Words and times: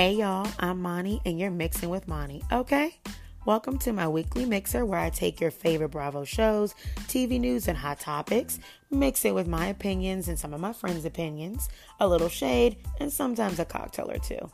Hey 0.00 0.14
y'all, 0.14 0.48
I'm 0.58 0.80
Mani 0.80 1.20
and 1.26 1.38
you're 1.38 1.50
mixing 1.50 1.90
with 1.90 2.08
Mani, 2.08 2.42
okay? 2.50 2.96
Welcome 3.44 3.76
to 3.80 3.92
my 3.92 4.08
weekly 4.08 4.46
mixer 4.46 4.86
where 4.86 4.98
I 4.98 5.10
take 5.10 5.42
your 5.42 5.50
favorite 5.50 5.90
Bravo 5.90 6.24
shows, 6.24 6.74
TV 7.00 7.38
news, 7.38 7.68
and 7.68 7.76
hot 7.76 8.00
topics, 8.00 8.60
mix 8.90 9.26
it 9.26 9.34
with 9.34 9.46
my 9.46 9.66
opinions 9.66 10.28
and 10.28 10.38
some 10.38 10.54
of 10.54 10.60
my 10.62 10.72
friends' 10.72 11.04
opinions, 11.04 11.68
a 12.00 12.08
little 12.08 12.30
shade, 12.30 12.78
and 12.98 13.12
sometimes 13.12 13.58
a 13.58 13.66
cocktail 13.66 14.10
or 14.10 14.18
two. 14.18 14.50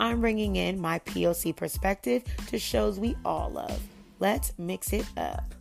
I'm 0.00 0.20
bringing 0.20 0.56
in 0.56 0.80
my 0.80 0.98
POC 0.98 1.54
perspective 1.54 2.24
to 2.48 2.58
shows 2.58 2.98
we 2.98 3.16
all 3.24 3.50
love. 3.50 3.80
Let's 4.18 4.52
mix 4.58 4.92
it 4.92 5.06
up. 5.16 5.54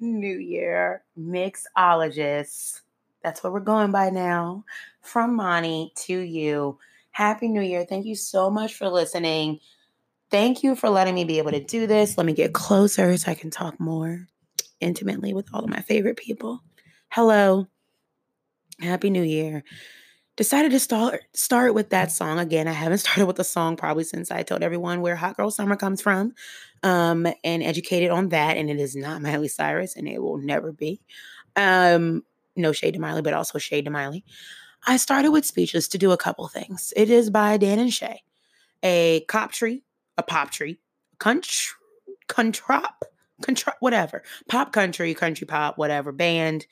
New 0.00 0.38
Year, 0.38 1.04
mixologists. 1.18 2.80
That's 3.22 3.42
what 3.42 3.52
we're 3.52 3.60
going 3.60 3.92
by 3.92 4.10
now. 4.10 4.64
From 5.00 5.36
Mani 5.36 5.92
to 5.96 6.18
you. 6.18 6.78
Happy 7.12 7.48
New 7.48 7.60
Year. 7.60 7.84
Thank 7.84 8.06
you 8.06 8.14
so 8.14 8.50
much 8.50 8.74
for 8.74 8.88
listening. 8.88 9.60
Thank 10.30 10.62
you 10.62 10.74
for 10.74 10.88
letting 10.88 11.14
me 11.14 11.24
be 11.24 11.38
able 11.38 11.50
to 11.52 11.62
do 11.62 11.86
this. 11.86 12.16
Let 12.16 12.26
me 12.26 12.32
get 12.32 12.54
closer 12.54 13.16
so 13.16 13.30
I 13.30 13.34
can 13.34 13.50
talk 13.50 13.78
more 13.78 14.26
intimately 14.80 15.34
with 15.34 15.48
all 15.52 15.62
of 15.62 15.70
my 15.70 15.80
favorite 15.80 16.16
people. 16.16 16.60
Hello. 17.10 17.66
Happy 18.80 19.10
New 19.10 19.22
Year. 19.22 19.62
Decided 20.36 20.70
to 20.72 20.80
start 20.80 21.22
start 21.34 21.74
with 21.74 21.90
that 21.90 22.10
song 22.10 22.38
again. 22.38 22.66
I 22.66 22.72
haven't 22.72 22.98
started 23.06 23.26
with 23.26 23.36
the 23.36 23.44
song 23.44 23.76
probably 23.76 24.04
since 24.04 24.30
I 24.30 24.42
told 24.42 24.62
everyone 24.62 25.02
where 25.02 25.16
Hot 25.16 25.36
Girl 25.36 25.50
Summer 25.50 25.76
comes 25.76 26.00
from. 26.00 26.32
Um, 26.82 27.28
and 27.44 27.62
educated 27.62 28.10
on 28.10 28.30
that. 28.30 28.56
And 28.56 28.68
it 28.68 28.80
is 28.80 28.96
not 28.96 29.22
Miley 29.22 29.48
Cyrus, 29.48 29.94
and 29.94 30.08
it 30.08 30.20
will 30.20 30.38
never 30.38 30.72
be. 30.72 31.00
Um, 31.54 32.24
no 32.56 32.72
shade 32.72 32.94
to 32.94 33.00
Miley, 33.00 33.22
but 33.22 33.34
also 33.34 33.58
shade 33.58 33.84
to 33.84 33.90
Miley. 33.90 34.24
I 34.86 34.96
started 34.96 35.30
with 35.30 35.44
Speechless 35.44 35.88
to 35.88 35.98
do 35.98 36.10
a 36.10 36.16
couple 36.16 36.48
things. 36.48 36.92
It 36.96 37.08
is 37.08 37.30
by 37.30 37.56
Dan 37.56 37.78
and 37.78 37.92
Shay, 37.92 38.22
a 38.82 39.20
cop 39.28 39.52
tree, 39.52 39.84
a 40.18 40.22
pop 40.22 40.50
tree, 40.50 40.80
country, 41.18 41.72
controp, 42.28 43.02
controp, 43.42 43.74
whatever, 43.80 44.24
pop 44.48 44.72
country, 44.72 45.14
country 45.14 45.46
pop, 45.46 45.78
whatever 45.78 46.10
band. 46.10 46.66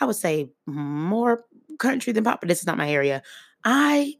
I 0.00 0.04
would 0.04 0.14
say 0.16 0.50
more 0.66 1.44
country 1.78 2.12
than 2.12 2.24
pop, 2.24 2.40
but 2.40 2.48
this 2.48 2.60
is 2.60 2.66
not 2.66 2.78
my 2.78 2.90
area. 2.90 3.22
I 3.64 4.14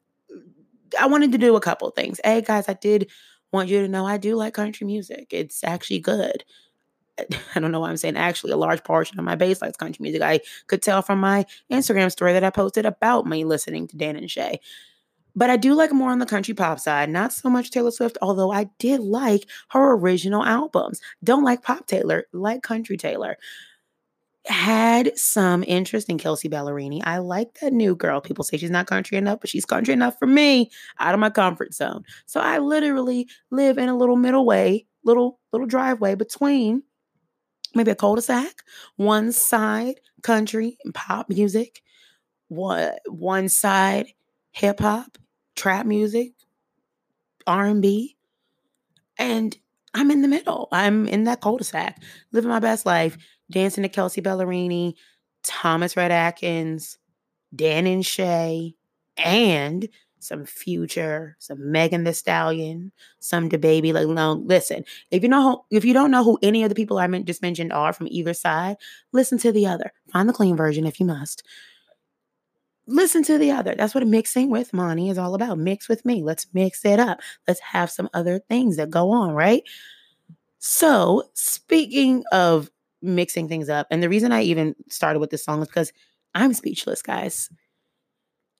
I 0.98 1.06
wanted 1.06 1.32
to 1.32 1.38
do 1.38 1.56
a 1.56 1.60
couple 1.60 1.90
things. 1.90 2.20
Hey 2.24 2.40
guys, 2.40 2.68
I 2.68 2.74
did 2.74 3.10
want 3.52 3.68
you 3.68 3.80
to 3.80 3.88
know 3.88 4.06
I 4.06 4.16
do 4.16 4.36
like 4.36 4.54
country 4.54 4.86
music. 4.86 5.28
It's 5.30 5.64
actually 5.64 6.00
good. 6.00 6.44
I 7.54 7.60
don't 7.60 7.72
know 7.72 7.80
why 7.80 7.90
I'm 7.90 7.96
saying 7.96 8.16
actually 8.16 8.52
a 8.52 8.56
large 8.56 8.84
portion 8.84 9.18
of 9.18 9.24
my 9.24 9.34
base 9.34 9.60
likes 9.60 9.76
country 9.76 10.02
music. 10.02 10.22
I 10.22 10.40
could 10.66 10.82
tell 10.82 11.02
from 11.02 11.20
my 11.20 11.46
Instagram 11.70 12.10
story 12.10 12.32
that 12.32 12.44
I 12.44 12.50
posted 12.50 12.86
about 12.86 13.26
me 13.26 13.44
listening 13.44 13.88
to 13.88 13.96
Dan 13.96 14.16
and 14.16 14.30
Shay. 14.30 14.60
But 15.34 15.50
I 15.50 15.56
do 15.56 15.74
like 15.74 15.92
more 15.92 16.10
on 16.10 16.18
the 16.18 16.26
country 16.26 16.54
pop 16.54 16.80
side, 16.80 17.10
not 17.10 17.32
so 17.32 17.48
much 17.48 17.70
Taylor 17.70 17.92
Swift, 17.92 18.18
although 18.20 18.50
I 18.50 18.64
did 18.78 19.00
like 19.00 19.44
her 19.68 19.92
original 19.92 20.44
albums. 20.44 21.00
Don't 21.22 21.44
like 21.44 21.62
pop 21.62 21.86
Taylor, 21.86 22.24
like 22.32 22.62
country 22.62 22.96
Taylor. 22.96 23.36
Had 24.48 25.16
some 25.18 25.62
interest 25.66 26.08
in 26.08 26.16
Kelsea 26.16 26.48
Ballerini. 26.48 27.02
I 27.04 27.18
like 27.18 27.58
that 27.60 27.72
new 27.72 27.94
girl. 27.94 28.20
People 28.20 28.44
say 28.44 28.56
she's 28.56 28.70
not 28.70 28.86
country 28.86 29.18
enough, 29.18 29.40
but 29.40 29.50
she's 29.50 29.66
country 29.66 29.92
enough 29.92 30.18
for 30.18 30.26
me 30.26 30.70
out 30.98 31.12
of 31.12 31.20
my 31.20 31.28
comfort 31.28 31.74
zone. 31.74 32.02
So 32.24 32.40
I 32.40 32.58
literally 32.58 33.28
live 33.50 33.76
in 33.76 33.90
a 33.90 33.96
little 33.96 34.16
middle 34.16 34.46
way, 34.46 34.86
little 35.04 35.38
little 35.52 35.66
driveway 35.66 36.14
between 36.14 36.82
maybe 37.74 37.90
a 37.90 37.94
cul-de-sac, 37.94 38.62
one 38.96 39.32
side 39.32 40.00
country 40.22 40.78
and 40.82 40.94
pop 40.94 41.28
music, 41.28 41.82
what 42.48 43.00
one 43.06 43.50
side 43.50 44.06
hip 44.52 44.80
hop, 44.80 45.18
trap 45.56 45.84
music, 45.84 46.32
R&B, 47.46 48.16
and 49.18 49.56
I'm 49.94 50.10
in 50.10 50.22
the 50.22 50.28
middle. 50.28 50.68
I'm 50.72 51.06
in 51.06 51.24
that 51.24 51.40
cul-de-sac, 51.40 52.00
living 52.32 52.50
my 52.50 52.60
best 52.60 52.86
life, 52.86 53.18
dancing 53.50 53.82
to 53.82 53.88
Kelsea 53.88 54.22
Ballerini, 54.22 54.94
Thomas 55.44 55.96
Rhett 55.96 56.10
Atkins, 56.10 56.98
Dan 57.54 57.86
and 57.86 58.04
Shay, 58.04 58.74
and 59.16 59.88
some 60.20 60.44
Future, 60.44 61.36
some 61.38 61.70
Megan 61.70 62.04
Thee 62.04 62.12
Stallion, 62.12 62.92
some 63.20 63.48
DaBaby. 63.48 63.92
Like, 63.92 64.08
no, 64.08 64.32
listen. 64.32 64.84
If 65.10 65.22
you 65.22 65.28
know, 65.28 65.42
who, 65.42 65.76
if 65.76 65.84
you 65.84 65.92
don't 65.92 66.10
know 66.10 66.24
who 66.24 66.38
any 66.42 66.62
of 66.62 66.68
the 66.68 66.74
people 66.74 66.98
I 66.98 67.06
just 67.20 67.42
mentioned 67.42 67.72
are 67.72 67.92
from 67.92 68.08
either 68.10 68.34
side, 68.34 68.76
listen 69.12 69.38
to 69.38 69.52
the 69.52 69.66
other. 69.66 69.92
Find 70.12 70.28
the 70.28 70.32
clean 70.32 70.56
version 70.56 70.86
if 70.86 71.00
you 71.00 71.06
must. 71.06 71.42
Listen 72.86 73.22
to 73.24 73.36
the 73.38 73.50
other. 73.50 73.74
That's 73.74 73.94
what 73.94 74.06
mixing 74.06 74.50
with 74.50 74.72
Mani 74.72 75.10
is 75.10 75.18
all 75.18 75.34
about. 75.34 75.58
Mix 75.58 75.88
with 75.88 76.04
me. 76.04 76.22
Let's 76.22 76.46
mix 76.54 76.84
it 76.84 76.98
up. 76.98 77.20
Let's 77.46 77.60
have 77.60 77.90
some 77.90 78.08
other 78.14 78.38
things 78.38 78.76
that 78.76 78.90
go 78.90 79.10
on, 79.10 79.32
right? 79.32 79.62
So, 80.58 81.24
speaking 81.34 82.24
of 82.32 82.70
mixing 83.02 83.48
things 83.48 83.68
up, 83.68 83.86
and 83.90 84.02
the 84.02 84.08
reason 84.08 84.32
I 84.32 84.42
even 84.42 84.74
started 84.88 85.20
with 85.20 85.30
this 85.30 85.44
song 85.44 85.62
is 85.62 85.68
because 85.68 85.92
I'm 86.34 86.54
speechless, 86.54 87.02
guys. 87.02 87.48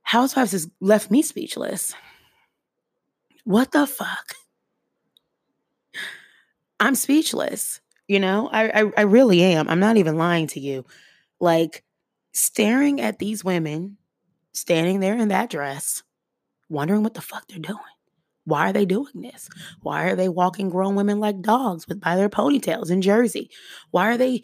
Housewives 0.03 0.53
has 0.53 0.69
left 0.81 1.11
me 1.11 1.23
speechless. 1.23 1.95
What 3.45 3.73
the 3.73 3.87
fuck? 3.87 4.35
I'm 6.81 6.95
speechless. 6.95 7.81
You 8.07 8.21
know, 8.21 8.49
I, 8.51 8.83
I, 8.83 8.93
I 8.97 9.01
really 9.03 9.43
am. 9.43 9.69
I'm 9.69 9.81
not 9.81 9.97
even 9.97 10.17
lying 10.17 10.47
to 10.49 10.61
you. 10.61 10.87
Like 11.41 11.85
staring 12.33 13.01
at 13.01 13.19
these 13.19 13.45
women 13.45 13.99
standing 14.53 15.01
there 15.01 15.17
in 15.17 15.29
that 15.29 15.51
dress, 15.51 16.03
wondering 16.69 17.03
what 17.03 17.15
the 17.15 17.21
fuck 17.21 17.47
they're 17.49 17.59
doing. 17.59 17.79
Why 18.49 18.71
are 18.71 18.73
they 18.73 18.87
doing 18.87 19.13
this? 19.15 19.49
Why 19.83 20.05
are 20.05 20.17
they 20.17 20.29
walking 20.29 20.71
grown 20.71 20.95
women 20.95 21.21
like 21.21 21.43
dogs 21.43 21.87
with 21.87 22.01
by 22.01 22.17
their 22.17 22.31
ponytails 22.31 22.91
in 22.91 23.03
Jersey? 23.03 23.51
Why 23.91 24.09
are 24.09 24.17
they 24.17 24.43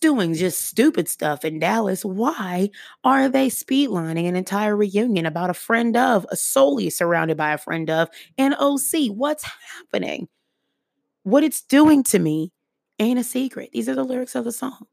doing 0.00 0.34
just 0.34 0.66
stupid 0.66 1.08
stuff 1.08 1.44
in 1.44 1.58
Dallas? 1.58 2.04
Why 2.04 2.70
are 3.04 3.28
they 3.28 3.48
speedlining 3.48 4.28
an 4.28 4.36
entire 4.36 4.76
reunion 4.76 5.26
about 5.26 5.50
a 5.50 5.54
friend 5.54 5.96
of, 5.96 6.26
a 6.30 6.36
solely 6.36 6.90
surrounded 6.90 7.36
by 7.36 7.52
a 7.52 7.58
friend 7.58 7.88
of, 7.88 8.08
and 8.36 8.54
OC? 8.54 9.10
What's 9.10 9.44
happening? 9.44 10.28
What 11.22 11.44
it's 11.44 11.62
doing 11.62 12.02
to 12.04 12.18
me 12.18 12.52
ain't 12.98 13.20
a 13.20 13.24
secret. 13.24 13.70
These 13.72 13.88
are 13.88 13.94
the 13.94 14.04
lyrics 14.04 14.34
of 14.34 14.44
the 14.44 14.52
song. 14.52 14.86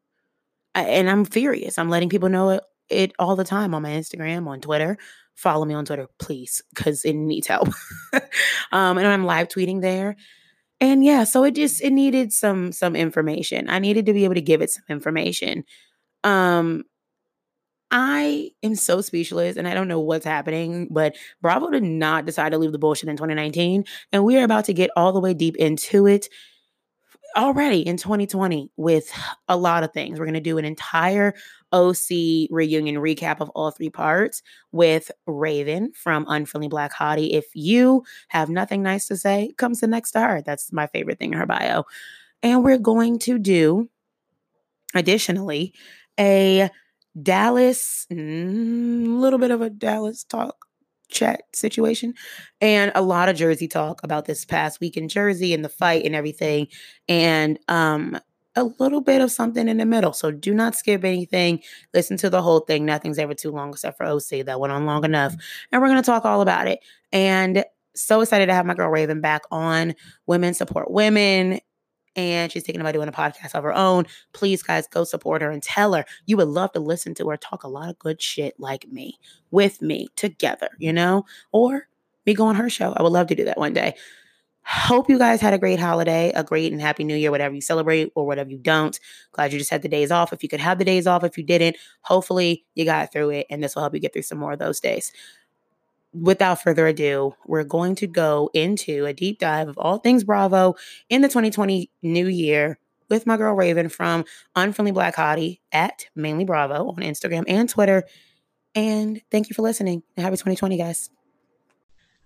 I, 0.75 0.83
and 0.83 1.09
I'm 1.09 1.25
furious. 1.25 1.77
I'm 1.77 1.89
letting 1.89 2.09
people 2.09 2.29
know 2.29 2.51
it, 2.51 2.63
it 2.89 3.13
all 3.19 3.35
the 3.35 3.43
time 3.43 3.73
on 3.73 3.81
my 3.81 3.89
Instagram, 3.89 4.47
on 4.47 4.61
Twitter. 4.61 4.97
Follow 5.37 5.65
me 5.65 5.75
on 5.75 5.85
Twitter, 5.85 6.07
please, 6.17 6.63
because 6.73 7.05
it 7.05 7.13
needs 7.13 7.45
help. 7.45 7.69
um, 8.71 8.97
and 8.97 9.07
I'm 9.07 9.23
live 9.23 9.47
tweeting 9.47 9.81
there. 9.81 10.15
And 10.81 11.03
yeah, 11.03 11.23
so 11.23 11.43
it 11.43 11.55
just 11.55 11.81
it 11.81 11.91
needed 11.91 12.33
some 12.33 12.71
some 12.71 12.95
information. 12.95 13.69
I 13.69 13.79
needed 13.79 14.07
to 14.07 14.13
be 14.13 14.25
able 14.25 14.35
to 14.35 14.41
give 14.41 14.61
it 14.61 14.71
some 14.71 14.83
information. 14.89 15.63
Um 16.23 16.83
I 17.89 18.51
am 18.63 18.75
so 18.75 19.01
speechless 19.01 19.55
and 19.57 19.67
I 19.67 19.73
don't 19.73 19.87
know 19.87 19.99
what's 19.99 20.25
happening, 20.25 20.89
but 20.91 21.15
Bravo 21.41 21.69
did 21.69 21.83
not 21.83 22.25
decide 22.25 22.51
to 22.51 22.57
leave 22.57 22.73
the 22.73 22.79
bullshit 22.79 23.09
in 23.09 23.15
2019. 23.15 23.85
And 24.11 24.25
we 24.25 24.37
are 24.37 24.43
about 24.43 24.65
to 24.65 24.73
get 24.73 24.89
all 24.97 25.13
the 25.13 25.21
way 25.21 25.33
deep 25.33 25.55
into 25.55 26.05
it 26.05 26.27
already 27.37 27.79
in 27.79 27.95
2020 27.95 28.71
with 28.75 29.09
a 29.47 29.55
lot 29.55 29.83
of 29.83 29.93
things. 29.93 30.19
We're 30.19 30.25
going 30.25 30.33
to 30.33 30.41
do 30.41 30.57
an 30.57 30.65
entire 30.65 31.33
OC 31.71 32.49
reunion 32.49 32.95
recap 32.95 33.39
of 33.39 33.49
all 33.49 33.71
three 33.71 33.89
parts 33.89 34.41
with 34.71 35.11
Raven 35.25 35.91
from 35.93 36.25
Unfriendly 36.27 36.67
Black 36.67 36.93
Hottie. 36.93 37.31
If 37.31 37.45
you 37.53 38.03
have 38.29 38.49
nothing 38.49 38.83
nice 38.83 39.07
to 39.07 39.17
say, 39.17 39.51
comes 39.57 39.79
the 39.79 39.87
next 39.87 40.11
to 40.11 40.21
her. 40.21 40.41
That's 40.41 40.71
my 40.71 40.87
favorite 40.87 41.19
thing 41.19 41.33
in 41.33 41.39
her 41.39 41.45
bio. 41.45 41.83
And 42.43 42.63
we're 42.63 42.77
going 42.77 43.19
to 43.19 43.37
do, 43.39 43.89
additionally, 44.95 45.73
a 46.19 46.69
Dallas, 47.21 48.05
a 48.11 48.15
mm, 48.15 49.19
little 49.19 49.39
bit 49.39 49.51
of 49.51 49.61
a 49.61 49.69
Dallas 49.69 50.23
talk 50.23 50.55
chat 51.09 51.43
situation 51.53 52.13
and 52.59 52.91
a 52.93 53.01
lot 53.01 53.29
of 53.29 53.35
Jersey 53.37 53.67
talk 53.67 54.03
about 54.03 54.25
this 54.25 54.43
past 54.43 54.81
week 54.81 54.97
in 54.97 55.07
Jersey 55.07 55.53
and 55.53 55.63
the 55.63 55.69
fight 55.69 56.05
and 56.05 56.15
everything. 56.15 56.67
And 57.07 57.57
um 57.67 58.19
a 58.57 58.65
little 58.79 59.01
bit 59.01 59.21
of 59.21 59.31
something 59.31 59.67
in 59.69 59.77
the 59.77 59.85
middle. 59.85 60.13
So 60.13 60.31
do 60.31 60.53
not 60.53 60.75
skip 60.75 61.03
anything. 61.05 61.61
Listen 61.93 62.17
to 62.17 62.29
the 62.29 62.41
whole 62.41 62.61
thing. 62.61 62.85
Nothing's 62.85 63.19
ever 63.19 63.33
too 63.33 63.51
long 63.51 63.69
except 63.69 63.97
for 63.97 64.05
oh, 64.05 64.17
OC. 64.17 64.45
That 64.45 64.59
went 64.59 64.73
on 64.73 64.85
long 64.85 65.05
enough. 65.05 65.33
Mm-hmm. 65.33 65.67
And 65.71 65.81
we're 65.81 65.87
going 65.89 66.01
to 66.01 66.05
talk 66.05 66.25
all 66.25 66.41
about 66.41 66.67
it. 66.67 66.79
And 67.11 67.63
so 67.95 68.21
excited 68.21 68.47
to 68.47 68.53
have 68.53 68.65
my 68.65 68.73
girl 68.73 68.89
Raven 68.89 69.21
back 69.21 69.43
on 69.51 69.95
Women 70.25 70.53
Support 70.53 70.91
Women 70.91 71.59
and 72.17 72.51
she's 72.51 72.63
thinking 72.63 72.81
about 72.81 72.95
doing 72.95 73.07
a 73.07 73.11
podcast 73.11 73.53
of 73.53 73.63
her 73.63 73.73
own. 73.73 74.05
Please, 74.33 74.63
guys, 74.63 74.87
go 74.87 75.03
support 75.03 75.41
her 75.43 75.51
and 75.51 75.61
tell 75.61 75.93
her 75.93 76.03
you 76.25 76.35
would 76.35 76.47
love 76.47 76.71
to 76.73 76.79
listen 76.79 77.13
to 77.15 77.29
her 77.29 77.37
talk 77.37 77.63
a 77.63 77.67
lot 77.67 77.89
of 77.89 77.99
good 77.99 78.21
shit 78.21 78.59
like 78.59 78.87
me, 78.89 79.19
with 79.51 79.81
me, 79.81 80.07
together, 80.15 80.69
you 80.79 80.91
know? 80.91 81.25
Or 81.51 81.87
me 82.25 82.33
go 82.33 82.47
on 82.47 82.55
her 82.55 82.69
show. 82.69 82.93
I 82.97 83.03
would 83.03 83.13
love 83.13 83.27
to 83.27 83.35
do 83.35 83.45
that 83.45 83.59
one 83.59 83.73
day. 83.73 83.95
Hope 84.69 85.09
you 85.09 85.17
guys 85.17 85.39
had 85.39 85.53
a 85.53 85.57
great 85.57 85.79
holiday, 85.79 86.29
a 86.35 86.43
great 86.43 86.73
and 86.73 86.81
happy 86.81 87.05
new 87.05 87.15
year, 87.15 87.31
whatever 87.31 87.55
you 87.55 87.61
celebrate 87.61 88.11
or 88.15 88.25
whatever 88.25 88.49
you 88.49 88.57
don't. 88.57 88.99
Glad 89.31 89.53
you 89.53 89.59
just 89.59 89.71
had 89.71 89.81
the 89.81 89.87
days 89.87 90.11
off. 90.11 90.33
If 90.33 90.43
you 90.43 90.49
could 90.49 90.59
have 90.59 90.77
the 90.77 90.83
days 90.83 91.07
off, 91.07 91.23
if 91.23 91.37
you 91.37 91.43
didn't, 91.45 91.77
hopefully 92.01 92.65
you 92.75 92.83
got 92.83 93.13
through 93.13 93.29
it 93.29 93.47
and 93.49 93.63
this 93.63 93.75
will 93.75 93.83
help 93.83 93.93
you 93.93 94.01
get 94.01 94.11
through 94.11 94.23
some 94.23 94.37
more 94.37 94.51
of 94.51 94.59
those 94.59 94.81
days. 94.81 95.13
Without 96.13 96.61
further 96.61 96.85
ado, 96.85 97.33
we're 97.45 97.63
going 97.63 97.95
to 97.95 98.07
go 98.07 98.49
into 98.53 99.05
a 99.05 99.13
deep 99.13 99.39
dive 99.39 99.69
of 99.69 99.77
all 99.77 99.99
things 99.99 100.25
Bravo 100.25 100.75
in 101.07 101.21
the 101.21 101.29
2020 101.29 101.89
new 102.01 102.27
year 102.27 102.77
with 103.09 103.25
my 103.25 103.37
girl 103.37 103.53
Raven 103.53 103.87
from 103.87 104.25
Unfriendly 104.53 104.91
Black 104.91 105.15
Hottie 105.15 105.61
at 105.71 106.07
Mainly 106.13 106.43
Bravo 106.43 106.89
on 106.89 106.97
Instagram 106.97 107.45
and 107.47 107.69
Twitter. 107.69 108.03
And 108.75 109.21
thank 109.31 109.49
you 109.49 109.53
for 109.53 109.61
listening. 109.61 110.03
Happy 110.17 110.31
2020, 110.31 110.77
guys. 110.77 111.09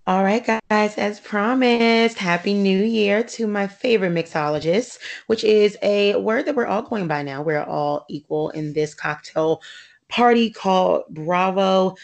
All 0.08 0.24
right, 0.24 0.44
guys, 0.44 0.98
as 0.98 1.20
promised, 1.20 2.18
Happy 2.18 2.56
New 2.56 2.84
Year 2.84 3.24
to 3.24 3.46
my 3.46 3.68
favorite 3.68 4.14
mixologist, 4.14 4.98
which 5.28 5.44
is 5.44 5.78
a 5.84 6.16
word 6.16 6.48
that 6.48 6.56
we're 6.56 6.66
all 6.66 6.82
going 6.82 7.08
by 7.08 7.22
now. 7.22 7.44
We're 7.44 7.62
all 7.62 8.06
equal 8.10 8.50
in 8.50 8.74
this 8.74 8.96
cocktail 8.96 9.62
party 10.10 10.50
called 10.50 11.04
Bravo. 11.12 11.96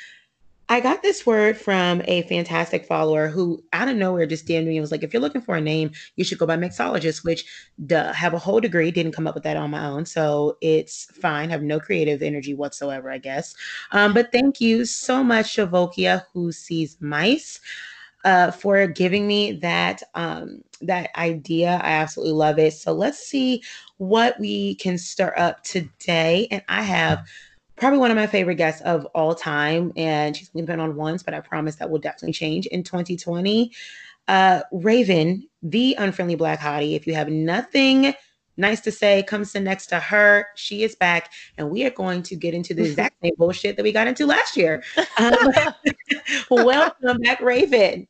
I 0.69 0.81
got 0.81 1.02
this 1.02 1.25
word 1.25 1.58
from 1.58 2.02
a 2.06 2.24
fantastic 2.24 2.86
follower 2.86 3.30
who, 3.30 3.64
out 3.72 3.88
of 3.88 3.96
nowhere, 3.96 4.25
just 4.25 4.46
DM'd 4.46 4.68
me 4.68 4.75
and 4.75 4.81
was 4.81 4.92
like, 4.92 5.02
if 5.02 5.14
you're 5.14 5.22
looking 5.22 5.42
for 5.42 5.56
a 5.56 5.62
name, 5.62 5.92
you 6.18 6.25
should 6.25 6.40
go 6.40 6.46
by 6.46 6.58
mixologist, 6.58 7.24
which 7.24 7.46
duh, 7.86 8.12
have 8.12 8.34
a 8.34 8.38
whole 8.40 8.60
degree, 8.60 8.92
didn't 8.92 9.14
come 9.14 9.28
up 9.28 9.34
with 9.36 9.46
that 9.46 9.56
on 9.56 9.72
my 9.72 9.86
own. 9.86 10.06
So 10.06 10.58
it's 10.60 11.06
fine, 11.06 11.50
have 11.52 11.64
no 11.64 11.80
creative 11.80 12.22
energy 12.22 12.54
whatsoever, 12.54 13.10
I 13.10 13.18
guess. 13.18 13.56
Um, 13.92 14.14
but 14.14 14.31
thank 14.34 14.60
you 14.60 14.84
so 14.84 15.24
much, 15.24 15.56
Shavokia, 15.56 16.25
who 16.34 16.52
sees 16.52 16.98
mice 17.00 17.62
uh, 18.25 18.52
for 18.52 18.88
giving 18.88 19.25
me 19.25 19.54
that 19.54 20.04
um, 20.16 20.62
that 20.81 21.10
idea. 21.18 21.80
I 21.81 21.92
absolutely 21.92 22.34
love 22.34 22.60
it. 22.60 22.74
So 22.74 22.92
let's 22.92 23.19
see 23.19 23.64
what 23.98 24.38
we 24.40 24.75
can 24.75 24.98
stir 24.98 25.34
up 25.38 25.64
today. 25.64 26.48
And 26.52 26.62
I 26.68 26.81
have 26.81 27.25
probably 27.78 28.00
one 28.00 28.12
of 28.12 28.18
my 28.18 28.28
favorite 28.28 28.56
guests 28.56 28.82
of 28.82 29.06
all 29.16 29.36
time, 29.36 29.94
and 29.96 30.36
she's 30.36 30.50
only 30.54 30.66
been 30.66 30.80
on 30.80 30.96
once, 30.96 31.24
but 31.24 31.34
I 31.34 31.40
promise 31.40 31.76
that 31.76 31.90
will 31.90 32.00
definitely 32.00 32.34
change 32.34 32.66
in 32.68 32.84
2020. 32.84 33.72
Uh, 34.28 34.62
Raven, 34.72 35.48
the 35.64 35.96
unfriendly 35.98 36.36
black 36.36 36.60
hottie. 36.60 36.96
If 36.96 37.08
you 37.08 37.14
have 37.14 37.30
nothing 37.30 38.14
nice 38.58 38.82
to 38.82 38.92
say, 38.92 39.24
come 39.24 39.46
sit 39.46 39.62
next 39.62 39.88
to 39.88 40.00
her. 40.00 40.48
She 40.56 40.84
is 40.84 40.96
back, 40.96 41.32
and 41.58 41.70
we 41.70 41.86
are 41.86 41.92
going 41.92 42.24
to 42.24 42.36
get 42.36 42.54
into 42.54 42.74
the 42.74 42.84
exact 42.90 43.16
same 43.22 43.34
bullshit 43.38 43.78
that 43.78 43.84
we 43.84 43.92
got 43.92 44.08
into 44.08 44.26
last 44.26 44.58
year. 44.58 44.84
Um, 45.18 45.36
welcome 46.50 47.20
back, 47.20 47.40
Raven. 47.40 48.08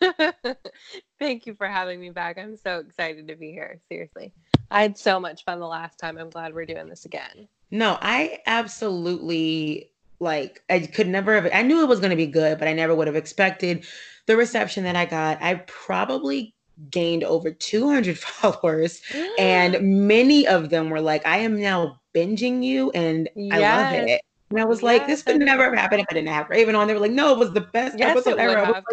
Thank 1.18 1.46
you 1.46 1.54
for 1.54 1.66
having 1.66 2.00
me 2.00 2.10
back. 2.10 2.38
I'm 2.38 2.56
so 2.56 2.78
excited 2.78 3.28
to 3.28 3.36
be 3.36 3.52
here. 3.52 3.80
Seriously. 3.88 4.32
I 4.70 4.82
had 4.82 4.98
so 4.98 5.20
much 5.20 5.44
fun 5.44 5.60
the 5.60 5.66
last 5.66 5.98
time. 5.98 6.18
I'm 6.18 6.30
glad 6.30 6.54
we're 6.54 6.66
doing 6.66 6.88
this 6.88 7.04
again. 7.04 7.48
No, 7.70 7.98
I 8.00 8.40
absolutely 8.46 9.90
like 10.18 10.62
I 10.70 10.80
could 10.80 11.08
never 11.08 11.34
have 11.34 11.50
I 11.52 11.62
knew 11.62 11.82
it 11.82 11.88
was 11.88 12.00
going 12.00 12.10
to 12.10 12.16
be 12.16 12.26
good, 12.26 12.58
but 12.58 12.68
I 12.68 12.72
never 12.72 12.94
would 12.94 13.06
have 13.06 13.16
expected 13.16 13.84
the 14.26 14.36
reception 14.36 14.84
that 14.84 14.96
I 14.96 15.06
got. 15.06 15.42
I 15.42 15.56
probably 15.66 16.54
gained 16.90 17.24
over 17.24 17.50
200 17.50 18.18
followers 18.18 19.00
and 19.38 19.74
mm. 19.74 19.82
many 19.82 20.46
of 20.46 20.70
them 20.70 20.90
were 20.90 21.00
like 21.00 21.26
I 21.26 21.38
am 21.38 21.60
now 21.60 22.00
binging 22.14 22.62
you 22.62 22.90
and 22.90 23.28
yes. 23.34 23.52
I 23.52 23.98
love 23.98 24.08
it. 24.08 24.20
And 24.50 24.60
I 24.60 24.64
was 24.64 24.78
yes, 24.78 24.84
like, 24.84 25.06
this 25.08 25.26
would 25.26 25.40
never 25.40 25.64
have 25.64 25.74
happened 25.74 26.02
if 26.02 26.06
I 26.08 26.14
didn't 26.14 26.28
have 26.28 26.48
Raven 26.48 26.76
on. 26.76 26.86
They 26.86 26.94
were 26.94 27.00
like, 27.00 27.10
no, 27.10 27.32
it 27.32 27.38
was 27.38 27.52
the 27.52 27.62
best 27.62 27.98
yes, 27.98 28.10
episode 28.16 28.38
ever. 28.38 28.64
Have, 28.64 28.84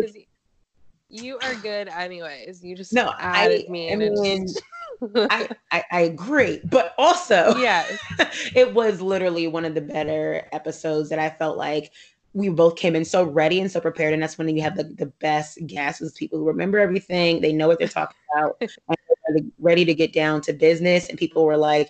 you 1.10 1.38
are 1.44 1.54
good 1.56 1.90
anyways. 1.90 2.64
You 2.64 2.76
just 2.76 2.92
no, 2.92 3.14
I, 3.16 3.66
me. 3.70 3.94
I 3.94 3.96
mean, 3.96 4.48
I, 5.16 5.50
I, 5.72 5.84
I, 5.92 6.02
agree. 6.02 6.62
But 6.66 6.94
also, 6.98 7.56
yeah, 7.58 7.86
it 8.56 8.74
was 8.74 9.02
literally 9.02 9.48
one 9.48 9.66
of 9.66 9.76
the 9.76 9.82
better 9.82 10.48
episodes 10.52 11.10
that 11.10 11.20
I 11.20 11.30
felt 11.30 11.58
like 11.58 11.92
we 12.34 12.50
both 12.50 12.76
came 12.76 12.96
in 12.96 13.06
so 13.06 13.24
ready 13.24 13.60
and 13.60 13.72
so 13.72 13.80
prepared. 13.80 14.14
And 14.14 14.22
that's 14.22 14.38
when 14.38 14.50
you 14.50 14.62
have 14.64 14.76
the, 14.76 14.86
the 14.86 15.06
best 15.06 15.60
guests 15.68 16.12
people 16.18 16.40
who 16.40 16.46
remember 16.46 16.80
everything. 16.80 17.42
They 17.42 17.54
know 17.54 17.68
what 17.68 17.80
they're 17.80 17.88
talking 17.88 18.18
about 18.34 18.58
and 19.28 19.52
ready 19.60 19.86
to 19.86 19.94
get 19.94 20.14
down 20.14 20.42
to 20.42 20.54
business. 20.54 21.10
And 21.10 21.18
people 21.18 21.46
were 21.46 21.58
like, 21.58 21.90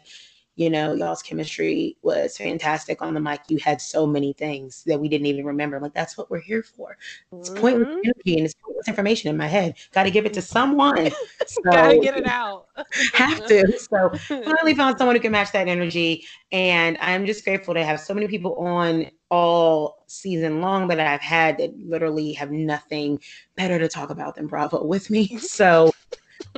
you 0.55 0.69
know, 0.69 0.93
y'all's 0.93 1.23
chemistry 1.23 1.97
was 2.03 2.37
fantastic 2.37 3.01
on 3.01 3.13
the 3.13 3.19
mic. 3.19 3.41
You 3.47 3.57
had 3.57 3.81
so 3.81 4.05
many 4.05 4.33
things 4.33 4.83
that 4.85 4.99
we 4.99 5.09
didn't 5.09 5.25
even 5.27 5.45
remember. 5.45 5.79
Like, 5.79 5.93
that's 5.93 6.17
what 6.17 6.29
we're 6.29 6.41
here 6.41 6.61
for. 6.61 6.97
It's 7.33 7.49
mm-hmm. 7.49 7.61
pointless 7.61 7.87
energy 7.87 8.37
and 8.37 8.45
it's 8.45 8.53
pointless 8.53 8.87
information 8.87 9.29
in 9.29 9.37
my 9.37 9.47
head. 9.47 9.75
Got 9.93 10.03
to 10.03 10.11
give 10.11 10.25
it 10.25 10.33
to 10.33 10.41
someone. 10.41 11.11
So, 11.45 11.61
Gotta 11.63 11.99
get 11.99 12.17
it 12.17 12.25
out. 12.25 12.67
have 13.13 13.45
to. 13.47 13.77
So 13.77 14.09
finally 14.27 14.73
found 14.75 14.97
someone 14.97 15.15
who 15.15 15.21
can 15.21 15.31
match 15.31 15.51
that 15.51 15.67
energy. 15.67 16.25
And 16.51 16.97
I'm 16.99 17.25
just 17.25 17.43
grateful 17.43 17.73
to 17.73 17.83
have 17.83 17.99
so 17.99 18.13
many 18.13 18.27
people 18.27 18.55
on 18.55 19.07
all 19.29 20.03
season 20.07 20.61
long 20.61 20.87
that 20.87 20.99
I've 20.99 21.21
had 21.21 21.57
that 21.57 21.77
literally 21.77 22.33
have 22.33 22.51
nothing 22.51 23.19
better 23.55 23.77
to 23.77 23.87
talk 23.87 24.09
about 24.09 24.35
than 24.35 24.47
Bravo 24.47 24.83
with 24.83 25.09
me. 25.09 25.37
So 25.37 25.91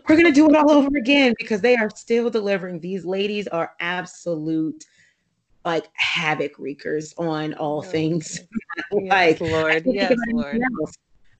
we're 0.07 0.15
going 0.15 0.25
to 0.25 0.31
do 0.31 0.49
it 0.49 0.55
all 0.55 0.71
over 0.71 0.97
again 0.97 1.33
because 1.37 1.61
they 1.61 1.75
are 1.75 1.89
still 1.89 2.29
delivering. 2.29 2.79
These 2.79 3.05
ladies 3.05 3.47
are 3.47 3.73
absolute 3.79 4.85
like 5.63 5.89
havoc 5.93 6.57
wreakers 6.57 7.13
on 7.17 7.53
all 7.55 7.79
oh, 7.79 7.81
things. 7.81 8.39
Yes, 8.91 9.09
like 9.09 9.41
Lord, 9.41 9.83
yes, 9.85 10.13
Lord. 10.27 10.61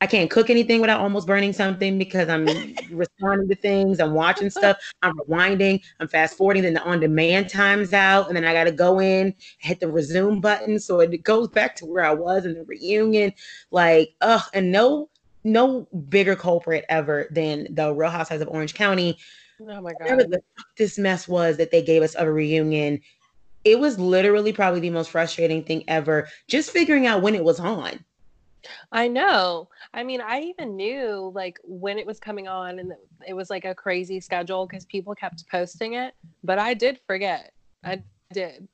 I 0.01 0.07
can't 0.07 0.29
cook 0.29 0.49
anything 0.49 0.81
without 0.81 0.99
almost 0.99 1.25
burning 1.25 1.53
something 1.53 1.97
because 1.97 2.27
I'm 2.27 2.45
responding 2.91 3.47
to 3.47 3.55
things. 3.55 3.99
I'm 3.99 4.13
watching 4.13 4.49
stuff. 4.49 4.77
I'm 5.01 5.17
rewinding. 5.19 5.81
I'm 5.99 6.07
fast 6.07 6.37
forwarding. 6.37 6.63
Then 6.63 6.73
the 6.73 6.83
on 6.83 6.99
demand 6.99 7.49
time's 7.49 7.93
out. 7.93 8.27
And 8.27 8.35
then 8.35 8.45
I 8.45 8.53
got 8.53 8.65
to 8.65 8.71
go 8.71 8.99
in, 8.99 9.33
hit 9.59 9.79
the 9.79 9.89
resume 9.89 10.41
button. 10.41 10.79
So 10.79 10.99
it 10.99 11.23
goes 11.23 11.47
back 11.47 11.75
to 11.77 11.85
where 11.85 12.03
I 12.03 12.13
was 12.13 12.45
in 12.45 12.55
the 12.55 12.63
reunion. 12.63 13.31
Like, 13.71 14.15
ugh, 14.21 14.43
and 14.53 14.71
no 14.71 15.09
no 15.45 15.87
bigger 16.09 16.35
culprit 16.35 16.83
ever 16.89 17.27
than 17.31 17.67
the 17.73 17.93
Real 17.93 18.09
Housewives 18.09 18.41
of 18.41 18.49
Orange 18.49 18.73
County. 18.73 19.17
Oh 19.61 19.79
my 19.79 19.93
god! 19.93 20.25
this 20.77 20.97
mess 20.97 21.27
was 21.27 21.55
that 21.57 21.71
they 21.71 21.81
gave 21.81 22.01
us 22.01 22.15
of 22.15 22.27
a 22.27 22.31
reunion. 22.33 22.99
It 23.63 23.79
was 23.79 23.97
literally 23.97 24.51
probably 24.51 24.81
the 24.81 24.89
most 24.89 25.11
frustrating 25.11 25.63
thing 25.63 25.83
ever. 25.87 26.27
Just 26.47 26.71
figuring 26.71 27.07
out 27.07 27.21
when 27.21 27.35
it 27.35 27.43
was 27.43 27.59
on. 27.59 28.03
I 28.91 29.07
know. 29.07 29.69
I 29.93 30.03
mean, 30.03 30.21
I 30.21 30.41
even 30.41 30.75
knew 30.75 31.31
like 31.33 31.59
when 31.63 31.97
it 31.97 32.05
was 32.05 32.19
coming 32.19 32.47
on, 32.47 32.79
and 32.79 32.93
it 33.27 33.33
was 33.33 33.49
like 33.49 33.65
a 33.65 33.73
crazy 33.73 34.19
schedule 34.19 34.65
because 34.67 34.85
people 34.85 35.15
kept 35.15 35.47
posting 35.49 35.93
it. 35.93 36.15
But 36.43 36.59
I 36.59 36.73
did 36.73 36.99
forget. 37.07 37.53
I 37.83 38.03
did. 38.33 38.67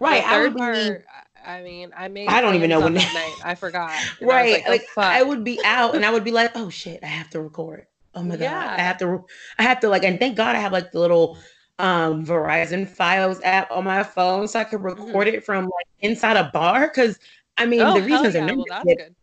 Right. 0.00 0.22
The 0.22 0.28
third 0.30 0.52
I 0.52 0.56
part, 0.56 1.04
I 1.44 1.62
mean, 1.62 1.92
I 1.96 2.08
made. 2.08 2.28
I 2.28 2.40
don't 2.40 2.54
even 2.54 2.70
know 2.70 2.80
when 2.80 2.94
night. 2.94 3.36
I 3.44 3.54
forgot. 3.54 3.92
right. 4.20 4.62
I 4.66 4.70
like, 4.70 4.82
like 4.82 4.88
oh, 4.96 5.02
I 5.02 5.22
would 5.22 5.44
be 5.44 5.60
out 5.64 5.94
and 5.94 6.04
I 6.04 6.10
would 6.10 6.24
be 6.24 6.30
like, 6.30 6.52
oh 6.54 6.70
shit, 6.70 7.00
I 7.02 7.06
have 7.06 7.30
to 7.30 7.40
record. 7.40 7.86
Oh 8.14 8.22
my 8.22 8.36
yeah. 8.36 8.50
god, 8.50 8.78
I 8.78 8.82
have 8.82 8.98
to. 8.98 9.24
I 9.58 9.62
have 9.64 9.80
to 9.80 9.88
like, 9.88 10.04
and 10.04 10.18
thank 10.18 10.36
God 10.36 10.56
I 10.56 10.60
have 10.60 10.72
like 10.72 10.92
the 10.92 11.00
little 11.00 11.38
um 11.78 12.24
Verizon 12.24 12.88
Fios 12.88 13.40
app 13.42 13.70
on 13.70 13.84
my 13.84 14.02
phone 14.02 14.46
so 14.46 14.60
I 14.60 14.64
could 14.64 14.78
mm-hmm. 14.78 15.04
record 15.04 15.26
mm-hmm. 15.26 15.36
it 15.36 15.44
from 15.44 15.64
like 15.64 15.86
inside 16.00 16.36
a 16.36 16.50
bar. 16.52 16.88
Because 16.88 17.18
I 17.58 17.66
mean, 17.66 17.80
oh, 17.80 17.94
the 17.94 18.02
reasons 18.02 18.34
yeah. 18.34 18.48
are 18.48 18.56
well, 18.56 18.82
good. 18.84 19.14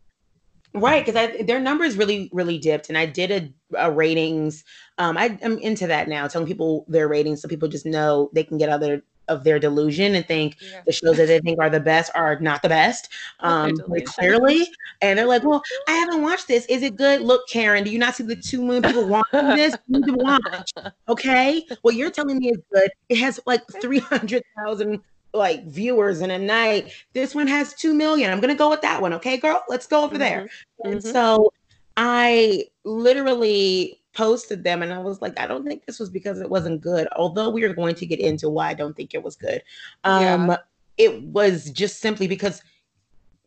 Right, 0.74 1.04
because 1.04 1.46
their 1.46 1.60
numbers 1.60 1.98
really, 1.98 2.30
really 2.32 2.56
dipped, 2.56 2.88
and 2.88 2.96
I 2.96 3.04
did 3.04 3.52
a, 3.74 3.88
a 3.88 3.92
ratings. 3.92 4.64
Um, 4.96 5.18
I, 5.18 5.38
am 5.42 5.58
into 5.58 5.86
that 5.86 6.08
now, 6.08 6.26
telling 6.28 6.48
people 6.48 6.86
their 6.88 7.08
ratings 7.08 7.42
so 7.42 7.48
people 7.48 7.68
just 7.68 7.84
know 7.84 8.30
they 8.32 8.42
can 8.42 8.56
get 8.56 8.70
other 8.70 9.02
of 9.32 9.44
their 9.44 9.58
delusion 9.58 10.14
and 10.14 10.26
think 10.26 10.56
yeah. 10.60 10.82
the 10.86 10.92
shows 10.92 11.16
that 11.16 11.26
they 11.26 11.40
think 11.40 11.58
are 11.58 11.70
the 11.70 11.80
best 11.80 12.10
are 12.14 12.38
not 12.40 12.62
the 12.62 12.68
best. 12.68 13.08
Um 13.40 13.76
clearly. 14.06 14.66
And 15.00 15.18
they're 15.18 15.26
like 15.26 15.44
well 15.44 15.62
i 15.88 15.92
haven't 15.92 16.22
watched 16.22 16.48
this. 16.48 16.66
Is 16.66 16.82
it 16.82 16.96
good? 16.96 17.22
Look 17.22 17.48
karen 17.48 17.84
do 17.84 17.90
you 17.90 17.98
not 17.98 18.14
see 18.14 18.24
the 18.24 18.36
two 18.36 18.62
million 18.62 18.82
people 18.82 19.06
watching 19.32 19.48
this? 19.56 19.76
You 19.88 20.00
need 20.00 20.06
to 20.06 20.14
watch 20.14 20.72
okay? 21.08 21.66
What 21.82 21.94
you're 21.94 22.10
telling 22.10 22.38
me 22.38 22.50
is 22.50 22.58
good. 22.72 22.90
It 23.08 23.16
has 23.16 23.40
like 23.46 23.62
300000 23.80 25.00
like 25.34 25.64
viewers 25.64 26.20
in 26.20 26.30
a 26.30 26.38
night. 26.38 26.92
This 27.14 27.34
one 27.34 27.46
has 27.46 27.72
2 27.72 27.94
million. 27.94 28.30
I'm 28.30 28.40
gonna 28.40 28.54
go 28.54 28.68
with 28.68 28.82
that 28.82 29.00
one 29.00 29.14
okay 29.14 29.38
girl? 29.38 29.64
Let's 29.68 29.86
go 29.86 30.04
over 30.04 30.14
mm-hmm. 30.14 30.18
there. 30.18 30.40
Mm-hmm. 30.42 30.92
and 30.92 31.02
so 31.02 31.52
i 31.96 32.64
literally 32.84 34.01
posted 34.14 34.64
them 34.64 34.82
and 34.82 34.92
I 34.92 34.98
was 34.98 35.22
like, 35.22 35.38
I 35.38 35.46
don't 35.46 35.66
think 35.66 35.86
this 35.86 35.98
was 35.98 36.10
because 36.10 36.40
it 36.40 36.50
wasn't 36.50 36.80
good. 36.80 37.08
Although 37.16 37.50
we 37.50 37.64
are 37.64 37.74
going 37.74 37.94
to 37.96 38.06
get 38.06 38.20
into 38.20 38.48
why 38.48 38.68
I 38.68 38.74
don't 38.74 38.96
think 38.96 39.14
it 39.14 39.22
was 39.22 39.36
good. 39.36 39.62
Um 40.04 40.48
yeah. 40.48 40.56
it 40.98 41.22
was 41.22 41.70
just 41.70 42.00
simply 42.00 42.26
because 42.26 42.62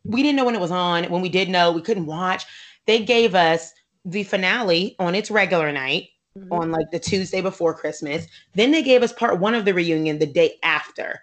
we 0.03 0.21
didn't 0.21 0.35
know 0.35 0.45
when 0.45 0.55
it 0.55 0.61
was 0.61 0.71
on. 0.71 1.05
When 1.05 1.21
we 1.21 1.29
did 1.29 1.49
know, 1.49 1.71
we 1.71 1.81
couldn't 1.81 2.05
watch. 2.05 2.45
They 2.85 3.03
gave 3.03 3.35
us 3.35 3.73
the 4.05 4.23
finale 4.23 4.95
on 4.99 5.15
its 5.15 5.31
regular 5.31 5.71
night 5.71 6.09
mm-hmm. 6.37 6.53
on 6.53 6.71
like 6.71 6.91
the 6.91 6.99
Tuesday 6.99 7.41
before 7.41 7.73
Christmas. 7.73 8.27
Then 8.53 8.71
they 8.71 8.83
gave 8.83 9.03
us 9.03 9.13
part 9.13 9.39
one 9.39 9.55
of 9.55 9.65
the 9.65 9.73
reunion 9.73 10.19
the 10.19 10.25
day 10.25 10.55
after. 10.63 11.21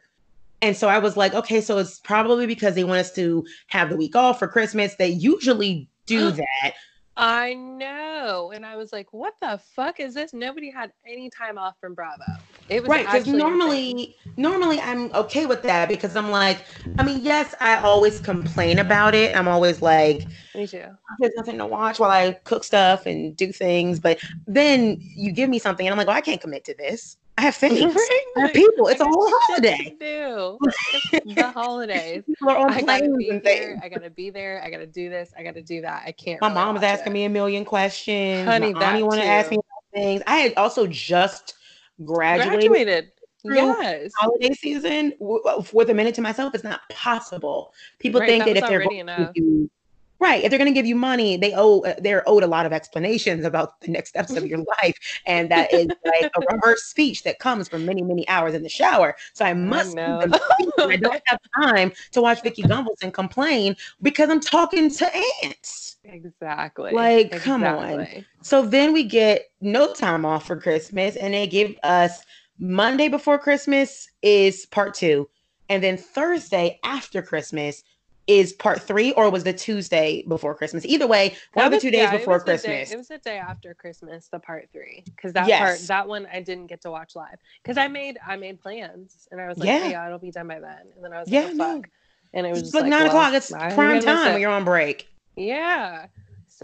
And 0.60 0.76
so 0.76 0.88
I 0.88 0.98
was 0.98 1.16
like, 1.16 1.34
okay, 1.34 1.60
so 1.60 1.78
it's 1.78 1.98
probably 2.00 2.46
because 2.46 2.74
they 2.74 2.84
want 2.84 3.00
us 3.00 3.12
to 3.14 3.44
have 3.68 3.90
the 3.90 3.96
week 3.96 4.14
off 4.14 4.38
for 4.38 4.46
Christmas. 4.46 4.94
They 4.94 5.08
usually 5.08 5.88
do 6.06 6.30
that. 6.32 6.74
I 7.16 7.54
know. 7.54 8.52
And 8.54 8.64
I 8.64 8.76
was 8.76 8.92
like, 8.92 9.12
what 9.12 9.34
the 9.40 9.60
fuck 9.74 10.00
is 10.00 10.14
this? 10.14 10.32
Nobody 10.32 10.70
had 10.70 10.92
any 11.06 11.28
time 11.28 11.58
off 11.58 11.74
from 11.80 11.94
Bravo. 11.94 12.24
It 12.68 12.82
was 12.82 12.88
right. 12.88 13.04
Because 13.04 13.26
normally, 13.26 13.90
insane. 13.90 14.14
normally 14.36 14.80
I'm 14.80 15.12
okay 15.12 15.46
with 15.46 15.62
that 15.62 15.88
because 15.88 16.16
I'm 16.16 16.30
like, 16.30 16.64
I 16.98 17.02
mean, 17.02 17.20
yes, 17.22 17.54
I 17.60 17.76
always 17.76 18.20
complain 18.20 18.78
about 18.78 19.14
it. 19.14 19.36
I'm 19.36 19.48
always 19.48 19.82
like, 19.82 20.26
me 20.54 20.66
too. 20.66 20.86
There's 21.18 21.34
nothing 21.36 21.58
to 21.58 21.66
watch 21.66 21.98
while 21.98 22.10
I 22.10 22.32
cook 22.44 22.64
stuff 22.64 23.04
and 23.04 23.36
do 23.36 23.52
things. 23.52 24.00
But 24.00 24.18
then 24.46 24.96
you 25.00 25.32
give 25.32 25.50
me 25.50 25.58
something 25.58 25.86
and 25.86 25.92
I'm 25.92 25.98
like, 25.98 26.08
oh, 26.08 26.16
I 26.16 26.22
can't 26.22 26.40
commit 26.40 26.64
to 26.64 26.74
this. 26.74 27.18
I 27.38 27.42
have 27.42 27.54
things. 27.56 27.80
Right. 27.80 28.20
I 28.36 28.40
have 28.40 28.52
people. 28.52 28.88
It's 28.88 29.00
a 29.00 29.04
whole 29.04 29.30
holiday. 29.30 29.96
Do 29.98 30.58
the 31.12 31.52
holidays. 31.54 32.24
People 32.26 32.50
are 32.50 32.56
on 32.56 32.70
I 32.72 32.82
gotta 32.82 33.16
be 33.16 33.30
and 33.30 33.42
here. 33.44 33.80
I 33.82 33.88
gotta 33.88 34.10
be 34.10 34.30
there. 34.30 34.62
I 34.64 34.70
gotta 34.70 34.86
do 34.86 35.08
this. 35.08 35.32
I 35.36 35.42
gotta 35.42 35.62
do 35.62 35.80
that. 35.82 36.02
I 36.06 36.12
can't. 36.12 36.40
My 36.40 36.48
really 36.48 36.60
mom 36.60 36.74
was 36.74 36.82
asking 36.82 37.12
it. 37.12 37.14
me 37.14 37.24
a 37.24 37.28
million 37.28 37.64
questions. 37.64 38.46
Honey, 38.46 38.74
My 38.74 38.84
auntie 38.84 39.02
want 39.02 39.20
to 39.20 39.26
ask 39.26 39.50
me 39.50 39.58
things. 39.94 40.22
I 40.26 40.36
had 40.38 40.54
also 40.56 40.86
just 40.86 41.54
graduated. 42.04 42.60
graduated. 42.60 43.12
Yes. 43.44 44.12
Holiday 44.16 44.54
season 44.54 45.14
with 45.18 45.90
a 45.90 45.94
minute 45.94 46.14
to 46.14 46.22
myself 46.22 46.54
it's 46.54 46.62
not 46.62 46.80
possible. 46.90 47.74
People 47.98 48.20
right, 48.20 48.28
think 48.28 48.44
that, 48.44 48.54
that 48.54 48.62
if 48.62 48.68
they're 48.68 49.32
do 49.34 49.68
Right. 50.22 50.44
If 50.44 50.50
they're 50.50 50.58
going 50.58 50.72
to 50.72 50.78
give 50.78 50.86
you 50.86 50.94
money, 50.94 51.36
they 51.36 51.52
owe 51.52 51.80
uh, 51.80 51.94
they're 51.98 52.22
owed 52.28 52.44
a 52.44 52.46
lot 52.46 52.64
of 52.64 52.72
explanations 52.72 53.44
about 53.44 53.80
the 53.80 53.90
next 53.90 54.10
steps 54.10 54.36
of 54.36 54.46
your 54.46 54.60
life, 54.82 54.96
and 55.26 55.50
that 55.50 55.72
is 55.72 55.88
like 56.04 56.30
a 56.36 56.40
rehearsed 56.48 56.88
speech 56.88 57.24
that 57.24 57.40
comes 57.40 57.68
from 57.68 57.84
many 57.84 58.02
many 58.02 58.28
hours 58.28 58.54
in 58.54 58.62
the 58.62 58.68
shower. 58.68 59.16
So 59.32 59.44
I 59.44 59.52
must. 59.52 59.98
I, 59.98 60.28
I 60.78 60.96
don't 60.96 61.22
have 61.26 61.40
time 61.60 61.92
to 62.12 62.22
watch 62.22 62.40
Vicki 62.40 62.62
Gunvalson 62.62 63.12
complain 63.12 63.74
because 64.00 64.30
I'm 64.30 64.38
talking 64.38 64.90
to 64.90 65.10
ants. 65.42 65.96
Exactly. 66.04 66.92
Like, 66.92 67.26
exactly. 67.26 67.40
come 67.40 67.64
on. 67.64 68.24
So 68.42 68.64
then 68.64 68.92
we 68.92 69.02
get 69.02 69.50
no 69.60 69.92
time 69.92 70.24
off 70.24 70.46
for 70.46 70.56
Christmas, 70.56 71.16
and 71.16 71.34
they 71.34 71.48
give 71.48 71.74
us 71.82 72.22
Monday 72.60 73.08
before 73.08 73.40
Christmas 73.40 74.08
is 74.22 74.66
part 74.66 74.94
two, 74.94 75.28
and 75.68 75.82
then 75.82 75.96
Thursday 75.96 76.78
after 76.84 77.22
Christmas 77.22 77.82
is 78.26 78.52
part 78.52 78.80
three 78.80 79.12
or 79.12 79.30
was 79.30 79.44
the 79.44 79.52
Tuesday 79.52 80.24
before 80.28 80.54
Christmas? 80.54 80.84
Either 80.86 81.06
way, 81.06 81.36
one 81.54 81.66
of 81.66 81.72
the 81.72 81.80
two 81.80 81.90
days 81.90 82.02
yeah, 82.02 82.16
before 82.16 82.38
Christmas. 82.40 82.88
Day, 82.88 82.94
it 82.94 82.96
was 82.96 83.08
the 83.08 83.18
day 83.18 83.38
after 83.38 83.74
Christmas, 83.74 84.28
the 84.28 84.38
part 84.38 84.68
three. 84.72 85.02
Because 85.06 85.32
that 85.32 85.48
yes. 85.48 85.60
part 85.60 85.80
that 85.88 86.08
one 86.08 86.26
I 86.32 86.40
didn't 86.40 86.66
get 86.66 86.80
to 86.82 86.90
watch 86.90 87.16
live. 87.16 87.38
Because 87.62 87.76
I 87.76 87.88
made 87.88 88.18
I 88.26 88.36
made 88.36 88.60
plans 88.60 89.28
and 89.30 89.40
I 89.40 89.48
was 89.48 89.58
like, 89.58 89.66
yeah, 89.66 89.82
oh, 89.84 89.88
yeah 89.88 90.06
it'll 90.06 90.18
be 90.18 90.30
done 90.30 90.48
by 90.48 90.60
then. 90.60 90.80
And 90.94 91.04
then 91.04 91.12
I 91.12 91.20
was 91.20 91.28
yeah, 91.28 91.42
like, 91.42 91.52
oh, 91.54 91.74
fuck. 91.76 91.88
And 92.34 92.46
it 92.46 92.50
was 92.50 92.72
like, 92.72 92.82
like, 92.82 92.90
nine 92.90 93.00
well, 93.00 93.08
o'clock. 93.08 93.34
It's 93.34 93.50
prime 93.50 94.00
time 94.00 94.32
when 94.32 94.40
you're 94.40 94.50
on 94.50 94.64
break. 94.64 95.08
Yeah. 95.36 96.06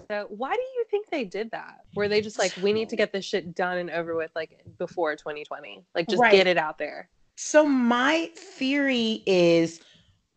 So 0.09 0.27
why 0.29 0.55
do 0.55 0.61
you 0.61 0.85
think 0.91 1.09
they 1.11 1.25
did 1.25 1.51
that? 1.51 1.81
Where 1.95 2.09
they 2.09 2.21
just 2.21 2.39
like, 2.39 2.57
we 2.63 2.73
need 2.73 2.89
to 2.91 2.97
get 2.97 3.13
this 3.13 3.25
shit 3.25 3.55
done 3.55 3.79
and 3.79 3.91
over 3.91 4.15
with 4.15 4.31
like 4.37 4.61
before 4.79 5.17
2020. 5.17 5.85
Like 5.95 6.09
just 6.09 6.21
right. 6.21 6.33
get 6.33 6.47
it 6.47 6.57
out 6.57 6.79
there. 6.79 7.09
So 7.37 7.65
my 7.67 8.31
theory 8.37 9.23
is 9.27 9.81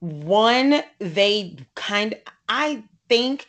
one, 0.02 0.84
they 1.00 1.58
kind 1.76 2.16
I 2.50 2.84
think 3.08 3.48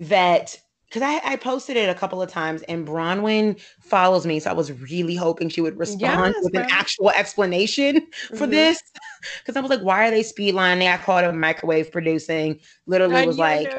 that 0.00 0.58
because 0.88 1.02
I, 1.02 1.20
I 1.24 1.36
posted 1.36 1.78
it 1.78 1.88
a 1.88 1.94
couple 1.94 2.20
of 2.20 2.30
times 2.30 2.60
and 2.62 2.86
Braunwyn 2.86 3.58
follows 3.80 4.26
me. 4.26 4.40
So 4.40 4.50
I 4.50 4.52
was 4.52 4.72
really 4.72 5.14
hoping 5.16 5.48
she 5.48 5.62
would 5.62 5.78
respond 5.78 6.34
yes, 6.34 6.44
with 6.44 6.54
an 6.54 6.66
actual 6.68 7.10
explanation 7.10 8.06
for 8.28 8.34
mm-hmm. 8.36 8.50
this. 8.50 8.82
Because 9.38 9.56
I 9.56 9.60
was 9.60 9.70
like, 9.70 9.80
why 9.80 10.06
are 10.06 10.10
they 10.10 10.22
speedlining? 10.22 10.92
I 10.92 10.98
called 10.98 11.24
it 11.24 11.32
microwave 11.32 11.90
producing. 11.90 12.60
Literally 12.86 13.26
was 13.26 13.38
like 13.38 13.72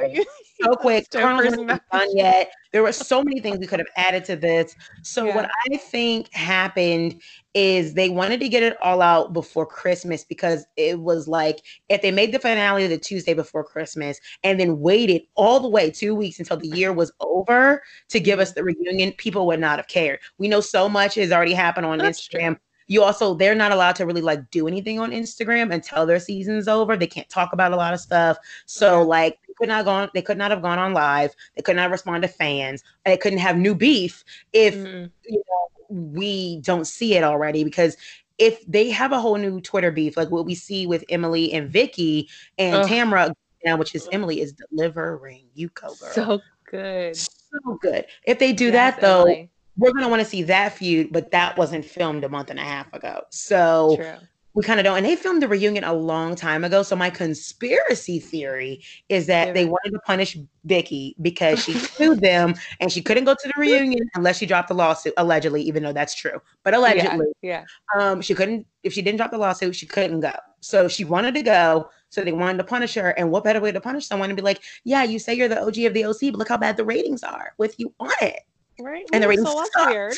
so 0.62 0.76
quick. 0.80 1.10
Kernel's 1.10 1.58
not 1.58 1.82
done 1.92 2.08
yet. 2.16 2.52
There 2.72 2.84
were 2.84 2.92
so 2.92 3.24
many 3.24 3.40
things 3.40 3.60
we 3.60 3.68
could 3.68 3.80
have 3.80 3.88
added 3.96 4.26
to 4.26 4.36
this. 4.36 4.76
So 5.04 5.26
yeah. 5.26 5.36
what 5.36 5.50
I 5.72 5.78
think 5.78 6.34
happened 6.34 7.22
is 7.54 7.94
they 7.94 8.10
wanted 8.10 8.40
to 8.40 8.50
get 8.50 8.64
it 8.64 8.76
all 8.82 9.02
out 9.02 9.32
before 9.32 9.66
Christmas 9.66 10.24
because 10.24 10.66
it 10.76 11.00
was 11.00 11.28
like 11.28 11.62
if 11.90 12.02
they 12.02 12.12
made 12.12 12.32
the 12.32 12.40
finale 12.40 12.88
the 12.88 12.98
Tuesday 12.98 13.34
before 13.34 13.64
Christmas 13.64 14.20
and 14.44 14.60
then 14.60 14.80
waited 14.80 15.22
all 15.36 15.60
the 15.60 15.70
way 15.70 15.92
two 15.92 16.16
weeks 16.16 16.40
until 16.40 16.58
the 16.58 16.68
year 16.70 16.92
was 16.92 17.12
over 17.20 17.84
to 18.10 18.20
give 18.20 18.40
us 18.40 18.54
the 18.54 18.64
reunion, 18.64 19.12
people 19.14 19.46
would 19.46 19.60
not 19.60 19.78
have 19.78 19.88
cared. 19.88 20.20
We 20.40 20.48
know 20.48 20.62
so 20.62 20.90
much 20.90 21.16
has 21.16 21.32
already 21.32 21.54
happened 21.54 21.86
on 21.86 22.00
That's 22.00 22.28
Instagram. 22.28 22.56
True. 22.56 22.60
You 22.88 23.04
also 23.04 23.34
they're 23.34 23.56
not 23.56 23.72
allowed 23.72 23.96
to 23.98 24.06
really 24.06 24.22
like 24.22 24.50
do 24.52 24.68
anything 24.68 25.00
on 25.00 25.12
Instagram 25.12 25.74
until 25.74 26.06
their 26.06 26.20
season's 26.20 26.68
over. 26.68 26.98
They 26.98 27.08
can't 27.08 27.30
talk 27.30 27.54
about 27.54 27.72
a 27.72 27.76
lot 27.76 27.94
of 27.94 28.00
stuff. 28.00 28.38
So 28.66 29.02
like 29.02 29.40
they 29.48 29.54
could 29.58 29.70
not 29.70 29.86
go 29.86 30.10
they 30.14 30.22
could 30.22 30.38
not 30.38 30.52
have 30.52 30.62
gone 30.62 30.80
on 30.80 30.94
live. 30.94 31.36
They 31.56 31.62
could 31.62 31.76
not 31.76 31.92
respond 31.92 32.24
to 32.24 32.28
fans. 32.28 32.84
And 33.06 33.14
they 33.14 33.18
couldn't 33.18 33.40
have 33.40 33.58
new 33.58 33.76
beef 33.76 34.24
if 34.52 34.76
mm-hmm. 34.76 35.06
you 35.28 35.44
know 35.48 35.88
we 35.90 36.60
don't 36.62 36.86
see 36.86 37.16
it 37.16 37.24
already 37.24 37.64
because 37.64 37.98
if 38.40 38.66
they 38.66 38.90
have 38.90 39.12
a 39.12 39.20
whole 39.20 39.38
new 39.38 39.62
Twitter 39.62 39.92
beef, 39.92 40.18
like 40.18 40.32
what 40.32 40.46
we 40.46 40.56
see 40.56 40.88
with 40.88 41.06
Emily 41.10 41.54
and 41.54 41.70
Vicki 41.70 42.30
and. 42.58 42.88
Tamra 42.90 43.34
now, 43.64 43.78
which 43.78 43.96
is 43.96 44.08
Emily 44.12 44.42
is 44.42 44.54
delivering 44.54 45.46
you 45.54 45.70
go 45.70 45.88
girl. 45.96 46.12
So 46.12 46.42
good. 46.66 47.16
So 47.16 47.78
good. 47.82 48.06
If 48.26 48.40
they 48.40 48.54
do 48.54 48.66
yes, 48.66 48.74
that 48.74 49.02
though, 49.02 49.22
Emily. 49.22 49.50
We're 49.78 49.92
gonna 49.92 50.10
want 50.10 50.22
to 50.22 50.28
see 50.28 50.44
that 50.44 50.74
feud, 50.74 51.12
but 51.12 51.32
that 51.32 51.58
wasn't 51.58 51.86
filmed 51.86 52.24
a 52.24 52.30
month 52.30 52.50
and 52.50 52.60
a 52.60 52.64
half 52.64 52.92
ago. 52.94 53.22
So 53.30 53.96
True 53.98 54.28
we 54.54 54.64
kind 54.64 54.80
of 54.80 54.84
don't. 54.84 54.98
And 54.98 55.06
they 55.06 55.16
filmed 55.16 55.42
the 55.42 55.48
reunion 55.48 55.84
a 55.84 55.94
long 55.94 56.36
time 56.36 56.64
ago. 56.64 56.84
So 56.84 56.96
my 56.96 57.10
conspiracy 57.10 58.20
theory 58.20 58.84
is 59.10 59.26
that 59.28 59.48
yeah. 59.48 59.54
they 59.54 59.66
wanted 59.66 59.92
to 59.92 60.00
punish 60.06 60.38
Vicki 60.66 61.16
because 61.22 61.64
she 61.64 61.74
sued 61.74 62.22
them 62.22 62.54
and 62.80 62.92
she 62.92 63.02
couldn't 63.02 63.24
go 63.24 63.34
to 63.34 63.48
the 63.48 63.54
reunion 63.58 64.08
unless 64.14 64.38
she 64.38 64.46
dropped 64.46 64.68
the 64.68 64.76
lawsuit, 64.76 65.14
allegedly, 65.18 65.64
even 65.64 65.84
though 65.84 65.94
that's 65.94 66.14
true. 66.14 66.40
But 66.64 66.76
allegedly, 66.76 67.28
yeah, 67.42 67.64
yeah. 67.96 68.02
Um, 68.12 68.22
she 68.22 68.36
couldn't 68.36 68.68
if 68.84 68.94
she 68.94 69.02
didn't 69.02 69.18
drop 69.18 69.32
the 69.32 69.38
lawsuit, 69.38 69.76
she 69.76 69.86
couldn't 69.86 70.20
go. 70.20 70.34
So 70.60 70.88
she 70.88 71.04
wanted 71.04 71.34
to 71.36 71.42
go. 71.42 71.90
So 72.10 72.24
they 72.24 72.32
wanted 72.32 72.60
to 72.60 72.64
punish 72.64 72.94
her. 72.94 73.10
And 73.10 73.32
what 73.32 73.44
better 73.44 73.60
way 73.60 73.72
to 73.72 73.82
punish 73.82 74.06
someone 74.06 74.30
and 74.30 74.38
be 74.38 74.44
like, 74.44 74.62
yeah, 74.84 75.04
you 75.04 75.18
say 75.18 75.34
you're 75.34 75.48
the 75.48 75.62
OG 75.62 75.80
of 75.80 75.94
the 75.94 76.06
OC, 76.06 76.20
but 76.22 76.36
look 76.36 76.50
how 76.50 76.58
bad 76.58 76.78
the 76.78 76.86
ratings 76.86 77.24
are 77.24 77.54
with 77.58 77.80
you 77.80 77.92
on 78.00 78.12
it. 78.22 78.42
Right. 78.80 79.06
And 79.14 79.24
the 79.24 79.28
ratings 79.28 79.50
so 79.50 79.56
that's 79.56 79.88
weird. 79.88 80.14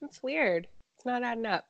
That's 0.00 0.22
weird. 0.22 0.66
It's 0.96 1.06
not 1.06 1.22
adding 1.22 1.46
up. 1.46 1.66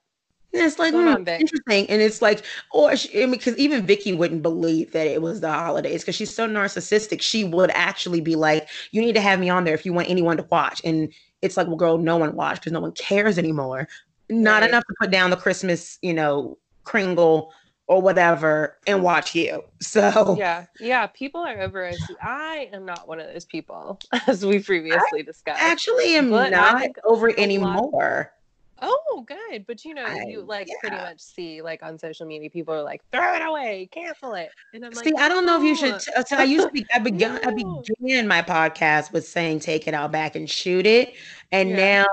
And 0.52 0.62
it's 0.64 0.80
like 0.80 0.92
hmm, 0.92 1.28
interesting, 1.28 1.88
and 1.88 2.02
it's 2.02 2.20
like, 2.20 2.44
or 2.72 2.96
she, 2.96 3.22
I 3.22 3.26
mean, 3.26 3.32
because 3.32 3.56
even 3.56 3.86
Vicki 3.86 4.12
wouldn't 4.12 4.42
believe 4.42 4.90
that 4.90 5.06
it 5.06 5.22
was 5.22 5.40
the 5.40 5.52
holidays 5.52 6.02
because 6.02 6.16
she's 6.16 6.34
so 6.34 6.48
narcissistic. 6.48 7.22
She 7.22 7.44
would 7.44 7.70
actually 7.70 8.20
be 8.20 8.34
like, 8.34 8.68
"You 8.90 9.00
need 9.00 9.14
to 9.14 9.20
have 9.20 9.38
me 9.38 9.48
on 9.48 9.62
there 9.62 9.74
if 9.74 9.86
you 9.86 9.92
want 9.92 10.10
anyone 10.10 10.36
to 10.38 10.46
watch." 10.50 10.80
And 10.84 11.12
it's 11.40 11.56
like, 11.56 11.68
well, 11.68 11.76
girl, 11.76 11.98
no 11.98 12.16
one 12.16 12.34
watched 12.34 12.62
because 12.62 12.72
no 12.72 12.80
one 12.80 12.92
cares 12.92 13.38
anymore. 13.38 13.86
Not 14.28 14.62
right. 14.62 14.70
enough 14.70 14.84
to 14.88 14.94
put 15.00 15.12
down 15.12 15.30
the 15.30 15.36
Christmas, 15.36 15.98
you 16.02 16.12
know, 16.12 16.58
Kringle 16.82 17.52
or 17.90 18.00
whatever 18.00 18.78
and 18.86 19.02
watch 19.02 19.34
you. 19.34 19.64
So 19.80 20.36
yeah, 20.38 20.66
yeah, 20.78 21.08
people 21.08 21.40
are 21.40 21.60
over 21.60 21.84
us. 21.86 21.98
I 22.22 22.70
am 22.72 22.86
not 22.86 23.08
one 23.08 23.18
of 23.18 23.26
those 23.26 23.44
people, 23.44 23.98
as 24.28 24.46
we 24.46 24.60
previously 24.60 25.24
discussed. 25.24 25.60
I 25.60 25.72
actually 25.72 26.14
am 26.14 26.30
but 26.30 26.52
not 26.52 26.86
over 27.04 27.36
anymore. 27.36 28.32
Oh, 28.80 29.26
good. 29.26 29.66
But 29.66 29.84
you 29.84 29.94
know, 29.94 30.04
I, 30.04 30.24
you 30.28 30.42
like 30.42 30.68
yeah. 30.68 30.74
pretty 30.80 30.96
much 30.96 31.20
see 31.20 31.62
like 31.62 31.82
on 31.82 31.98
social 31.98 32.26
media, 32.26 32.48
people 32.48 32.72
are 32.72 32.82
like, 32.82 33.02
throw 33.10 33.34
it 33.34 33.42
away, 33.42 33.88
cancel 33.90 34.34
it. 34.34 34.50
And 34.72 34.84
I'm 34.84 34.92
like, 34.92 35.04
see, 35.04 35.12
I 35.18 35.28
don't 35.28 35.44
know 35.44 35.58
if 35.58 35.64
you 35.64 35.74
should. 35.74 36.00
I 36.30 36.44
used 36.44 36.68
to 36.68 36.72
be, 36.72 36.86
I 36.94 37.00
began, 37.00 37.34
no. 37.42 37.50
I 37.50 37.82
began 37.98 38.28
my 38.28 38.40
podcast 38.40 39.12
with 39.12 39.26
saying, 39.26 39.60
take 39.60 39.88
it 39.88 39.94
all 39.94 40.08
back 40.08 40.36
and 40.36 40.48
shoot 40.48 40.86
it. 40.86 41.14
And 41.50 41.70
yeah. 41.70 42.04
now 42.04 42.06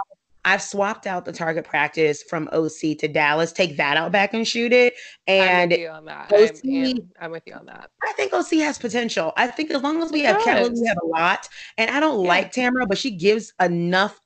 I've 0.48 0.62
swapped 0.62 1.08
out 1.08 1.25
the 1.25 1.34
target 1.34 1.66
practice 1.66 2.24
from 2.24 2.48
OC 2.54 2.98
to 3.00 3.10
Dallas. 3.10 3.51
Take 3.51 3.75
that 3.75 3.98
out 3.98 4.13
back 4.13 4.34
and 4.34 4.48
shoot 4.48 4.72
it. 4.72 4.94
And 5.27 5.74
I'm 5.74 5.77
with 5.77 5.80
you 5.80 5.89
on 5.89 6.06
that. 6.06 6.32
OC, 6.32 6.60
I'm, 6.63 7.10
I'm, 7.20 7.32
with 7.32 7.44
you 7.46 7.54
on 7.54 7.66
that. 7.66 7.89
I 8.01 8.13
think 8.13 8.32
OC 8.32 8.51
has 8.62 8.77
potential. 8.77 9.34
I 9.36 9.48
think 9.48 9.72
as 9.72 9.84
long 9.84 10.01
as 10.01 10.10
we 10.10 10.22
it 10.22 10.27
have. 10.27 10.42
Kelly, 10.46 10.70
we 10.70 10.88
have 10.88 11.00
a 11.04 11.06
lot. 11.06 11.50
And 11.77 11.92
I 11.92 12.00
don't 12.00 12.24
yeah. 12.24 12.30
like 12.30 12.54
Tamara, 12.54 12.86
but 12.88 12.98
she 12.98 13.12
gives 13.12 13.51
enough 13.60 14.22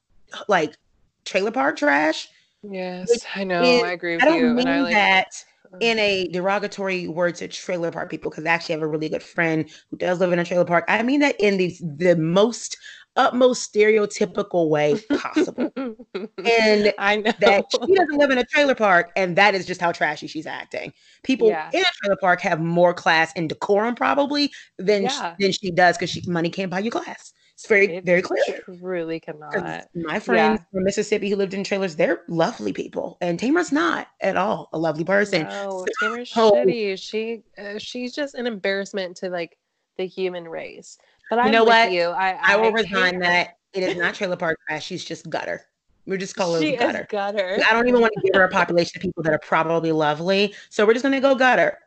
like 0.48 0.78
trailer 1.26 1.50
park 1.50 1.78
trash. 1.78 2.30
Yes, 2.62 3.26
I 3.36 3.44
know. 3.44 3.64
Is, 3.64 3.82
I 3.82 3.94
agree 3.94 4.14
with 4.14 4.24
I 4.24 4.26
don't 4.28 4.38
you. 4.38 4.54
Mean 4.54 4.68
and 4.68 4.70
I 4.70 4.82
like 4.84 4.94
that 4.94 5.44
uh-huh. 5.66 5.78
in 5.80 5.98
a 5.98 6.28
derogatory 6.28 7.08
word 7.08 7.34
to 7.38 7.48
trailer 7.48 7.92
park 7.92 8.12
people 8.12 8.30
because 8.30 8.46
I 8.46 8.50
actually 8.50 8.74
have 8.74 8.84
a 8.84 8.88
really 8.88 9.10
good 9.10 9.24
friend 9.24 9.68
who 9.90 9.98
does 9.98 10.20
live 10.20 10.32
in 10.32 10.38
a 10.38 10.46
trailer 10.46 10.66
park. 10.66 10.86
I 10.88 11.02
mean 11.02 11.22
that 11.22 11.36
in 11.40 11.58
the 11.58 11.76
the 11.82 12.16
most 12.16 12.78
utmost 13.16 13.74
stereotypical 13.74 14.70
way 14.70 15.00
possible. 15.18 15.72
and 15.76 16.94
I 17.00 17.18
know 17.18 17.32
that 17.40 17.66
she 17.72 17.96
doesn't 17.96 18.18
live 18.18 18.32
in 18.32 18.38
a 18.38 18.46
trailer 18.46 18.76
park, 18.76 19.12
and 19.16 19.36
that 19.36 19.56
is 19.56 19.66
just 19.66 19.82
how 19.82 19.92
trashy 19.92 20.28
she's 20.28 20.48
acting. 20.48 20.94
People 21.24 21.50
yeah. 21.50 21.70
in 21.74 21.82
a 21.82 21.92
trailer 22.02 22.18
park 22.20 22.42
have 22.42 22.60
more 22.60 22.94
class 22.94 23.32
and 23.36 23.50
decorum 23.50 23.96
probably 23.96 24.52
than 24.78 25.04
yeah. 25.04 25.36
she, 25.38 25.44
than 25.44 25.52
she 25.52 25.72
does 25.72 25.98
because 25.98 26.10
she 26.10 26.24
money 26.28 26.50
can't 26.50 26.72
buy 26.72 26.80
you 26.80 26.92
class. 26.92 27.34
It's 27.62 27.68
very, 27.68 27.98
It 27.98 28.06
very 28.06 28.24
clear. 28.24 28.62
Truly 28.80 29.20
'Cause 29.20 29.36
cannot. 29.52 29.86
My 29.94 30.20
friends 30.20 30.62
from 30.72 30.84
Mississippi 30.84 31.30
who 31.30 31.36
lived 31.36 31.54
in 31.54 31.64
trailers, 31.64 31.96
they're 31.96 32.24
lovely 32.28 32.74
people, 32.74 33.20
and 33.22 33.38
Tamara's 33.38 33.72
not 33.72 34.08
at 34.20 34.36
all 34.36 34.70
a 34.74 34.80
lovely 34.80 35.04
person. 35.04 35.44
No, 35.44 35.86
Tamara's 36.02 36.30
shitty. 36.34 36.98
She 36.98 37.44
uh, 37.60 37.78
she's 37.78 38.16
just 38.16 38.34
an 38.34 38.48
embarrassment 38.48 39.18
to 39.18 39.30
like 39.30 39.60
the 39.98 40.08
human 40.08 40.48
race. 40.48 40.98
But 41.32 41.40
I'm 41.40 41.52
know 41.54 41.64
what? 41.64 41.94
you. 41.94 42.10
I 42.10 42.38
I 42.44 42.58
will 42.58 42.74
resign 42.74 43.20
that 43.20 43.56
it 43.74 43.84
is 43.84 43.96
not 43.96 44.14
trailer 44.16 44.36
park 44.36 44.60
trash. 44.68 44.86
She's 44.86 45.06
just 45.06 45.30
gutter. 45.30 45.62
We're 46.06 46.18
just 46.18 46.36
calling 46.36 46.62
She 46.62 46.76
her 46.76 46.86
gutter. 46.86 47.08
gutter. 47.10 47.62
I 47.66 47.72
don't 47.72 47.88
even 47.88 48.02
want 48.02 48.12
to 48.18 48.22
give 48.22 48.36
her 48.36 48.44
a 48.44 48.50
population 48.50 48.98
of 48.98 49.02
people 49.02 49.24
that 49.24 49.32
are 49.34 49.40
probably 49.40 49.94
lovely. 49.94 50.54
So 50.70 50.86
we're 50.86 50.92
just 50.92 51.04
gonna 51.04 51.22
go 51.22 51.34
gutter 51.34 51.78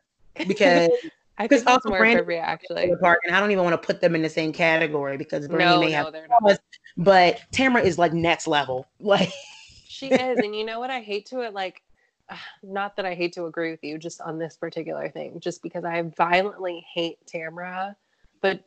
because 0.49 0.89
I 1.39 1.43
because 1.47 1.63
also 1.67 1.91
more 1.91 1.99
Brandy- 1.99 2.37
actually. 2.37 2.85
trailer 2.85 2.97
park, 2.97 3.19
and 3.27 3.37
I 3.37 3.41
don't 3.41 3.51
even 3.51 3.65
want 3.65 3.79
to 3.81 3.87
put 3.87 4.01
them 4.01 4.15
in 4.15 4.23
the 4.23 4.31
same 4.31 4.51
category 4.51 5.19
because 5.19 5.47
Brandy 5.47 5.75
No, 5.75 5.81
may 5.81 5.91
no, 5.91 5.97
have 5.99 6.13
they're 6.15 6.27
not. 6.27 6.41
flaws, 6.41 6.59
but 6.97 7.43
Tamara 7.53 7.83
is 7.83 7.99
like 7.99 8.15
next 8.15 8.47
level. 8.47 8.89
Like 8.99 9.29
She 9.87 10.07
is, 10.07 10.39
and 10.41 10.57
you 10.57 10.65
know 10.65 10.81
what? 10.81 10.89
I 10.89 11.01
hate 11.03 11.27
to 11.27 11.41
it. 11.41 11.53
Like, 11.53 11.83
not 12.63 12.97
that 12.97 13.05
I 13.05 13.15
hate 13.15 13.35
to 13.35 13.45
agree 13.45 13.73
with 13.73 13.85
you, 13.85 13.99
just 13.99 14.23
on 14.23 14.39
this 14.39 14.57
particular 14.57 15.11
thing, 15.11 15.39
just 15.39 15.63
because 15.63 15.85
I 15.85 16.01
violently 16.17 16.83
hate 16.95 17.19
Tamra, 17.27 17.95
but 18.45 18.61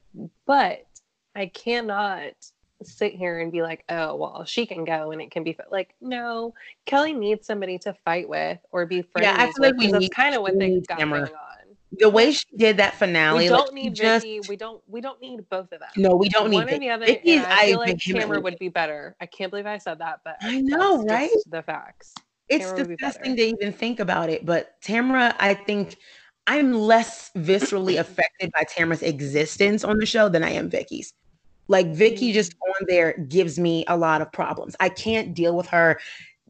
but 0.47 0.87
I 1.35 1.45
cannot 1.47 2.33
sit 2.81 3.13
here 3.13 3.39
and 3.39 3.51
be 3.51 3.61
like, 3.61 3.83
oh 3.89 4.15
well, 4.15 4.43
she 4.43 4.65
can 4.65 4.83
go 4.85 5.11
and 5.11 5.21
it 5.21 5.29
can 5.29 5.43
be 5.43 5.53
fi-" 5.53 5.63
like, 5.71 5.93
no, 6.01 6.55
Kelly 6.87 7.13
needs 7.13 7.45
somebody 7.45 7.77
to 7.79 7.93
fight 8.03 8.27
with 8.27 8.57
or 8.71 8.87
be 8.87 9.03
friends. 9.03 9.25
Yeah, 9.25 9.35
I 9.37 9.45
feel 9.45 9.53
like 9.59 9.77
with, 9.77 9.91
we 9.91 9.99
need- 9.99 10.11
kind 10.11 10.33
of 10.33 10.41
what 10.41 10.57
they 10.57 10.81
got 10.81 10.97
going 10.97 11.13
on. 11.13 11.29
the 11.91 12.09
way 12.09 12.31
she 12.31 12.45
did 12.55 12.77
that 12.77 12.95
finale, 12.95 13.43
We 13.43 13.49
don't 13.49 13.69
she 13.69 13.75
need 13.75 13.93
just 13.93 14.25
Vicki. 14.25 14.39
We 14.49 14.55
don't. 14.55 14.81
We 14.87 14.99
don't 14.99 15.21
need 15.21 15.47
both 15.47 15.71
of 15.71 15.79
them. 15.79 15.89
no, 15.95 16.15
we 16.15 16.27
don't 16.29 16.49
need 16.49 16.57
one 16.57 16.73
or 16.73 16.79
the 16.79 16.89
other. 16.89 17.05
Vicki's, 17.05 17.43
and 17.43 17.45
I 17.45 17.67
feel 17.67 17.79
like 17.79 17.97
Tamra 17.97 18.41
would 18.41 18.57
be 18.57 18.69
better. 18.69 19.15
I 19.21 19.27
can't 19.27 19.51
believe 19.51 19.67
I 19.67 19.77
said 19.77 19.99
that, 19.99 20.21
but 20.25 20.37
I 20.41 20.59
know, 20.61 21.03
right? 21.03 21.29
The 21.47 21.61
facts. 21.61 22.15
it's 22.49 22.65
Tamara 22.65 22.85
be 22.85 22.95
disgusting 22.95 23.35
to 23.35 23.43
even 23.43 23.71
think 23.73 23.99
about 23.99 24.29
it. 24.31 24.43
But 24.43 24.81
Tamara, 24.81 25.35
I 25.39 25.53
think 25.53 25.97
I'm 26.47 26.73
less 26.73 27.29
viscerally 27.37 27.99
affected 27.99 28.51
by 28.53 28.63
Tamara's 28.63 29.03
existence 29.03 29.83
on 29.83 29.97
the 29.97 30.05
show 30.05 30.29
than 30.29 30.43
I 30.43 30.51
am 30.51 30.69
Vicki's. 30.69 31.13
Like 31.67 31.87
Vicki 31.93 32.31
Mm. 32.31 32.33
just 32.33 32.55
on 32.65 32.85
there 32.87 33.13
gives 33.27 33.59
me 33.59 33.83
a 33.87 33.97
lot 33.97 34.21
of 34.21 34.31
problems. 34.31 34.75
I 34.79 34.89
can't 34.89 35.33
deal 35.33 35.55
with 35.55 35.67
her. 35.67 35.99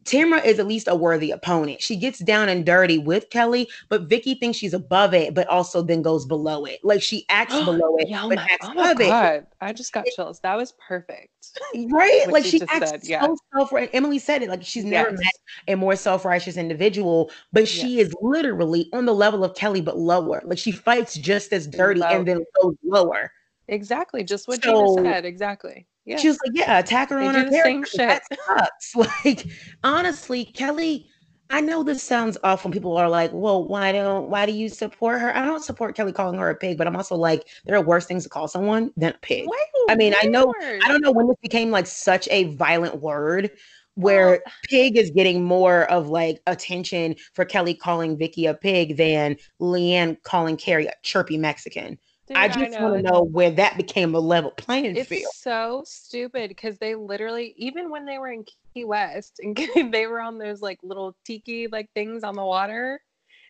Tamara 0.08 0.40
is 0.42 0.58
at 0.58 0.66
least 0.66 0.88
a 0.88 0.94
worthy 0.94 1.30
opponent. 1.30 1.82
She 1.82 1.96
gets 1.96 2.18
down 2.18 2.48
and 2.48 2.64
dirty 2.64 2.98
with 2.98 3.30
Kelly, 3.30 3.68
but 3.88 4.02
Vicki 4.02 4.34
thinks 4.34 4.58
she's 4.58 4.74
above 4.74 5.14
it, 5.14 5.34
but 5.34 5.46
also 5.48 5.82
then 5.82 6.02
goes 6.02 6.24
below 6.26 6.64
it. 6.64 6.80
Like 6.82 7.02
she 7.02 7.26
acts 7.28 7.54
below 7.64 7.96
it, 7.98 8.08
Yeah, 8.08 8.24
oh 8.24 8.28
but 8.28 8.36
my, 8.36 8.42
acts 8.50 8.66
oh 8.68 8.74
my 8.74 8.90
above 8.90 9.00
it. 9.00 9.08
god! 9.08 9.46
I 9.60 9.72
just 9.72 9.92
got 9.92 10.06
chills. 10.16 10.40
That 10.40 10.56
was 10.56 10.72
perfect. 10.86 11.28
Right? 11.90 12.22
What 12.26 12.32
like 12.32 12.44
she 12.44 12.60
acts 12.68 12.90
said, 12.90 13.00
yeah. 13.04 13.24
so 13.24 13.36
self 13.54 13.72
right. 13.72 13.88
Emily 13.92 14.18
said 14.18 14.42
it, 14.42 14.48
like 14.48 14.62
she's 14.64 14.84
never 14.84 15.10
Yes. 15.10 15.18
met 15.18 15.32
a 15.68 15.76
more 15.76 15.96
self-righteous 15.96 16.56
individual, 16.56 17.30
but 17.52 17.66
she 17.66 18.00
is 18.00 18.12
literally 18.20 18.88
on 18.92 19.06
the 19.06 19.14
level 19.14 19.44
of 19.44 19.54
Kelly, 19.54 19.80
but 19.80 19.96
lower. 19.98 20.42
Like 20.44 20.58
she 20.58 20.72
fights 20.72 21.14
just 21.14 21.52
as 21.52 21.66
dirty 21.66 22.00
Low. 22.00 22.08
and 22.08 22.26
then 22.26 22.44
goes 22.62 22.74
lower. 22.84 23.32
Exactly, 23.68 24.24
just 24.24 24.46
what 24.48 24.62
So- 24.62 24.96
Gina 24.96 25.10
said. 25.12 25.24
Exactly. 25.24 25.86
Yeah. 26.08 26.16
She 26.16 26.28
was 26.28 26.38
like, 26.44 26.56
Yeah, 26.56 26.78
attack 26.78 27.10
her 27.10 27.18
They 27.20 27.26
on 27.26 27.34
her 27.34 27.50
character. 27.50 27.98
That 27.98 28.22
sucks. 28.46 28.94
Like, 29.24 29.46
honestly, 29.84 30.44
Kelly. 30.46 31.08
I 31.50 31.62
know 31.62 31.82
this 31.82 32.02
sounds 32.02 32.36
awful. 32.44 32.70
People 32.70 32.94
are 32.98 33.08
like, 33.08 33.30
"Well, 33.32 33.66
why 33.66 33.90
don't 33.90 34.28
why 34.28 34.44
do 34.44 34.52
you 34.52 34.68
support 34.68 35.18
her?" 35.18 35.34
I 35.34 35.46
don't 35.46 35.64
support 35.64 35.96
Kelly 35.96 36.12
calling 36.12 36.38
her 36.38 36.50
a 36.50 36.54
pig, 36.54 36.76
but 36.76 36.86
I'm 36.86 36.94
also 36.94 37.16
like, 37.16 37.46
there 37.64 37.74
are 37.74 37.80
worse 37.82 38.04
things 38.04 38.24
to 38.24 38.28
call 38.28 38.48
someone 38.48 38.90
than 38.98 39.14
a 39.14 39.18
pig. 39.22 39.46
I 39.88 39.94
mean, 39.96 40.12
I 40.20 40.26
know- 40.26 40.52
I 40.84 40.88
don't 40.88 41.00
know 41.02 41.10
when 41.10 41.26
this 41.26 41.38
became 41.40 41.70
like 41.70 41.86
such 41.86 42.28
a 42.30 42.54
violent 42.56 43.00
word 43.00 43.50
where 43.94 44.42
pig 44.68 44.98
is 44.98 45.10
getting 45.10 45.42
more 45.42 45.84
of 45.90 46.10
like 46.10 46.38
attention 46.46 47.16
for 47.32 47.46
Kelly 47.46 47.72
calling 47.72 48.18
Vicki 48.18 48.44
a 48.44 48.52
pig 48.52 48.98
than 48.98 49.34
LeeAnne 49.58 50.22
calling 50.24 50.58
Cary 50.58 50.84
a 50.86 50.92
chirpy 51.02 51.38
Mexican. 51.38 51.98
Dude, 52.28 52.36
I 52.36 52.48
just 52.48 52.78
want 52.78 52.94
to 52.94 53.02
know 53.02 53.22
where 53.22 53.50
that 53.52 53.78
became 53.78 54.14
a 54.14 54.20
level 54.20 54.50
playing 54.50 54.96
It's 54.96 55.08
field. 55.08 55.22
It's 55.28 55.42
so 55.42 55.82
stupid 55.86 56.48
because 56.48 56.76
they 56.76 56.94
literally, 56.94 57.54
even 57.56 57.90
when 57.90 58.04
they 58.04 58.18
were 58.18 58.30
in 58.30 58.44
Key 58.74 58.84
West 58.84 59.40
and 59.40 59.56
they 59.92 60.06
were 60.06 60.20
on 60.20 60.36
those 60.36 60.60
like 60.60 60.78
little 60.82 61.16
tiki 61.24 61.68
like 61.68 61.88
things 61.94 62.22
on 62.24 62.34
the 62.34 62.44
water, 62.44 63.00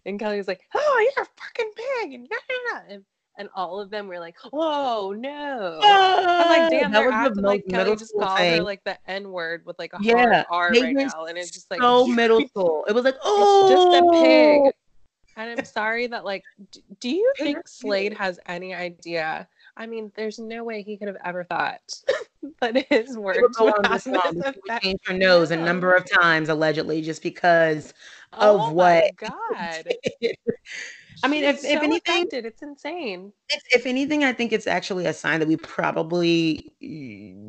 and 0.06 0.18
Kelly 0.18 0.36
was 0.36 0.46
like, 0.46 0.60
"Oh, 0.74 1.10
you're 1.16 1.24
a 1.24 1.28
fucking 1.40 1.72
pig," 1.74 2.14
and, 2.14 2.28
and, 2.88 3.04
and 3.36 3.48
all 3.52 3.80
of 3.80 3.90
them 3.90 4.06
were 4.06 4.20
like, 4.20 4.36
"Whoa, 4.52 5.12
no!" 5.12 5.80
I'm 5.82 6.48
like, 6.48 6.70
damn, 6.70 6.92
that 6.92 7.00
they're 7.00 7.10
was 7.10 7.14
the 7.14 7.26
acting 7.26 7.42
like 7.42 7.64
Kelly 7.68 7.78
middle 7.78 7.96
just 7.96 8.14
called 8.14 8.38
her 8.38 8.62
like 8.62 8.84
the 8.84 8.96
N 9.10 9.32
word 9.32 9.66
with 9.66 9.76
like 9.80 9.92
a 9.92 9.98
Yeah, 10.00 10.44
hard 10.44 10.46
R 10.50 10.70
right 10.80 10.94
now, 10.94 11.24
and 11.24 11.36
it's 11.36 11.50
just 11.50 11.68
like 11.68 11.80
so 11.80 12.06
middle 12.14 12.46
school. 12.46 12.84
It 12.88 12.92
was 12.92 13.04
like, 13.04 13.16
It's 13.16 13.24
oh, 13.24 13.66
just 13.68 13.88
a 13.88 14.02
pig. 14.12 14.60
Oh. 14.64 14.72
And 15.38 15.58
I'm 15.58 15.64
sorry 15.64 16.08
that 16.08 16.24
like 16.24 16.42
d- 16.72 16.82
do 17.00 17.08
you 17.08 17.32
think 17.38 17.66
Slade 17.68 18.12
has 18.14 18.38
any 18.46 18.74
idea? 18.74 19.48
I 19.76 19.86
mean, 19.86 20.10
there's 20.16 20.38
no 20.40 20.64
way 20.64 20.82
he 20.82 20.96
could 20.96 21.06
have 21.08 21.16
ever 21.24 21.44
thought 21.44 21.80
that 22.60 22.76
his 22.90 23.16
work 23.16 23.36
words 23.36 23.40
would 23.42 23.54
go 23.54 23.64
would 23.66 23.74
on 23.78 23.84
have 23.84 23.92
this 23.94 24.04
this 24.04 24.14
long. 24.14 24.52
She 24.82 24.88
would 24.90 24.98
her 25.06 25.14
nose 25.14 25.50
a 25.52 25.56
number 25.56 25.94
of 25.94 26.10
times 26.10 26.48
allegedly 26.48 27.00
just 27.02 27.22
because 27.22 27.94
Oh 28.32 28.54
of 28.54 28.66
my 28.68 28.72
what 28.72 29.16
God. 29.16 29.88
I 31.24 31.28
mean, 31.28 31.44
if- 31.44 31.56
She's 31.56 31.64
if 31.66 31.82
anything- 31.82 32.16
affected. 32.26 32.44
it's 32.44 32.62
insane. 32.62 33.32
if, 33.50 33.62
if 33.70 33.86
anything, 33.86 34.24
I 34.24 34.32
think 34.32 34.52
it's 34.52 34.66
actually 34.66 35.06
a 35.06 35.12
sign 35.12 35.38
that 35.40 35.48
we 35.48 35.56
probably 35.56 36.72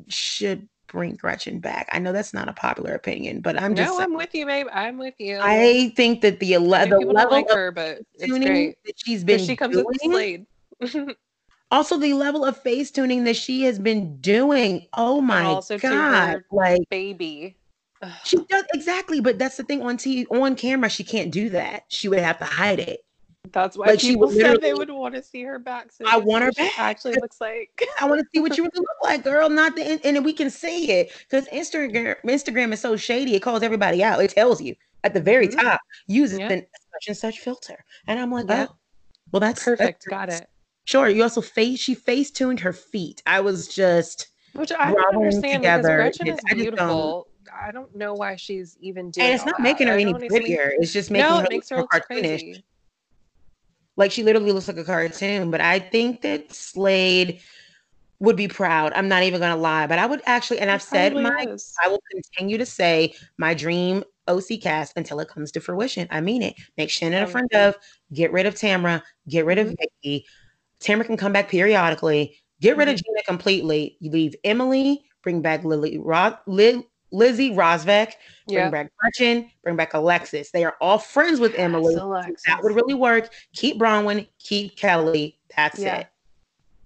should 0.08 0.68
bring 0.92 1.16
Gretchen 1.16 1.60
back. 1.60 1.88
I 1.92 2.00
know 2.00 2.12
that's 2.12 2.34
not 2.34 2.50
a 2.50 2.54
popular 2.54 2.94
opinion, 2.94 3.42
but 3.42 3.62
I'm 3.62 3.76
just 3.76 3.90
no, 3.90 3.98
saying, 3.98 4.12
I'm 4.12 4.18
with 4.18 4.34
you, 4.34 4.46
babe. 4.46 4.68
I'm 4.72 4.98
with 4.98 5.16
you. 5.20 5.40
I 5.42 5.92
think 5.96 6.22
that 6.22 6.40
the, 6.40 6.56
ele- 6.56 6.70
the 6.70 6.78
think 6.78 7.00
people 7.00 7.14
don't 7.14 7.16
level 7.16 7.32
like 7.32 7.50
of 7.50 7.56
her, 7.56 7.72
but 7.72 8.00
it's 8.16 8.26
tuning 8.26 8.48
great. 8.48 8.78
that 8.86 8.94
she's 8.98 9.24
been 9.24 9.46
she 9.46 9.56
comes 9.56 9.76
doing, 9.76 9.86
with 9.86 10.02
Slade. 10.02 10.46
also 11.72 11.98
the 11.98 12.14
level 12.14 12.46
of 12.46 12.58
face 12.58 12.92
tuning 12.92 13.24
that 13.26 13.36
she 13.36 13.64
has 13.64 13.80
been 13.80 14.18
doing. 14.18 14.88
Oh 14.94 15.22
my 15.22 15.62
god! 15.80 16.42
Like 16.52 16.82
Baby. 16.90 17.56
She 18.24 18.38
does 18.46 18.64
exactly, 18.74 19.20
but 19.20 19.38
that's 19.38 19.58
the 19.58 19.64
thing 19.64 19.82
on 19.82 19.98
TV 19.98 20.26
on 20.32 20.56
camera. 20.56 20.90
She 20.90 21.04
can't 21.04 21.32
do 21.32 21.50
that. 21.50 21.84
She 21.90 22.08
would 22.08 22.20
have 22.20 22.40
to 22.40 22.46
hide 22.46 22.80
it. 22.80 23.02
That's 23.52 23.78
why 23.78 23.96
she 23.96 24.10
people 24.12 24.30
said 24.32 24.62
they 24.62 24.74
would 24.74 24.90
want 24.92 25.16
to 25.16 25.24
see 25.24 25.44
her 25.44 25.60
back. 25.60 25.92
So 25.92 26.04
I 26.08 26.18
want 26.18 26.44
her 26.44 26.52
back. 26.52 26.78
Actually, 26.78 27.16
looks 27.16 27.40
like. 27.40 27.82
I 28.02 28.06
want 28.06 28.20
to 28.22 28.28
see 28.34 28.42
what 28.42 28.58
you 28.58 28.64
really 28.64 28.72
look 28.78 28.88
like, 29.04 29.24
girl. 29.24 29.50
Not 29.50 29.76
the 29.76 29.84
and, 29.84 30.02
and 30.04 30.26
we 30.26 30.34
can 30.34 30.50
see 30.50 30.92
it 30.92 31.12
because 31.30 31.48
Instagram 31.48 32.16
Instagram 32.26 32.74
is 32.74 32.82
so 32.82 32.96
shady. 32.98 33.36
It 33.36 33.42
calls 33.42 33.64
everybody 33.64 34.04
out. 34.04 34.22
It 34.22 34.32
tells 34.32 34.62
you 34.62 34.76
at 35.04 35.14
the 35.14 35.22
very 35.22 35.48
Mhm. 35.48 35.62
top 35.62 35.80
using 36.08 36.42
Yeah. 36.42 36.50
such 36.50 37.08
and 37.08 37.18
such 37.18 37.40
filter, 37.40 37.84
and 38.08 38.20
I'm 38.20 38.32
like, 38.32 38.46
Yeah. 38.50 38.68
oh, 38.70 38.76
well, 39.32 39.40
that's 39.40 39.64
Perfect. 39.64 40.06
that's- 40.10 40.28
Got 40.38 40.42
it. 40.44 40.50
Sure. 40.84 41.08
You 41.08 41.24
also 41.24 41.42
face 41.42 41.80
she 41.80 41.94
face 41.96 42.32
tuned 42.32 42.60
her 42.60 42.74
feet. 42.74 43.24
I 43.26 43.40
was 43.40 43.68
just 43.68 44.28
Which 44.54 44.72
I 44.72 44.92
don't 44.94 45.16
understand 45.16 45.64
together. 45.64 45.98
because 46.04 46.18
Gretchen 46.18 46.28
is 46.28 46.34
I 46.34 46.34
just 46.34 46.48
don't- 46.48 46.58
beautiful. 46.58 47.28
I 47.52 47.72
don't 47.72 47.96
know 47.96 48.14
why 48.14 48.36
she's 48.36 48.78
even 48.80 49.10
doing. 49.10 49.26
and 49.26 49.34
it's 49.36 49.46
not 49.46 49.58
that. 49.58 49.64
making 49.64 49.88
her 49.88 49.94
any 49.98 50.14
prettier. 50.14 50.74
It's 50.78 50.94
just 50.94 51.10
making 51.10 51.28
No, 51.30 51.38
her 51.38 51.46
it 51.46 51.50
makes 51.50 51.70
her 51.70 51.78
look 51.78 51.92
look 51.94 52.04
cartoonish. 52.08 52.40
crazy. 52.42 52.64
Like 54.00 54.12
she 54.12 54.24
literally 54.24 54.52
looks 54.54 54.68
like 54.68 54.78
a 54.78 54.84
cartoon. 54.84 55.52
But 55.52 55.62
I 55.62 55.78
think 55.78 56.22
that 56.22 56.52
Slade 56.54 57.42
would 58.20 58.36
be 58.36 58.48
proud. 58.48 58.94
I'm 58.94 59.08
not 59.08 59.24
even 59.24 59.40
gonna 59.40 59.56
lie. 59.62 59.88
But 59.88 60.00
I 60.00 60.06
would 60.06 60.22
actually, 60.26 60.60
and 60.60 60.72
I've 60.72 60.82
said 60.82 61.14
my 61.16 61.46
is. 61.50 61.74
I 61.84 61.90
will 61.90 62.02
continue 62.12 62.58
to 62.58 62.66
say 62.66 63.14
my 63.38 63.54
dream 63.54 64.04
OC 64.28 64.62
cast 64.62 64.94
until 64.96 65.20
it 65.20 65.28
comes 65.28 65.52
to 65.52 65.60
fruition. 65.60 66.08
I 66.12 66.22
mean 66.22 66.42
it. 66.42 66.56
Make 66.78 66.90
Shannon 66.90 67.24
a 67.24 67.28
friend 67.28 67.50
of, 67.54 67.76
get 68.14 68.32
rid 68.32 68.46
of 68.46 68.56
Tamra, 68.56 69.02
get 69.28 69.46
rid 69.46 69.58
of 69.58 69.68
Mhm. 69.68 69.76
Vicki. 69.80 70.26
Tamra 70.82 71.06
can 71.06 71.18
come 71.18 71.34
back 71.34 71.50
periodically. 71.50 72.38
Get 72.62 72.78
rid 72.78 72.88
of 72.88 72.96
Mm-hmm. 72.96 73.04
Gina 73.06 73.24
completely. 73.24 73.98
You 74.00 74.12
leave 74.12 74.36
Emily, 74.44 75.04
bring 75.24 75.42
back 75.42 75.64
Lily 75.64 75.98
Ro- 75.98 76.38
Li- 76.46 76.86
Lizzie 77.12 77.52
Rovsek, 77.52 78.14
bring 78.48 78.58
Yeah. 78.58 78.70
back 78.70 78.92
Gretchen, 78.98 79.50
bring 79.64 79.76
back 79.76 79.94
Alexis. 79.94 80.52
They 80.52 80.64
are 80.64 80.76
all 80.82 80.98
friends 81.00 81.40
with 81.40 81.54
Emily. 81.56 81.96
Yes, 81.96 82.44
That 82.46 82.62
would 82.64 82.76
really 82.76 82.94
work. 82.94 83.34
Keep 83.54 83.80
Braunwyn, 83.80 84.28
keep 84.40 84.78
Kelly. 84.78 85.38
That's 85.56 85.80
Yeah. 85.80 86.00
it. 86.00 86.08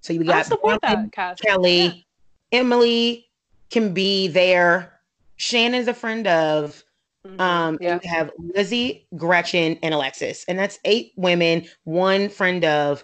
So 0.00 0.12
you 0.12 0.24
got 0.24 0.46
Braunwyn, 0.46 1.14
that. 1.14 1.40
Kelly, 1.40 2.06
Emily 2.52 3.28
can 3.70 3.92
be 3.92 4.28
there. 4.28 5.00
Shannon's 5.36 5.88
a 5.88 5.94
friend 5.94 6.26
of. 6.26 6.82
Yeah. 7.24 7.30
Mhm. 7.30 7.40
Um, 7.40 7.78
yeah. 7.80 7.98
you 8.02 8.10
have 8.10 8.30
Lizzie, 8.38 9.06
Gretchen, 9.16 9.78
and 9.82 9.94
Alexis, 9.94 10.44
and 10.46 10.58
that's 10.58 10.78
eight 10.84 11.12
women, 11.16 11.66
one 11.84 12.28
friend 12.28 12.64
of. 12.66 13.02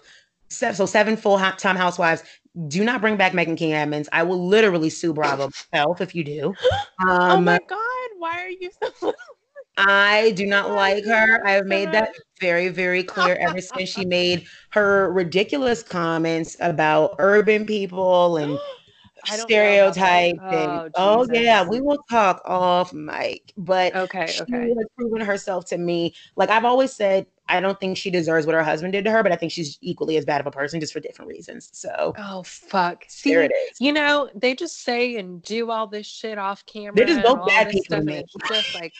So 0.49 0.85
seven 0.85 1.17
full 1.17 1.39
time 1.39 1.75
housewives. 1.75 2.23
Do 2.67 2.83
not 2.83 2.99
bring 3.01 3.15
back 3.15 3.33
Megan 3.33 3.55
King 3.55 3.73
Edmonds. 3.73 4.09
I 4.11 4.23
will 4.23 4.45
literally 4.45 4.89
sue 4.89 5.13
Bravo 5.13 5.49
myself 5.73 6.01
if 6.01 6.13
you 6.13 6.23
do. 6.23 6.53
oh 7.01 7.07
Um, 7.07 7.45
my 7.45 7.59
God! 7.67 8.09
Why 8.17 8.41
are 8.41 8.49
you 8.49 8.69
so? 9.01 9.13
I 9.77 10.31
do 10.35 10.45
not 10.45 10.69
like 10.71 11.05
her. 11.05 11.45
I 11.47 11.51
have 11.51 11.65
made 11.65 11.91
that 11.93 12.09
very, 12.41 12.67
very 12.69 13.03
clear 13.03 13.35
ever 13.41 13.61
since 13.61 13.89
she 13.89 14.05
made 14.05 14.45
her 14.71 15.11
ridiculous 15.13 15.81
comments 15.81 16.57
about 16.59 17.15
urban 17.19 17.65
people 17.65 18.37
and 18.37 18.59
I 19.29 19.37
don't 19.37 19.49
know 19.49 19.73
about 19.73 19.95
that. 19.95 19.95
stereotype 19.95 20.35
Oh, 20.39 20.49
and 20.49 20.81
oh 20.95 21.27
yeah 21.31 21.63
we 21.67 21.79
will 21.81 22.03
talk 22.09 22.41
off 22.45 22.91
mic 22.93 23.53
but 23.55 23.93
Okay, 23.95 24.25
she 24.25 24.43
okay. 24.43 24.67
has 24.67 24.85
proven 24.97 25.21
herself 25.21 25.65
to 25.67 25.77
me 25.77 26.15
like 26.35 26.49
i've 26.49 26.65
always 26.65 26.91
said 26.91 27.27
i 27.51 27.59
don't 27.59 27.79
think 27.79 27.97
she 27.97 28.09
deserves 28.09 28.45
what 28.45 28.55
her 28.55 28.63
husband 28.63 28.93
did 28.93 29.03
to 29.05 29.11
her 29.11 29.21
but 29.23 29.31
i 29.31 29.35
think 29.35 29.51
she's 29.51 29.77
equally 29.81 30.17
as 30.17 30.25
bad 30.25 30.41
of 30.41 30.47
a 30.47 30.51
person 30.51 30.79
just 30.79 30.93
for 30.93 30.99
different 30.99 31.29
reasons 31.29 31.69
so 31.73 32.13
Oh 32.17 32.43
fuck. 32.43 33.05
See, 33.07 33.31
there 33.33 33.43
it 33.43 33.51
is 33.51 33.79
you 33.79 33.93
know, 33.93 34.29
they 34.35 34.55
just 34.55 34.83
say 34.83 35.17
and 35.17 35.41
do 35.43 35.69
all 35.71 35.87
this 35.87 36.07
shit 36.07 36.37
off 36.37 36.65
camera. 36.65 36.93
They're 36.95 37.05
just 37.05 37.23
both 37.23 37.45
bad 37.47 37.69
people 37.69 37.83
stuff, 37.85 37.99
and 37.99 38.09
It's 38.09 38.33
just 38.49 38.73
like, 38.73 38.93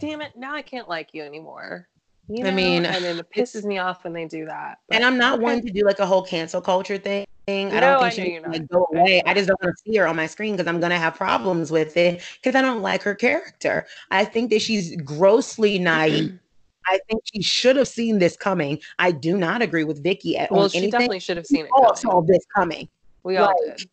damn 0.00 0.20
it, 0.20 0.32
now 0.36 0.54
I 0.54 0.62
can't 0.62 0.88
like 0.88 1.10
you 1.12 1.22
anymore. 1.22 1.88
You 2.28 2.46
I 2.46 2.50
mean, 2.50 2.84
and 2.86 3.04
then 3.04 3.18
it 3.18 3.26
pisses 3.36 3.64
me 3.64 3.78
off 3.78 4.04
when 4.04 4.12
they 4.14 4.26
do 4.26 4.46
that. 4.46 4.78
and 4.90 5.04
i'm 5.04 5.18
not 5.18 5.34
okay. 5.34 5.42
one 5.42 5.60
to 5.62 5.70
do 5.72 5.84
like 5.84 5.98
a 5.98 6.06
whole 6.06 6.22
cancel 6.22 6.60
culture 6.60 6.96
thing 6.98 7.26
i 7.48 7.52
No, 7.68 7.80
don't 7.80 8.00
think 8.00 8.18
know 8.18 8.24
she 8.24 8.30
can 8.40 8.50
like 8.52 8.68
go 8.68 8.86
away 8.92 9.22
i 9.26 9.34
just 9.34 9.46
don't 9.48 9.62
want 9.62 9.76
to 9.76 9.82
see 9.90 9.96
her 9.98 10.06
on 10.06 10.16
my 10.16 10.26
screen 10.26 10.56
because 10.56 10.66
i'm 10.66 10.80
gonna 10.80 10.98
have 10.98 11.14
problems 11.14 11.70
with 11.70 11.96
it 11.98 12.22
because 12.42 12.54
i 12.54 12.62
don't 12.62 12.80
like 12.80 13.02
her 13.02 13.14
character 13.14 13.86
i 14.10 14.24
think 14.24 14.50
that 14.50 14.62
she's 14.62 14.96
grossly 15.02 15.78
naive 15.78 16.38
I 16.86 16.98
think 17.08 17.22
she 17.24 17.42
should 17.42 17.76
have 17.76 17.88
seen 17.88 18.18
this 18.18 18.36
coming. 18.36 18.78
I 18.98 19.10
do 19.10 19.36
not 19.36 19.62
agree 19.62 19.84
with 19.84 20.02
Vicky 20.02 20.36
at 20.36 20.50
all. 20.50 20.58
well, 20.58 20.68
she 20.68 20.78
anything. 20.78 20.90
definitely 20.92 21.20
should 21.20 21.36
have 21.36 21.46
seen 21.46 21.66
it. 21.66 21.70
all 21.74 21.84
coming. 21.92 21.96
saw 21.96 22.20
this 22.22 22.44
coming. 22.54 22.88
We 23.22 23.36
all 23.36 23.46
like, 23.66 23.76
did. 23.78 23.88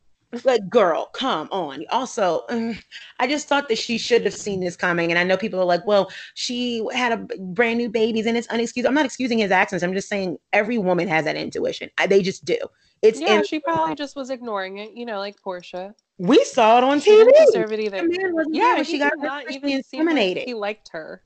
Like, 0.46 0.70
girl, 0.70 1.08
come 1.14 1.50
on. 1.52 1.84
Also, 1.90 2.44
mm, 2.50 2.82
I 3.20 3.28
just 3.28 3.50
thought 3.50 3.68
that 3.68 3.78
she 3.78 3.98
should 3.98 4.24
have 4.24 4.34
seen 4.34 4.62
this 4.62 4.78
coming. 4.78 5.12
And 5.12 5.20
I 5.20 5.24
know 5.26 5.36
people 5.36 5.60
are 5.60 5.66
like, 5.66 5.86
well, 5.86 6.10
she 6.36 6.86
had 6.94 7.12
a 7.12 7.18
brand 7.38 7.78
new 7.80 7.90
babies 7.90 8.26
and 8.26 8.38
it's 8.38 8.48
unexcused. 8.48 8.86
I'm 8.86 8.94
not 8.94 9.06
excusing 9.06 9.40
his 9.40 9.52
actions. 9.52 9.84
I'm 9.84 9.94
just 9.94 10.08
saying 10.08 10.38
every 10.54 10.78
woman 10.78 11.10
has 11.10 11.26
that 11.26 11.36
intuition. 11.36 11.90
I, 11.98 12.08
they 12.08 12.22
just 12.22 12.46
do. 12.46 12.58
It's 13.02 13.20
Yeah, 13.20 13.40
in, 13.40 13.46
she 13.46 13.60
probably 13.60 13.96
just 13.96 14.16
was 14.16 14.30
ignoring 14.30 14.78
it. 14.78 14.92
You 14.94 15.06
know, 15.06 15.18
like 15.20 15.36
Porsha. 15.46 15.94
we 16.18 16.42
saw 16.46 16.78
it 16.78 16.84
on 16.86 17.02
She 17.02 17.12
TV. 17.12 17.26
didn't 17.26 17.46
deserve 17.48 17.72
it 17.74 17.78
The 17.78 17.84
either. 17.84 18.08
man 18.08 18.34
wasn't 18.34 18.54
there 18.56 18.64
Yeah, 18.64 18.76
when 18.76 18.86
she 18.86 19.00
got 19.00 19.14
not 19.18 19.52
even 19.52 19.84
seem 19.84 20.06
like 20.06 20.16
inseminated. 20.16 20.44
he 20.46 20.54
liked 20.54 20.90
her. 20.94 21.24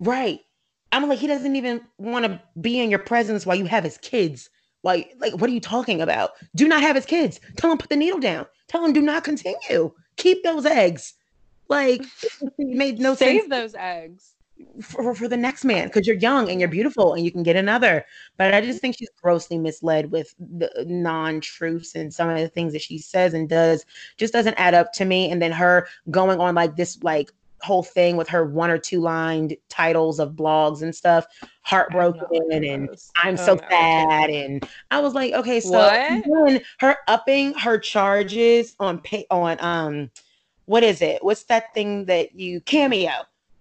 Right. 0.00 0.40
I'm 0.92 1.08
like, 1.08 1.18
he 1.18 1.26
doesn't 1.26 1.56
even 1.56 1.80
want 1.98 2.24
to 2.24 2.40
be 2.60 2.80
in 2.80 2.90
your 2.90 2.98
presence 2.98 3.46
while 3.46 3.56
you 3.56 3.66
have 3.66 3.84
his 3.84 3.98
kids. 3.98 4.50
Like, 4.82 5.14
like, 5.18 5.34
what 5.34 5.50
are 5.50 5.52
you 5.52 5.60
talking 5.60 6.00
about? 6.00 6.30
Do 6.56 6.66
not 6.66 6.82
have 6.82 6.96
his 6.96 7.06
kids. 7.06 7.40
Tell 7.56 7.70
him 7.70 7.78
put 7.78 7.90
the 7.90 7.96
needle 7.96 8.18
down. 8.20 8.46
Tell 8.68 8.84
him 8.84 8.92
do 8.92 9.02
not 9.02 9.24
continue. 9.24 9.92
Keep 10.16 10.42
those 10.42 10.66
eggs. 10.66 11.14
Like, 11.68 12.02
it 12.32 12.52
made 12.58 12.98
no 12.98 13.14
Save 13.14 13.18
sense 13.18 13.42
Save 13.42 13.50
those 13.50 13.74
eggs. 13.74 14.34
for, 14.82 15.14
for 15.14 15.28
the 15.28 15.36
next 15.36 15.64
man 15.64 15.86
because 15.88 16.06
you're 16.06 16.16
young 16.16 16.48
and 16.50 16.60
you're 16.60 16.68
beautiful 16.68 17.14
and 17.14 17.24
you 17.24 17.30
can 17.30 17.42
get 17.42 17.56
another. 17.56 18.04
But 18.36 18.54
I 18.54 18.60
just 18.60 18.80
think 18.80 18.96
she's 18.96 19.10
grossly 19.22 19.58
misled 19.58 20.10
with 20.10 20.34
the 20.38 20.70
non-truths 20.88 21.94
and 21.94 22.12
some 22.12 22.28
of 22.30 22.38
the 22.38 22.48
things 22.48 22.72
that 22.72 22.82
she 22.82 22.98
says 22.98 23.34
and 23.34 23.48
does 23.48 23.84
just 24.16 24.32
doesn't 24.32 24.54
add 24.54 24.74
up 24.74 24.92
to 24.94 25.04
me. 25.04 25.30
And 25.30 25.40
then 25.42 25.52
her 25.52 25.86
going 26.10 26.40
on 26.40 26.54
like 26.54 26.76
this 26.76 27.02
like 27.02 27.30
whole 27.62 27.82
thing 27.82 28.16
with 28.16 28.28
her 28.28 28.44
one 28.44 28.70
or 28.70 28.78
two 28.78 29.00
lined 29.00 29.56
titles 29.68 30.18
of 30.18 30.32
blogs 30.32 30.82
and 30.82 30.94
stuff, 30.94 31.26
heartbroken 31.62 32.64
and 32.64 32.88
I'm 33.16 33.36
so 33.36 33.56
sad. 33.70 34.30
And 34.30 34.66
I 34.90 35.00
was 35.00 35.14
like, 35.14 35.32
okay, 35.34 35.60
so 35.60 35.78
then 36.26 36.60
her 36.78 36.96
upping 37.08 37.54
her 37.54 37.78
charges 37.78 38.74
on 38.80 38.98
pay 39.00 39.26
on 39.30 39.56
um 39.60 40.10
what 40.66 40.82
is 40.84 41.02
it? 41.02 41.22
What's 41.24 41.44
that 41.44 41.74
thing 41.74 42.04
that 42.04 42.34
you 42.38 42.60
cameo? 42.60 43.10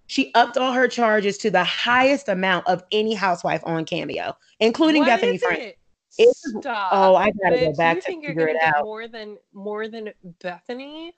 She 0.07 0.31
upped 0.33 0.57
all 0.57 0.71
her 0.73 0.88
charges 0.88 1.38
to 1.39 1.51
the 1.51 1.63
highest 1.63 2.29
amount 2.29 2.67
of 2.67 2.83
any 2.91 3.13
housewife 3.13 3.62
on 3.63 3.85
Cameo, 3.85 4.35
including 4.59 5.03
What 5.03 5.19
Bethenny 5.19 5.39
Frank. 5.39 5.59
it? 5.59 5.77
It's- 6.17 6.43
Stop. 6.59 6.89
Oh, 6.91 7.15
I 7.15 7.31
gotta 7.43 7.59
go 7.59 7.73
back 7.73 7.95
you 7.95 8.01
to 8.01 8.07
think 8.07 8.23
you're 8.23 8.31
figure 8.31 8.47
gonna 8.47 8.57
it 8.59 8.63
out. 8.63 8.83
more 8.83 9.07
than 9.07 9.38
more 9.53 9.88
than 9.88 10.12
Bethenny? 10.39 11.12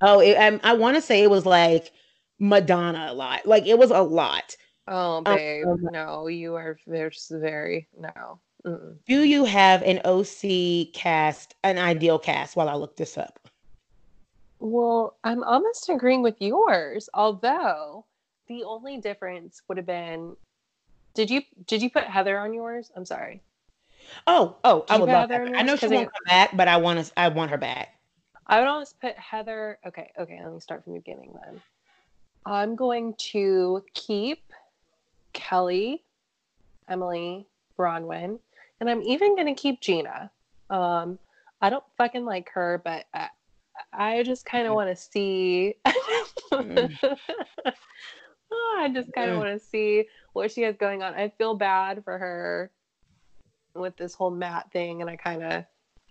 Oh, 0.00 0.20
it, 0.20 0.34
um, 0.34 0.60
I 0.62 0.74
want 0.74 0.96
to 0.96 1.02
say 1.02 1.22
it 1.22 1.30
was 1.30 1.44
like 1.46 1.90
Madonna 2.38 3.08
a 3.10 3.14
lot. 3.14 3.46
Like 3.46 3.66
it 3.66 3.78
was 3.78 3.90
a 3.90 4.00
lot. 4.02 4.56
Oh, 4.86 5.20
babe, 5.20 5.66
um, 5.66 5.88
no, 5.92 6.28
you 6.28 6.54
are 6.54 6.78
there's 6.86 7.30
very 7.30 7.88
no. 7.98 8.40
Mm-mm. 8.64 8.96
Do 9.06 9.22
you 9.22 9.44
have 9.44 9.82
an 9.82 10.00
OC 10.04 10.92
cast, 10.92 11.54
an 11.62 11.78
ideal 11.78 12.18
cast? 12.18 12.56
While 12.56 12.68
I 12.68 12.74
look 12.74 12.96
this 12.96 13.18
up. 13.18 13.38
Well, 14.60 15.16
I'm 15.22 15.44
almost 15.44 15.88
agreeing 15.88 16.22
with 16.22 16.40
yours, 16.40 17.08
although 17.14 18.04
the 18.48 18.64
only 18.64 18.96
difference 18.96 19.62
would 19.68 19.76
have 19.76 19.86
been 19.86 20.36
did 21.14 21.30
you 21.30 21.42
did 21.66 21.82
you 21.82 21.90
put 21.90 22.04
Heather 22.04 22.38
on 22.38 22.54
yours? 22.54 22.90
I'm 22.94 23.04
sorry. 23.04 23.42
Oh, 24.26 24.56
oh, 24.64 24.80
Do 24.80 24.84
I 24.88 24.94
you 24.94 25.00
would 25.02 25.10
love 25.10 25.30
Heather 25.30 25.44
that. 25.46 25.58
I 25.58 25.62
know 25.62 25.76
she 25.76 25.86
won't 25.88 26.08
it- 26.08 26.12
come 26.12 26.24
back, 26.26 26.56
but 26.56 26.68
I 26.68 26.76
want 26.76 27.04
to. 27.04 27.12
I 27.18 27.28
want 27.28 27.50
her 27.50 27.58
back. 27.58 27.98
I 28.46 28.60
would 28.60 28.68
almost 28.68 29.00
put 29.00 29.16
Heather. 29.18 29.78
Okay, 29.86 30.10
okay, 30.18 30.40
let 30.42 30.52
me 30.52 30.60
start 30.60 30.84
from 30.84 30.94
the 30.94 31.00
beginning 31.00 31.34
then. 31.44 31.60
I'm 32.46 32.76
going 32.76 33.14
to 33.32 33.82
keep 33.94 34.42
Kelly, 35.32 36.04
Emily, 36.88 37.46
Braunwyn, 37.78 38.38
and 38.80 38.90
I'm 38.90 39.02
even 39.02 39.34
going 39.36 39.54
to 39.54 39.60
keep 39.60 39.80
Gina. 39.80 40.30
Um, 40.70 41.18
I 41.60 41.70
don't 41.70 41.84
fucking 41.96 42.24
like 42.24 42.50
her, 42.54 42.80
but 42.84 43.04
I, 43.12 43.28
I 43.92 44.22
just 44.22 44.44
kind 44.44 44.66
of 44.66 44.74
want 44.74 44.90
to 44.90 44.96
see. 44.96 45.74
Oh, 48.50 48.78
I 48.80 48.88
just 48.88 49.12
kind 49.12 49.28
of 49.30 49.36
Mm. 49.36 49.40
want 49.40 49.60
to 49.60 49.66
see 49.66 50.06
what 50.32 50.50
she 50.50 50.62
has 50.62 50.74
going 50.78 51.02
on. 51.02 51.12
I 51.12 51.28
feel 51.36 51.54
bad 51.54 52.02
for 52.02 52.16
her 52.16 52.70
with 53.74 53.94
this 53.98 54.14
whole 54.14 54.30
Matt 54.30 54.72
thing, 54.72 55.02
and 55.02 55.10
I 55.10 55.16
kind 55.16 55.42
of, 55.42 55.64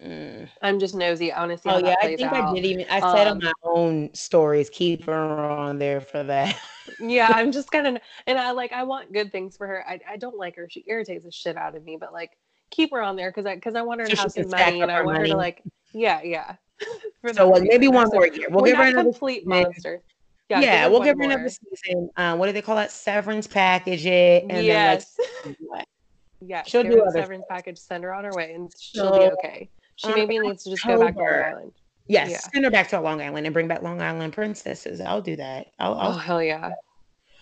Mm. 0.04 0.48
I'm 0.62 0.80
just 0.80 0.96
nosy. 0.96 1.32
I 1.32 1.40
want 1.40 1.52
to 1.54 1.58
see 1.58 1.70
Oh 1.70 1.78
yeah, 1.78 1.96
I 2.00 2.02
plays 2.02 2.20
think 2.20 2.34
I 2.34 2.54
did 2.54 2.66
even. 2.66 2.86
I 2.90 3.00
said 3.00 3.28
on 3.28 3.38
Um, 3.38 3.40
my 3.44 3.54
own 3.64 4.14
stories, 4.14 4.70
keep 4.70 5.06
her 5.06 5.14
on 5.14 5.80
there 5.80 6.02
for 6.02 6.24
that. 6.24 6.56
yeah 7.00 7.28
i'm 7.36 7.52
just 7.52 7.70
kind 7.70 7.86
of 7.86 7.98
and 8.28 8.40
i 8.40 8.52
like 8.52 8.72
i 8.72 8.84
want 8.84 9.12
good 9.12 9.30
things 9.30 9.58
for 9.58 9.68
her 9.68 9.84
I, 9.86 10.00
I 10.10 10.16
don't 10.16 10.38
like 10.38 10.56
her 10.56 10.70
she 10.70 10.86
irritates 10.88 11.26
the 11.26 11.32
shit 11.32 11.58
out 11.58 11.76
of 11.76 11.84
me 11.84 11.98
but 12.00 12.14
like 12.14 12.38
keep 12.72 12.92
her 12.92 13.02
on 13.02 13.18
there 13.18 13.30
because 13.30 13.46
i 13.46 13.56
because 13.56 13.76
i 13.76 13.82
want 13.82 14.00
her 14.00 14.08
to 14.08 14.16
So 14.16 14.22
have 14.22 14.32
some 14.32 14.50
money 14.50 14.82
and 14.82 14.90
i 14.90 15.00
her 15.00 15.04
want 15.06 15.18
her 15.18 15.28
to 15.28 15.36
like 15.36 15.64
yeah 15.94 16.22
yeah 16.24 16.56
For 17.22 17.34
so 17.34 17.52
that 17.52 17.56
uh, 17.56 17.60
maybe 17.64 17.88
reason. 17.88 17.94
one 17.94 18.08
So 18.08 18.18
more 18.18 18.28
year. 18.28 18.48
We'll 18.50 18.62
we're 18.62 18.68
give 18.68 18.78
her 18.78 18.84
not 18.84 18.94
another 18.94 19.10
complete 19.10 19.48
monster. 19.48 20.04
Yeah, 20.50 20.62
yeah, 20.62 20.88
we'll 20.88 21.00
one 21.00 21.08
give 21.08 21.18
her 21.18 21.24
more. 21.24 21.32
another 21.34 21.50
season. 21.50 22.10
Uh, 22.16 22.38
what 22.38 22.46
do 22.46 22.52
they 22.54 22.62
call 22.62 22.76
that? 22.76 22.92
Severance 22.92 23.48
package 23.48 24.06
it, 24.06 24.44
and 24.50 24.66
yes 24.66 25.18
then 25.46 25.56
like 25.70 25.88
yeah 26.42 26.64
She'll 26.64 26.84
do 26.84 26.90
her 26.90 26.96
the 26.96 27.02
other 27.04 27.22
severance 27.22 27.46
package 27.50 27.80
send 27.80 28.04
her 28.04 28.14
on 28.14 28.24
her 28.24 28.34
way 28.34 28.54
and 28.54 28.72
she'll 28.80 29.12
be 29.12 29.26
okay 29.34 29.70
she 29.98 30.08
on 30.08 30.16
maybe 30.16 30.40
needs 30.40 30.64
to 30.64 30.70
just 30.72 30.86
go 30.86 30.98
back 31.00 31.14
to 31.16 31.20
long 31.22 31.44
island 31.44 31.72
yes, 32.08 32.30
Yeah. 32.32 32.38
send 32.54 32.64
her 32.64 32.72
back 32.72 32.88
to 32.90 33.02
Long 33.02 33.22
Island 33.22 33.46
and 33.46 33.54
bring 33.54 33.68
back 33.68 33.82
Long 33.82 34.02
Island 34.02 34.32
princesses. 34.32 35.02
I'll 35.02 35.22
do 35.22 35.36
that. 35.36 35.68
I'll. 35.78 35.94
oh 35.94 35.98
I'll 35.98 36.14
hell 36.14 36.42
yeah 36.42 36.72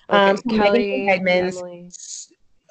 Um, 0.09 0.31
okay 0.31 0.41
so 0.49 0.63
kelly 0.63 1.07
Edmonds, 1.09 1.57
Emily. 1.57 1.89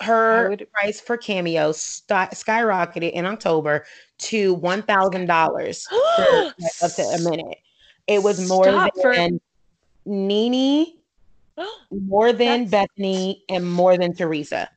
her 0.01 0.51
would- 0.51 0.66
price 0.73 1.01
for 1.01 1.16
cameo 1.16 1.70
st- 1.70 2.31
skyrocketed 2.33 3.12
in 3.12 3.27
October 3.27 3.85
to 4.18 4.55
one 4.55 4.83
thousand 4.83 5.27
dollars 5.27 5.87
up 6.83 6.92
to 6.97 7.03
a 7.03 7.18
minute. 7.31 7.59
It 8.09 8.23
was 8.25 8.49
more 8.49 8.64
Stop 8.64 8.92
for- 9.01 9.14
than 9.14 9.40
Nene, 10.05 10.94
more 11.92 12.33
than 12.33 12.66
That's- 12.66 12.88
Bethenny, 12.99 13.42
and 13.49 13.64
more 13.70 13.97
than 13.97 14.14
Teresa. 14.14 14.68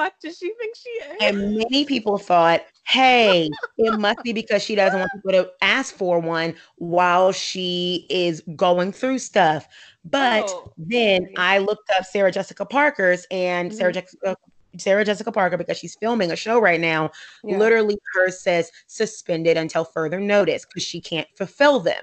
Fuck 0.00 0.14
does 0.22 0.38
she 0.38 0.50
think 0.58 0.74
she 0.76 0.88
is? 0.88 1.16
And 1.20 1.56
many 1.58 1.84
people 1.84 2.16
thought, 2.16 2.62
hey, 2.86 3.50
it 3.76 3.98
must 3.98 4.22
be 4.22 4.32
because 4.32 4.62
she 4.62 4.74
doesn't 4.74 4.98
want 4.98 5.12
people 5.12 5.32
to 5.32 5.50
ask 5.60 5.94
for 5.94 6.18
one 6.18 6.54
while 6.76 7.32
she 7.32 8.06
is 8.08 8.42
going 8.56 8.92
through 8.92 9.18
stuff. 9.18 9.68
But 10.10 10.44
Oh, 10.48 10.72
then. 10.78 11.28
I 11.36 11.58
looked 11.58 11.90
up 11.94 12.06
Sarah 12.06 12.32
Jessica 12.32 12.64
Parker's 12.64 13.26
and 13.30 13.74
Sarah 13.74 13.92
Mhm. 13.92 13.94
Jessica. 13.94 14.36
Sarah 14.78 15.04
Jessica 15.04 15.32
Parker, 15.32 15.58
because 15.58 15.76
she's 15.76 15.96
filming 16.00 16.30
a 16.30 16.36
show 16.36 16.58
right 16.60 16.80
now, 16.80 17.10
Yeah. 17.44 17.58
literally 17.58 17.98
hers 18.14 18.40
says 18.40 18.70
suspended 18.86 19.58
until 19.58 19.84
further 19.84 20.18
notice 20.20 20.64
because 20.64 20.84
she 20.84 21.00
can't 21.02 21.26
fulfill 21.36 21.80
them. 21.80 22.02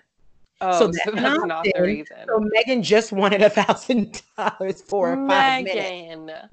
Oh, 0.61 0.77
so 0.77 0.91
so, 0.91 0.91
that's 0.91 1.07
an 1.07 1.47
not 1.47 1.63
the 1.63 1.69
option. 1.71 1.83
reason. 1.83 2.17
So 2.27 2.39
Megan 2.41 2.83
just 2.83 3.11
wanted 3.11 3.41
a 3.41 3.49
thousand 3.49 4.21
dollars 4.37 4.81
for 4.83 5.15
five 5.27 5.63
minutes. 5.63 5.89
Megan. 5.89 6.49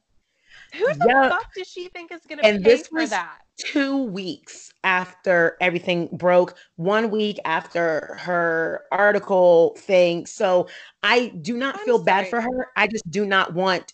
Who 0.78 0.87
the 0.94 1.06
Yeah. 1.08 1.28
fuck 1.28 1.54
does 1.54 1.68
she 1.68 1.88
think 1.88 2.12
is 2.12 2.20
gonna 2.28 2.42
And 2.42 2.62
pay 2.62 2.70
this 2.70 2.88
for 2.88 3.00
was- 3.00 3.10
that? 3.10 3.38
two 3.56 4.02
weeks 4.02 4.72
after 4.82 5.56
everything 5.60 6.08
broke, 6.12 6.56
one 6.74 7.08
week 7.10 7.38
after 7.44 8.16
her 8.20 8.84
article 8.90 9.76
thing. 9.78 10.26
So 10.26 10.66
I 11.04 11.28
do 11.28 11.56
not 11.56 11.76
I'm 11.78 11.84
feel 11.84 12.02
bad 12.02 12.26
for 12.28 12.40
her. 12.40 12.68
I 12.76 12.88
just 12.88 13.08
do 13.10 13.24
not 13.24 13.54
want 13.54 13.92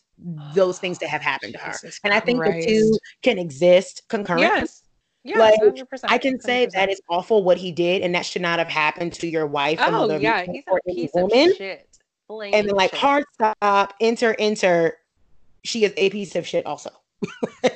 those 0.55 0.79
things 0.79 0.97
to 0.99 1.07
have 1.09 1.21
happened 1.21 1.53
to 1.55 1.59
her. 1.59 1.73
Jesus 1.73 2.01
And 2.05 2.15
I 2.15 2.21
think 2.21 2.43
the 2.43 2.65
two 2.67 2.99
can 3.23 3.39
exist 3.39 4.03
concurrently. 4.09 4.49
Yes. 4.49 4.83
Yes, 5.25 5.39
Like, 5.39 5.61
100%. 5.61 6.11
I 6.11 6.17
can 6.17 6.41
say 6.41 6.65
100%. 6.67 6.73
that 6.73 6.89
is 6.91 7.01
awful 7.11 7.45
what 7.45 7.59
he 7.59 7.71
did, 7.73 8.01
and 8.01 8.15
that 8.15 8.25
should 8.25 8.41
not 8.41 8.59
have 8.59 8.69
happened 8.69 9.13
to 9.15 9.27
your 9.29 9.47
wife. 9.47 9.79
Oh 9.83 9.91
mother 9.91 10.15
of 10.15 10.23
your 10.23 10.33
yeah, 10.33 10.47
he's 10.51 10.65
a 10.67 10.91
piece 10.91 11.11
woman. 11.13 11.51
of 11.51 11.57
shit. 11.57 11.87
And 12.31 12.67
then 12.69 12.75
like 12.75 12.91
shit. 12.93 12.99
hard 13.01 13.25
stop, 13.35 13.93
enter, 14.01 14.35
enter. 14.39 14.97
She 15.65 15.85
is 15.85 15.93
a 15.97 16.11
piece 16.11 16.37
of 16.37 16.47
shit 16.47 16.67
also. 16.67 16.91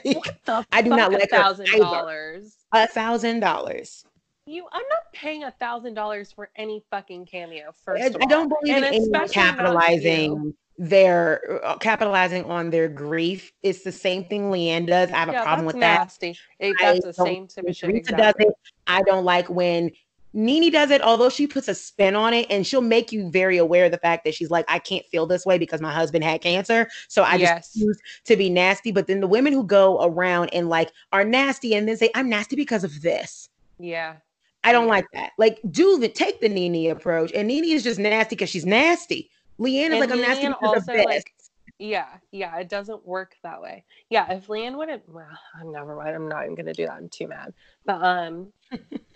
What 0.05 0.35
the 0.47 0.66
I 0.73 0.83
do 0.83 0.90
not 0.90 1.12
like 1.12 1.29
thousand 1.29 1.66
dollars. 1.77 2.57
A 2.73 2.87
thousand 2.87 3.40
dollars. 3.40 4.05
You, 4.47 4.66
I'm 4.73 4.83
not 4.90 5.12
paying 5.12 5.44
a 5.44 5.51
thousand 5.53 5.94
dollars 5.94 6.33
for 6.33 6.51
any 6.57 6.85
fucking 6.90 7.27
cameo. 7.27 7.73
First, 7.85 8.16
I, 8.16 8.25
I 8.25 8.27
don't 8.27 8.49
believe 8.49 8.75
And 8.77 8.85
in 8.87 8.94
anyone 8.94 9.29
capitalizing 9.29 10.55
their 10.77 11.64
uh, 11.64 11.77
capitalizing 11.79 12.44
on 12.44 12.70
their 12.70 12.88
grief. 12.88 13.53
It's 13.62 13.83
the 13.83 13.92
same 13.92 14.25
thing 14.25 14.51
LeeAnne 14.51 14.87
does. 14.87 15.11
I 15.11 15.18
have 15.18 15.29
a 15.29 15.33
problem 15.33 15.66
that's 15.66 15.75
with 15.75 15.81
that. 15.81 15.99
nasty. 16.01 16.38
It- 16.59 16.77
I 16.81 17.01
the 17.01 17.12
same 17.12 17.44
of. 17.44 17.77
Teresa 17.77 17.97
Exactly. 17.97 18.16
does 18.16 18.35
it. 18.38 18.55
I 18.87 19.03
don't 19.03 19.25
like 19.25 19.49
when 19.49 19.90
Nene 20.35 20.70
does 20.73 20.90
it, 20.90 21.01
although 21.01 21.29
she 21.29 21.47
puts 21.47 21.68
a 21.68 21.75
spin 21.75 22.16
on 22.16 22.35
it 22.35 22.47
and 22.51 22.66
she'll 22.66 22.81
make 22.81 23.12
you 23.12 23.31
very 23.31 23.57
aware 23.57 23.85
of 23.87 23.92
the 23.92 23.99
fact 23.99 24.25
that 24.25 24.35
she's 24.35 24.51
like, 24.51 24.64
I 24.68 24.81
can't 24.81 25.07
feel 25.07 25.27
this 25.27 25.47
way 25.47 25.59
because 25.59 25.81
my 25.81 25.92
husband 25.92 26.25
had 26.25 26.40
cancer. 26.40 26.88
So 27.09 27.23
I 27.23 27.37
Yes. 27.37 27.73
just 27.73 27.79
choose 27.79 28.01
to 28.25 28.37
be 28.37 28.51
nasty. 28.51 28.90
But 28.90 29.07
then 29.07 29.20
the 29.20 29.29
women 29.29 29.53
who 29.53 29.64
go 29.64 30.03
around 30.03 30.51
and 30.53 30.68
like 30.68 30.90
are 31.12 31.25
nasty 31.25 31.75
and 31.75 31.88
then 31.88 31.97
say, 31.97 32.11
I'm 32.16 32.29
nasty 32.29 32.57
because 32.57 32.83
of 32.83 33.01
this. 33.01 33.49
Yeah. 33.79 34.16
I 34.64 34.73
don't 34.73 34.87
Yeah. 34.87 34.90
like 34.90 35.07
that. 35.12 35.31
Like, 35.38 35.61
do 35.70 35.99
the 35.99 36.09
take 36.09 36.40
the 36.40 36.49
Nene 36.49 36.90
approach. 36.90 37.31
And 37.33 37.47
Nene 37.47 37.64
is 37.66 37.85
just 37.85 38.01
nasty 38.01 38.35
because 38.35 38.51
she's 38.51 38.66
nasty. 38.66 39.31
LeeAnne 39.61 39.90
is 39.92 40.01
like, 40.01 40.11
I'm 40.11 40.20
nasty 40.20 40.47
LeeAnne 40.47 40.55
because 40.61 40.77
of 40.79 40.87
this. 40.87 41.05
like, 41.05 41.33
Yeah, 41.79 42.09
yeah, 42.33 42.57
it 42.59 42.68
doesn't 42.68 43.07
work 43.07 43.37
that 43.42 43.61
way. 43.61 43.85
Yeah, 44.11 44.33
if 44.33 44.47
LeeAnne 44.49 44.77
wouldn't, 44.77 45.09
well, 45.09 45.27
I'm 45.61 45.70
never 45.70 45.94
mind. 45.94 46.16
I'm 46.16 46.29
not 46.29 46.42
even 46.44 46.55
gonna 46.57 46.73
do 46.73 46.87
that. 46.87 46.94
I'm 46.94 47.09
too 47.09 47.29
mad. 47.29 47.53
But 47.85 48.03
um, 48.03 48.53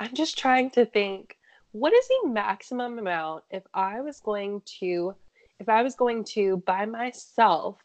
I'm 0.00 0.14
just 0.14 0.38
trying 0.38 0.70
to 0.70 0.86
think. 0.86 1.36
What 1.72 1.92
is 1.92 2.08
the 2.08 2.30
maximum 2.30 2.98
amount 2.98 3.44
if 3.50 3.62
I 3.74 4.00
was 4.00 4.18
going 4.18 4.62
to, 4.80 5.14
if 5.60 5.68
I 5.68 5.82
was 5.82 5.94
going 5.94 6.24
to 6.32 6.56
buy 6.66 6.86
myself 6.86 7.76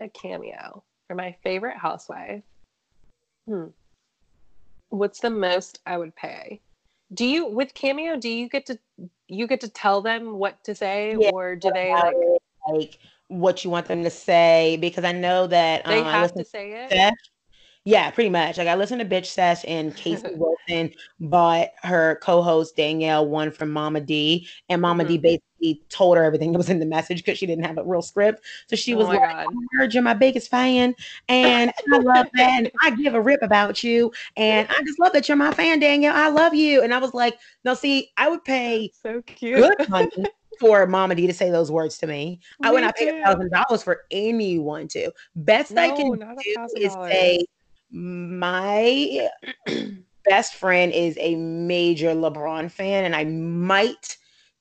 a 0.00 0.08
cameo 0.08 0.84
for 1.08 1.16
my 1.16 1.36
favorite 1.42 1.76
housewife? 1.76 2.42
Hmm. 3.46 3.66
What's 4.88 5.18
the 5.18 5.30
most 5.30 5.80
I 5.84 5.98
would 5.98 6.14
pay? 6.14 6.60
Do 7.12 7.26
you 7.26 7.46
with 7.46 7.74
cameo? 7.74 8.16
Do 8.16 8.28
you 8.28 8.48
get 8.48 8.66
to 8.66 8.78
you 9.26 9.46
get 9.48 9.60
to 9.62 9.68
tell 9.68 10.00
them 10.00 10.38
what 10.38 10.62
to 10.64 10.74
say, 10.74 11.16
Yeah, 11.16 11.30
or 11.30 11.56
do 11.56 11.70
they 11.74 11.90
like 11.90 12.14
like 12.68 12.98
what 13.28 13.64
you 13.64 13.70
want 13.70 13.86
them 13.86 14.04
to 14.04 14.10
say 14.10 14.78
because 14.80 15.04
I 15.04 15.12
know 15.12 15.48
that 15.48 15.84
they 15.86 15.98
um, 15.98 16.06
I 16.06 16.12
have 16.12 16.34
to 16.34 16.44
say 16.44 16.84
it? 16.84 16.90
Sesh. 16.92 17.12
Yeah, 17.86 18.10
pretty 18.10 18.30
much. 18.30 18.56
Like 18.56 18.66
I 18.68 18.76
listened 18.76 19.00
to 19.00 19.06
Bitch 19.06 19.26
Sesh 19.26 19.62
and 19.68 19.94
Casey 19.94 20.22
Wilson 20.34 20.94
bought 21.20 21.68
her 21.82 22.18
co-host 22.22 22.76
Danielle 22.76 23.28
one 23.28 23.50
from 23.50 23.70
Mama 23.70 24.00
D, 24.00 24.48
and 24.70 24.80
Mama 24.80 25.04
D 25.04 25.18
Mhm. 25.18 25.22
basically 25.22 25.82
told 25.90 26.16
her 26.16 26.24
everything 26.24 26.52
that 26.52 26.58
was 26.58 26.70
in 26.70 26.78
the 26.78 26.86
message 26.86 27.18
because 27.18 27.36
she 27.38 27.46
didn't 27.46 27.64
have 27.66 27.76
a 27.76 27.84
real 27.84 28.00
script. 28.00 28.42
So 28.68 28.76
she 28.76 28.94
Oh 28.94 28.98
was 28.98 29.08
my 29.08 29.14
like, 29.14 29.20
God. 29.20 29.46
I 29.50 29.78
heard 29.78 29.92
you're 29.92 30.02
my 30.02 30.14
biggest 30.14 30.50
fan, 30.50 30.94
and 31.28 31.70
I 31.92 31.98
love 31.98 32.26
that. 32.34 32.48
And 32.48 32.70
I 32.80 32.90
give 32.92 33.14
a 33.14 33.20
rip 33.20 33.42
about 33.42 33.84
you, 33.84 34.10
and 34.36 34.66
I 34.70 34.82
just 34.86 34.98
love 34.98 35.12
that 35.12 35.28
you're 35.28 35.36
my 35.36 35.52
fan, 35.52 35.78
Danielle. 35.78 36.16
I 36.16 36.28
love 36.28 36.54
you. 36.54 36.82
And 36.82 36.94
I 36.94 36.98
was 36.98 37.12
like, 37.12 37.38
no, 37.64 37.74
see, 37.74 38.10
I 38.16 38.30
would 38.30 38.44
pay 38.44 38.92
So 39.02 39.20
cute. 39.26 39.60
good 39.60 39.76
money 39.90 40.08
for 40.58 40.86
Mama 40.86 41.14
D 41.16 41.26
to 41.26 41.34
say 41.34 41.50
those 41.50 41.70
words 41.70 41.98
to 41.98 42.06
me. 42.06 42.40
I 42.62 42.72
would 42.72 42.80
not 42.82 42.96
pay 42.96 43.08
a 43.08 43.12
thousand 43.26 43.50
dollars 43.50 43.82
for 43.82 44.02
anyone 44.10 44.88
to. 44.88 45.10
Best 45.36 45.76
I 45.76 45.90
can 45.90 46.12
do 46.12 46.18
is 46.76 46.96
say 47.10 47.44
my 47.94 49.28
best 50.28 50.54
friend 50.54 50.92
is 50.92 51.16
a 51.20 51.34
major 51.36 52.08
LeBron 52.14 52.70
fan, 52.70 53.04
and 53.04 53.14
I 53.14 53.24
might 53.24 54.16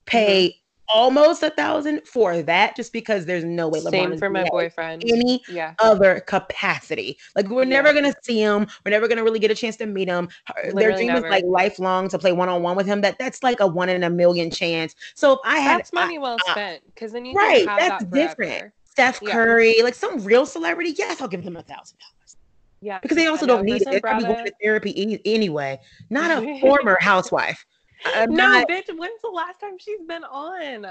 pay 0.05 0.55
Mm-hmm. 0.89 0.99
almost 0.99 1.41
a 1.43 1.49
thousand 1.49 2.05
for 2.05 2.41
that, 2.41 2.75
just 2.75 2.91
because 2.91 3.25
there's 3.25 3.45
no 3.45 3.69
way 3.69 3.79
LeBron 3.79 3.89
Same 3.91 4.11
is 4.11 4.19
for 4.19 4.29
my 4.29 4.43
boyfriend. 4.49 5.01
any 5.07 5.41
Yeah. 5.47 5.73
other 5.79 6.19
capacity. 6.19 7.17
Like 7.37 7.47
we're 7.47 7.63
never 7.63 7.93
gonna 7.93 8.13
see 8.21 8.39
him. 8.41 8.67
We're 8.85 8.91
never 8.91 9.07
gonna 9.07 9.23
really 9.23 9.39
get 9.39 9.49
a 9.49 9.55
chance 9.55 9.77
to 9.77 9.85
meet 9.85 10.09
him. 10.09 10.27
Her- 10.45 10.71
Their 10.73 10.91
dream 10.91 11.07
never. 11.07 11.25
is 11.25 11.31
like 11.31 11.45
lifelong 11.45 12.09
to 12.09 12.19
play 12.19 12.33
one 12.33 12.49
on 12.49 12.61
one 12.63 12.75
with 12.75 12.85
him. 12.85 12.99
That 12.99 13.17
that's 13.17 13.41
like 13.41 13.61
a 13.61 13.65
one 13.67 13.87
in 13.87 14.03
a 14.03 14.09
million 14.09 14.51
chance. 14.51 14.93
So 15.15 15.31
if 15.33 15.39
I 15.45 15.59
had 15.59 15.79
That's 15.79 15.93
money 15.93 16.19
well 16.19 16.37
I- 16.47 16.51
spent 16.51 16.83
because 16.93 17.13
then 17.13 17.23
you 17.25 17.33
right, 17.33 17.65
that's 17.65 18.03
that 18.03 18.11
different. 18.11 18.73
Steph 18.83 19.19
Yeah. 19.23 19.31
Curry, 19.31 19.81
like 19.81 19.95
some 19.95 20.19
real 20.23 20.45
celebrity, 20.45 20.93
yes, 20.97 21.21
I'll 21.21 21.29
give 21.29 21.45
them 21.45 21.55
a 21.55 21.63
thousand 21.63 21.97
dollars 21.97 22.35
Yeah. 22.83 22.99
because 22.99 23.15
they 23.15 23.27
also 23.27 23.45
don't 23.45 23.63
need 23.63 23.81
it. 23.81 23.87
They're 23.89 24.01
probably 24.01 24.25
going 24.25 24.45
to 24.45 24.53
therapy 24.61 25.19
anyway. 25.25 25.79
Not 26.09 26.43
a 26.43 26.59
former 26.61 26.97
housewife. 26.99 27.65
I'm 28.05 28.29
No, 28.31 28.47
not 28.49 28.67
bitch. 28.67 28.89
When's 28.95 29.21
the 29.21 29.29
last 29.29 29.59
time 29.61 29.77
she's 29.79 30.01
been 30.07 30.23
on? 30.25 30.81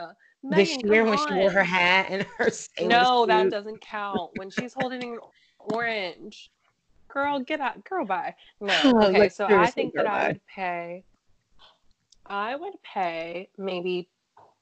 this 0.43 0.71
Megan, 0.77 0.93
year 0.93 1.03
come 1.05 1.11
when 1.11 1.29
she 1.29 1.35
wore 1.35 1.51
her 1.51 1.63
hat 1.63 2.07
and 2.09 2.23
her 2.39 2.51
No, 2.81 3.27
that 3.27 3.51
doesn't 3.51 3.81
count. 3.83 4.31
When 4.37 4.49
she's 4.51 4.73
holding 4.73 5.03
an 5.03 5.19
orange. 5.59 6.51
Girl, 7.09 7.41
get 7.41 7.61
out. 7.61 7.85
Girl, 7.85 8.07
bye. 8.07 8.35
No. 8.61 8.73
Okay, 9.05 9.19
Like, 9.19 9.33
so 9.33 9.45
I 9.47 9.67
think 9.67 9.93
that 9.95 10.07
I 10.07 10.29
would 10.29 10.41
pay 10.47 11.05
I 12.27 12.57
would 12.57 12.83
pay 12.83 13.49
maybe 13.59 14.09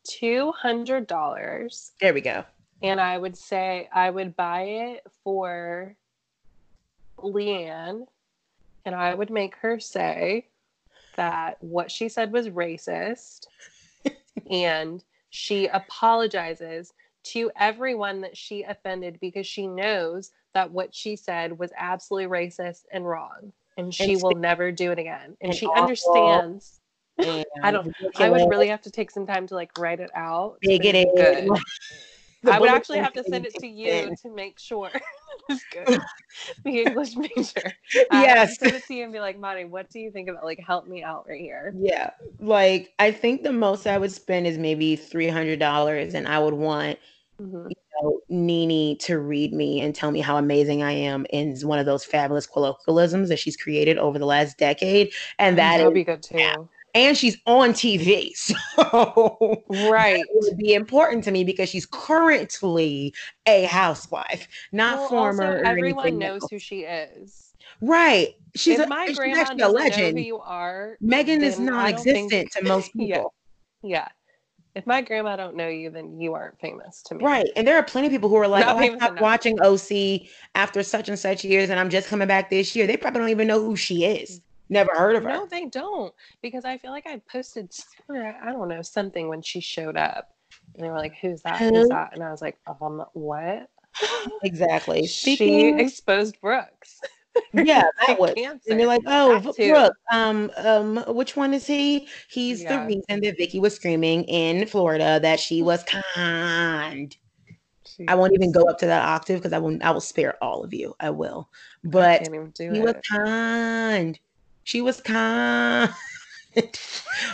two 0.03 0.51
hundred 0.53 1.07
dollars 1.07 1.93
There 2.01 2.13
we 2.15 2.21
go. 2.23 2.45
and 2.83 3.01
I 3.01 3.17
would 3.19 3.37
say 3.37 3.89
I 3.93 4.11
would 4.11 4.35
buy 4.35 4.63
it 4.63 5.03
for 5.23 5.95
LeeAnne 7.23 8.07
and 8.85 8.95
I 8.95 9.15
would 9.15 9.31
make 9.31 9.57
her 9.57 9.79
say 9.79 10.49
that 11.17 11.57
what 11.63 11.91
she 11.91 12.09
said 12.09 12.33
was 12.33 12.49
racist 12.49 13.47
and 14.51 15.05
she 15.31 15.67
apologizes 15.67 16.93
to 17.23 17.51
everyone 17.57 18.23
that 18.23 18.37
she 18.37 18.63
offended 18.63 19.19
because 19.21 19.47
she 19.47 19.67
knows 19.67 20.33
that 20.55 20.71
what 20.71 20.95
she 20.95 21.17
said 21.17 21.59
was 21.59 21.73
absolutely 21.77 22.29
racist 22.29 22.85
and 22.93 23.07
wrong 23.07 23.53
and 23.77 23.95
she 23.95 24.15
And 24.15 24.23
will 24.23 24.35
never 24.35 24.73
do 24.73 24.91
it 24.91 24.99
again 24.99 25.37
and 25.41 25.51
and 25.51 25.55
she 25.55 25.67
awful. 25.67 25.83
understands 25.83 26.81
And 27.19 27.45
I 27.63 27.71
don't- 27.71 27.95
I 28.17 28.31
would 28.31 28.49
really 28.49 28.69
have 28.69 28.81
to 28.83 28.91
take 28.91 29.11
some 29.11 29.27
time 29.27 29.47
to 29.49 29.55
like 29.55 29.77
write 29.77 30.01
it 30.01 30.11
out 30.15 30.59
bigoted. 30.63 31.49
it 32.43 32.47
good. 32.47 32.51
The 32.51 32.57
I 32.57 32.61
would 32.61 32.71
actually 32.71 32.99
have 32.99 33.13
to 33.15 33.25
send 33.25 33.47
it 33.47 33.55
to 33.57 33.67
you 33.67 34.15
to 34.23 34.31
make 34.35 34.59
sure 34.59 34.91
it's 35.49 35.65
good. 35.73 36.01
the 36.65 36.81
English 36.83 37.17
major. 37.17 37.75
Yes. 38.13 38.59
to 38.59 38.65
send 38.67 38.77
it 38.77 38.87
to 38.87 38.95
you 38.95 39.05
and 39.05 39.13
be 39.13 39.21
like, 39.21 39.39
Monty, 39.39 39.65
what 39.65 39.91
do 39.91 39.99
you 40.01 40.11
think 40.11 40.29
about? 40.29 40.45
Like, 40.45 40.61
help 40.61 40.87
me 40.87 41.03
out 41.03 41.27
right 41.29 41.41
here. 41.41 41.75
Yeah, 41.79 42.11
like 42.41 42.93
I 42.99 43.11
think 43.13 43.43
the 43.43 43.53
most 43.53 43.87
I 43.87 43.99
would 43.99 44.13
spend 44.13 44.47
is 44.47 44.59
maybe 44.59 44.97
three 44.97 45.29
hundred 45.29 45.59
dollars, 45.59 46.15
and 46.15 46.27
I 46.29 46.39
would 46.39 46.55
want 46.55 46.99
Mhm. 47.41 47.71
you 47.71 47.77
know, 48.03 48.21
Nene 48.29 48.99
to 48.99 49.19
read 49.19 49.53
me 49.55 49.81
and 49.81 49.95
tell 49.95 50.11
me 50.11 50.21
how 50.21 50.37
amazing 50.37 50.83
I 50.83 50.93
am 50.93 51.27
in 51.31 51.57
one 51.63 51.79
of 51.79 51.87
those 51.87 52.05
fabulous 52.05 52.47
colloquialisms 52.47 53.29
that 53.31 53.39
she's 53.39 53.57
created 53.57 53.99
over 53.99 54.19
the 54.19 54.27
last 54.27 54.59
decade, 54.59 55.13
and 55.39 55.57
that 55.59 55.79
That'd 55.79 55.95
be 55.95 56.05
good 56.05 56.23
too. 56.23 56.39
yeah. 56.39 56.57
And 56.95 57.17
she's 57.17 57.37
on 57.47 57.71
TV, 57.73 58.31
so 58.35 59.63
Right. 59.69 60.21
it 60.21 60.27
would 60.33 60.57
be 60.57 60.75
important 60.75 61.25
to 61.25 61.31
me 61.31 61.45
because 61.45 61.69
she's 61.69 61.87
currently 61.87 63.15
a 63.47 63.65
housewife, 63.65 64.49
not 64.73 64.99
Well, 64.99 65.09
former. 65.09 65.63
everyone 65.65 66.19
knows 66.19 66.43
else. 66.43 66.51
who 66.51 66.59
she 66.59 66.81
is. 66.83 67.53
right. 67.81 68.35
She's 68.57 68.79
if 68.81 68.87
a, 68.87 68.89
my 68.89 69.07
she's 69.07 69.17
grandma 69.17 69.41
actually 69.43 69.63
a 69.63 69.69
legend. 69.69 70.19
who 70.19 70.25
you 70.25 70.39
are, 70.41 70.97
Megan 71.01 71.43
is 71.43 71.57
then 71.57 71.69
I 71.69 71.93
don't 71.93 72.05
non-existent 72.05 72.31
think- 72.31 72.53
to 72.53 72.65
most 72.69 72.91
Yeah. 72.95 73.17
people. 73.17 73.35
yeah. 73.83 74.09
If 74.77 74.87
my 74.87 75.03
grandma 75.03 75.35
don't 75.35 75.57
know 75.57 75.67
you, 75.67 75.91
then 75.91 76.21
you 76.21 76.33
aren't 76.35 76.59
famous 76.61 77.03
to 77.07 77.17
me. 77.17 77.25
Right. 77.25 77.47
And 77.57 77.67
there 77.67 77.77
are 77.77 77.83
plenty 77.83 78.07
of 78.07 78.13
people 78.13 78.29
who 78.29 78.37
are 78.37 78.47
like, 78.47 78.65
Not 78.65 78.77
oh, 78.77 78.79
I 78.79 78.97
stopped 78.97 79.21
watching 79.21 79.59
OC 79.61 80.29
after 80.55 80.85
such 80.85 81.09
and 81.09 81.19
such 81.19 81.45
years 81.45 81.71
and 81.71 81.81
I'm 81.81 81.91
just 81.91 82.09
coming 82.09 82.29
back 82.29 82.51
this 82.51 82.77
year. 82.77 82.87
They 82.87 82.97
probably 82.97 83.21
don't 83.21 83.31
even 83.31 83.49
know 83.49 83.61
who 83.61 83.75
she 83.75 84.05
is. 84.05 84.41
Never 84.71 84.93
heard 84.95 85.17
of 85.17 85.25
her. 85.25 85.29
No, 85.29 85.47
they 85.47 85.67
don't. 85.67 86.15
Because 86.41 86.65
I 86.65 86.79
feel 86.79 86.93
like 86.93 87.07
I 87.07 87.21
posted, 87.31 87.75
I 88.09 88.53
don't 88.53 88.69
know, 88.69 88.83
something 88.83 89.29
when 89.29 89.43
she 89.43 89.61
showed 89.61 89.97
up. 89.97 90.29
And 90.75 90.85
they 90.85 90.89
were 90.89 90.97
like, 90.97 91.17
who's 91.21 91.43
that? 91.43 91.59
Who's 91.59 91.89
that? 91.89 92.15
And 92.15 92.23
I 92.23 92.31
was 92.31 92.41
like, 92.41 92.57
um, 92.67 93.05
what? 93.13 93.69
Exactly. 94.45 95.07
She 95.07 95.35
Speaking, 95.35 95.81
exposed 95.81 96.41
Brooks. 96.41 97.01
yeah, 97.53 97.83
that 98.07 98.19
was. 98.19 98.35
cancer. 98.35 98.71
And 98.71 98.79
they're 98.79 98.87
like, 98.87 99.03
oh, 99.07 99.35
That 99.35 99.43
V- 99.43 99.53
too. 99.65 99.71
Brooke, 99.71 99.97
um, 100.13 100.51
um, 100.57 101.05
which 101.09 101.37
one 101.37 101.53
is 101.53 101.67
he? 101.67 102.07
He's 102.29 102.63
Yeah. 102.63 102.79
the 102.79 102.87
reason 102.87 103.21
that 103.23 103.37
Vicki 103.37 103.59
was 103.59 103.75
screaming 103.75 104.25
in 104.25 104.67
Florida 104.67 105.19
that 105.21 105.41
she 105.41 105.63
was 105.63 105.85
kind. 105.85 107.17
I 108.09 108.15
won't 108.15 108.35
even 108.35 108.53
go 108.53 108.63
up 108.63 108.79
to 108.79 108.87
that 108.87 109.07
octave 109.07 109.41
because 109.41 109.53
I 109.53 109.59
will. 109.59 109.79
I 109.83 109.91
will 109.91 110.01
spare 110.01 110.43
all 110.43 110.63
of 110.65 110.73
you. 110.73 110.95
I 111.01 111.11
will. 111.11 111.51
But 111.85 112.23
can't 112.23 112.35
even 112.35 112.51
do 112.51 112.73
She 112.73 112.81
it. 112.81 112.85
was 112.85 112.95
kind. 113.09 114.19
She 114.71 114.81
was 114.83 115.01
kind. 115.01 115.91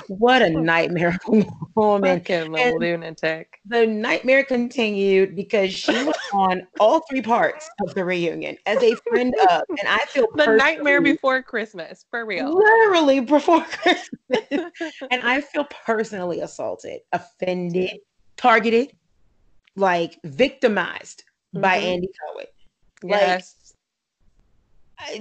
what 0.08 0.40
a 0.40 0.48
nightmare 0.48 1.18
woman. 1.74 2.22
And- 2.28 2.78
lunatic. 2.80 3.58
The 3.66 3.86
nightmare 3.86 4.42
continued 4.42 5.36
because 5.36 5.70
she 5.70 5.92
was 6.04 6.16
on 6.32 6.66
all 6.80 7.00
three 7.10 7.20
parts 7.20 7.68
of 7.82 7.92
the 7.94 8.06
reunion 8.06 8.56
as 8.64 8.82
a 8.82 8.94
friend 9.10 9.34
of, 9.50 9.62
and 9.68 9.86
I 9.86 9.98
feel 10.08 10.28
The 10.34 10.46
nightmare 10.56 11.02
before 11.02 11.42
Christmas, 11.42 12.06
for 12.10 12.24
real. 12.24 12.54
literally 12.54 13.20
before 13.20 13.60
Christmas, 13.82 14.70
and 15.10 15.22
I 15.22 15.42
feel 15.42 15.64
personally 15.84 16.40
assaulted, 16.40 17.00
offended, 17.12 17.98
targeted, 18.38 18.92
like 19.74 20.18
victimized 20.24 21.22
by 21.52 21.76
Mhm. 21.80 21.82
Andy 21.82 22.08
Cohen. 22.32 22.46
Like, 23.02 23.20
yes. 23.20 23.65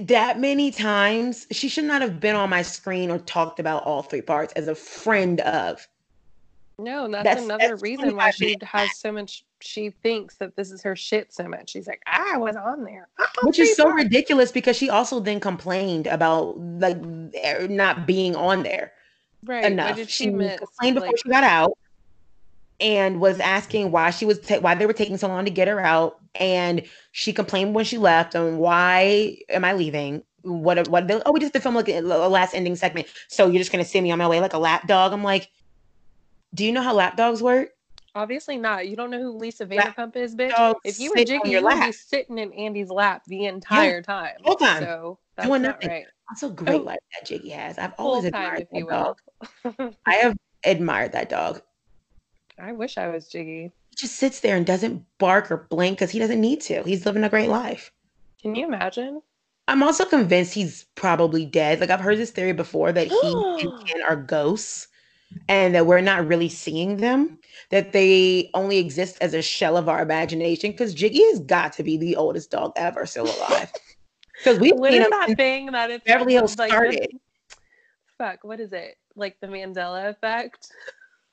That 0.02 0.38
many 0.40 0.70
times. 0.70 1.46
She 1.50 1.68
should 1.68 1.84
not 1.84 2.02
have 2.02 2.20
been 2.20 2.36
on 2.36 2.50
my 2.50 2.62
screen 2.62 3.10
or 3.10 3.18
talked 3.18 3.60
about 3.60 3.84
all 3.84 4.02
three 4.02 4.22
parts 4.22 4.52
as 4.54 4.68
a 4.68 4.74
friend 4.74 5.40
of. 5.40 5.86
No, 6.78 7.06
and 7.06 7.14
that's, 7.14 7.24
That's- 7.24 7.44
another 7.44 7.68
that's 7.68 7.82
reason 7.82 8.16
why 8.16 8.30
she 8.30 8.56
has 8.62 8.98
so 8.98 9.10
much. 9.10 9.44
She 9.60 9.90
thinks 10.02 10.36
that 10.36 10.54
this 10.56 10.70
is 10.70 10.82
her 10.82 10.94
shit 10.94 11.32
so 11.32 11.48
much. 11.48 11.70
She's 11.70 11.86
like, 11.86 12.02
I 12.06 12.36
was 12.36 12.54
on 12.56 12.84
there, 12.84 13.08
which 13.42 13.58
is 13.58 13.74
so 13.74 13.88
ridiculous 13.88 14.52
because 14.52 14.76
she 14.76 14.90
also 14.90 15.18
then 15.18 15.40
complained 15.40 16.06
about 16.06 16.58
like 16.60 16.98
er, 17.42 17.66
not 17.68 18.06
being 18.06 18.36
on 18.36 18.62
there 18.62 18.92
right. 19.44 19.64
enough. 19.64 19.96
Did 19.96 20.10
she 20.10 20.28
miss? 20.28 20.58
complained 20.58 20.96
before 20.96 21.08
Like, 21.08 21.18
she 21.22 21.28
got 21.30 21.44
out 21.44 21.78
and 22.80 23.18
was 23.18 23.40
asking 23.40 23.90
why 23.90 24.10
she 24.10 24.26
was 24.26 24.38
ta- 24.40 24.58
why 24.58 24.74
they 24.74 24.84
were 24.84 24.92
taking 24.92 25.16
so 25.16 25.28
long 25.28 25.46
to 25.46 25.50
get 25.50 25.68
her 25.68 25.80
out 25.80 26.20
and 26.40 26.82
she 27.12 27.32
complained 27.32 27.74
when 27.74 27.84
she 27.84 27.98
left 27.98 28.34
and 28.34 28.58
why 28.58 29.38
am 29.48 29.64
I 29.64 29.72
leaving? 29.74 30.22
What 30.42 30.88
what 30.88 31.10
oh 31.26 31.32
we 31.32 31.40
just 31.40 31.52
to 31.54 31.60
film 31.60 31.74
like 31.74 31.88
a, 31.88 32.00
last 32.00 32.54
ending 32.54 32.76
segment. 32.76 33.08
So 33.28 33.48
you're 33.48 33.58
just 33.60 33.72
gonna 33.72 33.84
send 33.84 34.04
me 34.04 34.10
on 34.12 34.18
my 34.18 34.28
way 34.28 34.40
like 34.40 34.52
a 34.52 34.58
lap 34.58 34.86
dog? 34.86 35.12
I'm 35.12 35.24
like, 35.24 35.48
do 36.54 36.64
you 36.64 36.72
know 36.72 36.82
how 36.82 36.94
lap 36.94 37.16
dogs 37.16 37.42
work? 37.42 37.70
obviously 38.16 38.56
not. 38.56 38.88
You 38.88 38.96
don't 38.96 39.10
know 39.10 39.20
who 39.20 39.36
Lisa 39.36 39.66
Vanderpump 39.66 40.16
is, 40.16 40.34
bitch. 40.34 40.56
Dogs 40.56 40.80
If 40.84 40.98
you 40.98 41.10
were 41.10 41.18
on 41.18 41.24
Giggy, 41.24 41.50
you 41.50 41.62
would 41.62 41.80
be 41.80 41.92
sitting 41.92 42.38
in 42.38 42.52
Andy's 42.54 42.88
lap 42.88 43.22
the 43.26 43.44
entire 43.44 44.02
time. 44.02 44.36
whole 44.42 44.56
time. 44.56 44.82
So 44.82 45.18
that's 45.36 45.46
Doing 45.48 45.62
not 45.62 45.74
nothing. 45.74 45.90
right. 45.90 46.06
That's 46.30 46.42
a 46.42 46.48
great 46.48 46.80
Oh. 46.80 46.84
life 46.84 46.98
that 47.12 47.28
Giggy 47.28 47.50
has. 47.52 47.78
I've 47.78 47.92
always 47.98 48.24
admired 48.24 48.66
that 48.72 48.78
you 48.78 48.88
dog. 48.88 49.20
I 50.06 50.14
have 50.14 50.36
admired 50.64 51.12
that 51.12 51.28
dog. 51.28 51.60
I 52.58 52.72
wish 52.72 52.96
I 52.96 53.08
was 53.08 53.28
Giggy. 53.28 53.70
Just 53.96 54.16
sits 54.16 54.40
there 54.40 54.56
and 54.56 54.66
doesn't 54.66 55.04
bark 55.18 55.50
or 55.50 55.66
blink 55.70 55.98
because 55.98 56.10
he 56.10 56.18
doesn't 56.18 56.40
need 56.40 56.60
to. 56.62 56.82
He's 56.82 57.06
living 57.06 57.24
a 57.24 57.28
great 57.28 57.48
life. 57.48 57.92
Can 58.40 58.54
you 58.54 58.66
imagine? 58.66 59.22
I'm 59.68 59.82
also 59.82 60.04
convinced 60.04 60.54
he's 60.54 60.84
probably 60.94 61.44
dead. 61.44 61.80
Like 61.80 61.90
I've 61.90 62.00
heard 62.00 62.18
this 62.18 62.30
theory 62.30 62.52
before 62.52 62.92
that 62.92 63.08
he 63.08 63.16
and 63.60 63.72
Ken 63.86 64.02
are 64.06 64.16
ghosts 64.16 64.88
and 65.48 65.74
that 65.74 65.86
we're 65.86 66.00
not 66.00 66.26
really 66.26 66.48
seeing 66.48 66.98
them, 66.98 67.38
that 67.70 67.92
they 67.92 68.50
only 68.54 68.78
exist 68.78 69.18
as 69.20 69.34
a 69.34 69.42
shell 69.42 69.76
of 69.76 69.88
our 69.88 70.02
imagination. 70.02 70.70
Because 70.70 70.94
Giggy 70.94 71.22
has 71.30 71.40
got 71.40 71.72
to 71.74 71.82
be 71.82 71.96
the 71.96 72.16
oldest 72.16 72.50
dog 72.50 72.72
ever 72.76 73.06
still 73.06 73.26
alive. 73.26 73.72
Because 74.38 74.58
we've 74.58 74.74
What 74.74 74.92
seen 74.92 75.00
is 75.00 75.08
that 75.08 75.34
thing 75.34 75.72
that 75.72 75.90
it's 75.90 76.04
Beverly 76.04 76.34
Hills 76.34 76.58
like 76.58 76.70
started. 76.70 77.08
fuck, 78.18 78.40
what 78.42 78.60
is 78.60 78.70
it? 78.70 78.98
Like 79.14 79.40
the 79.40 79.46
Mandela 79.46 80.10
effect? 80.10 80.68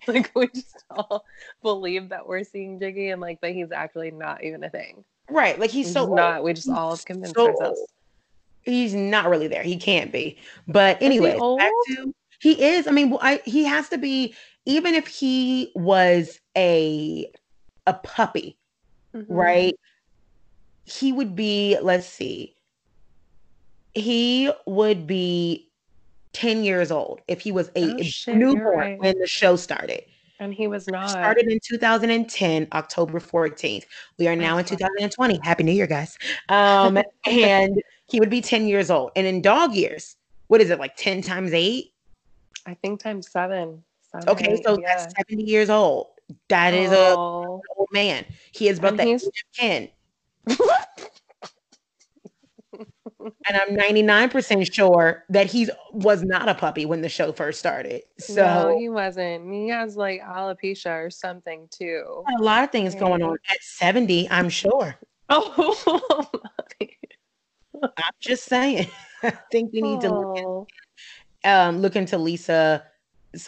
like 0.07 0.31
we 0.35 0.47
just 0.47 0.83
all 0.89 1.25
believe 1.61 2.09
that 2.09 2.27
we're 2.27 2.43
seeing 2.43 2.79
Giggy 2.79 3.11
and 3.11 3.21
like 3.21 3.41
that 3.41 3.53
he's 3.53 3.71
actually 3.71 4.11
not 4.11 4.43
even 4.43 4.63
a 4.63 4.69
thing. 4.69 5.03
Right. 5.29 5.59
Like 5.59 5.71
he's 5.71 5.87
He's 5.87 5.93
so 5.93 6.05
not. 6.07 6.37
old. 6.37 6.45
We 6.45 6.53
just 6.53 6.69
all 6.69 6.91
have 6.91 7.05
convinced 7.05 7.35
so 7.35 7.47
ourselves. 7.47 7.79
old. 7.79 7.89
He's 8.63 8.93
not 8.93 9.29
really 9.29 9.47
there. 9.47 9.63
He 9.63 9.77
can't 9.77 10.11
be. 10.11 10.37
But 10.67 11.01
anyway, 11.01 11.37
to 11.37 12.13
he 12.39 12.61
is. 12.61 12.87
I 12.87 12.91
mean, 12.91 13.17
I, 13.21 13.41
he 13.45 13.63
has 13.65 13.89
to 13.89 13.97
be. 13.97 14.35
Even 14.65 14.93
if 14.93 15.07
he 15.07 15.71
was 15.75 16.39
a 16.57 17.29
a 17.85 17.93
puppy, 17.95 18.57
Mhm. 19.13 19.25
right? 19.27 19.75
He 20.85 21.11
would 21.11 21.35
be. 21.35 21.77
Let's 21.81 22.07
see. 22.07 22.55
He 23.93 24.51
would 24.65 25.05
be 25.05 25.69
ten 26.33 26.63
years 26.63 26.91
old 26.91 27.21
if 27.27 27.39
he 27.41 27.51
was 27.51 27.69
a 27.75 27.93
Oh, 27.93 28.01
shit, 28.03 28.35
newborn 28.35 28.77
right. 28.77 28.99
when 28.99 29.17
the 29.19 29.27
show 29.27 29.55
started. 29.55 30.03
And 30.39 30.53
he 30.53 30.67
was 30.67 30.87
not. 30.87 31.09
Started 31.11 31.47
in 31.47 31.59
2010, 31.63 32.67
October 32.73 33.19
14th. 33.19 33.85
We 34.17 34.27
are 34.27 34.35
now 34.35 34.57
in 34.57 34.65
fuck. 34.65 34.79
2020. 34.79 35.39
Happy 35.43 35.63
New 35.63 35.71
Year, 35.71 35.87
guys. 35.87 36.17
Um, 36.49 36.97
and 37.27 37.81
he 38.07 38.19
would 38.19 38.29
be 38.31 38.41
10 38.41 38.67
years 38.67 38.91
old. 38.91 39.11
And 39.15 39.25
in 39.25 39.41
dog 39.41 39.73
years, 39.73 40.17
what 40.47 40.59
is 40.59 40.69
it, 40.69 40.79
like 40.79 40.97
10 40.97 41.21
times 41.21 41.53
eight? 41.53 41.93
I 42.65 42.73
think 42.73 42.99
times 42.99 43.29
seven. 43.31 43.83
Seven, 44.11 44.27
Okay, 44.29 44.53
eight, 44.53 44.63
so 44.65 44.77
yeah. 44.81 44.95
that's 44.97 45.13
70 45.29 45.43
years 45.43 45.69
old. 45.69 46.07
That 46.49 46.73
is 46.73 46.91
a 46.91 47.13
Oh. 47.15 47.61
old 47.77 47.89
man. 47.93 48.25
He 48.51 48.67
is 48.67 48.79
about 48.79 48.91
And 48.91 48.99
the 48.99 49.03
age 49.13 49.23
of 49.23 49.31
10. 49.53 49.89
And 53.45 53.57
I'm 53.57 53.75
99% 53.75 54.73
sure 54.73 55.23
that 55.29 55.47
he 55.47 55.69
was 55.91 56.23
not 56.23 56.47
a 56.49 56.55
puppy 56.55 56.85
when 56.85 57.01
the 57.01 57.09
show 57.09 57.31
first 57.31 57.59
started. 57.59 58.03
So 58.19 58.35
no, 58.43 58.77
he 58.77 58.89
wasn't. 58.89 59.51
He 59.53 59.69
has 59.69 59.95
like 59.97 60.21
alopecia 60.21 61.05
or 61.05 61.09
something 61.09 61.67
too. 61.71 62.23
a 62.37 62.41
lot 62.41 62.63
of 62.63 62.71
things 62.71 62.95
going 62.95 63.21
on 63.21 63.37
at 63.49 63.61
70, 63.61 64.29
I'm 64.29 64.49
sure. 64.49 64.95
Oh, 65.29 66.29
I'm 67.83 68.13
just 68.19 68.45
saying. 68.45 68.87
I 69.23 69.31
think 69.51 69.71
we 69.73 69.81
need 69.81 70.01
to 70.01 70.09
look 70.09 70.27
Oh. 70.37 70.67
um 71.45 71.79
look 71.79 71.95
into 71.95 72.17
Lisa's 72.17 72.81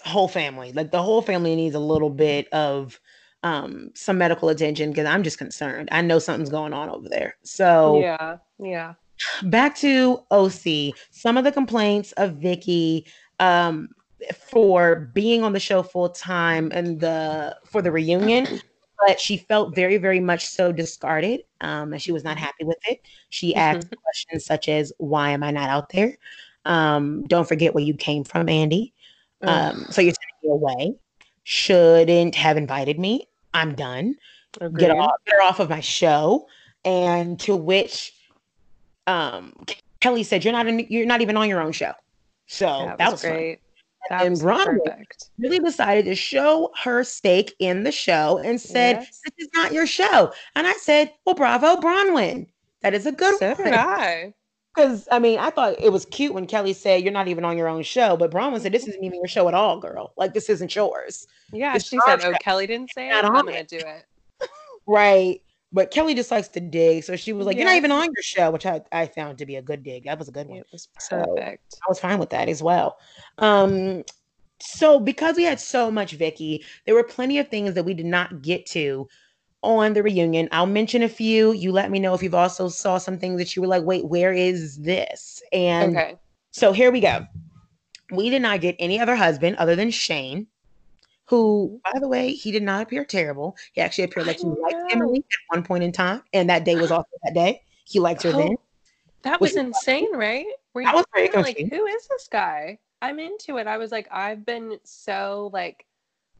whole 0.04 0.28
family. 0.28 0.72
Like 0.72 0.92
the 0.92 1.02
whole 1.02 1.22
family 1.22 1.56
needs 1.56 1.76
a 1.76 1.80
little 1.80 2.10
bit 2.10 2.48
of 2.54 3.00
um 3.44 3.92
some 3.94 4.18
medical 4.18 4.50
attention 4.50 4.90
because 4.92 5.06
I'm 5.06 5.24
just 5.24 5.38
concerned. 5.38 5.90
I 5.92 6.02
know 6.02 6.20
something's 6.20 6.50
going 6.50 6.74
on 6.74 6.90
over 6.90 7.08
there. 7.10 7.36
So 7.44 8.00
yeah, 8.02 8.38
yeah. 8.60 8.94
Back 9.44 9.76
to 9.78 10.24
OC. 10.32 10.94
Some 11.12 11.38
of 11.38 11.44
the 11.44 11.52
complaints 11.52 12.12
of 12.14 12.36
Vicki 12.36 13.06
um 13.40 13.90
for 14.34 15.12
being 15.14 15.44
on 15.44 15.54
the 15.54 15.60
show 15.60 15.84
full 15.84 16.10
time 16.10 16.72
and 16.74 17.00
the 17.00 17.56
for 17.66 17.82
the 17.82 17.92
reunion, 17.92 18.62
but 19.06 19.20
she 19.20 19.38
felt 19.38 19.76
very, 19.76 19.98
very 19.98 20.20
much 20.20 20.46
so 20.46 20.72
discarded. 20.72 21.42
Um, 21.62 21.94
and 21.94 22.02
she 22.02 22.12
was 22.12 22.24
not 22.24 22.38
happy 22.38 22.64
with 22.64 22.78
it. 22.88 23.02
She 23.30 23.56
asked 23.56 23.94
questions 24.04 24.46
such 24.46 24.70
as, 24.70 24.94
"Why 24.98 25.32
am 25.32 25.44
I 25.44 25.52
not 25.52 25.70
out 25.70 25.90
there?" 25.90 26.18
Um, 26.66 27.24
don't 27.28 27.48
forget 27.48 27.76
where 27.76 27.84
you 27.84 27.94
came 27.94 28.24
from, 28.24 28.50
Andy. 28.50 28.94
Um, 29.42 29.86
so 29.92 30.02
you're 30.02 30.14
taking 30.14 30.50
me 30.50 30.56
away. 30.56 30.96
Shouldn't 31.44 32.36
have 32.36 32.58
invited 32.58 33.00
me. 33.00 33.28
I'm 33.54 33.76
done 33.76 34.16
Agreed. 34.60 34.80
get 34.80 34.92
off 34.92 35.12
get 35.26 35.40
off 35.42 35.60
of 35.60 35.70
my 35.70 35.80
show 35.80 36.48
and 36.84 37.40
to 37.42 37.56
which 37.56 38.14
um 39.08 39.54
kelly 40.02 40.24
said 40.24 40.44
you're 40.44 40.54
not 40.54 40.68
in, 40.68 40.80
you're 40.90 41.06
not 41.06 41.22
even 41.22 41.38
on 41.38 41.48
your 41.50 41.62
own 41.62 41.72
show 41.72 41.92
so 42.48 42.66
That, 42.86 42.98
that, 43.00 43.06
was, 43.06 43.14
was, 43.14 43.22
fun. 43.24 43.32
great. 43.32 43.60
That 44.10 44.26
And 44.26 44.36
Braunwyn- 44.38 44.84
perfect. 44.86 45.30
really 45.40 45.58
decided 45.60 46.06
to 46.06 46.14
show 46.16 46.72
her 46.84 47.04
stake 47.04 47.56
in 47.60 47.84
the 47.84 47.92
show 47.92 48.38
and 48.38 48.62
said 48.62 48.98
Yes. 48.98 49.22
this 49.24 49.46
is 49.46 49.50
not 49.56 49.74
your 49.74 49.88
show 49.88 50.32
and 50.56 50.68
i 50.68 50.74
said 50.74 51.12
well 51.26 51.34
bravo 51.36 51.76
braunwyn 51.78 52.48
that 52.82 52.94
is 52.94 53.06
a 53.08 53.12
good 53.12 53.40
So 53.40 53.54
one 53.56 53.74
I. 53.74 54.34
because 54.76 55.08
i 55.12 55.18
mean 55.18 55.40
i 55.40 55.50
thought 55.50 55.76
it 55.80 55.92
was 55.92 56.06
cute 56.06 56.34
when 56.36 56.46
kelly 56.46 56.74
said 56.74 57.02
you're 57.04 57.12
not 57.14 57.28
even 57.28 57.44
on 57.46 57.58
your 57.58 57.68
own 57.68 57.82
show 57.82 58.16
but 58.16 58.30
braunwyn 58.30 58.62
said 58.62 58.72
this 58.74 58.88
isn't 58.88 59.04
even 59.04 59.18
your 59.18 59.28
show 59.28 59.48
at 59.48 59.54
all 59.56 59.80
girl 59.80 60.14
like 60.18 60.34
this 60.36 60.50
isn't 60.50 60.76
yours 60.76 61.28
Yeah, 61.52 61.76
It's 61.76 61.86
she 61.86 62.00
said, 62.06 62.20
"Oh, 62.24 62.32
show. 62.32 62.38
Kelly 62.42 62.68
didn't 62.68 62.92
say 62.94 63.10
it. 63.10 63.24
I'm 63.24 63.36
on 63.36 63.46
gonna 63.46 63.64
do 63.64 63.78
it." 63.78 64.06
Right. 64.88 65.42
But 65.72 65.92
Kelly 65.92 66.14
just 66.14 66.32
likes 66.32 66.48
to 66.50 66.60
dig. 66.60 67.04
So 67.04 67.16
she 67.16 67.34
was 67.34 67.46
like, 67.46 67.58
You're 67.58 67.66
not 67.66 67.76
even 67.76 67.92
on 67.92 68.06
your 68.06 68.22
show, 68.22 68.52
which 68.52 68.66
I, 68.66 68.82
I 68.92 69.08
found 69.08 69.38
to 69.40 69.46
be 69.46 69.58
a 69.58 69.62
good 69.62 69.84
dig. 69.84 70.06
That 70.06 70.18
was 70.18 70.28
a 70.28 70.32
good 70.32 70.48
one. 70.48 70.60
It 70.60 70.68
was 70.72 70.88
So- 71.00 71.36
I 71.40 71.58
was 71.90 72.00
fine 72.00 72.20
with 72.20 72.30
that 72.30 72.48
as 72.48 72.64
well. 72.64 72.98
Um, 73.40 74.04
so 74.62 75.00
because 75.00 75.36
we 75.36 75.44
had 75.44 75.60
so 75.60 75.92
much 75.92 76.14
Vicki, 76.14 76.64
there 76.86 76.96
were 76.96 77.04
plenty 77.04 77.40
of 77.40 77.50
things 77.50 77.74
that 77.74 77.84
we 77.84 77.94
did 77.94 78.06
not 78.06 78.42
get 78.42 78.66
to 78.68 79.08
on 79.66 79.94
the 79.94 80.04
reunion. 80.04 80.48
I'll 80.52 80.66
mention 80.66 81.04
a 81.04 81.10
few. 81.10 81.52
You 81.52 81.72
let 81.72 81.92
me 81.92 82.00
know 82.00 82.14
if 82.14 82.24
you've 82.24 82.36
also 82.36 82.70
saw 82.70 82.98
some 82.98 83.18
things 83.18 83.40
that 83.40 83.56
you 83.56 83.62
were 83.62 83.68
like, 83.68 83.84
wait, 83.84 84.06
where 84.06 84.32
is 84.32 84.78
this? 84.78 85.42
And 85.52 85.98
okay. 85.98 86.16
so 86.52 86.72
here 86.72 86.92
we 86.92 87.02
go. 87.02 87.26
We 88.12 88.30
did 88.30 88.42
not 88.42 88.62
get 88.62 88.76
any 88.80 89.00
other 89.00 89.16
husband 89.16 89.58
other 89.58 89.76
than 89.76 89.90
Shane, 89.90 90.48
who, 91.26 91.80
by 91.84 92.00
the 92.00 92.08
way, 92.08 92.32
he 92.34 92.52
did 92.52 92.64
not 92.64 92.84
appear 92.84 93.04
terrible. 93.04 93.56
He 93.74 93.82
actually 93.82 94.06
appeared 94.06 94.28
like 94.28 94.40
he 94.40 94.46
liked. 94.46 94.76
Emily 94.92 95.20
at 95.20 95.56
one 95.56 95.64
point 95.64 95.84
in 95.84 95.92
time, 95.92 96.22
and 96.34 96.50
that 96.50 96.66
day 96.66 96.76
was 96.76 96.92
also 96.92 97.10
that 97.24 97.34
day. 97.34 97.62
He 97.86 98.00
liked 98.00 98.24
her 98.24 98.32
then. 98.32 98.56
Oh, 98.58 98.62
That 99.24 99.42
was 99.42 99.52
was 99.54 99.58
insane, 99.58 100.16
right? 100.16 100.46
Where 100.74 100.86
I 100.86 100.92
you 100.92 100.96
was 100.98 101.06
very 101.14 101.30
like, 101.32 101.58
confused. 101.58 101.74
who 101.74 101.86
is 101.88 102.08
this 102.08 102.28
guy? 102.32 102.80
I'm 103.02 103.20
into 103.20 103.58
it. 103.58 103.68
I 103.68 103.78
was 103.78 103.92
like, 103.92 104.08
I've 104.12 104.46
been 104.46 104.78
so 104.84 105.50
like 105.54 105.86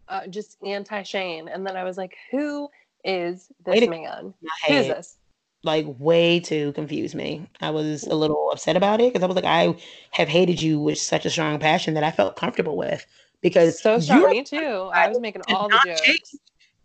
uh, 0.08 0.28
just 0.28 0.58
anti 0.64 1.04
Shane. 1.04 1.48
And 1.48 1.66
then 1.66 1.76
I 1.76 1.84
was 1.84 1.98
like, 1.98 2.16
who 2.32 2.70
is 3.04 3.50
this 3.66 3.80
to- 3.80 3.90
man? 3.90 4.34
Who 4.68 4.74
is 4.74 4.88
this? 4.88 5.18
like 5.64 5.86
way 5.98 6.40
to 6.40 6.72
confuse 6.74 7.16
me. 7.16 7.50
I 7.60 7.72
was 7.72 8.04
a 8.04 8.14
little 8.14 8.52
upset 8.52 8.78
about 8.78 9.02
it 9.02 9.12
because 9.12 9.24
I 9.24 9.26
was 9.26 9.36
like, 9.36 9.46
I 9.46 9.76
have 10.12 10.28
hated 10.28 10.62
you 10.62 10.80
with 10.80 11.00
such 11.00 11.26
a 11.26 11.30
strong 11.32 11.58
passion 11.58 11.96
that 11.96 12.04
I 12.04 12.12
felt 12.12 12.36
comfortable 12.36 12.78
with 12.78 13.04
because 13.50 13.80
So 13.80 14.00
Me 14.28 14.44
too. 14.44 14.90
I 14.92 15.08
was 15.08 15.20
making 15.20 15.44
all 15.50 15.70
the 15.70 15.80
jokes. 15.86 16.36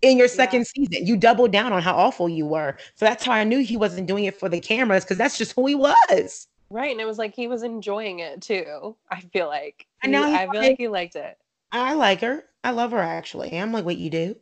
in 0.03 0.19
your 0.19 0.27
Yeah. 0.27 0.33
second 0.35 0.67
season. 0.67 1.07
You 1.07 1.17
doubled 1.17 1.53
down 1.53 1.73
on 1.73 1.81
how 1.83 1.97
awful 1.97 2.29
you 2.29 2.45
were. 2.47 2.77
So 2.97 3.07
that's 3.07 3.25
how 3.25 3.33
I 3.33 3.45
knew 3.45 3.61
he 3.61 3.79
wasn't 3.79 4.07
doing 4.07 4.25
it 4.25 4.39
for 4.39 4.49
the 4.51 4.61
cameras 4.61 5.05
because 5.05 5.17
that's 5.17 5.39
just 5.39 5.53
who 5.57 5.67
he 5.67 5.75
was. 5.75 6.47
Right. 6.69 6.93
And 6.93 7.01
it 7.01 7.07
was 7.07 7.17
like 7.19 7.35
he 7.35 7.49
was 7.49 7.63
enjoying 7.63 8.19
it 8.19 8.43
too. 8.43 8.95
I 9.11 9.21
feel 9.21 9.47
like. 9.47 9.87
I 10.03 10.07
know. 10.09 10.33
I 10.33 10.47
feel 10.51 10.61
like- 10.61 10.77
he 10.79 10.89
liked 10.89 11.17
it. 11.17 11.39
I 11.73 11.95
like 11.95 12.21
her. 12.21 12.45
I 12.63 12.73
love 12.73 12.91
her 12.91 12.99
actually. 12.99 13.59
I'm 13.59 13.73
like, 13.73 13.85
what 13.87 13.97
you 13.97 14.11
do? 14.11 14.37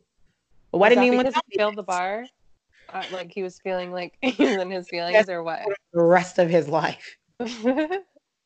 But 0.71 0.79
why 0.79 0.89
didn't 0.89 1.05
anyone 1.05 1.31
tell 1.31 1.41
he 1.47 1.57
filled 1.57 1.77
the 1.77 1.83
bar? 1.83 2.25
Uh, 2.93 3.03
like 3.13 3.31
he 3.31 3.43
was 3.43 3.59
feeling 3.59 3.91
like 3.93 4.17
he 4.21 4.43
was 4.43 4.55
in 4.57 4.69
his 4.71 4.89
feelings 4.89 5.29
or 5.29 5.41
what? 5.41 5.61
the 5.93 6.01
rest 6.03 6.37
of 6.37 6.49
his 6.49 6.67
life? 6.67 7.15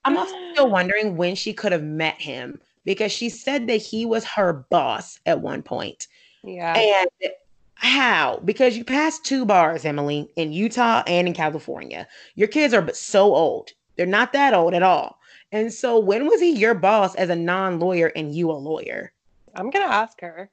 I'm 0.05 0.17
also 0.17 0.36
still 0.51 0.69
wondering 0.69 1.15
when 1.17 1.34
she 1.34 1.53
could 1.53 1.71
have 1.71 1.82
met 1.84 2.19
him 2.21 2.59
because 2.86 3.11
she 3.11 3.29
said 3.29 3.67
that 3.67 3.77
he 3.77 4.05
was 4.05 4.23
her 4.23 4.53
boss 4.53 5.19
at 5.25 5.41
one 5.41 5.61
point. 5.61 6.07
yeah. 6.43 6.77
And 6.77 7.31
how? 7.75 8.39
Because 8.45 8.77
you 8.77 8.86
passed 8.86 9.25
two 9.25 9.45
bars, 9.45 9.84
Emily, 9.84 10.29
in 10.38 10.53
Utah 10.53 11.03
and 11.05 11.27
in 11.27 11.34
California. 11.34 12.07
Your 12.36 12.47
kids 12.47 12.73
are 12.73 12.88
so 12.93 13.36
old. 13.36 13.71
They're 13.97 14.05
not 14.05 14.34
that 14.34 14.53
old 14.53 14.73
at 14.73 14.84
all. 14.84 15.19
And 15.51 15.71
so 15.71 15.99
when 15.99 16.27
was 16.27 16.39
he 16.39 16.51
your 16.51 16.73
boss 16.73 17.13
as 17.15 17.29
a 17.29 17.36
non-lawyer 17.36 18.07
and 18.15 18.34
you 18.34 18.51
a 18.51 18.53
lawyer? 18.53 19.11
I'm 19.55 19.69
gonna 19.69 19.86
ask 19.86 20.19
her. 20.21 20.49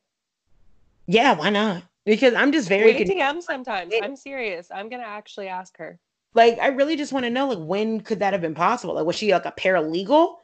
Yeah, 1.07 1.35
why 1.35 1.51
not? 1.51 1.85
Because 2.05 2.35
I'm 2.35 2.53
just 2.53 2.69
very 2.69 2.95
DM 2.95 3.43
sometimes. 3.43 3.95
I'm 4.03 4.17
serious. 4.17 4.69
I'm 4.75 4.89
gonna 4.89 5.05
actually 5.05 5.49
ask 5.49 5.77
her. 5.79 5.99
like 6.35 6.59
I 6.59 6.69
really 6.69 6.97
just 6.97 7.13
want 7.13 7.25
to 7.25 7.31
know 7.31 7.49
like 7.49 7.67
when 7.67 8.01
could 8.01 8.19
that 8.21 8.33
have 8.33 8.43
been 8.43 8.55
possible? 8.55 8.95
Like 8.95 9.07
was 9.07 9.17
she 9.17 9.33
like 9.33 9.47
a 9.47 9.53
paralegal 9.53 10.37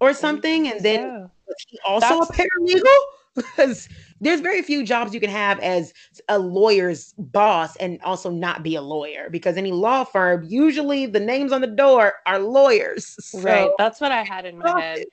or 0.00 0.12
something? 0.14 0.68
And 0.68 0.84
then 0.84 1.12
he 1.68 1.78
also 1.84 2.20
a 2.20 2.26
paralegal? 2.26 2.82
Because 3.36 3.88
there's 4.20 4.40
very 4.40 4.60
few 4.60 4.84
jobs 4.84 5.14
you 5.14 5.20
can 5.20 5.30
have 5.30 5.60
as 5.60 5.92
a 6.28 6.38
lawyer's 6.38 7.14
boss 7.16 7.76
and 7.76 8.02
also 8.02 8.28
not 8.28 8.64
be 8.64 8.74
a 8.74 8.82
lawyer. 8.82 9.30
Because 9.30 9.56
any 9.56 9.70
law 9.70 10.02
firm, 10.02 10.44
usually 10.48 11.06
the 11.06 11.20
names 11.20 11.52
on 11.52 11.60
the 11.60 11.68
door 11.68 12.14
are 12.26 12.40
lawyers. 12.40 13.16
So, 13.20 13.40
right. 13.42 13.70
That's 13.78 14.00
what 14.00 14.10
I 14.12 14.24
had 14.24 14.46
in 14.46 14.58
my 14.58 14.70
head. 14.72 15.06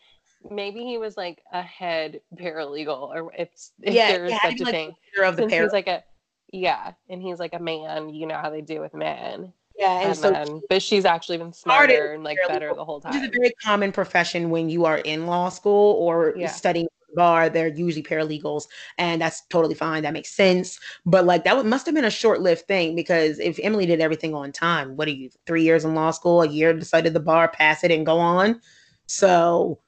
Maybe 0.49 0.83
he 0.83 0.97
was 0.97 1.17
like 1.17 1.41
a 1.51 1.61
head 1.61 2.21
paralegal, 2.35 3.09
or 3.15 3.31
if 3.37 3.49
if 3.81 3.95
Yeah, 3.95 4.07
there 4.07 4.25
is 4.25 4.33
yeah, 4.33 4.39
such 4.41 4.61
a 4.61 4.65
like 4.65 4.73
thing. 4.73 4.95
of 5.23 5.35
the 5.37 5.43
Since 5.43 5.53
he's 5.53 5.73
like 5.73 5.87
a 5.87 6.03
yeah, 6.51 6.93
and 7.09 7.21
he's 7.21 7.39
like 7.39 7.53
a 7.53 7.59
man. 7.59 8.09
You 8.09 8.27
know 8.27 8.37
how 8.37 8.49
they 8.49 8.61
do 8.61 8.79
with 8.79 8.93
men. 8.93 9.53
Yeah, 9.77 9.99
and 9.99 10.09
And 10.09 10.17
so 10.17 10.31
then, 10.31 10.63
but 10.69 10.81
she's 10.81 11.05
actually 11.05 11.37
been 11.37 11.53
started 11.53 11.93
smarter 11.95 12.13
and 12.13 12.23
like 12.23 12.39
better 12.47 12.73
the 12.73 12.83
whole 12.85 13.01
time. 13.01 13.15
is 13.15 13.27
a 13.27 13.31
very 13.31 13.53
common 13.63 13.91
profession 13.91 14.49
when 14.49 14.69
you 14.69 14.85
are 14.85 14.97
in 14.99 15.27
law 15.27 15.49
school 15.49 15.93
or 15.95 16.33
Yeah. 16.37 16.47
studying 16.47 16.87
bar. 17.15 17.49
They're 17.49 17.67
usually 17.69 18.03
paralegals, 18.03 18.67
and 18.97 19.21
that's 19.21 19.41
totally 19.47 19.75
fine. 19.75 20.03
That 20.03 20.13
makes 20.13 20.29
sense. 20.31 20.79
But 21.05 21.25
like 21.25 21.43
that 21.45 21.55
would, 21.57 21.65
must 21.65 21.85
have 21.85 21.95
been 21.95 22.05
a 22.05 22.11
short 22.11 22.41
lived 22.41 22.61
thing 22.67 22.95
because 22.95 23.39
if 23.39 23.59
Emily 23.61 23.85
did 23.85 24.01
everything 24.01 24.33
on 24.35 24.51
time, 24.51 24.95
what 24.97 25.07
are 25.07 25.11
you? 25.11 25.29
Three 25.45 25.63
years 25.63 25.83
in 25.85 25.95
law 25.95 26.11
school, 26.11 26.41
a 26.41 26.47
year 26.47 26.73
decided 26.73 27.13
the 27.13 27.19
bar, 27.19 27.47
pass 27.47 27.83
it, 27.83 27.91
and 27.91 28.05
go 28.05 28.19
on. 28.19 28.61
So 29.07 29.79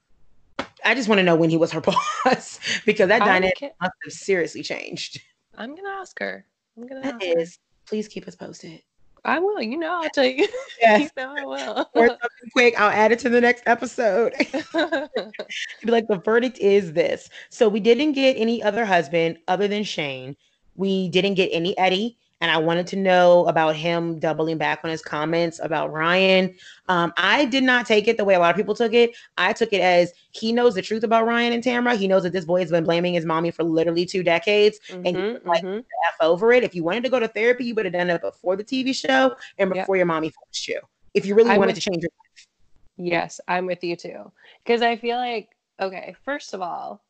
I 0.84 0.94
just 0.94 1.08
want 1.08 1.18
to 1.18 1.22
know 1.22 1.36
when 1.36 1.50
he 1.50 1.56
was 1.56 1.72
her 1.72 1.80
boss 2.24 2.58
because 2.84 3.08
that 3.08 3.22
I'm, 3.22 3.28
dynamic 3.28 3.60
must 3.80 3.92
have 4.04 4.12
seriously 4.12 4.62
changed. 4.62 5.20
I'm 5.56 5.74
gonna 5.74 5.88
ask 6.00 6.18
her. 6.20 6.46
I'm 6.76 6.86
gonna 6.86 7.00
That 7.02 7.14
ask 7.16 7.24
her. 7.26 7.40
is. 7.40 7.58
Please 7.86 8.08
keep 8.08 8.26
us 8.28 8.36
posted. 8.36 8.82
I 9.24 9.38
will. 9.38 9.60
You 9.62 9.76
know, 9.78 9.90
I'll 10.02 10.10
tell 10.10 10.24
you. 10.24 10.48
Yes. 10.80 11.02
you 11.02 11.10
know, 11.16 11.52
I 11.52 11.84
Or 11.94 12.06
will. 12.06 12.08
something 12.08 12.50
quick. 12.52 12.80
I'll 12.80 12.90
add 12.90 13.12
it 13.12 13.18
to 13.20 13.28
the 13.28 13.40
next 13.40 13.62
episode. 13.66 14.34
be 14.72 15.90
like, 15.90 16.06
the 16.08 16.20
verdict 16.24 16.58
is 16.58 16.92
this. 16.92 17.28
So 17.50 17.68
we 17.68 17.80
didn't 17.80 18.12
get 18.12 18.36
any 18.36 18.62
other 18.62 18.84
husband 18.84 19.38
other 19.48 19.68
than 19.68 19.84
Shane. 19.84 20.36
We 20.74 21.08
didn't 21.10 21.34
get 21.34 21.48
any 21.52 21.76
Eddie. 21.78 22.16
And 22.40 22.50
I 22.50 22.56
wanted 22.56 22.86
to 22.88 22.96
know 22.96 23.44
about 23.46 23.76
him 23.76 24.18
doubling 24.18 24.56
back 24.56 24.80
on 24.82 24.90
his 24.90 25.02
comments 25.02 25.60
about 25.62 25.92
Ryan. 25.92 26.54
Um, 26.88 27.12
I 27.18 27.44
did 27.44 27.62
not 27.62 27.84
take 27.86 28.08
it 28.08 28.16
the 28.16 28.24
way 28.24 28.34
a 28.34 28.38
lot 28.38 28.50
of 28.50 28.56
people 28.56 28.74
took 28.74 28.94
it. 28.94 29.14
I 29.36 29.52
took 29.52 29.72
it 29.74 29.82
as 29.82 30.12
he 30.30 30.50
knows 30.52 30.74
the 30.74 30.80
truth 30.82 31.04
about 31.04 31.26
Ryan 31.26 31.52
and 31.52 31.62
Tamara. 31.62 31.96
He 31.96 32.08
knows 32.08 32.22
that 32.22 32.32
this 32.32 32.46
boy 32.46 32.60
has 32.60 32.70
been 32.70 32.84
blaming 32.84 33.12
his 33.14 33.26
mommy 33.26 33.50
for 33.50 33.62
literally 33.62 34.06
two 34.06 34.22
decades. 34.22 34.80
Mhm, 34.88 35.44
like- 35.44 35.62
mhm. 35.62 35.84
F 36.06 36.14
over 36.22 36.50
it. 36.52 36.64
If 36.64 36.74
you 36.74 36.82
wanted 36.82 37.02
to 37.04 37.10
go 37.10 37.20
to 37.20 37.28
therapy, 37.28 37.66
you 37.66 37.74
would 37.74 37.84
have 37.84 37.92
done 37.92 38.08
it 38.08 38.22
before 38.22 38.56
the 38.56 38.64
TV 38.64 38.94
show 38.94 39.36
and 39.58 39.74
Yep. 39.74 39.84
before 39.84 39.96
your 39.98 40.06
mommy 40.06 40.30
forced 40.30 40.66
you. 40.66 40.80
If 41.12 41.26
you 41.26 41.34
really 41.34 41.50
I'm 41.50 41.58
wanted 41.58 41.74
with- 41.74 41.84
to 41.84 41.90
change 41.90 42.02
your 42.02 42.10
life. 42.18 42.46
Yes, 42.96 43.40
I'm 43.48 43.66
with 43.66 43.84
you 43.84 43.96
too. 43.96 44.32
Because 44.64 44.80
I 44.80 44.96
feel 44.96 45.18
like, 45.18 45.50
okay, 45.78 46.14
first 46.24 46.54
of 46.54 46.62
all, 46.62 47.02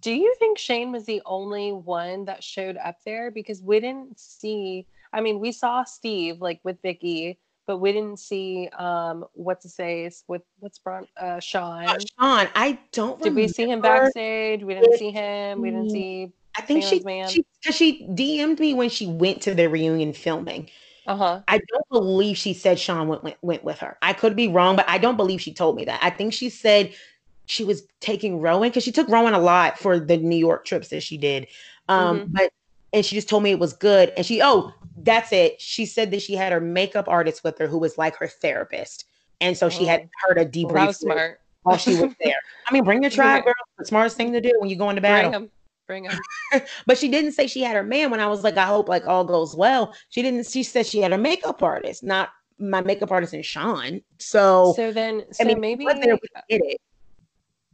do 0.00 0.12
you 0.12 0.34
think 0.38 0.58
Shane 0.58 0.92
was 0.92 1.04
the 1.04 1.22
only 1.26 1.72
one 1.72 2.24
that 2.26 2.42
showed 2.42 2.76
up 2.76 2.96
there? 3.04 3.30
Because 3.30 3.62
we 3.62 3.80
didn't 3.80 4.18
see, 4.18 4.86
I 5.12 5.20
mean, 5.20 5.40
we 5.40 5.52
saw 5.52 5.84
Steve 5.84 6.40
like 6.40 6.60
with 6.64 6.80
Vicki, 6.82 7.38
but 7.66 7.78
we 7.78 7.92
didn't 7.92 8.18
see 8.18 8.68
um 8.78 9.24
what's 9.32 9.62
his 9.64 9.76
face 9.76 10.24
with 10.26 10.42
what's 10.58 10.78
Bron 10.78 11.06
uh 11.16 11.40
Sean. 11.40 11.84
Uh, 11.84 11.98
Sean, 12.18 12.48
I 12.54 12.78
don't 12.92 13.22
Did 13.22 13.34
we 13.34 13.48
see 13.48 13.68
him 13.68 13.80
backstage? 13.80 14.64
We 14.64 14.74
didn't 14.74 14.98
see 14.98 15.10
him. 15.10 15.60
We 15.60 15.70
didn't 15.70 15.90
see 15.90 16.32
I 16.56 16.62
think 16.62 16.82
she, 16.82 17.00
man. 17.00 17.28
she, 17.28 17.44
she 17.60 18.06
DM'd 18.08 18.58
me 18.58 18.74
when 18.74 18.88
she 18.90 19.06
went 19.06 19.42
to 19.42 19.54
the 19.54 19.68
reunion 19.68 20.12
filming. 20.12 20.68
uh-huh. 21.06 21.40
I 21.46 21.58
don't 21.58 21.88
believe 21.90 22.36
she 22.36 22.54
said 22.54 22.78
Sean 22.78 23.08
went, 23.08 23.22
went 23.22 23.36
went 23.40 23.64
with 23.64 23.78
her. 23.78 23.96
I 24.02 24.12
could 24.12 24.36
be 24.36 24.48
wrong, 24.48 24.76
but 24.76 24.88
I 24.88 24.98
don't 24.98 25.16
believe 25.16 25.40
she 25.40 25.54
told 25.54 25.76
me 25.76 25.84
that. 25.84 26.00
I 26.02 26.10
think 26.10 26.32
she 26.32 26.50
said 26.50 26.92
she 27.50 27.64
was 27.64 27.82
taking 28.00 28.40
Rowan 28.40 28.68
because 28.70 28.84
she 28.84 28.92
took 28.92 29.08
Rowan 29.08 29.34
a 29.34 29.38
lot 29.40 29.76
for 29.78 29.98
the 29.98 30.16
New 30.16 30.36
York 30.36 30.64
trips 30.64 30.88
that 30.88 31.02
she 31.02 31.18
did. 31.18 31.48
Um, 31.88 32.20
Mm-hmm. 32.20 32.32
but 32.32 32.52
and 32.92 33.04
she 33.04 33.14
just 33.16 33.28
told 33.28 33.42
me 33.42 33.50
it 33.50 33.58
was 33.58 33.72
good. 33.72 34.12
And 34.16 34.24
she 34.24 34.40
oh, 34.40 34.72
that's 34.96 35.32
it. 35.32 35.60
She 35.60 35.84
said 35.86 36.10
that 36.12 36.22
she 36.22 36.34
had 36.34 36.52
her 36.52 36.60
makeup 36.60 37.08
artist 37.08 37.42
with 37.42 37.58
her 37.58 37.66
who 37.66 37.78
was 37.78 37.98
like 37.98 38.16
her 38.16 38.28
therapist. 38.28 39.04
And 39.40 39.56
so 39.56 39.68
she 39.68 39.84
had 39.84 40.02
Oh. 40.02 40.28
heard 40.28 40.38
a 40.38 40.44
Well, 40.44 40.50
debrief 40.74 40.86
that 40.86 40.94
smart. 40.96 41.40
while 41.62 41.76
she 41.76 41.96
was 41.96 42.14
there. 42.22 42.36
I 42.68 42.72
mean, 42.72 42.84
bring 42.84 43.02
your 43.02 43.10
tribe, 43.10 43.44
girl. 43.44 43.54
The 43.78 43.86
smartest 43.86 44.16
thing 44.16 44.32
to 44.32 44.40
do 44.40 44.52
when 44.58 44.70
you 44.70 44.76
go 44.76 44.88
into 44.90 45.02
battle. 45.02 45.30
Bring 45.30 45.42
him. 45.42 45.50
Bring 45.88 46.04
him. 46.04 46.20
But 46.86 46.98
she 46.98 47.08
didn't 47.08 47.32
say 47.32 47.46
she 47.46 47.62
had 47.62 47.76
her 47.76 47.82
man 47.84 48.10
when 48.10 48.20
I 48.20 48.26
was 48.26 48.44
like, 48.44 48.56
I 48.56 48.66
hope 48.66 48.88
like 48.88 49.06
all 49.06 49.24
goes 49.24 49.54
well. 49.56 49.94
She 50.10 50.20
didn't, 50.22 50.46
she 50.48 50.62
said 50.62 50.84
she 50.86 51.00
had 51.00 51.12
her 51.12 51.18
makeup 51.18 51.62
artist, 51.62 52.02
not 52.02 52.30
my 52.58 52.80
makeup 52.80 53.12
artist 53.12 53.32
and 53.32 53.44
Sean. 53.44 54.02
So, 54.18 54.72
So 54.76 54.92
then, 54.92 55.24
so 55.32 55.44
I 55.44 55.46
mean, 55.46 55.60
maybe 55.60 55.84
there 55.86 56.14
we 56.14 56.28
did 56.48 56.62
it. 56.64 56.80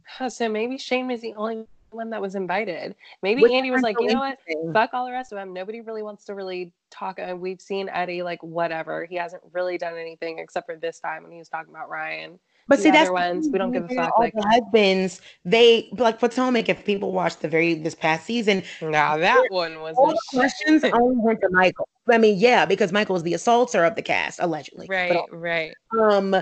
Huh, 0.07 0.29
So 0.29 0.49
maybe 0.49 0.77
Shane 0.77 1.07
was 1.07 1.21
the 1.21 1.33
only 1.35 1.65
one 1.91 2.09
that 2.09 2.21
was 2.21 2.35
invited. 2.35 2.95
Maybe 3.21 3.41
Which 3.41 3.51
Andy 3.51 3.71
was 3.71 3.81
like, 3.81 3.97
you 3.99 4.07
know 4.07 4.19
what? 4.19 4.37
Fuck 4.73 4.91
all 4.93 5.05
the 5.05 5.11
rest 5.11 5.31
of 5.31 5.37
them. 5.37 5.53
Nobody 5.53 5.81
really 5.81 6.03
wants 6.03 6.25
to 6.25 6.35
really 6.35 6.73
talk. 6.89 7.19
And 7.19 7.39
we've 7.39 7.61
seen 7.61 7.89
Eddie 7.89 8.23
like 8.23 8.41
whatever. 8.43 9.05
He 9.05 9.15
hasn't 9.15 9.41
really 9.53 9.77
done 9.77 9.97
anything 9.97 10.39
except 10.39 10.65
for 10.65 10.75
this 10.75 10.99
time 10.99 11.23
when 11.23 11.31
he 11.31 11.37
was 11.37 11.49
talking 11.49 11.73
about 11.73 11.89
Ryan. 11.89 12.39
But 12.69 12.77
the 12.77 12.83
see, 12.83 12.91
that's 12.91 13.09
ones, 13.09 13.47
we 13.49 13.57
don't 13.57 13.71
give 13.71 13.85
a 13.85 13.87
fuck, 13.87 14.19
like- 14.19 14.33
the 14.33 14.41
husbands, 14.41 15.21
they 15.45 15.89
like 15.97 16.19
Potomac. 16.19 16.67
If 16.67 16.83
people 16.83 17.13
watched 17.13 17.41
the 17.41 17.47
very 17.47 17.75
this 17.75 17.95
past 17.95 18.25
season, 18.25 18.61
Now 18.81 19.15
that 19.15 19.45
one 19.49 19.79
was 19.79 19.95
all 19.97 20.09
the 20.09 20.19
questions 20.33 20.83
only 20.83 21.15
went 21.17 21.39
to 21.41 21.49
Michael. 21.49 21.87
I 22.09 22.17
mean, 22.17 22.37
yeah, 22.37 22.65
because 22.65 22.91
Michael 22.91 23.15
is 23.15 23.23
the 23.23 23.33
assaulter 23.33 23.85
of 23.85 23.95
the 23.95 24.01
cast, 24.01 24.39
allegedly. 24.41 24.87
But 24.87 24.93
right, 24.95 25.23
right. 25.31 25.73
Um, 25.97 26.35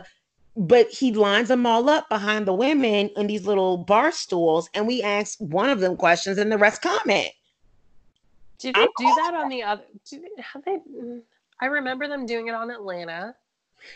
but 0.57 0.89
he 0.89 1.11
lines 1.11 1.49
them 1.49 1.65
all 1.65 1.89
up 1.89 2.07
behind 2.09 2.45
the 2.47 2.53
women 2.53 3.09
in 3.17 3.27
these 3.27 3.45
little 3.45 3.77
bar 3.77 4.11
stools, 4.11 4.69
and 4.73 4.87
we 4.87 5.01
ask 5.03 5.37
one 5.39 5.69
of 5.69 5.79
them 5.79 5.97
questions, 5.97 6.37
and 6.37 6.51
the 6.51 6.57
rest 6.57 6.81
comment. 6.81 7.29
Do 8.59 8.71
they 8.71 8.79
I'm 8.81 8.87
do 8.97 9.03
that 9.05 9.33
on 9.35 9.49
the 9.49 9.63
other? 9.63 9.83
Do 10.09 10.19
they, 10.21 10.41
have 10.41 10.63
they? 10.63 10.77
mm, 10.77 11.21
I 11.61 11.65
remember 11.65 12.07
them 12.07 12.25
doing 12.25 12.47
it 12.47 12.53
on 12.55 12.71
Atlanta. 12.71 13.35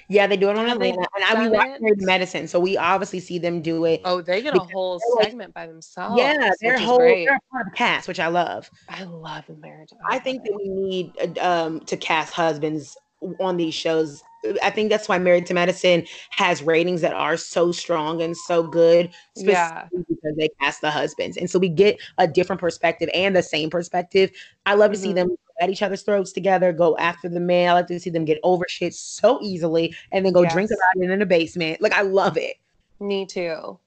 Yeah, 0.07 0.27
they 0.27 0.37
do 0.37 0.49
it 0.49 0.57
on 0.57 0.67
Have 0.67 0.75
Atlanta, 0.75 1.07
and 1.15 1.23
I 1.23 1.41
we 1.41 1.49
watch? 1.49 1.79
Married 1.79 2.01
Medicine, 2.01 2.47
so 2.47 2.59
we 2.59 2.77
obviously 2.77 3.19
see 3.21 3.39
them 3.39 3.61
do 3.61 3.85
it. 3.85 4.01
Oh, 4.05 4.21
they 4.21 4.41
get 4.41 4.55
a 4.55 4.59
whole 4.59 4.99
they're 4.99 5.15
like- 5.15 5.25
segment 5.29 5.53
by 5.53 5.65
themselves. 5.65 6.15
yeah, 6.17 6.51
they're 6.61 6.73
which 6.73 6.83
whole 6.83 6.97
great. 6.99 7.25
they're 7.25 7.39
part 7.51 7.65
of 7.65 7.71
the 7.71 7.77
cast, 7.77 8.07
which 8.07 8.19
I 8.19 8.27
love. 8.27 8.69
I 8.89 9.03
love 9.05 9.45
the 9.47 9.55
marriage. 9.55 9.89
I 10.07 10.19
think 10.19 10.43
that 10.43 10.53
we 10.55 10.67
need 10.67 11.13
uh, 11.39 11.65
um, 11.65 11.79
to 11.81 11.97
cast 11.97 12.33
husbands 12.33 12.97
on 13.39 13.57
these 13.57 13.73
shows. 13.73 14.21
I 14.63 14.69
think 14.69 14.89
that's 14.89 15.09
why 15.09 15.17
Married 15.19 15.45
to 15.47 15.53
Medicine 15.53 16.05
has 16.31 16.63
ratings 16.63 17.01
that 17.01 17.13
are 17.13 17.35
so 17.37 17.71
strong 17.71 18.21
and 18.21 18.35
so 18.37 18.63
good, 18.63 19.13
Yeah. 19.35 19.87
because 19.91 20.35
they 20.37 20.49
cast 20.61 20.81
the 20.81 20.91
husbands, 20.91 21.35
and 21.37 21.49
so 21.49 21.59
we 21.59 21.69
get 21.69 21.99
a 22.17 22.27
different 22.27 22.59
perspective 22.61 23.09
and 23.13 23.35
the 23.35 23.43
same 23.43 23.69
perspective. 23.69 24.31
I 24.65 24.75
love 24.75 24.91
to 24.91 24.97
see 24.97 25.11
Mhm. 25.11 25.15
them 25.15 25.35
at 25.59 25.69
each 25.69 25.81
other's 25.81 26.03
throats 26.03 26.31
together, 26.31 26.71
go 26.71 26.95
after 26.97 27.27
the 27.27 27.39
man. 27.41 27.69
I 27.69 27.73
like 27.73 27.87
to 27.87 27.99
see 27.99 28.09
them 28.09 28.23
get 28.23 28.39
over 28.43 28.65
shit 28.69 28.93
so 28.93 29.39
easily, 29.41 29.93
and 30.13 30.25
then 30.25 30.31
go 30.31 30.45
drink 30.45 30.69
Yes. 30.69 30.79
about 30.79 31.03
it 31.03 31.11
in 31.11 31.19
the 31.19 31.25
basement. 31.25 31.81
Like 31.81 31.93
I 31.93 32.01
love 32.01 32.37
it. 32.37 32.55
Me 33.01 33.25
too. 33.25 33.77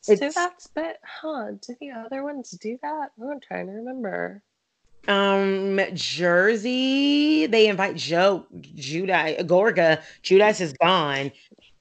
So 0.00 0.12
It's- 0.12 0.34
that's 0.34 0.66
but 0.68 0.98
huh? 1.04 1.52
Do 1.60 1.74
the 1.80 1.90
other 1.90 2.22
ones 2.22 2.52
do 2.52 2.78
that? 2.80 3.10
Oh, 3.20 3.30
I'm 3.32 3.40
trying 3.40 3.66
to 3.66 3.72
remember. 3.72 4.42
Um, 5.06 5.80
Jersey, 5.94 7.46
they 7.46 7.68
invite 7.68 7.96
Joe, 7.96 8.46
Giudice, 8.54 9.40
Gorga. 9.46 10.02
Giudice 10.22 10.60
is 10.60 10.72
gone. 10.74 11.30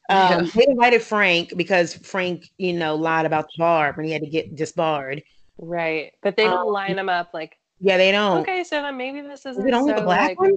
Um, 0.09 0.30
Yeah. 0.30 0.41
they 0.55 0.65
invited 0.67 1.01
Frank 1.01 1.53
because 1.55 1.95
Frank, 1.95 2.45
you 2.57 2.74
know, 2.74 2.95
lied 2.95 3.26
about 3.26 3.45
the 3.45 3.59
bar 3.59 3.93
when 3.93 4.05
he 4.05 4.11
had 4.11 4.24
to 4.24 4.30
get 4.30 4.55
disbarred. 4.55 5.24
Right, 5.57 6.13
but 6.21 6.36
they 6.36 6.45
don't 6.49 6.67
Um, 6.67 6.74
line 6.74 6.95
them 6.95 7.09
up 7.09 7.30
like. 7.34 7.57
Yeah, 7.80 7.97
they 7.97 8.11
don't. 8.11 8.41
Okay, 8.41 8.63
so 8.63 8.82
then 8.82 8.97
maybe 8.97 9.21
this 9.21 9.45
Is 9.57 9.57
isn't 9.57 9.67
it 9.67 9.74
only 9.74 9.93
so 9.93 9.95
the 9.95 10.01
black 10.01 10.32
like. 10.32 10.39
one? 10.39 10.51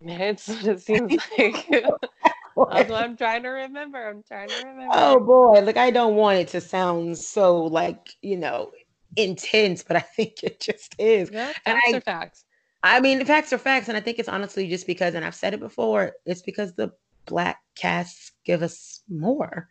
It's 0.00 0.48
what 0.48 0.66
it 0.66 0.80
seems 0.80 1.16
like. 1.38 1.66
That's 1.70 2.90
what 2.90 3.02
I'm 3.02 3.16
trying 3.16 3.42
to 3.44 3.48
remember. 3.50 4.08
I'm 4.08 4.22
trying 4.22 4.48
to 4.50 4.56
remember. 4.56 4.94
Oh 4.94 5.20
boy, 5.20 5.60
like 5.62 5.76
I 5.76 5.90
don't 5.90 6.16
want 6.16 6.38
it 6.38 6.48
to 6.48 6.60
sound 6.60 7.18
so 7.18 7.64
like, 7.64 8.10
you 8.20 8.36
know, 8.36 8.72
intense, 9.16 9.82
but 9.82 9.96
I 9.96 10.00
think 10.16 10.42
it 10.42 10.60
just 10.60 10.94
is. 10.98 11.30
Yeah, 11.30 11.52
facts 11.64 11.92
I- 11.92 11.96
are 11.96 12.00
facts. 12.00 12.44
I 12.84 12.98
mean, 13.00 13.20
the 13.20 13.24
facts 13.24 13.52
are 13.52 13.58
facts, 13.58 13.86
and 13.88 13.96
I 13.96 14.00
think 14.00 14.18
it's 14.18 14.28
honestly 14.28 14.68
just 14.68 14.88
because, 14.88 15.14
and 15.14 15.24
I've 15.24 15.36
said 15.36 15.54
it 15.54 15.60
before, 15.60 16.14
it's 16.26 16.42
because 16.42 16.74
the 16.74 16.90
black 17.26 17.62
casts 17.76 18.32
give 18.44 18.60
us 18.62 19.02
more 19.08 19.68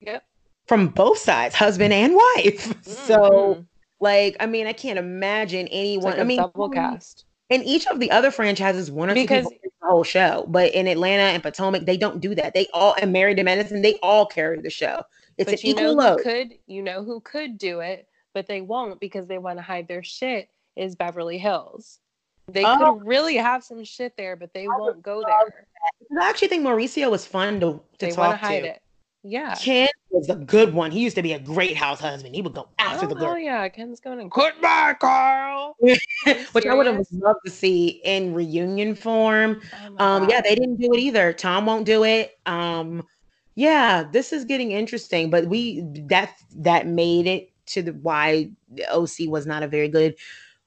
Yep. 0.00 0.24
from 0.66 0.88
both 0.88 1.18
sides, 1.18 1.54
husband 1.54 1.92
and 1.92 2.14
wife. 2.16 2.74
So, 2.84 3.16
Mhm. 3.60 3.66
like, 4.00 4.36
I 4.40 4.46
mean, 4.46 4.66
I 4.66 4.72
can't 4.72 4.98
imagine 4.98 5.68
anyone. 5.68 6.12
like 6.12 6.18
I 6.20 6.24
mean, 6.24 6.38
double 6.38 6.68
cast. 6.70 7.24
And 7.50 7.64
each 7.64 7.86
of 7.86 8.00
the 8.00 8.10
other 8.10 8.32
franchises, 8.32 8.90
one 8.90 9.10
or 9.10 9.14
two 9.14 9.20
Because- 9.22 9.44
people 9.48 9.58
the 9.80 9.86
whole 9.88 10.02
show. 10.04 10.44
But 10.48 10.74
in 10.74 10.88
Atlanta 10.88 11.22
and 11.22 11.42
Potomac, 11.44 11.84
they 11.86 11.96
don't 11.96 12.20
do 12.20 12.34
that. 12.34 12.54
They 12.54 12.66
all 12.74 12.94
and 13.00 13.12
Married 13.12 13.36
to 13.36 13.44
Medicine, 13.44 13.80
they 13.82 13.94
all 14.02 14.26
carry 14.26 14.60
the 14.60 14.70
show. 14.70 15.02
It's 15.38 15.52
an 15.52 15.58
you 15.62 15.70
equal 15.70 15.84
know 15.84 15.92
load. 15.92 16.22
could 16.22 16.54
you 16.66 16.82
know 16.82 17.04
who 17.04 17.20
could 17.20 17.58
do 17.58 17.78
it, 17.80 18.08
but 18.34 18.46
they 18.46 18.60
won't 18.60 19.00
because 19.00 19.26
they 19.26 19.38
want 19.38 19.58
to 19.58 19.62
hide 19.62 19.88
their 19.88 20.02
shit 20.02 20.48
is 20.76 20.96
Beverly 20.96 21.38
Hills. 21.38 21.98
They 22.48 22.64
Oh. 22.64 22.94
could 22.98 23.06
really 23.06 23.36
have 23.36 23.62
some 23.62 23.84
shit 23.84 24.16
there, 24.16 24.36
but 24.36 24.52
they 24.52 24.66
would 24.66 24.78
won't 24.78 25.02
go 25.02 25.22
there. 25.24 25.66
I 26.20 26.28
actually 26.28 26.48
think 26.48 26.64
Mauricio 26.64 27.10
was 27.10 27.24
fun 27.24 27.60
to, 27.60 27.66
to 27.66 27.82
They 27.98 28.06
want 28.08 28.16
talk 28.16 28.40
to 28.40 28.46
hide 28.46 28.64
it. 28.64 28.82
Yeah. 29.22 29.54
Ken 29.54 29.88
was 30.10 30.30
a 30.30 30.34
good 30.34 30.72
one. 30.72 30.90
He 30.90 31.00
used 31.00 31.16
to 31.16 31.22
be 31.22 31.34
a 31.34 31.38
great 31.38 31.76
house 31.76 32.00
husband. 32.00 32.34
He 32.34 32.40
would 32.40 32.54
go 32.54 32.68
after 32.78 33.04
oh, 33.04 33.08
the 33.08 33.14
girl. 33.14 33.32
Oh 33.32 33.36
yeah, 33.36 33.68
Ken's 33.68 34.00
going 34.00 34.18
in. 34.18 34.28
Goodbye, 34.30 34.94
Kyle. 34.98 35.76
which 36.52 36.66
I 36.66 36.74
would 36.74 36.86
have 36.86 37.04
loved 37.12 37.40
to 37.44 37.50
see 37.50 38.00
in 38.04 38.32
reunion 38.32 38.94
form. 38.94 39.60
Oh 39.98 40.04
Um, 40.04 40.28
yeah, 40.28 40.40
they 40.40 40.54
didn't 40.54 40.76
do 40.76 40.92
it 40.94 40.98
either. 40.98 41.32
Tom 41.32 41.66
won't 41.66 41.84
do 41.84 42.04
it. 42.04 42.38
Um, 42.46 43.06
yeah, 43.56 44.04
this 44.10 44.32
is 44.32 44.44
getting 44.46 44.72
interesting, 44.72 45.28
but 45.28 45.46
we 45.46 45.82
that 46.08 46.34
that 46.56 46.86
made 46.86 47.26
it 47.26 47.49
to 47.70 47.82
the 47.82 47.92
why 47.92 48.50
the 48.72 48.86
OC 48.90 49.28
was 49.28 49.46
not 49.46 49.62
a 49.62 49.68
very 49.68 49.88
good 49.88 50.16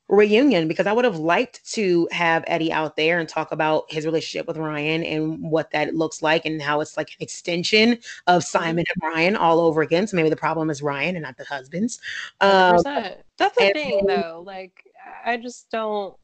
reunion 0.10 0.68
because 0.68 0.86
I 0.86 0.94
would 0.94 1.06
have 1.06 1.18
liked 1.18 1.66
to 1.74 2.08
have 2.12 2.44
Eddie 2.48 2.72
out 2.72 2.96
there 2.96 3.20
and 3.20 3.28
talk 3.28 3.52
about 3.52 3.92
his 3.92 4.06
relationship 4.06 4.48
with 4.48 4.58
Ryan 4.58 5.04
and 5.04 5.42
what 5.42 5.72
that 5.72 5.96
looks 5.96 6.22
like 6.22 6.46
and 6.46 6.62
how 6.62 6.82
it's 6.82 6.98
like 6.98 7.10
an 7.10 7.18
extension 7.22 7.98
of 8.28 8.44
Simon 8.44 8.86
and 8.94 9.14
Ryan 9.14 9.36
all 9.36 9.60
over 9.60 9.82
again. 9.82 10.06
So 10.08 10.16
maybe 10.16 10.30
the 10.30 10.36
problem 10.36 10.70
is 10.70 10.82
Ryan 10.82 11.16
and 11.16 11.24
not 11.24 11.38
the 11.38 11.46
husbands. 11.46 12.00
Um, 12.42 12.78
That's 12.84 13.58
the 13.58 13.72
thing, 13.74 14.06
though. 14.06 14.44
Like, 14.46 14.84
I 15.26 15.38
just 15.38 15.70
don't. 15.72 16.16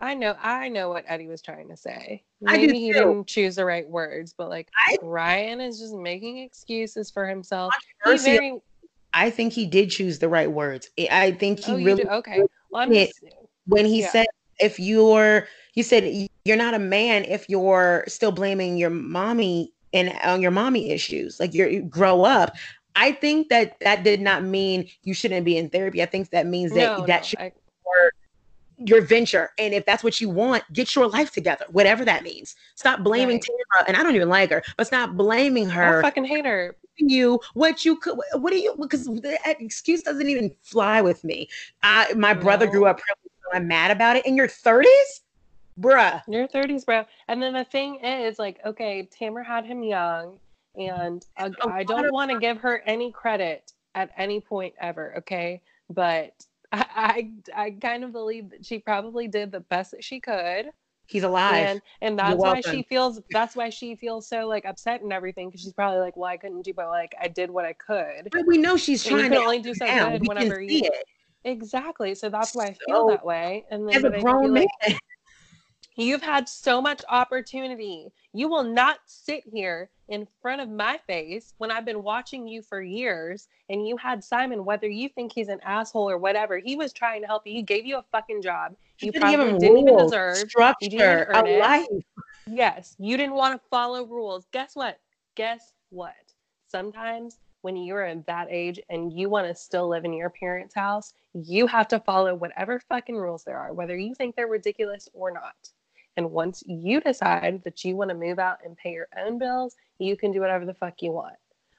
I 0.00 0.14
know, 0.14 0.36
I 0.40 0.68
know 0.68 0.90
what 0.90 1.04
Eddie 1.08 1.26
was 1.26 1.42
trying 1.42 1.68
to 1.70 1.76
say. 1.76 2.22
Maybe 2.40 2.78
he 2.78 2.92
too. 2.92 2.98
didn't 3.00 3.26
choose 3.26 3.56
the 3.56 3.64
right 3.64 3.88
words, 3.88 4.32
but 4.36 4.48
like 4.48 4.68
I- 4.76 4.96
Ryan 5.02 5.60
is 5.60 5.80
just 5.80 5.92
making 5.94 6.38
excuses 6.38 7.10
for 7.10 7.26
himself. 7.26 7.74
He 8.04 8.16
very, 8.18 8.60
I 9.14 9.30
think 9.30 9.52
he 9.52 9.66
did 9.66 9.90
choose 9.90 10.18
the 10.18 10.28
right 10.28 10.50
words. 10.50 10.88
I- 10.98 11.32
think 11.32 11.60
he 11.60 11.72
oh, 11.72 11.76
really 11.76 12.04
do? 12.04 12.08
Okay. 12.08 12.42
Well, 12.70 12.82
I'm 12.82 12.92
just, 12.92 13.20
when 13.66 13.84
he 13.84 14.00
Yeah. 14.00 14.10
said 14.10 14.26
if 14.58 14.78
you're 14.78 15.46
you 15.74 15.82
said 15.82 16.28
you're 16.44 16.56
not 16.56 16.74
a 16.74 16.78
man 16.78 17.24
if 17.24 17.48
you're 17.48 18.04
still 18.08 18.32
blaming 18.32 18.76
your 18.76 18.90
mommy 18.90 19.72
and 19.92 20.12
on 20.24 20.42
your 20.42 20.50
mommy 20.50 20.90
issues 20.90 21.38
like 21.38 21.54
you're 21.54 21.68
you 21.68 21.82
grow 21.82 22.24
up 22.24 22.56
i 22.96 23.12
think 23.12 23.48
that 23.48 23.78
that 23.80 24.02
did 24.02 24.20
not 24.20 24.42
mean 24.42 24.88
you 25.02 25.14
shouldn't 25.14 25.44
be 25.44 25.56
in 25.56 25.68
therapy 25.70 26.02
i 26.02 26.06
think 26.06 26.30
that 26.30 26.46
means 26.46 26.72
that 26.72 26.98
no, 26.98 27.06
that 27.06 27.20
no, 27.20 27.26
should 27.26 27.38
I, 27.38 27.52
your, 28.78 29.00
venture 29.02 29.50
and 29.58 29.74
if 29.74 29.84
that's 29.86 30.04
what 30.04 30.20
you 30.20 30.28
want 30.28 30.64
get 30.72 30.94
your 30.94 31.08
life 31.08 31.32
together 31.32 31.64
whatever 31.70 32.04
that 32.04 32.22
means 32.22 32.54
stop 32.74 33.02
blaming 33.02 33.36
Right. 33.36 33.48
Tara, 33.72 33.88
and 33.88 33.96
i 33.96 34.02
don't 34.02 34.16
even 34.16 34.28
like 34.28 34.50
her 34.50 34.62
but 34.76 34.86
stop 34.86 35.10
blaming 35.10 35.68
her. 35.68 35.98
I 35.98 36.02
fucking 36.02 36.24
hate 36.24 36.46
her. 36.46 36.76
You 36.98 37.40
what 37.54 37.84
you 37.84 37.96
could 37.96 38.18
what 38.34 38.50
do 38.50 38.58
you 38.58 38.74
because 38.78 39.06
the 39.06 39.38
excuse 39.44 40.02
doesn't 40.02 40.28
even 40.28 40.54
fly 40.62 41.00
with 41.00 41.24
me. 41.24 41.48
I, 41.82 42.12
my 42.14 42.34
brother 42.34 42.66
grew 42.66 42.86
up 42.86 43.00
so 43.00 43.56
i'm 43.56 43.66
mad 43.68 43.90
about 43.90 44.16
it. 44.16 44.26
In 44.26 44.36
your 44.36 44.48
30s 44.48 44.86
bruh. 45.78 46.22
In 46.26 46.32
your 46.32 46.48
30s, 46.48 46.84
bro. 46.84 47.04
And 47.28 47.42
then 47.42 47.54
the 47.54 47.64
thing 47.64 47.96
is, 47.96 48.38
like, 48.38 48.60
okay, 48.64 49.08
Tamara 49.16 49.44
had 49.44 49.64
him 49.64 49.82
young, 49.82 50.38
and 50.76 51.24
uh, 51.36 51.50
I 51.70 51.84
don't 51.84 52.12
want 52.12 52.30
to 52.30 52.38
give 52.38 52.58
her 52.58 52.82
any 52.86 53.12
credit 53.12 53.72
at 53.94 54.10
any 54.16 54.40
point 54.40 54.74
ever, 54.80 55.14
okay? 55.18 55.62
But 55.90 56.32
I, 56.72 57.30
I, 57.54 57.62
I 57.64 57.70
kind 57.70 58.04
of 58.04 58.12
believe 58.12 58.50
that 58.50 58.66
she 58.66 58.78
probably 58.78 59.28
did 59.28 59.52
the 59.52 59.60
best 59.60 59.92
that 59.92 60.04
she 60.04 60.20
could, 60.20 60.70
he's 61.08 61.22
alive 61.24 61.64
and 61.64 61.82
and 62.00 62.18
that's 62.18 62.38
why 62.38 62.60
she 62.60 62.82
feels 62.82 63.20
that's 63.30 63.56
why 63.56 63.70
she 63.70 63.96
feels 63.96 64.28
so 64.28 64.46
like 64.46 64.64
upset 64.64 65.00
and 65.02 65.12
everything 65.12 65.48
because 65.48 65.62
she's 65.62 65.72
probably 65.72 66.00
like, 66.00 66.16
well, 66.16 66.30
I 66.30 66.36
couldn't 66.36 66.62
do, 66.62 66.72
but 66.74 66.88
like 66.88 67.14
I 67.20 67.28
did 67.28 67.50
what 67.50 67.64
I 67.64 67.72
could. 67.72 68.30
but 68.32 68.46
we 68.46 68.58
know 68.58 68.76
she's 68.76 69.04
And 69.04 69.12
you 69.12 69.18
trying 69.18 69.30
can 69.30 69.38
to 69.38 69.44
only 69.44 69.58
do 69.60 69.74
so 69.74 69.86
now. 69.86 70.10
good 70.10 70.22
we 70.22 70.28
whenever 70.28 70.60
can 70.60 70.64
you 70.64 70.78
see 70.78 70.86
it 70.86 71.04
exactly. 71.44 72.14
So 72.14 72.28
that's 72.28 72.54
why 72.54 72.66
I 72.66 72.72
feel 72.86 72.98
So, 73.00 73.08
that 73.08 73.24
way. 73.24 73.64
And 73.70 73.88
then 73.88 73.96
as 73.96 74.04
a 74.04 74.10
grown 74.22 74.52
man 74.52 74.64
like 74.84 74.98
You've 75.96 76.22
had 76.22 76.48
so 76.48 76.80
much 76.80 77.02
opportunity. 77.08 78.12
You 78.32 78.48
will 78.48 78.62
not 78.62 79.00
sit 79.06 79.42
here 79.52 79.90
in 80.08 80.28
front 80.40 80.60
of 80.60 80.68
my 80.68 80.98
face 81.08 81.54
when 81.58 81.72
I've 81.72 81.84
been 81.84 82.04
watching 82.04 82.46
you 82.46 82.62
for 82.62 82.80
years 82.80 83.48
and 83.68 83.84
you 83.86 83.96
had 83.96 84.22
Simon, 84.22 84.64
whether 84.64 84.88
you 84.88 85.08
think 85.08 85.32
he's 85.32 85.48
an 85.48 85.60
asshole 85.64 86.08
or 86.08 86.16
whatever, 86.16 86.58
he 86.58 86.76
was 86.76 86.92
trying 86.92 87.22
to 87.22 87.26
help 87.26 87.46
you. 87.46 87.52
He 87.52 87.62
gave 87.62 87.84
you 87.84 87.96
a 87.96 88.04
fucking 88.12 88.42
job. 88.42 88.76
You 89.00 89.12
give 89.12 89.20
probably 89.20 89.58
didn't 89.58 89.78
even 89.78 89.94
rules, 89.94 90.10
deserve. 90.10 90.36
You 90.36 90.40
didn't 90.40 90.50
structure 90.50 91.30
a 91.32 91.44
it. 91.44 91.58
life 91.60 91.86
Yes, 92.50 92.96
you 92.98 93.16
didn't 93.16 93.34
want 93.34 93.60
to 93.60 93.68
follow 93.68 94.06
rules. 94.06 94.46
Guess 94.52 94.74
what? 94.74 94.98
Guess 95.36 95.72
what? 95.90 96.14
Sometimes 96.66 97.38
when 97.62 97.76
you're 97.76 98.04
at 98.04 98.26
that 98.26 98.48
age 98.50 98.80
and 98.88 99.12
you 99.12 99.28
want 99.28 99.46
to 99.46 99.54
still 99.54 99.88
live 99.88 100.04
in 100.04 100.12
your 100.12 100.30
parents' 100.30 100.74
house, 100.74 101.12
you 101.34 101.66
have 101.66 101.88
to 101.88 102.00
follow 102.00 102.34
whatever 102.34 102.80
fucking 102.88 103.16
rules 103.16 103.44
there 103.44 103.58
are, 103.58 103.72
whether 103.72 103.96
you 103.96 104.14
think 104.14 104.34
they're 104.34 104.46
ridiculous 104.46 105.08
or 105.12 105.30
not. 105.30 105.56
And 106.16 106.30
once 106.30 106.62
you 106.66 107.00
decide 107.00 107.62
that 107.64 107.84
you 107.84 107.96
want 107.96 108.10
to 108.10 108.16
move 108.16 108.38
out 108.38 108.58
and 108.64 108.76
pay 108.76 108.92
your 108.92 109.08
own 109.16 109.38
bills, 109.38 109.76
you 109.98 110.16
can 110.16 110.32
do 110.32 110.40
whatever 110.40 110.64
the 110.64 110.74
fuck 110.74 110.94
you 111.00 111.12
want. 111.12 111.36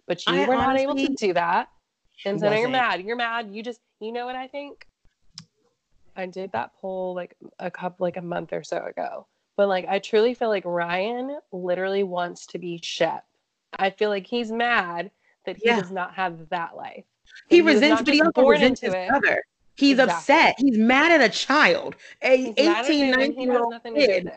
But 0.07 0.25
you 0.25 0.33
I 0.33 0.47
were 0.47 0.55
not 0.55 0.77
able 0.77 0.95
to 0.95 1.07
do 1.07 1.33
that. 1.33 1.69
And 2.25 2.39
so 2.39 2.49
now 2.49 2.57
you're 2.57 2.69
mad. 2.69 3.01
You're 3.01 3.15
mad. 3.15 3.49
You 3.51 3.63
just, 3.63 3.79
you 3.99 4.11
know 4.11 4.25
what 4.25 4.35
I 4.35 4.47
think? 4.47 4.85
I 6.19 6.25
did 6.25 6.51
that 6.51 6.71
poll 6.79 7.15
like 7.15 7.35
a 7.59 7.71
couple, 7.71 8.03
like 8.05 8.17
a 8.17 8.21
month 8.21 8.53
or 8.53 8.63
so 8.63 8.83
ago. 8.85 9.27
But 9.57 9.67
like, 9.67 9.85
I 9.87 9.99
truly 9.99 10.33
feel 10.33 10.49
like 10.49 10.65
Ryan 10.65 11.39
literally 11.51 12.03
wants 12.03 12.45
to 12.47 12.59
be 12.59 12.79
Shep. 12.83 13.25
I 13.77 13.89
feel 13.89 14.09
like 14.09 14.27
he's 14.27 14.51
mad 14.51 15.11
that 15.45 15.57
he 15.57 15.69
Yeah. 15.69 15.77
does 15.79 15.91
not 15.91 16.13
have 16.15 16.49
that 16.49 16.75
life. 16.75 17.05
he 17.47 17.61
was 17.61 17.75
resents 17.75 18.01
but 18.03 18.13
he 18.13 18.21
also 18.21 18.31
born 18.33 18.55
resents 18.55 18.81
into 18.81 18.95
his 18.97 19.03
it. 19.03 19.09
brother 19.09 19.43
he's 19.75 19.99
Exactly. 19.99 20.13
upset 20.35 20.55
he's 20.57 20.77
mad 20.77 21.11
at 21.11 21.21
a 21.21 21.33
child 21.33 21.95
a 22.23 22.37
He's 22.37 22.53
18 22.57 23.11
19 23.11 23.41
year 23.43 23.59
old 23.59 23.71
nothing 23.71 23.95
to 23.95 24.01
do 24.01 24.13
kid 24.13 24.31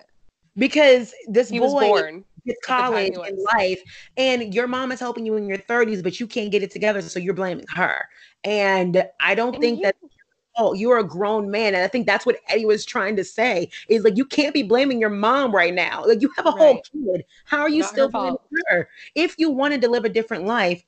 because 0.56 1.14
this 1.28 1.50
He 1.50 1.58
was 1.60 1.72
boy 1.72 1.88
born. 1.88 2.24
gets 2.46 2.60
at 2.68 2.76
the 2.76 2.82
time 2.82 3.12
college 3.12 3.28
and 3.28 3.38
life 3.58 3.82
and 4.16 4.54
your 4.54 4.66
mom 4.66 4.92
is 4.92 5.00
helping 5.00 5.24
you 5.26 5.36
in 5.36 5.46
your 5.46 5.58
30s 5.58 6.02
but 6.02 6.20
you 6.20 6.26
can't 6.26 6.50
get 6.52 6.62
it 6.62 6.70
together 6.70 7.00
so 7.02 7.18
you're 7.18 7.34
blaming 7.34 7.64
her 7.74 8.04
and 8.44 9.04
i 9.20 9.34
don't 9.34 9.54
And 9.54 9.62
think 9.62 9.82
that 9.82 9.96
oh 10.58 10.72
you're 10.74 10.98
a 10.98 11.04
grown 11.04 11.50
man 11.50 11.74
and 11.74 11.82
i 11.82 11.88
think 11.88 12.06
that's 12.06 12.26
what 12.26 12.36
eddie 12.48 12.66
was 12.66 12.84
trying 12.84 13.16
to 13.16 13.24
say 13.24 13.68
is 13.88 14.04
like 14.04 14.16
you 14.16 14.24
can't 14.24 14.54
be 14.54 14.62
blaming 14.62 15.00
your 15.00 15.10
mom 15.10 15.54
right 15.54 15.74
now. 15.74 16.04
Like 16.04 16.20
you 16.22 16.30
have 16.36 16.46
a 16.46 16.50
whole 16.50 16.82
kid. 16.82 17.24
How 17.44 17.60
are 17.60 17.68
you 17.68 17.80
Not 17.80 17.90
her 17.90 17.92
still 17.92 18.08
blaming 18.10 18.36
her? 18.68 18.88
If 19.14 19.34
you 19.38 19.50
wanted 19.50 19.80
to 19.82 19.88
live 19.88 20.04
a 20.04 20.08
different 20.08 20.44
life 20.44 20.82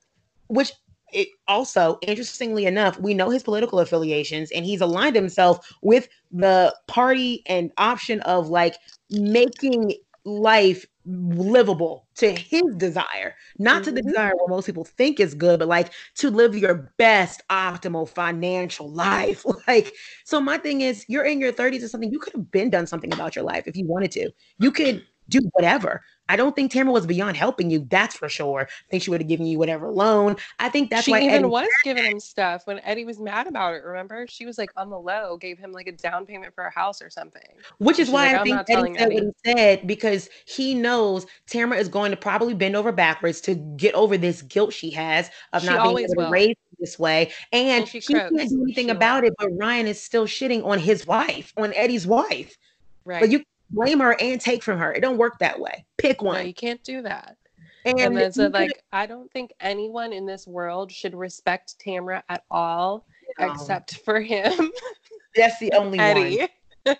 which 0.47 0.71
it 1.11 1.29
also 1.47 1.97
interestingly 2.01 2.65
enough 2.65 2.99
we 2.99 3.13
know 3.13 3.29
his 3.29 3.43
political 3.43 3.79
affiliations 3.79 4.51
and 4.51 4.65
he's 4.65 4.81
aligned 4.81 5.15
himself 5.15 5.71
with 5.81 6.07
the 6.31 6.75
party 6.87 7.41
and 7.45 7.71
option 7.77 8.19
of 8.21 8.49
like 8.49 8.75
making 9.09 9.93
life 10.25 10.85
livable 11.05 12.07
to 12.15 12.31
his 12.31 12.63
desire 12.77 13.35
not 13.59 13.83
to 13.83 13.91
the 13.91 14.01
Mhm. 14.01 14.05
desire 14.07 14.33
what 14.35 14.49
most 14.49 14.65
people 14.65 14.83
think 14.83 15.19
is 15.19 15.35
good 15.35 15.59
but 15.59 15.67
like 15.67 15.91
to 16.15 16.31
live 16.31 16.55
your 16.55 16.91
best 16.97 17.41
optimal 17.51 18.09
financial 18.09 18.91
life 18.93 19.45
like 19.67 19.93
so 20.25 20.41
my 20.41 20.57
thing 20.57 20.81
is 20.81 21.05
you're 21.07 21.23
in 21.25 21.39
your 21.39 21.51
30s 21.51 21.83
or 21.83 21.87
something 21.87 22.11
you 22.11 22.19
could 22.19 22.33
have 22.33 22.49
been 22.51 22.69
done 22.71 22.87
something 22.87 23.13
about 23.13 23.35
your 23.35 23.45
life 23.45 23.67
if 23.67 23.75
you 23.77 23.85
wanted 23.87 24.11
to 24.11 24.29
you 24.59 24.71
could 24.71 25.03
do 25.29 25.39
whatever 25.53 26.01
I 26.27 26.35
don't 26.35 26.55
think 26.55 26.71
Tamara 26.71 26.91
was 26.91 27.05
beyond 27.05 27.37
helping 27.37 27.69
you. 27.69 27.85
That's 27.89 28.15
for 28.15 28.29
sure. 28.29 28.61
I 28.61 28.89
think 28.89 29.03
she 29.03 29.11
would 29.11 29.21
have 29.21 29.27
given 29.27 29.45
you 29.45 29.59
whatever 29.59 29.91
loan. 29.91 30.37
I 30.59 30.69
think 30.69 30.89
that's 30.89 31.03
she 31.03 31.11
why 31.11 31.21
even 31.21 31.31
Eddie, 31.31 31.45
was 31.45 31.69
giving 31.83 32.05
him 32.05 32.19
stuff 32.19 32.65
when 32.65 32.79
Eddie 32.79 33.05
was 33.05 33.19
mad 33.19 33.47
about 33.47 33.75
it. 33.75 33.83
Remember, 33.83 34.25
she 34.27 34.45
was 34.45 34.57
like 34.57 34.71
on 34.75 34.89
the 34.89 34.97
low, 34.97 35.37
gave 35.37 35.59
him 35.59 35.71
like 35.71 35.87
a 35.87 35.91
down 35.91 36.25
payment 36.25 36.55
for 36.55 36.65
a 36.65 36.71
house 36.71 37.01
or 37.01 37.09
something. 37.09 37.41
which 37.77 37.99
is 37.99 38.07
she's 38.07 38.13
why 38.13 38.33
like, 38.33 38.41
I 38.41 38.63
think 38.63 38.69
Eddie 38.69 38.97
said 38.97 39.13
what 39.13 39.23
he 39.23 39.31
said 39.45 39.87
because 39.87 40.29
he 40.45 40.73
knows 40.73 41.27
Tamara 41.47 41.79
is 41.79 41.89
going 41.89 42.11
to 42.11 42.17
probably 42.17 42.55
bend 42.55 42.75
over 42.75 42.91
backwards 42.91 43.39
to 43.41 43.55
get 43.55 43.93
over 43.93 44.17
this 44.17 44.41
guilt 44.41 44.73
she 44.73 44.89
has 44.91 45.29
of 45.53 45.61
She 45.61 45.67
not 45.69 45.83
being 45.83 46.09
able 46.09 46.23
to 46.23 46.29
raise 46.29 46.55
this 46.79 46.97
way, 46.97 47.31
and, 47.51 47.83
And 47.83 47.87
she 47.87 47.99
he 47.99 48.13
can't 48.13 48.29
do 48.29 48.39
anything 48.39 48.73
She 48.73 48.85
will. 48.85 48.91
about 48.91 49.23
it. 49.23 49.33
But 49.37 49.49
Ryan 49.57 49.87
is 49.87 50.01
still 50.01 50.25
shitting 50.25 50.65
on 50.65 50.79
his 50.79 51.05
wife, 51.05 51.53
on 51.55 51.71
Eddie's 51.73 52.07
wife. 52.07 52.57
Right. 53.05 53.21
But 53.21 53.29
you 53.29 53.43
blame 53.69 53.99
her 53.99 54.15
and 54.19 54.39
take 54.39 54.63
from 54.63 54.77
her. 54.79 54.93
It 54.93 55.01
don't 55.01 55.17
work 55.17 55.39
that 55.39 55.59
way. 55.59 55.85
Pick 55.97 56.21
no, 56.21 56.31
one. 56.31 56.47
you 56.47 56.53
can't 56.53 56.83
do 56.83 57.01
that. 57.03 57.37
and 57.85 57.99
And 57.99 58.17
then 58.17 58.31
so 58.31 58.47
like 58.47 58.83
I 58.91 59.05
don't 59.05 59.31
think 59.31 59.53
anyone 59.59 60.13
in 60.13 60.25
this 60.25 60.47
world 60.47 60.91
should 60.91 61.15
respect 61.15 61.75
Tamra 61.85 62.23
at 62.29 62.43
all 62.49 63.05
No. 63.39 63.51
except 63.51 63.97
for 63.97 64.19
him, 64.19 64.71
that's 65.35 65.59
the 65.59 65.71
only 65.73 65.97
one. 65.99 66.07
Eddie. 66.07 66.47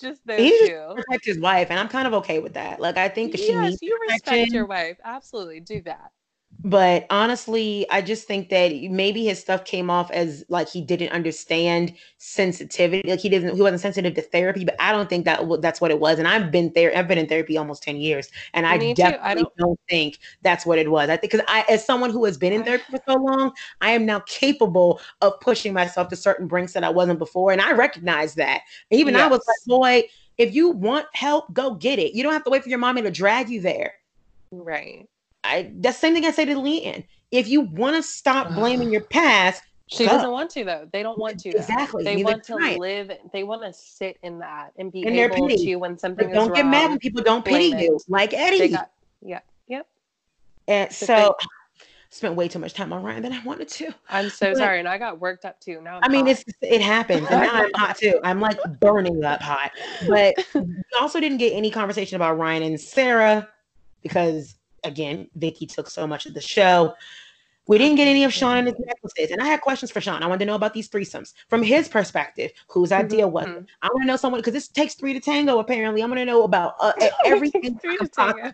just 0.00 0.26
those 0.26 0.38
He 0.38 0.50
just 0.50 0.64
two. 0.64 0.94
protect 0.94 1.24
his 1.24 1.38
wife, 1.40 1.68
and 1.70 1.78
I'm 1.78 1.88
kind 1.88 2.06
of 2.06 2.14
okay 2.14 2.38
with 2.38 2.54
that. 2.54 2.80
Like 2.80 2.96
I 2.96 3.08
think 3.08 3.36
she 3.36 3.52
Yes, 3.52 3.70
needs 3.70 3.78
you 3.82 3.98
respect 4.08 4.24
protection. 4.26 4.54
your 4.54 4.66
wife. 4.66 4.98
Absolutely, 5.04 5.60
do 5.60 5.80
that. 5.82 6.10
But 6.64 7.06
honestly, 7.10 7.86
I 7.90 8.02
just 8.02 8.26
think 8.26 8.48
that 8.48 8.72
maybe 8.90 9.24
his 9.24 9.38
stuff 9.38 9.64
came 9.64 9.90
off 9.90 10.10
as 10.10 10.44
like 10.48 10.68
he 10.68 10.80
didn't 10.80 11.12
understand 11.12 11.94
sensitivity. 12.18 13.08
Like 13.08 13.20
he 13.20 13.28
didn't, 13.28 13.54
he 13.54 13.62
wasn't 13.62 13.80
sensitive 13.82 14.14
to 14.14 14.22
therapy. 14.22 14.64
But 14.64 14.74
I 14.80 14.90
don't 14.92 15.08
think 15.08 15.24
that 15.26 15.38
w- 15.40 15.60
that's 15.60 15.80
what 15.80 15.90
it 15.90 16.00
was. 16.00 16.18
And 16.18 16.26
I've 16.26 16.50
been 16.50 16.72
there. 16.74 16.96
I've 16.96 17.06
been 17.06 17.18
in 17.18 17.28
therapy 17.28 17.56
almost 17.56 17.82
ten 17.82 17.96
years, 17.96 18.30
and 18.54 18.66
I 18.66 18.78
Me 18.78 18.94
too. 18.94 19.02
I 19.02 19.10
definitely 19.10 19.42
don't- 19.42 19.56
don't, 19.58 19.80
think 19.88 20.18
that's 20.42 20.66
what 20.66 20.78
it 20.78 20.90
was. 20.90 21.08
I 21.08 21.16
think 21.16 21.30
because 21.30 21.46
I, 21.48 21.64
as 21.68 21.84
someone 21.84 22.10
who 22.10 22.24
has 22.24 22.36
been 22.36 22.52
in 22.52 22.64
therapy 22.64 22.84
for 22.90 23.00
so 23.08 23.14
long, 23.16 23.52
I 23.80 23.90
am 23.92 24.04
now 24.04 24.20
capable 24.26 25.00
of 25.20 25.38
pushing 25.40 25.72
myself 25.72 26.08
to 26.08 26.16
certain 26.16 26.48
brinks 26.48 26.72
that 26.72 26.82
I 26.82 26.88
wasn't 26.90 27.18
before, 27.20 27.52
and 27.52 27.60
I 27.60 27.72
recognize 27.72 28.34
that. 28.34 28.62
Even 28.90 29.14
I 29.14 29.28
was 29.28 29.40
like, 29.46 29.56
boy, 29.66 30.02
if 30.38 30.54
you 30.54 30.70
want 30.70 31.06
help, 31.12 31.52
go 31.52 31.74
get 31.74 31.98
it. 31.98 32.14
You 32.14 32.22
don't 32.24 32.32
have 32.32 32.44
to 32.44 32.50
wait 32.50 32.62
for 32.64 32.68
your 32.68 32.78
mommy 32.78 33.02
to 33.02 33.10
drag 33.10 33.48
you 33.48 33.60
there. 33.60 33.94
Right. 34.50 35.06
I 35.46 35.72
that's 35.76 35.96
the 35.98 36.00
same 36.00 36.14
thing 36.14 36.24
I 36.26 36.30
say 36.30 36.44
to 36.44 36.54
LeeAnne. 36.54 37.04
If 37.30 37.48
you 37.48 37.62
want 37.62 37.96
to 37.96 38.02
stop 38.02 38.54
blaming 38.54 38.90
your 38.92 39.00
past, 39.02 39.62
She 39.88 40.04
Go. 40.04 40.12
doesn't 40.12 40.30
want 40.30 40.50
to 40.50 40.64
though. 40.64 40.88
They 40.92 41.02
don't 41.02 41.18
want 41.18 41.38
to. 41.40 41.52
though. 41.52 41.58
Exactly. 41.58 42.04
They 42.04 42.16
Neither 42.16 42.24
want 42.24 42.44
to 42.44 42.56
can 42.56 42.78
live. 42.78 43.10
They 43.32 43.42
want 43.44 43.62
to 43.62 43.72
sit 43.72 44.18
in 44.22 44.38
that 44.40 44.70
and 44.78 44.90
be 44.92 45.04
And 45.06 45.16
they're 45.16 45.32
able 45.32 45.48
pity. 45.48 45.64
to 45.66 45.76
when 45.76 45.98
something 45.98 46.28
but 46.28 46.34
don't 46.34 46.54
get 46.54 46.66
mad 46.66 46.82
wrong, 46.82 46.90
when 46.90 46.98
people 46.98 47.22
don't 47.22 47.44
pity 47.44 47.70
blame 47.70 47.80
you, 47.84 48.00
like 48.08 48.32
Eddie. 48.34 48.68
got. 48.68 48.90
Yeah. 49.22 49.40
Yep. 49.68 49.86
and 50.68 50.90
the 50.90 50.94
so 50.94 51.36
spent 52.10 52.34
way 52.34 52.48
too 52.48 52.58
much 52.58 52.72
time 52.74 52.92
on 52.92 53.02
Ryan 53.02 53.22
than 53.22 53.32
I 53.32 53.42
wanted 53.44 53.68
to. 53.68 53.92
I'm 54.08 54.30
so 54.30 54.50
But- 54.52 54.56
sorry, 54.58 54.78
and 54.78 54.88
I 54.88 54.98
got 54.98 55.20
worked 55.20 55.44
up 55.44 55.60
too. 55.60 55.80
Now 55.82 55.96
I'm 55.96 56.04
I 56.04 56.08
mean, 56.08 56.26
hot. 56.26 56.30
it's 56.32 56.44
it 56.62 56.80
happens, 56.80 57.26
and 57.30 57.42
now 57.42 57.52
I'm 57.52 57.70
hot 57.74 57.96
too. 57.98 58.18
I'm 58.24 58.40
like 58.40 58.58
burning 58.80 59.24
up 59.24 59.40
hot. 59.40 59.70
But 60.08 60.34
we 60.54 60.74
also 61.00 61.20
didn't 61.20 61.38
get 61.38 61.52
any 61.52 61.70
conversation 61.70 62.16
about 62.16 62.38
Ryan 62.38 62.62
and 62.64 62.80
Sarah 62.80 63.48
because 64.02 64.55
again, 64.84 65.28
Vicki 65.34 65.66
took 65.66 65.88
so 65.90 66.06
much 66.06 66.26
of 66.26 66.34
the 66.34 66.40
show. 66.40 66.94
We 67.68 67.78
didn't 67.78 67.96
get 67.96 68.06
any 68.06 68.22
of 68.22 68.32
Sean 68.32 68.58
and 68.58 68.68
his 68.68 68.76
necklaces, 68.78 69.32
and 69.32 69.42
I 69.42 69.46
had 69.46 69.60
questions 69.60 69.90
for 69.90 70.00
Sean. 70.00 70.22
I 70.22 70.26
wanted 70.26 70.40
to 70.40 70.44
know 70.44 70.54
about 70.54 70.72
these 70.72 70.88
threesomes 70.88 71.32
from 71.48 71.64
his 71.64 71.88
perspective. 71.88 72.52
Whose 72.68 72.92
idea 72.92 73.26
was 73.26 73.46
it? 73.46 73.50
Mhm. 73.50 73.66
I 73.82 73.88
want 73.88 74.02
to 74.02 74.06
know 74.06 74.16
someone 74.16 74.40
because 74.40 74.52
this 74.52 74.68
takes 74.68 74.94
three 74.94 75.12
to 75.12 75.20
tango. 75.20 75.58
Apparently, 75.58 76.00
I'm 76.00 76.08
going 76.08 76.20
to 76.20 76.24
know 76.24 76.44
about 76.44 76.74
uh, 76.78 76.92
everything. 77.26 77.76
Three 77.78 77.96
to 77.96 78.06
tango. 78.06 78.52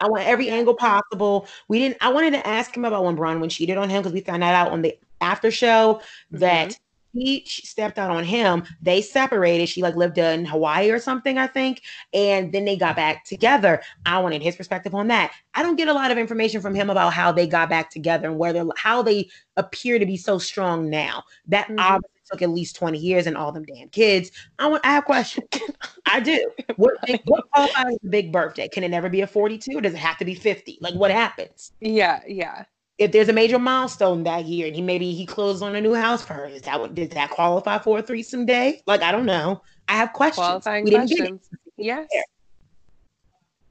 I 0.00 0.08
want 0.08 0.26
every 0.26 0.50
angle 0.50 0.74
possible. 0.74 1.46
We 1.68 1.78
didn't. 1.78 1.96
I 2.02 2.12
wanted 2.12 2.32
to 2.32 2.46
ask 2.46 2.76
him 2.76 2.84
about 2.84 3.04
when 3.04 3.16
Braunwyn 3.16 3.50
cheated 3.50 3.78
on 3.78 3.88
him 3.88 4.02
because 4.02 4.12
we 4.12 4.20
found 4.20 4.42
that 4.42 4.54
out 4.54 4.72
on 4.72 4.82
the 4.82 4.98
after 5.22 5.50
show 5.50 6.02
that 6.32 6.76
he 7.12 7.44
stepped 7.46 7.98
out 7.98 8.10
on 8.10 8.24
him. 8.24 8.64
They 8.80 9.02
separated. 9.02 9.68
She 9.68 9.82
like 9.82 9.96
lived 9.96 10.18
in 10.18 10.44
Hawaii 10.44 10.90
or 10.90 10.98
something, 10.98 11.38
I 11.38 11.46
think, 11.46 11.82
and 12.12 12.52
then 12.52 12.64
they 12.64 12.76
got 12.76 12.96
back 12.96 13.24
together. 13.24 13.82
I 14.06 14.18
wanted 14.18 14.42
his 14.42 14.56
perspective 14.56 14.94
on 14.94 15.08
that. 15.08 15.32
I 15.54 15.62
don't 15.62 15.76
get 15.76 15.88
a 15.88 15.92
lot 15.92 16.10
of 16.10 16.18
information 16.18 16.60
from 16.60 16.74
him 16.74 16.90
about 16.90 17.12
how 17.12 17.32
they 17.32 17.46
got 17.46 17.68
back 17.68 17.90
together 17.90 18.28
and 18.28 18.38
whether 18.38 18.64
how 18.76 19.02
they 19.02 19.28
appear 19.56 19.98
to 19.98 20.06
be 20.06 20.16
so 20.16 20.38
strong 20.38 20.88
now. 20.88 21.22
That 21.46 21.68
Mhm. 21.68 21.76
obviously 21.78 22.08
took 22.30 22.42
at 22.42 22.50
least 22.50 22.76
twenty 22.76 22.98
years 22.98 23.26
and 23.26 23.36
all 23.36 23.52
them 23.52 23.64
damn 23.64 23.88
kids. 23.90 24.30
I 24.58 24.66
want. 24.68 24.84
I 24.86 24.92
have 24.92 25.04
questions. 25.04 25.48
I 26.06 26.20
do. 26.20 26.50
What 26.76 26.94
what 27.26 27.44
qualifies 27.50 27.96
a 28.02 28.08
big 28.08 28.32
birthday? 28.32 28.68
Can 28.68 28.84
it 28.84 28.88
never 28.88 29.08
be 29.08 29.20
a 29.22 29.26
42 29.26 29.76
or 29.76 29.80
does 29.80 29.94
it 29.94 29.98
have 29.98 30.18
to 30.18 30.24
be 30.24 30.34
50? 30.34 30.78
Like 30.80 30.94
what 30.94 31.10
happens? 31.10 31.72
Yeah, 31.80 32.20
yeah. 32.26 32.64
If 33.02 33.10
there's 33.10 33.28
a 33.28 33.32
major 33.32 33.58
milestone 33.58 34.22
that 34.22 34.44
year 34.44 34.68
and 34.68 34.76
he 34.76 34.80
maybe 34.80 35.12
he 35.12 35.26
closed 35.26 35.60
on 35.62 35.74
a 35.74 35.80
new 35.80 35.94
house 35.94 36.24
for 36.24 36.34
her, 36.34 36.46
is 36.46 36.62
that 36.62 36.80
what 36.80 36.94
does 36.94 37.08
that 37.10 37.30
qualify 37.30 37.78
for 37.78 37.98
a 37.98 38.02
threesome 38.02 38.46
day? 38.46 38.80
Like 38.86 39.02
I 39.02 39.10
don't 39.10 39.26
know. 39.26 39.62
I 39.88 39.94
have 39.94 40.12
questions. 40.12 40.44
Qualifying 40.46 40.84
we 40.84 40.90
didn't 40.90 41.08
get 41.08 41.18
questions. 41.18 41.48
Yes. 41.76 42.06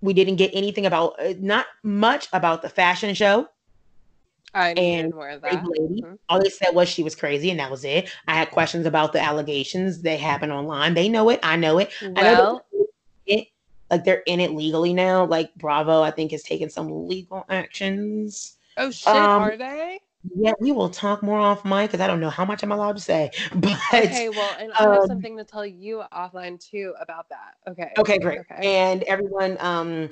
We 0.01 0.13
didn't 0.13 0.35
get 0.35 0.51
anything 0.53 0.85
about 0.85 1.15
uh, 1.19 1.33
not 1.39 1.67
much 1.83 2.27
about 2.33 2.61
the 2.61 2.67
fashion 2.69 3.13
show. 3.15 3.47
I 4.53 4.71
And 4.71 5.13
more 5.13 5.29
of 5.29 5.41
Brave 5.41 5.53
that. 5.53 5.79
lady. 5.79 6.01
Mhm. 6.01 6.17
All 6.27 6.41
they 6.41 6.49
said 6.49 6.75
was 6.75 6.89
she 6.89 7.03
was 7.03 7.15
crazy, 7.15 7.51
and 7.51 7.59
that 7.61 7.71
was 7.71 7.85
it. 7.85 8.09
I 8.27 8.33
had 8.33 8.51
questions 8.51 8.85
about 8.85 9.13
the 9.13 9.21
allegations 9.21 10.01
that 10.01 10.19
happened 10.19 10.51
online. 10.51 10.93
They 10.93 11.07
know 11.07 11.29
it. 11.29 11.39
I 11.41 11.55
know 11.55 11.77
it. 11.77 11.89
I 12.01 12.07
know 12.09 12.61
Well, 12.71 12.89
it 13.25 13.47
like 13.89 14.03
they're 14.03 14.23
in 14.25 14.41
it 14.41 14.51
legally 14.51 14.93
now. 14.93 15.25
Like 15.25 15.55
Bravo, 15.55 16.01
I 16.01 16.11
think, 16.11 16.31
has 16.31 16.43
taken 16.43 16.69
some 16.69 17.07
legal 17.07 17.45
actions. 17.47 18.57
Oh 18.77 18.91
shit, 18.91 19.13
um, 19.13 19.41
are 19.43 19.57
they? 19.57 19.99
Yeah, 20.35 20.53
we 20.59 20.71
will 20.71 20.89
talk 20.89 21.23
more 21.23 21.39
off 21.39 21.65
mic 21.65 21.89
because 21.89 21.99
I 21.99 22.07
don't 22.07 22.19
know 22.19 22.29
how 22.29 22.45
much 22.45 22.61
I'm 22.63 22.71
allowed 22.71 22.95
to 22.97 23.01
say. 23.01 23.31
But 23.55 23.77
Okay, 23.93 24.29
well, 24.29 24.53
and 24.53 24.71
I 24.73 24.81
have 24.83 25.01
um, 25.01 25.07
something 25.07 25.37
to 25.37 25.43
tell 25.43 25.65
you 25.65 26.03
offline 26.13 26.59
too 26.59 26.93
about 26.99 27.29
that. 27.29 27.55
Okay. 27.67 27.91
okay, 27.97 28.19
great. 28.19 28.39
Okay. 28.39 28.75
And 28.75 29.03
everyone, 29.03 29.57
um, 29.59 30.09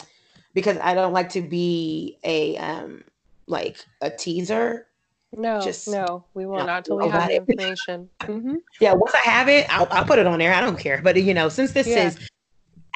because 0.53 0.77
I 0.77 0.95
don't 0.95 1.13
like 1.13 1.29
to 1.29 1.41
be 1.41 2.17
a 2.23 2.57
um 2.57 3.03
like 3.47 3.85
a 4.01 4.09
teaser. 4.09 4.87
No, 5.31 5.59
just 5.63 5.87
no, 5.87 6.25
we 6.33 6.45
will 6.47 6.65
not 6.65 6.85
till 6.85 6.97
we 6.97 7.03
have 7.05 7.13
about 7.13 7.29
the 7.29 7.35
it. 7.35 7.41
information. 7.41 8.09
hmm 8.23 8.55
Yeah, 8.79 8.93
once 8.93 9.13
I 9.13 9.29
have 9.29 9.47
it, 9.47 9.67
I'll, 9.69 9.87
I'll 9.91 10.05
put 10.05 10.17
it 10.17 10.25
on 10.25 10.39
there. 10.39 10.53
I 10.53 10.61
don't 10.61 10.79
care. 10.79 11.01
But 11.03 11.21
you 11.21 11.33
know, 11.35 11.49
since 11.49 11.71
this 11.71 11.87
Yeah. 11.87 12.07
is 12.07 12.29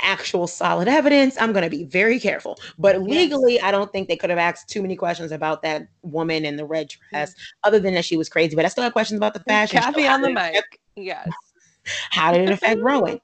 actual 0.04 0.48
solid 0.48 0.88
evidence, 0.88 1.36
I'm 1.40 1.54
going 1.54 1.64
to 1.64 1.70
be 1.70 1.86
very 1.86 2.20
careful. 2.20 2.60
But 2.78 3.02
legally, 3.02 3.60
I 3.62 3.72
don't 3.72 3.92
think 3.92 4.08
they 4.08 4.16
could 4.16 4.30
have 4.30 4.40
asked 4.40 4.70
too 4.70 4.82
many 4.82 4.96
questions 4.96 5.32
about 5.32 5.62
that 5.64 5.88
woman 6.02 6.46
in 6.46 6.58
the 6.58 6.66
red 6.66 6.92
dress, 7.10 7.34
other 7.64 7.80
than 7.80 7.94
that 7.96 8.06
she 8.06 8.18
was 8.18 8.30
crazy. 8.30 8.56
But 8.56 8.66
I 8.66 8.68
still 8.68 8.84
have 8.84 8.94
questions 8.94 9.18
about 9.18 9.34
the 9.34 9.40
fashion. 9.42 9.80
Kathy 9.80 10.08
on 10.08 10.22
the 10.22 10.30
it 10.30 10.38
affect- 10.38 10.56
mic. 10.56 10.80
Yes. 10.96 11.30
How 12.12 12.32
did 12.32 12.50
it 12.50 12.54
affect 12.54 12.80
Rowan? 12.84 13.20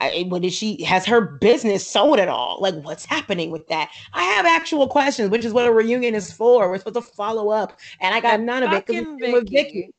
I, 0.00 0.26
what 0.28 0.42
did 0.42 0.52
she 0.52 0.82
has 0.82 1.06
her 1.06 1.20
business 1.20 1.86
sold 1.86 2.18
at 2.18 2.28
all? 2.28 2.58
Like, 2.60 2.74
what's 2.82 3.04
happening 3.04 3.50
with 3.50 3.66
that? 3.68 3.90
I 4.12 4.24
have 4.24 4.44
actual 4.44 4.88
questions, 4.88 5.30
which 5.30 5.44
is 5.44 5.52
what 5.52 5.66
a 5.66 5.72
reunion 5.72 6.14
is 6.14 6.32
for. 6.32 6.68
We're 6.68 6.78
supposed 6.78 6.96
to 6.96 7.14
follow 7.14 7.50
up, 7.50 7.78
and 8.00 8.14
I 8.14 8.20
got 8.20 8.40
none 8.40 8.64
of 8.64 8.72
it 8.72 8.86
because 8.86 9.06
with. 9.20 9.50
Vicki. 9.50 9.90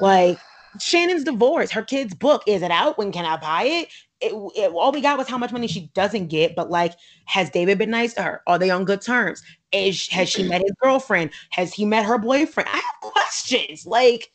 Like 0.00 0.38
Shannon's 0.80 1.24
divorce, 1.24 1.70
her 1.70 1.82
kid's 1.82 2.14
book 2.14 2.42
is 2.46 2.62
it 2.62 2.70
out? 2.70 2.98
When 2.98 3.12
can 3.12 3.24
I 3.24 3.36
buy 3.36 3.64
it? 3.64 3.88
It, 4.24 4.52
it? 4.56 4.72
All 4.72 4.92
we 4.92 5.00
got 5.00 5.18
was 5.18 5.28
how 5.28 5.38
much 5.38 5.52
money 5.52 5.66
she 5.66 5.90
doesn't 5.94 6.28
get. 6.28 6.56
But 6.56 6.70
like, 6.70 6.94
has 7.26 7.50
David 7.50 7.78
been 7.78 7.90
nice 7.90 8.14
to 8.14 8.22
her? 8.22 8.42
Are 8.46 8.58
they 8.58 8.70
on 8.70 8.84
good 8.84 9.00
terms? 9.00 9.42
Is 9.72 10.08
has 10.08 10.28
she 10.28 10.48
met 10.48 10.62
his 10.62 10.72
girlfriend? 10.82 11.30
Has 11.50 11.72
he 11.72 11.84
met 11.84 12.04
her 12.06 12.18
boyfriend? 12.18 12.68
I 12.72 12.76
have 12.76 13.12
questions. 13.12 13.86
Like, 13.86 14.32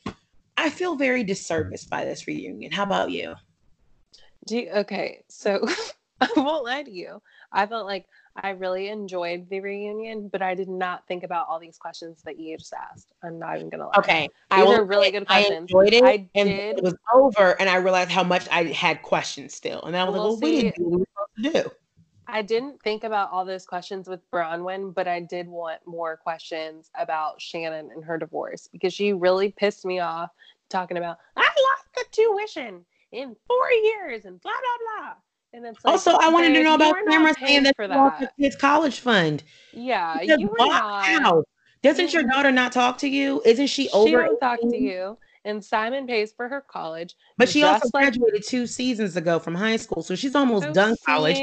I 0.58 0.70
feel 0.70 0.96
very 0.96 1.24
disserviced 1.24 1.90
by 1.90 2.06
this 2.06 2.28
reunion. 2.28 2.72
How 2.72 2.84
about 2.84 3.12
you? 3.12 3.36
Do 4.46 4.58
you, 4.58 4.70
okay, 4.72 5.24
so 5.28 5.66
I 6.22 6.30
won't 6.36 6.66
lie 6.66 6.84
to 6.84 6.92
you. 6.92 7.22
I 7.52 7.66
felt 7.66 7.86
like 7.86 8.06
I 8.44 8.52
really 8.52 8.90
enjoyed 8.90 9.50
the 9.50 9.60
reunion, 9.60 10.30
but 10.30 10.42
I 10.42 10.56
did 10.56 10.70
not 10.70 11.06
think 11.08 11.24
about 11.24 11.48
all 11.50 11.60
these 11.60 11.78
questions 11.78 12.22
that 12.24 12.40
you 12.40 12.58
just 12.58 12.74
asked. 12.74 13.12
I'm 13.24 13.40
not 13.40 13.56
even 13.58 13.70
gonna 13.70 13.88
lie. 13.88 13.94
Okay, 13.98 14.30
These 14.52 14.66
will 14.66 14.74
are 14.76 14.84
really 14.86 15.12
good 15.12 15.24
I 15.24 15.42
questions. 15.44 15.58
enjoyed 15.72 15.94
it, 15.94 16.04
I 16.04 16.30
and 16.36 16.50
did- 16.50 16.78
it 16.78 16.84
was 16.84 16.96
over, 17.14 17.60
and 17.60 17.70
I 17.70 17.78
realized 17.78 18.12
how 18.12 18.24
much 18.24 18.48
I 18.50 18.64
had 18.66 19.02
questions 19.02 19.54
still, 19.54 19.82
and 19.84 19.94
then 19.94 20.02
I 20.02 20.06
was 20.06 20.14
Well, 20.14 20.34
like, 20.34 20.42
"Well, 20.42 20.52
we 20.52 20.62
didn't 20.62 20.76
see- 20.76 20.84
do 20.84 20.90
what 20.90 20.92
we 20.92 20.98
were 21.00 21.06
supposed 21.44 21.54
to 21.54 21.64
do." 21.70 21.76
I 22.32 22.42
didn't 22.44 22.80
think 22.84 23.04
about 23.04 23.32
all 23.32 23.44
those 23.44 23.66
questions 23.66 24.08
with 24.08 24.22
Braunwyn, 24.30 24.94
but 24.94 25.08
I 25.08 25.20
did 25.20 25.48
want 25.48 25.80
more 25.88 26.16
questions 26.18 26.92
about 26.96 27.42
Shannon 27.42 27.90
and 27.92 28.04
her 28.06 28.20
divorce 28.20 28.68
because 28.68 28.94
she 28.94 29.14
really 29.14 29.52
pissed 29.52 29.84
me 29.84 30.00
off 30.00 30.30
talking 30.70 30.98
about 30.98 31.18
I 31.36 31.42
lost 31.42 31.88
the 31.96 32.06
tuition 32.12 32.86
in 33.12 33.36
four 33.48 33.72
years 33.72 34.26
and 34.26 34.40
blah 34.42 34.52
blah 34.52 35.04
blah. 35.04 35.14
And 35.54 35.66
it's 35.66 35.84
like, 35.84 35.92
also, 35.92 36.12
I 36.12 36.30
wanted 36.30 36.54
to 36.54 36.64
know 36.64 36.76
about 36.76 36.96
Tamara 37.10 37.34
saying 37.34 37.64
that 37.64 37.76
for 37.76 37.86
she 37.86 37.90
lost 37.90 38.20
her 38.20 38.26
that. 38.26 38.38
kid's 38.38 38.56
college 38.56 39.00
fund. 39.00 39.44
Yeah, 39.74 40.18
Because 40.20 40.40
you 40.40 40.50
not. 40.58 41.06
how? 41.06 41.44
Doesn't 41.82 42.14
your 42.14 42.24
daughter 42.24 42.52
not 42.52 42.72
talk 42.72 42.98
to 43.00 43.08
you? 43.08 43.42
Isn't 43.46 43.68
she 43.68 43.90
over? 43.90 44.08
She 44.08 44.14
don't 44.14 44.40
talk 44.40 44.60
to 44.62 44.78
you, 44.78 45.18
and 45.46 45.64
Simon 45.64 46.06
pays 46.06 46.34
for 46.34 46.48
her 46.50 46.62
college. 46.62 47.16
But 47.38 47.50
she 47.50 47.64
also 47.64 47.80
just 47.86 47.94
like- 47.94 48.04
graduated 48.04 48.44
two 48.46 48.68
seasons 48.68 49.16
ago 49.16 49.40
from 49.40 49.56
high 49.56 49.78
school, 49.78 50.04
so 50.04 50.14
she's 50.16 50.36
almost 50.36 50.66
So 50.66 50.74
done 50.74 50.96
college. 51.06 51.40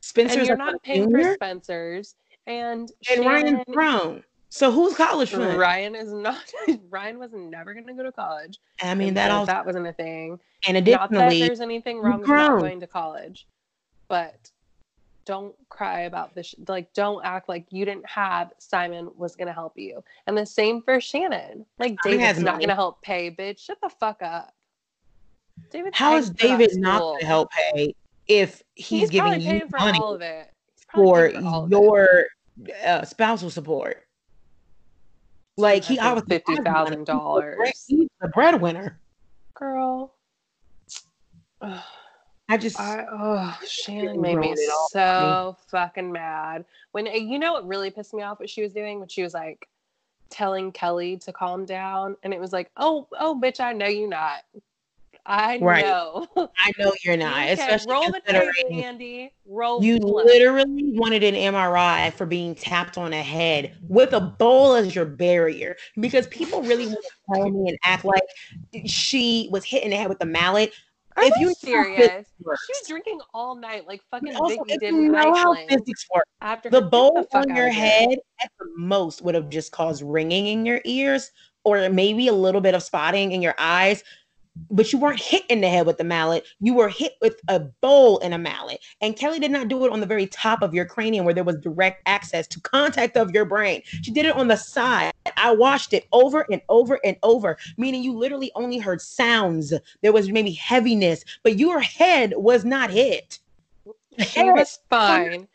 Spencer's 0.00 0.36
and 0.38 0.46
you're 0.48 0.56
not 0.56 0.82
paying 0.82 1.04
junior, 1.08 1.24
for 1.30 1.34
Spencer's, 1.34 2.14
and 2.46 2.90
and 3.10 3.24
Ryan's 3.24 3.64
grown. 3.70 4.22
So 4.56 4.72
who's 4.72 4.94
college 4.94 5.32
fund? 5.32 5.58
Ryan 5.58 5.94
is 5.94 6.10
not. 6.10 6.50
Ryan 6.88 7.18
was 7.18 7.30
never 7.34 7.74
going 7.74 7.86
to 7.88 7.92
go 7.92 8.02
to 8.02 8.10
college. 8.10 8.58
I 8.80 8.94
mean 8.94 9.12
that 9.12 9.30
also, 9.30 9.52
that 9.52 9.66
wasn't 9.66 9.86
a 9.86 9.92
thing. 9.92 10.40
and 10.66 10.76
Not 10.76 11.10
that 11.10 11.26
additionally, 11.26 11.40
there's 11.46 11.60
anything 11.60 12.00
wrong 12.00 12.20
with 12.20 12.28
not 12.30 12.60
going 12.60 12.80
to 12.80 12.86
college, 12.86 13.46
but 14.08 14.50
don't 15.26 15.54
cry 15.68 16.02
about 16.02 16.34
this. 16.34 16.54
Like, 16.66 16.90
don't 16.94 17.22
act 17.22 17.50
like 17.50 17.66
you 17.68 17.84
didn't 17.84 18.08
have 18.08 18.50
Simon 18.56 19.10
was 19.14 19.36
going 19.36 19.48
to 19.48 19.52
help 19.52 19.74
you. 19.76 20.02
And 20.26 20.38
the 20.38 20.46
same 20.46 20.80
for 20.80 21.02
Shannon. 21.02 21.66
Like, 21.78 21.98
David's 22.02 22.40
not 22.40 22.56
going 22.56 22.70
to 22.70 22.74
help 22.74 23.02
pay, 23.02 23.30
bitch. 23.30 23.58
Shut 23.58 23.76
the 23.82 23.90
fuck 23.90 24.22
up. 24.22 24.54
David, 25.70 25.94
how 25.94 26.16
is 26.16 26.30
David 26.30 26.70
not 26.76 27.00
going 27.00 27.20
to 27.20 27.26
help 27.26 27.50
pay 27.50 27.94
if 28.26 28.62
he's, 28.74 29.00
He's, 29.00 29.10
giving 29.10 29.38
you 29.38 29.50
paying 29.50 29.68
for 29.68 29.78
money 29.80 29.98
all 30.00 30.14
of 30.14 30.22
it. 30.22 30.50
For 30.94 31.30
for 31.30 31.66
it. 31.66 31.70
your 31.70 32.24
uh, 32.86 33.04
spousal 33.04 33.50
support? 33.50 34.05
Like 35.56 35.84
he 35.84 35.98
I 35.98 36.10
obviously 36.10 36.54
$50,000. 36.56 37.72
He's 37.86 38.08
the 38.20 38.28
breadwinner. 38.28 38.98
girl. 39.54 40.14
Ugh. 41.62 41.82
I 42.48 42.56
just 42.56 42.78
I, 42.78 43.04
oh, 43.10 43.58
Shannon 43.66 44.20
made 44.20 44.38
me 44.38 44.54
so 44.90 45.56
fucking 45.68 46.12
mad. 46.12 46.64
When 46.92 47.08
eh, 47.08 47.16
you 47.16 47.40
know 47.40 47.52
what 47.52 47.66
really 47.66 47.90
pissed 47.90 48.14
me 48.14 48.22
off? 48.22 48.38
What 48.38 48.48
she 48.48 48.62
was 48.62 48.72
doing 48.72 49.00
when 49.00 49.08
she 49.08 49.22
was 49.22 49.34
like 49.34 49.68
telling 50.30 50.70
Kelly 50.70 51.16
to 51.18 51.32
calm 51.32 51.64
down, 51.64 52.16
and 52.22 52.32
it 52.32 52.40
was 52.40 52.52
like, 52.52 52.70
oh, 52.76 53.08
oh, 53.18 53.38
bitch, 53.42 53.58
I 53.58 53.72
know 53.72 53.88
you 53.88 54.08
not. 54.08 54.44
I 55.26 55.58
Right. 55.58 55.84
know. 55.84 56.26
I 56.58 56.72
know 56.78 56.92
you're 57.02 57.16
not, 57.16 57.48
Okay, 57.50 57.52
especially 57.52 57.86
roll 57.92 58.12
the 58.12 58.20
tape, 58.26 58.72
Andy. 58.72 59.32
Roll. 59.44 59.82
you 59.82 59.98
the 59.98 60.06
literally 60.06 60.92
wanted 60.94 61.22
an 61.22 61.34
MRI 61.34 62.12
for 62.14 62.26
being 62.26 62.54
tapped 62.54 62.96
on 62.96 63.10
the 63.10 63.22
head 63.22 63.76
with 63.88 64.12
a 64.12 64.20
bowl 64.20 64.74
as 64.74 64.94
your 64.94 65.04
barrier 65.04 65.76
because 66.00 66.26
people 66.28 66.62
really 66.62 66.86
want 66.86 67.04
to 67.04 67.34
tell 67.34 67.50
me 67.50 67.68
and 67.68 67.78
act 67.84 68.04
like 68.04 68.22
she 68.86 69.48
was 69.52 69.64
hitting 69.64 69.90
the 69.90 69.96
head 69.96 70.08
with 70.08 70.18
the 70.18 70.26
mallet. 70.26 70.72
Are 71.16 71.24
if 71.24 71.36
you 71.38 71.54
serious? 71.54 72.26
She 72.38 72.44
was 72.44 72.88
drinking 72.88 73.20
all 73.32 73.54
night, 73.54 73.86
like 73.86 74.02
fucking 74.10 74.32
but 74.32 74.40
also, 74.42 74.64
did 74.64 74.82
you 74.82 75.08
know 75.10 75.34
how 75.34 75.54
physics 75.54 76.06
works, 76.14 76.28
After 76.42 76.68
the 76.68 76.82
bowl 76.82 77.26
fuck 77.32 77.48
on 77.48 77.56
your 77.56 77.70
head 77.70 78.18
at 78.40 78.50
the 78.58 78.66
most 78.76 79.22
would 79.22 79.34
have 79.34 79.48
just 79.48 79.72
caused 79.72 80.02
ringing 80.02 80.46
in 80.46 80.66
your 80.66 80.80
ears 80.84 81.30
or 81.64 81.88
maybe 81.88 82.28
a 82.28 82.32
little 82.32 82.60
bit 82.60 82.74
of 82.74 82.82
spotting 82.82 83.32
in 83.32 83.40
your 83.42 83.54
eyes. 83.58 84.04
But 84.70 84.92
you 84.92 84.98
weren't 84.98 85.20
hit 85.20 85.44
in 85.48 85.60
the 85.60 85.68
head 85.68 85.86
with 85.86 85.98
the 85.98 86.04
mallet. 86.04 86.44
You 86.60 86.74
were 86.74 86.88
hit 86.88 87.14
with 87.20 87.40
a 87.48 87.60
bowl 87.60 88.18
and 88.20 88.34
a 88.34 88.38
mallet. 88.38 88.80
And 89.00 89.16
Kelly 89.16 89.38
did 89.38 89.50
not 89.50 89.68
do 89.68 89.84
it 89.84 89.92
on 89.92 90.00
the 90.00 90.06
very 90.06 90.26
top 90.26 90.62
of 90.62 90.74
your 90.74 90.84
cranium 90.84 91.24
where 91.24 91.34
there 91.34 91.44
was 91.44 91.56
direct 91.56 92.02
access 92.06 92.46
to 92.48 92.60
contact 92.60 93.16
of 93.16 93.30
your 93.32 93.44
brain. 93.44 93.82
She 93.84 94.10
did 94.10 94.26
it 94.26 94.36
on 94.36 94.48
the 94.48 94.56
side. 94.56 95.12
I 95.36 95.52
watched 95.52 95.92
it 95.92 96.06
over 96.12 96.46
and 96.50 96.62
over 96.68 96.98
and 97.04 97.16
over, 97.22 97.56
meaning 97.76 98.02
you 98.02 98.12
literally 98.12 98.50
only 98.54 98.78
heard 98.78 99.00
sounds. 99.00 99.72
There 100.02 100.12
was 100.12 100.30
maybe 100.30 100.52
heaviness, 100.52 101.24
but 101.42 101.58
your 101.58 101.80
head 101.80 102.34
was 102.36 102.64
not 102.64 102.90
hit. 102.90 103.38
She 104.18 104.42
was 104.42 104.78
fine. 104.90 105.48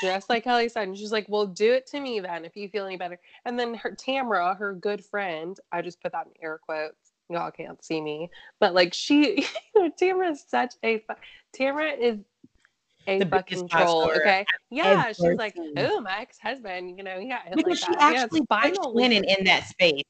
Just 0.00 0.30
like 0.30 0.44
Kelly 0.44 0.68
said, 0.68 0.88
and 0.88 0.96
she's 0.96 1.12
like, 1.12 1.26
"Well, 1.28 1.46
do 1.46 1.74
it 1.74 1.86
to 1.88 2.00
me 2.00 2.20
then, 2.20 2.44
if 2.44 2.56
you 2.56 2.68
feel 2.68 2.86
any 2.86 2.96
better." 2.96 3.18
And 3.44 3.58
then 3.58 3.74
her 3.74 3.90
Tamara, 3.90 4.54
her 4.54 4.72
good 4.72 5.04
friend, 5.04 5.58
I 5.70 5.82
just 5.82 6.00
put 6.00 6.12
that 6.12 6.26
in 6.26 6.32
air 6.42 6.58
quotes. 6.58 7.05
Y'all 7.28 7.50
can't 7.50 7.84
see 7.84 8.00
me, 8.00 8.30
but 8.60 8.74
like 8.74 8.94
she, 8.94 9.46
Tamara 9.98 10.30
is 10.30 10.44
such 10.46 10.74
a 10.84 11.02
Tamara 11.52 11.90
is 11.92 12.18
a 13.08 13.18
The 13.18 13.26
fucking 13.26 13.68
troll. 13.68 14.10
Okay, 14.16 14.44
yeah, 14.70 15.08
she's 15.08 15.36
like, 15.36 15.56
"Oh, 15.76 16.00
my 16.00 16.20
ex-husband, 16.20 16.96
you 16.96 17.02
know, 17.02 17.18
he 17.18 17.28
got 17.28 17.42
because 17.54 17.82
like 17.82 17.90
she 17.90 17.96
that." 17.98 18.16
Actually 18.16 18.42
spinal 18.42 18.96
Shannon 18.96 19.22
lesion. 19.22 19.36
in 19.38 19.44
that 19.46 19.66
space. 19.66 20.02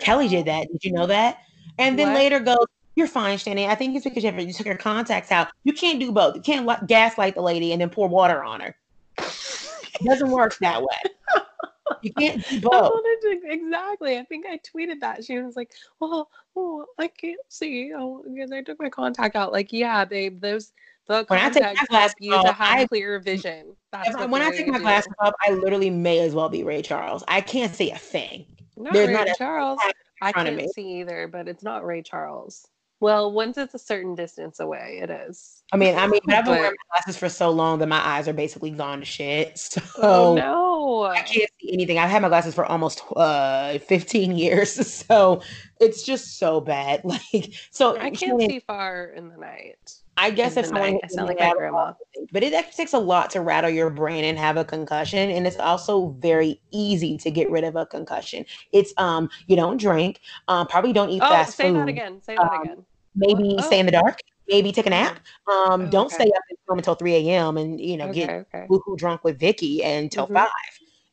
Kelly 0.00 0.28
did 0.28 0.46
that. 0.46 0.66
Did 0.72 0.82
you 0.84 0.92
know 0.92 1.06
that? 1.06 1.42
And 1.78 1.98
then 1.98 2.08
What? 2.08 2.16
later 2.16 2.40
goes, 2.40 2.66
"You're 2.96 3.06
fine, 3.06 3.38
Shannon. 3.38 3.70
I 3.70 3.76
think 3.76 3.94
it's 3.94 4.04
because 4.04 4.24
you, 4.24 4.32
have, 4.32 4.40
you 4.40 4.52
took 4.52 4.66
her 4.66 4.76
contacts 4.76 5.30
out. 5.30 5.48
You 5.62 5.72
can't 5.72 6.00
do 6.00 6.10
both. 6.10 6.34
You 6.34 6.42
can't 6.42 6.68
gaslight 6.88 7.36
the 7.36 7.42
lady 7.42 7.72
and 7.72 7.80
then 7.80 7.90
pour 7.90 8.08
water 8.08 8.42
on 8.42 8.60
her. 8.60 8.76
It 9.18 10.04
doesn't 10.04 10.30
work 10.30 10.58
that 10.58 10.82
way. 10.82 10.96
You 12.02 12.12
can't 12.12 12.46
do 12.48 12.60
both. 12.60 12.92
to 13.22 13.40
exactly. 13.44 14.18
I 14.18 14.24
think 14.24 14.46
I 14.46 14.58
tweeted 14.58 15.00
that. 15.00 15.24
She 15.24 15.38
was 15.38 15.56
like, 15.56 15.72
"Well, 16.00 16.30
oh, 16.56 16.86
I 16.98 17.08
can't 17.08 17.40
see 17.48 17.92
oh, 17.96 18.24
because 18.32 18.52
I 18.52 18.62
took 18.62 18.80
my 18.80 18.88
contact 18.88 19.36
out." 19.36 19.52
Like, 19.52 19.72
yeah, 19.72 20.04
babe, 20.04 20.40
those 20.40 20.72
the 21.06 21.24
When 21.28 21.38
I 21.40 21.50
take 21.50 21.62
my 21.62 21.74
glasses 21.88 22.14
you 22.18 22.30
to 22.32 22.38
off, 22.38 22.56
have 22.56 22.78
I- 22.80 22.86
clear 22.86 23.18
vision. 23.18 23.76
That's 23.92 24.14
I- 24.16 24.26
when 24.26 24.42
I 24.42 24.50
take 24.50 24.68
my 24.68 24.78
do. 24.78 24.82
glasses 24.82 25.12
off, 25.20 25.34
I 25.46 25.50
literally 25.52 25.90
may 25.90 26.20
as 26.20 26.34
well 26.34 26.48
be 26.48 26.64
Ray 26.64 26.82
Charles. 26.82 27.22
I 27.28 27.40
can't 27.40 27.74
see 27.74 27.90
a 27.90 27.98
thing. 27.98 28.46
not 28.76 28.92
there's 28.92 29.08
Ray 29.08 29.12
not 29.14 29.28
Charles. 29.36 29.78
I 30.22 30.32
can't 30.32 30.70
see 30.72 31.00
either, 31.00 31.28
but 31.28 31.48
it's 31.48 31.62
not 31.62 31.84
Ray 31.84 32.02
Charles. 32.02 32.66
Well, 33.04 33.30
once 33.32 33.58
it's 33.58 33.74
a 33.74 33.78
certain 33.78 34.14
distance 34.14 34.60
away, 34.60 34.98
it 35.02 35.10
is. 35.10 35.62
I 35.72 35.76
mean, 35.76 35.94
I 35.94 36.06
mean, 36.06 36.22
I've 36.30 36.46
been 36.46 36.54
wearing 36.54 36.74
my 36.90 36.94
glasses 36.94 37.18
for 37.18 37.28
so 37.28 37.50
long 37.50 37.78
that 37.80 37.86
my 37.86 37.98
eyes 37.98 38.28
are 38.28 38.32
basically 38.32 38.70
gone 38.70 39.00
to 39.00 39.04
shit. 39.04 39.58
So 39.84 40.02
Oh 40.02 40.34
no! 40.34 41.02
I 41.04 41.20
can't 41.20 41.50
see 41.60 41.74
anything. 41.74 41.98
I've 41.98 42.08
had 42.08 42.22
my 42.22 42.28
glasses 42.30 42.54
for 42.54 42.64
almost 42.64 43.02
uh 43.14 43.78
15 43.80 44.38
years, 44.38 44.72
so 45.06 45.42
it's 45.80 46.02
just 46.02 46.38
so 46.38 46.62
bad. 46.62 47.02
Like, 47.04 47.52
so 47.70 47.98
I 47.98 48.08
can't 48.08 48.40
see 48.40 48.60
far 48.60 49.12
in 49.14 49.28
the 49.28 49.36
night. 49.36 49.76
I 50.16 50.30
guess 50.30 50.56
if 50.56 50.64
someone. 50.64 50.98
I 51.04 51.08
sound 51.08 51.28
like 51.28 51.38
my 51.38 51.52
grandma. 51.52 51.92
but 52.32 52.42
it 52.42 52.54
actually 52.54 52.72
takes 52.84 52.94
a 52.94 52.98
lot 52.98 53.28
to 53.30 53.42
rattle 53.42 53.68
your 53.70 53.90
brain 53.90 54.24
and 54.24 54.38
have 54.38 54.56
a 54.56 54.64
concussion, 54.64 55.28
and 55.30 55.46
it's 55.46 55.58
also 55.58 56.16
very 56.20 56.58
easy 56.72 57.18
to 57.18 57.30
get 57.30 57.50
rid 57.50 57.64
of 57.64 57.76
a 57.76 57.84
concussion. 57.84 58.46
It's 58.72 58.94
um, 58.96 59.28
you 59.46 59.56
don't 59.56 59.78
drink, 59.78 60.20
um, 60.48 60.66
probably 60.68 60.94
don't 60.94 61.10
eat 61.10 61.22
Oh, 61.22 61.28
fast 61.28 61.56
say 61.58 61.68
food. 61.68 61.76
that 61.76 61.88
again. 61.88 62.22
Say 62.22 62.36
that 62.36 62.50
Um, 62.50 62.62
again. 62.62 62.86
Maybe 63.16 63.54
What? 63.54 63.64
stay 63.64 63.78
in 63.80 63.86
the 63.86 63.92
dark. 63.92 64.18
Maybe 64.48 64.72
take 64.72 64.86
a 64.86 64.90
nap. 64.90 65.20
Um, 65.50 65.84
Oh, 65.84 65.90
don't 65.90 66.10
stay 66.10 66.24
up 66.26 66.42
until 66.68 66.94
3 66.94 67.14
a.m. 67.14 67.56
and 67.56 67.80
you 67.80 67.96
know 67.96 68.08
Okay, 68.08 68.26
get 68.26 68.46
okay. 68.54 68.66
woohoo 68.68 68.96
drunk 68.96 69.24
with 69.24 69.38
Vicki 69.38 69.82
until 69.82 70.26
Mhm. 70.26 70.34
five, 70.34 70.50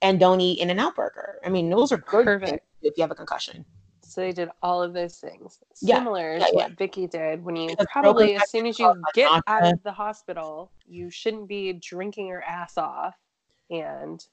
and 0.01 0.19
don't 0.19 0.41
eat 0.41 0.59
in 0.59 0.69
and 0.69 0.79
out 0.79 0.95
burger. 0.95 1.39
I 1.45 1.49
mean, 1.49 1.69
those 1.69 1.91
are 1.91 1.97
good 1.97 2.25
things 2.25 2.39
Perfect. 2.39 2.65
if 2.81 2.97
you 2.97 3.03
have 3.03 3.11
a 3.11 3.15
concussion. 3.15 3.65
So 4.03 4.21
they 4.21 4.31
did 4.33 4.49
all 4.61 4.83
of 4.83 4.93
those 4.93 5.17
things, 5.17 5.59
Yeah, 5.81 5.99
similar 5.99 6.33
yeah, 6.33 6.39
to 6.39 6.51
yeah. 6.53 6.67
what 6.67 6.77
Vicki 6.77 7.07
did. 7.07 7.43
When 7.45 7.55
you 7.55 7.69
Because 7.69 7.85
probably, 7.93 8.33
as 8.35 8.49
soon 8.49 8.65
as 8.65 8.77
you 8.79 9.03
get 9.13 9.31
out 9.47 9.63
of 9.63 9.81
the 9.83 9.91
hospital, 9.91 10.71
you 10.85 11.09
shouldn't 11.09 11.47
be 11.47 11.71
drinking 11.73 12.27
your 12.27 12.41
ass 12.43 12.77
off 12.77 13.15
and 13.69 14.25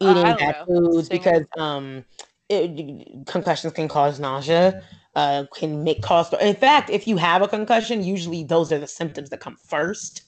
eating 0.00 0.16
I 0.16 0.28
don't 0.30 0.38
bad 0.38 0.56
know, 0.56 0.66
foods 0.66 1.08
because 1.08 1.44
um 1.56 2.04
it, 2.48 3.26
concussions 3.26 3.72
can 3.74 3.86
cause 3.86 4.18
nausea 4.18 4.82
uh 5.14 5.44
can 5.54 5.82
make 5.82 6.02
cause 6.02 6.32
in 6.40 6.54
fact 6.54 6.90
if 6.90 7.06
you 7.06 7.16
have 7.16 7.42
a 7.42 7.48
concussion 7.48 8.02
usually 8.02 8.44
those 8.44 8.72
are 8.72 8.78
the 8.78 8.86
symptoms 8.86 9.30
that 9.30 9.40
come 9.40 9.56
first 9.56 10.22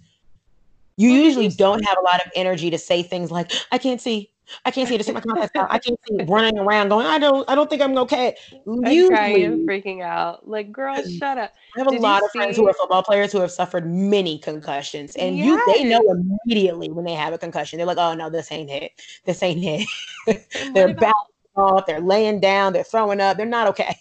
you 0.97 1.11
Well, 1.11 1.22
usually 1.22 1.49
don't 1.49 1.85
have 1.85 1.97
a 1.99 2.03
lot 2.03 2.24
of 2.24 2.30
energy 2.35 2.70
to 2.70 2.78
say 2.78 3.03
things 3.03 3.30
like 3.30 3.53
i 3.70 3.78
can't 3.78 4.01
see 4.01 4.30
i 4.64 4.70
can't 4.70 4.89
see 4.89 4.99
to 4.99 5.05
take 5.05 5.14
my 5.14 5.20
contacts 5.20 5.57
out 5.57 5.68
i 5.70 5.78
can't 5.78 5.99
see 6.09 6.24
running 6.24 6.59
around 6.59 6.89
going 6.89 7.07
i 7.07 7.18
don't 7.18 7.49
i 7.49 7.55
don't 7.55 7.70
think 7.70 7.80
i'm 7.80 7.97
okay 7.97 8.35
usually 8.66 9.09
crying 9.09 9.66
freaking 9.66 10.03
out. 10.03 10.49
Like, 10.49 10.72
girl, 10.72 11.03
shut 11.18 11.39
up. 11.39 11.53
I 11.76 11.80
have 11.80 11.87
a 11.87 11.91
Did 11.91 11.97
you 11.97 12.03
lot 12.03 12.22
of 12.22 12.30
friends 12.33 12.57
who 12.57 12.68
are 12.68 12.74
football 12.74 13.03
players 13.03 13.33
who 13.33 13.41
have 13.41 13.51
suffered 13.51 13.91
many 13.91 14.39
concussions, 14.39 15.16
and 15.16 15.37
you 15.37 15.61
they 15.66 15.85
know 15.85 16.03
immediately 16.45 16.91
when 16.91 17.05
they 17.05 17.14
have 17.14 17.33
a 17.33 17.39
concussion. 17.39 17.78
They're 17.78 17.87
like, 17.87 17.99
"Oh 17.99 18.14
no, 18.14 18.30
this 18.30 18.53
ain't 18.53 18.70
it. 18.70 18.93
This 19.24 19.43
ain't 19.43 19.64
it." 19.64 20.47
They're 20.74 20.91
about 20.91 21.14
off, 21.55 21.85
they're 21.87 22.01
laying 22.01 22.41
down, 22.41 22.72
they're 22.72 22.83
throwing 22.83 23.20
up, 23.20 23.37
they're 23.37 23.45
not 23.45 23.66
okay. 23.68 23.95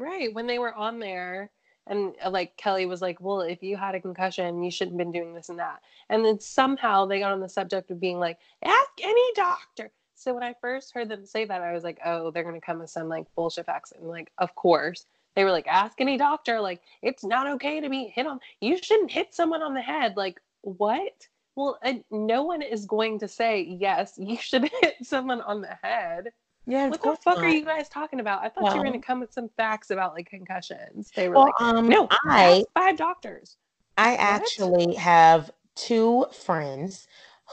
Right 0.00 0.32
when 0.32 0.46
they 0.46 0.58
were 0.58 0.74
on 0.74 0.98
there? 0.98 1.50
And 1.86 2.14
uh, 2.24 2.30
like 2.30 2.56
Kelly 2.56 2.86
was 2.86 3.02
like, 3.02 3.20
"Well, 3.20 3.40
if 3.40 3.62
you 3.62 3.76
had 3.76 3.94
a 3.94 4.00
concussion, 4.00 4.62
you 4.62 4.70
shouldn't 4.70 4.98
have 4.98 5.06
been 5.06 5.12
doing 5.12 5.34
this 5.34 5.48
and 5.48 5.58
that." 5.58 5.80
And 6.08 6.24
then 6.24 6.38
somehow 6.40 7.06
they 7.06 7.20
got 7.20 7.32
on 7.32 7.40
the 7.40 7.48
subject 7.48 7.90
of 7.90 8.00
being 8.00 8.18
like, 8.18 8.38
"Ask 8.64 8.90
any 9.02 9.32
doctor." 9.34 9.90
So 10.14 10.34
when 10.34 10.42
I 10.42 10.54
first 10.60 10.92
heard 10.92 11.08
them 11.08 11.24
say 11.24 11.44
that, 11.46 11.62
I 11.62 11.72
was 11.72 11.84
like, 11.84 11.98
"Oh, 12.04 12.30
they're 12.30 12.44
gonna 12.44 12.60
come 12.60 12.80
with 12.80 12.90
some 12.90 13.08
like 13.08 13.26
bullshit 13.34 13.66
facts." 13.66 13.92
And 13.92 14.08
like, 14.08 14.30
of 14.38 14.54
course, 14.54 15.06
they 15.34 15.44
were 15.44 15.50
like, 15.50 15.66
"Ask 15.66 16.00
any 16.00 16.16
doctor." 16.16 16.60
Like, 16.60 16.82
it's 17.02 17.24
not 17.24 17.46
okay 17.54 17.80
to 17.80 17.88
be 17.88 18.04
hit 18.04 18.26
on. 18.26 18.40
You 18.60 18.78
shouldn't 18.78 19.10
hit 19.10 19.34
someone 19.34 19.62
on 19.62 19.74
the 19.74 19.82
head. 19.82 20.16
Like, 20.16 20.40
what? 20.62 21.28
Well, 21.56 21.78
no 22.10 22.42
one 22.42 22.62
is 22.62 22.86
going 22.86 23.18
to 23.20 23.28
say 23.28 23.62
yes. 23.62 24.14
You 24.16 24.36
should 24.36 24.70
hit 24.82 24.96
someone 25.02 25.40
on 25.40 25.62
the 25.62 25.78
head. 25.82 26.30
Yeah, 26.66 26.88
What 26.88 27.02
the 27.02 27.16
fuck 27.24 27.38
are 27.38 27.48
you 27.48 27.64
guys 27.64 27.88
talking 27.88 28.20
about? 28.20 28.42
I 28.42 28.48
thought 28.48 28.72
you 28.74 28.78
were 28.78 28.86
going 28.86 29.00
to 29.00 29.06
come 29.06 29.20
with 29.20 29.32
some 29.32 29.48
facts 29.56 29.90
about 29.90 30.14
like 30.14 30.28
concussions. 30.28 31.10
They 31.14 31.28
were 31.28 31.36
Well, 31.36 31.44
like, 31.44 31.60
um, 31.60 31.88
no, 31.88 32.08
I 32.10 32.64
five 32.74 32.96
doctors. 32.96 33.56
I 33.96 34.14
actually 34.16 34.94
have 34.94 35.50
two 35.74 36.26
friends 36.32 37.06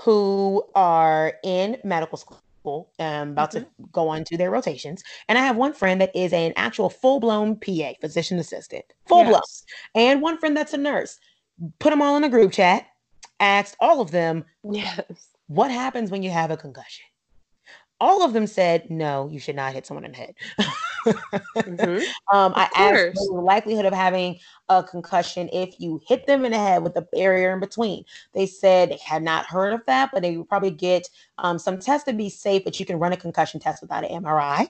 who 0.03 0.63
are 0.75 1.33
in 1.43 1.77
medical 1.83 2.17
school, 2.17 2.91
um, 2.99 3.31
about 3.31 3.51
to 3.51 3.65
go 3.91 4.09
on 4.09 4.23
to 4.25 4.37
their 4.37 4.51
rotations, 4.51 5.03
and 5.27 5.37
I 5.37 5.41
have 5.41 5.55
one 5.55 5.73
friend 5.73 5.99
that 6.01 6.15
is 6.15 6.33
an 6.33 6.53
actual 6.55 6.89
full 6.89 7.19
blown 7.19 7.55
PA, 7.55 7.93
physician 7.99 8.37
assistant, 8.39 8.85
full 9.07 9.23
blown, 9.23 9.41
and 9.95 10.21
one 10.21 10.37
friend 10.37 10.55
that's 10.55 10.73
a 10.73 10.77
nurse. 10.77 11.17
Put 11.79 11.89
them 11.89 12.01
all 12.01 12.17
in 12.17 12.23
a 12.23 12.29
group 12.29 12.51
chat. 12.51 12.85
Asked 13.39 13.77
all 13.79 14.01
of 14.01 14.11
them 14.11 14.45
Yes. 14.63 15.01
what 15.47 15.71
happens 15.71 16.11
when 16.11 16.23
you 16.23 16.29
have 16.29 16.51
a 16.51 16.57
concussion. 16.57 17.05
All 17.99 18.23
of 18.23 18.33
them 18.33 18.45
said, 18.45 18.89
no, 18.91 19.27
you 19.31 19.39
should 19.39 19.55
not 19.55 19.73
hit 19.73 19.85
someone 19.85 20.05
in 20.05 20.11
the 20.11 20.17
head. 20.17 20.35
Mhm. 21.55 22.03
Um, 22.33 22.51
I 22.57 22.69
asked 22.75 23.13
the 23.15 23.31
likelihood 23.31 23.85
of 23.85 23.93
having 23.93 24.37
a 24.67 24.83
concussion 24.83 25.49
if 25.53 25.79
you 25.79 26.01
hit 26.05 26.27
them 26.27 26.43
in 26.43 26.51
the 26.51 26.57
head 26.57 26.83
with 26.83 26.95
a 26.97 27.01
barrier 27.01 27.53
in 27.53 27.61
between. 27.61 28.03
They 28.33 28.45
said 28.45 28.89
they 28.89 28.97
had 28.97 29.23
not 29.23 29.45
heard 29.45 29.73
of 29.73 29.85
that, 29.85 30.09
but 30.11 30.21
they 30.21 30.35
would 30.35 30.49
probably 30.49 30.71
get 30.71 31.09
um, 31.37 31.57
some 31.57 31.79
tests 31.79 32.05
to 32.07 32.13
be 32.13 32.29
safe, 32.29 32.65
but 32.65 32.77
you 32.79 32.85
can 32.85 32.99
run 32.99 33.13
a 33.13 33.17
concussion 33.17 33.61
test 33.61 33.81
without 33.81 34.03
an 34.03 34.23
MRI. 34.23 34.69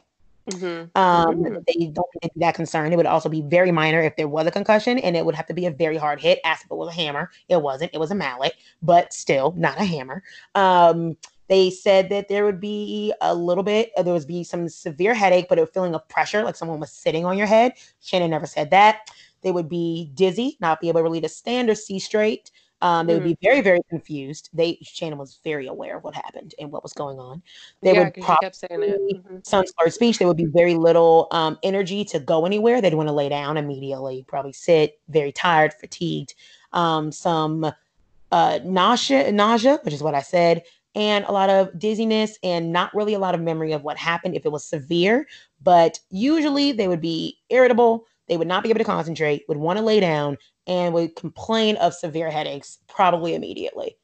Mhm. 0.51 0.95
Um, 0.95 1.35
Mm. 1.43 1.65
They 1.65 1.87
don't 1.87 2.07
think 2.21 2.33
that 2.35 2.53
concerned. 2.55 2.93
It 2.93 2.97
would 2.97 3.05
also 3.07 3.27
be 3.27 3.41
very 3.41 3.71
minor 3.71 4.01
if 4.01 4.15
there 4.15 4.27
was 4.27 4.45
a 4.47 4.51
concussion, 4.51 4.99
and 4.99 5.17
it 5.17 5.25
would 5.25 5.35
have 5.35 5.47
to 5.47 5.53
be 5.53 5.65
a 5.65 5.71
very 5.71 5.97
hard 5.97 6.21
hit. 6.21 6.39
Asked 6.45 6.65
if 6.65 6.71
it 6.71 6.75
was 6.75 6.89
a 6.89 6.95
hammer. 6.95 7.31
It 7.49 7.61
wasn't. 7.61 7.91
It 7.93 7.97
was 7.97 8.11
a 8.11 8.15
mallet, 8.15 8.53
but 8.83 9.11
still 9.11 9.53
not 9.57 9.81
a 9.81 9.83
hammer. 9.83 10.23
Um, 10.55 11.17
they 11.47 11.69
said 11.69 12.09
that 12.09 12.27
there 12.27 12.45
would 12.45 12.59
be 12.59 13.13
a 13.21 13.33
little 13.33 13.63
bit, 13.63 13.91
uh, 13.97 14.03
there 14.03 14.13
would 14.13 14.27
be 14.27 14.43
some 14.43 14.67
severe 14.69 15.13
headache, 15.13 15.47
but 15.49 15.59
a 15.59 15.65
feeling 15.65 15.95
of 15.95 16.07
pressure, 16.09 16.43
like 16.43 16.55
someone 16.55 16.79
was 16.79 16.91
sitting 16.91 17.25
on 17.25 17.37
your 17.37 17.47
head. 17.47 17.73
Shannon 18.01 18.31
never 18.31 18.45
said 18.45 18.71
that. 18.71 19.09
They 19.41 19.51
would 19.51 19.69
be 19.69 20.11
dizzy, 20.13 20.57
not 20.59 20.81
be 20.81 20.89
able 20.89 20.99
to 20.99 21.03
really 21.03 21.21
to 21.21 21.29
stand 21.29 21.69
or 21.69 21.75
see 21.75 21.99
straight. 21.99 22.51
Um, 22.81 23.07
they 23.07 23.13
would 23.15 23.23
Mm. 23.23 23.37
be 23.37 23.37
very, 23.41 23.61
very 23.61 23.79
confused. 23.89 24.49
They 24.53 24.77
Shannon 24.83 25.17
was 25.17 25.39
very 25.43 25.65
aware 25.67 25.97
of 25.97 26.03
what 26.03 26.13
happened 26.13 26.53
and 26.59 26.71
what 26.71 26.83
was 26.83 26.93
going 26.93 27.17
on. 27.19 27.41
They 27.81 27.93
yeah, 27.93 28.03
would 28.05 28.17
you 28.17 28.23
kept 28.23 28.55
saying 28.55 28.79
probably 28.79 29.21
Mhm. 29.27 29.45
some 29.47 29.65
slurred 29.65 29.93
speech. 29.93 30.19
There 30.19 30.27
would 30.27 30.37
be 30.37 30.45
very 30.45 30.75
little 30.75 31.27
um, 31.31 31.57
energy 31.63 32.03
to 32.05 32.19
go 32.19 32.45
anywhere. 32.45 32.81
They'd 32.81 32.93
want 32.93 33.09
to 33.09 33.13
lay 33.13 33.29
down 33.29 33.57
immediately, 33.57 34.23
probably 34.27 34.53
sit, 34.53 34.99
very 35.07 35.31
tired, 35.31 35.73
fatigued. 35.73 36.35
Um, 36.73 37.11
some 37.11 37.71
uh, 38.31 38.59
nausea, 38.65 39.31
nausea, 39.31 39.79
which 39.83 39.93
is 39.93 40.03
what 40.03 40.15
I 40.15 40.21
said, 40.21 40.63
and 40.97 41.25
a 41.25 41.31
lot 41.31 41.51
of 41.51 41.77
dizziness, 41.77 42.39
and 42.41 42.73
not 42.73 42.93
really 42.95 43.13
a 43.13 43.19
lot 43.19 43.35
of 43.35 43.41
memory 43.41 43.71
of 43.71 43.83
what 43.83 43.97
happened 43.97 44.35
if 44.35 44.47
it 44.47 44.51
was 44.51 44.65
severe. 44.65 45.27
But 45.61 45.99
usually, 46.09 46.71
they 46.71 46.87
would 46.87 47.01
be 47.01 47.37
irritable. 47.49 48.05
They 48.27 48.35
would 48.35 48.47
not 48.47 48.63
be 48.63 48.69
able 48.71 48.79
to 48.79 48.83
concentrate. 48.83 49.43
Would 49.47 49.59
want 49.59 49.77
to 49.77 49.85
lay 49.85 49.99
down 49.99 50.39
and 50.65 50.95
would 50.95 51.15
complain 51.15 51.75
of 51.77 51.93
severe 51.93 52.31
headaches, 52.31 52.79
probably 52.87 53.35
immediately. 53.35 53.95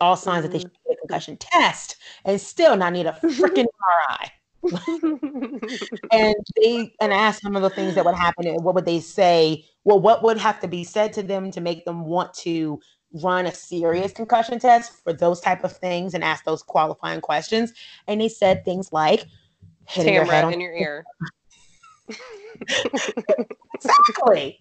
All 0.00 0.16
signs 0.16 0.42
that 0.42 0.50
they 0.50 0.58
should 0.58 0.72
get 0.72 0.94
a 0.94 0.96
mm. 0.96 1.00
concussion 1.02 1.36
test 1.36 1.96
and 2.24 2.40
still 2.40 2.76
not 2.76 2.92
need 2.92 3.06
a 3.06 3.12
freaking 3.22 3.66
MRI 4.20 4.30
and 6.12 6.34
they 6.56 6.92
and 7.00 7.12
ask 7.12 7.40
some 7.40 7.56
of 7.56 7.62
the 7.62 7.70
things 7.70 7.94
that 7.94 8.04
would 8.04 8.14
happen 8.14 8.46
and 8.46 8.62
what 8.62 8.74
would 8.74 8.84
they 8.84 9.00
say 9.00 9.64
well 9.84 9.98
what 9.98 10.22
would 10.22 10.36
have 10.36 10.60
to 10.60 10.68
be 10.68 10.84
said 10.84 11.14
to 11.14 11.22
them 11.22 11.50
to 11.50 11.62
make 11.62 11.82
them 11.86 12.04
want 12.04 12.34
to 12.34 12.78
run 13.12 13.46
a 13.46 13.54
serious 13.54 14.12
concussion 14.12 14.58
test 14.58 15.02
for 15.02 15.12
those 15.12 15.40
type 15.40 15.64
of 15.64 15.76
things 15.76 16.14
and 16.14 16.22
ask 16.22 16.44
those 16.44 16.62
qualifying 16.62 17.20
questions 17.20 17.72
and 18.06 18.20
they 18.20 18.28
said 18.28 18.64
things 18.64 18.92
like 18.92 19.26
hitting 19.88 20.14
your 20.14 20.24
head 20.24 20.44
on 20.44 20.52
in 20.52 20.60
your 20.60 20.72
ear. 20.72 21.04
exactly 23.74 24.58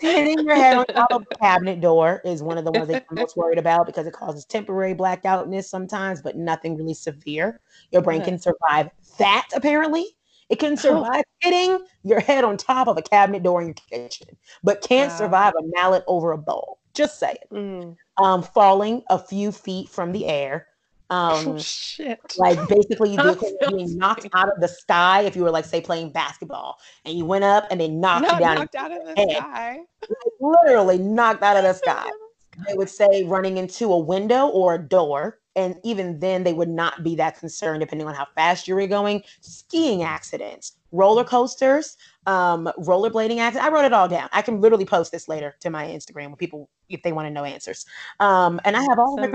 hitting 0.00 0.44
your 0.44 0.56
head 0.56 0.76
on 0.76 0.84
top 0.86 1.12
of 1.12 1.24
the 1.30 1.34
cabinet 1.36 1.80
door 1.80 2.20
is 2.24 2.42
one 2.42 2.58
of 2.58 2.64
the 2.64 2.72
ones 2.72 2.88
that 2.88 3.04
I'm 3.10 3.16
most 3.16 3.36
worried 3.36 3.58
about 3.58 3.86
because 3.86 4.06
it 4.06 4.12
causes 4.12 4.44
temporary 4.44 4.94
blacked 4.94 5.26
outness 5.26 5.70
sometimes 5.70 6.22
but 6.22 6.36
nothing 6.36 6.76
really 6.76 6.94
severe 6.94 7.60
your 7.92 8.02
brain 8.02 8.20
uh-huh. 8.20 8.30
can 8.30 8.38
survive 8.38 8.90
that 9.18 9.48
apparently 9.54 10.06
it 10.48 10.58
can 10.58 10.74
Oh. 10.74 10.76
survive 10.76 11.24
hitting 11.40 11.78
your 12.02 12.20
head 12.20 12.44
on 12.44 12.56
top 12.56 12.88
of 12.88 12.96
a 12.96 13.02
cabinet 13.02 13.42
door 13.42 13.60
in 13.60 13.68
your 13.68 13.74
kitchen 13.74 14.36
but 14.62 14.80
can't 14.82 15.10
Wow. 15.12 15.16
survive 15.18 15.54
a 15.58 15.62
mallet 15.74 16.04
over 16.06 16.32
a 16.32 16.38
bowl 16.38 16.75
just 16.96 17.18
say 17.18 17.32
it 17.32 17.48
Mm. 17.52 17.96
um 18.18 18.42
falling 18.42 19.02
a 19.10 19.18
few 19.18 19.52
feet 19.52 19.88
from 19.88 20.12
the 20.12 20.26
air 20.26 20.66
um 21.10 21.46
oh 21.46 21.58
shit. 21.58 22.18
like 22.38 22.58
basically 22.68 23.16
That 23.16 23.38
being 23.68 23.96
knocked 23.96 24.26
out 24.34 24.48
of 24.48 24.60
the 24.60 24.68
sky 24.68 25.22
if 25.22 25.36
you 25.36 25.42
were 25.42 25.50
like 25.50 25.64
say 25.64 25.80
playing 25.80 26.10
basketball 26.10 26.78
and 27.04 27.16
you 27.16 27.24
went 27.24 27.44
up 27.44 27.66
and 27.70 27.80
they 27.80 27.88
knocked 27.88 28.22
Not 28.22 28.34
you 28.34 28.38
down 28.40 28.56
knocked 28.56 28.74
out 28.74 28.90
of 28.92 29.04
the 29.04 29.14
head. 29.16 29.36
sky. 29.36 29.80
literally 30.40 30.98
knocked 30.98 31.42
out 31.42 31.56
of 31.56 31.62
the 31.62 31.72
sky 31.74 32.08
they 32.66 32.74
would 32.74 32.88
say 32.90 33.24
running 33.24 33.58
into 33.58 33.92
a 33.92 33.98
window 33.98 34.48
or 34.48 34.74
a 34.74 34.78
door 34.78 35.38
and 35.56 35.76
even 35.84 36.18
then 36.18 36.42
they 36.44 36.52
would 36.52 36.68
not 36.68 37.02
be 37.02 37.14
that 37.16 37.38
concerned 37.38 37.80
depending 37.80 38.06
on 38.06 38.14
how 38.14 38.26
fast 38.34 38.66
you 38.66 38.74
were 38.74 38.86
going 38.86 39.22
skiing 39.40 40.02
accidents 40.02 40.76
roller 40.92 41.24
coasters 41.24 41.96
um 42.26 42.68
rollerblading 42.78 43.38
accidents 43.38 43.66
i 43.66 43.70
wrote 43.70 43.84
it 43.84 43.92
all 43.92 44.08
down 44.08 44.28
i 44.32 44.42
can 44.42 44.60
literally 44.60 44.84
post 44.84 45.12
this 45.12 45.28
later 45.28 45.54
to 45.60 45.70
my 45.70 45.86
instagram 45.86 46.26
when 46.26 46.36
people 46.36 46.68
if 46.88 47.02
they 47.02 47.12
want 47.12 47.26
to 47.26 47.30
know 47.30 47.44
answers 47.44 47.86
um 48.20 48.60
and 48.64 48.76
i 48.76 48.82
have 48.82 48.98
all 48.98 49.16
the 49.16 49.28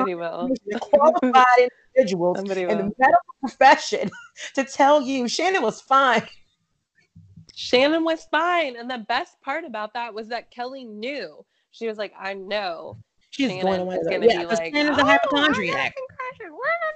qualified 0.82 1.70
individuals 1.96 2.38
Somebody 2.38 2.62
in 2.62 2.70
the 2.70 2.92
medical 2.98 3.34
profession 3.40 4.10
to 4.56 4.64
tell 4.64 5.02
you 5.02 5.28
shannon 5.28 5.62
was 5.62 5.82
fine 5.82 6.28
Shannon 7.62 8.04
was 8.04 8.26
fine. 8.32 8.76
And 8.76 8.90
the 8.90 9.00
best 9.08 9.40
part 9.42 9.66
about 9.66 9.94
that 9.94 10.14
was 10.14 10.28
that 10.30 10.52
Kelly 10.52 10.84
knew. 10.84 11.46
She 11.72 11.88
was 11.88 11.98
like, 11.98 12.14
I 12.20 12.34
know. 12.34 12.98
she's 13.30 13.50
Shannon 13.50 13.66
going 13.66 13.82
away 13.82 13.96
is 13.96 14.08
gonna 14.08 14.26
yeah 14.26 14.40
be 14.40 14.46
like, 14.46 14.74
shannon's 14.74 14.98
a 14.98 15.02
"Oh, 15.02 15.06
a 15.06 15.10
hypochondriac. 15.10 15.94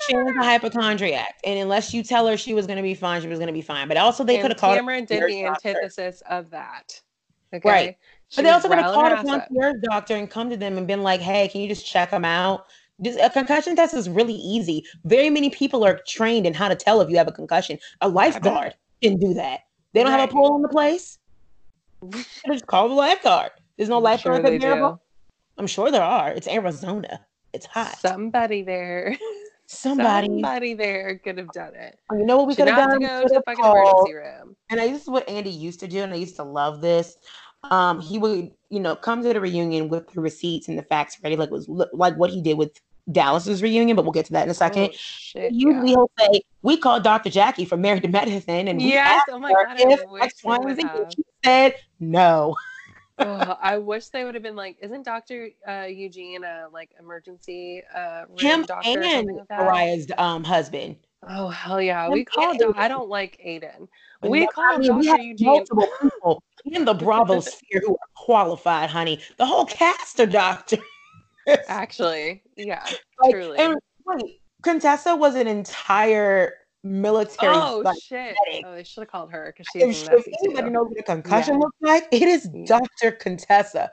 Shannon's 0.10 0.38
a 0.38 0.44
hypochondriac, 0.44 1.36
and 1.46 1.60
unless 1.60 1.94
you 1.94 2.04
tell 2.04 2.28
her 2.28 2.36
she 2.36 2.54
was 2.54 2.68
going 2.68 2.78
to 2.78 2.84
be 2.84 2.94
fine, 2.94 3.22
she 3.22 3.28
was 3.28 3.40
going 3.40 3.48
to 3.48 3.54
be 3.54 3.62
fine. 3.62 3.88
But 3.88 3.98
also, 3.98 4.24
they 4.24 4.38
could 4.38 4.52
have 4.52 4.60
called 4.60 4.78
a 4.78 5.06
did 5.06 5.10
the 5.10 5.44
doctor. 5.44 5.70
antithesis 5.70 6.22
of 6.30 6.50
that. 6.50 7.02
Okay. 7.54 7.70
Right. 7.70 7.98
She 8.30 8.38
But 8.42 8.44
they 8.44 8.50
also 8.52 8.68
could 8.68 8.78
have 8.80 8.94
called 8.94 9.12
a 9.12 9.24
concierge 9.24 9.76
doctor 9.90 10.16
and 10.16 10.30
come 10.30 10.50
to 10.50 10.58
them 10.58 10.78
and 10.78 10.88
been 10.88 11.04
like, 11.04 11.22
"Hey, 11.22 11.48
can 11.48 11.62
you 11.62 11.68
just 11.68 11.86
check 11.86 12.12
them 12.12 12.26
out?" 12.26 12.66
This, 12.98 13.18
a 13.22 13.30
concussion 13.30 13.76
test 13.76 13.94
is 13.94 14.10
really 14.10 14.34
easy. 14.34 14.84
Very 15.04 15.30
many 15.30 15.50
people 15.50 15.84
are 15.86 16.00
trained 16.08 16.46
in 16.46 16.54
how 16.54 16.68
to 16.70 16.76
tell 16.76 17.02
if 17.02 17.10
you 17.10 17.18
have 17.18 17.28
a 17.28 17.32
concussion. 17.32 17.78
A 18.02 18.10
lifeguard 18.10 18.74
can 19.02 19.18
do 19.18 19.34
that. 19.36 19.62
They 19.94 20.02
don't 20.02 20.12
have 20.12 20.22
a 20.22 20.24
Right. 20.24 20.32
pool 20.32 20.56
in 20.56 20.62
the 20.62 20.70
place. 20.70 21.18
Just 22.48 22.68
call 22.68 22.88
the 22.90 22.96
lifeguard. 22.96 23.52
There's 23.78 23.90
no 23.90 24.00
lifeguard 24.00 24.46
sure 24.46 24.56
available. 24.56 25.02
I'm 25.58 25.68
sure 25.68 25.92
there 25.92 26.04
are. 26.04 26.32
It's 26.32 26.48
Arizona. 26.48 27.26
It's 27.54 27.66
hot. 27.66 27.98
Somebody 28.00 28.62
there. 28.64 29.18
Somebody. 29.68 30.28
Somebody 30.28 30.74
there 30.74 31.18
could 31.20 31.38
have 31.38 31.52
done 31.52 31.76
it. 31.76 31.98
Oh, 32.12 32.18
you 32.18 32.26
know 32.26 32.38
what 32.38 32.48
we 32.48 32.56
could 32.56 32.68
have 32.68 32.78
done? 32.78 33.00
We 33.00 33.08
go 33.08 33.24
to 33.28 33.34
the 33.34 33.42
fucking 33.46 33.66
emergency 33.66 34.14
room. 34.14 34.56
and 34.70 34.80
I, 34.80 34.88
this 34.90 35.02
is 35.04 35.10
what 35.10 35.28
Andy 35.28 35.50
used 35.50 35.80
to 35.80 35.88
do, 35.88 36.00
and 36.02 36.14
I 36.14 36.18
used 36.18 36.36
to 36.36 36.44
love 36.44 36.82
this. 36.82 37.18
Um, 37.72 38.02
he 38.02 38.18
would, 38.18 38.52
you 38.70 38.80
know, 38.80 38.96
come 38.96 39.24
to 39.24 39.34
the 39.34 39.42
reunion 39.42 39.90
with 39.90 40.08
the 40.12 40.22
receipts 40.22 40.68
and 40.68 40.78
the 40.78 40.84
facts 40.84 41.18
ready, 41.24 41.36
like 41.36 41.50
it 41.50 41.54
was 41.54 41.68
like 41.68 42.16
what 42.16 42.30
he 42.30 42.42
did 42.42 42.58
with 42.58 42.80
Dallas's 43.12 43.62
reunion. 43.62 43.96
But 43.96 44.04
we'll 44.04 44.12
get 44.12 44.26
to 44.28 44.34
that 44.34 44.44
in 44.44 44.50
a 44.50 44.56
second. 44.56 44.90
Oh, 44.92 44.92
shit, 44.94 45.54
Usually 45.54 45.92
yeah. 45.92 45.96
he'll 45.96 46.12
say, 46.20 46.42
"We 46.62 46.78
called 46.78 47.04
Dr. 47.04 47.30
Jackie 47.30 47.66
from 47.66 47.82
Married 47.82 48.04
to 48.04 48.10
Medicine, 48.10 48.68
and 48.68 48.80
we 48.80 48.92
Yes, 48.92 49.20
asked 49.20 49.30
oh 49.32 49.40
my 49.40 49.54
her 49.54 49.66
God, 49.66 49.92
if 49.92 50.00
X, 50.22 50.42
they 50.42 50.50
and 50.50 50.76
Z." 50.76 50.84
She 51.16 51.24
said 51.44 51.76
no. 52.00 52.56
oh, 53.20 53.58
I 53.62 53.78
wish 53.78 54.08
they 54.10 54.26
would 54.26 54.34
have 54.34 54.44
been 54.44 54.58
like, 54.58 54.78
isn't 54.82 55.04
Doctor 55.04 55.50
uh, 55.68 55.86
Eugene 55.88 56.44
a 56.44 56.68
like 56.72 56.90
emergency 57.00 57.82
uh, 57.96 58.26
Him 58.38 58.64
doctor 58.64 59.02
and 59.02 59.28
like? 59.28 59.48
Mariah's 59.50 60.08
um 60.18 60.44
husband. 60.44 60.98
Oh 61.28 61.50
hell 61.50 61.82
yeah, 61.82 62.10
we 62.10 62.24
called. 62.24 62.62
I 62.76 62.88
don't 62.88 63.10
like 63.10 63.40
Aydin. 63.46 63.88
We 64.22 64.48
called 64.48 64.82
we 64.82 64.88
Doctor 64.88 65.10
have 65.10 65.20
Eugene. 65.22 65.46
multiple 65.46 65.88
people 66.02 66.44
in 66.66 66.86
the 66.86 66.94
Bravo 66.94 67.40
sphere 67.42 67.82
who 67.86 67.94
are 67.94 68.08
qualified, 68.16 68.90
honey. 68.90 69.20
The 69.38 69.46
whole 69.46 69.66
cast 69.66 70.20
of 70.20 70.32
doctors. 70.32 70.80
Actually, 71.68 72.44
yeah, 72.56 72.84
Like, 73.22 73.32
truly. 73.32 73.58
And 73.60 73.76
wait, 74.06 74.42
Contessa 74.64 75.16
was 75.16 75.36
an 75.36 75.48
entire 75.48 76.54
military. 76.84 77.56
oh 77.56 77.82
like, 77.84 77.98
shit! 78.02 78.36
medic. 78.48 78.66
Oh, 78.66 78.76
they 78.76 78.84
should 78.84 79.02
have 79.02 79.10
called 79.12 79.32
her 79.32 79.54
because 79.56 79.68
if, 79.76 79.96
she's 79.96 80.08
if 80.08 80.28
anybody 80.44 80.68
too. 80.68 80.74
knows 80.74 80.88
what 80.90 81.00
a 81.00 81.04
concussion 81.04 81.56
Yeah. 81.56 81.60
looks 81.60 81.78
like, 81.82 82.08
it 82.12 82.24
is. 82.24 82.50
Dr. 82.66 83.12
Contessa, 83.12 83.92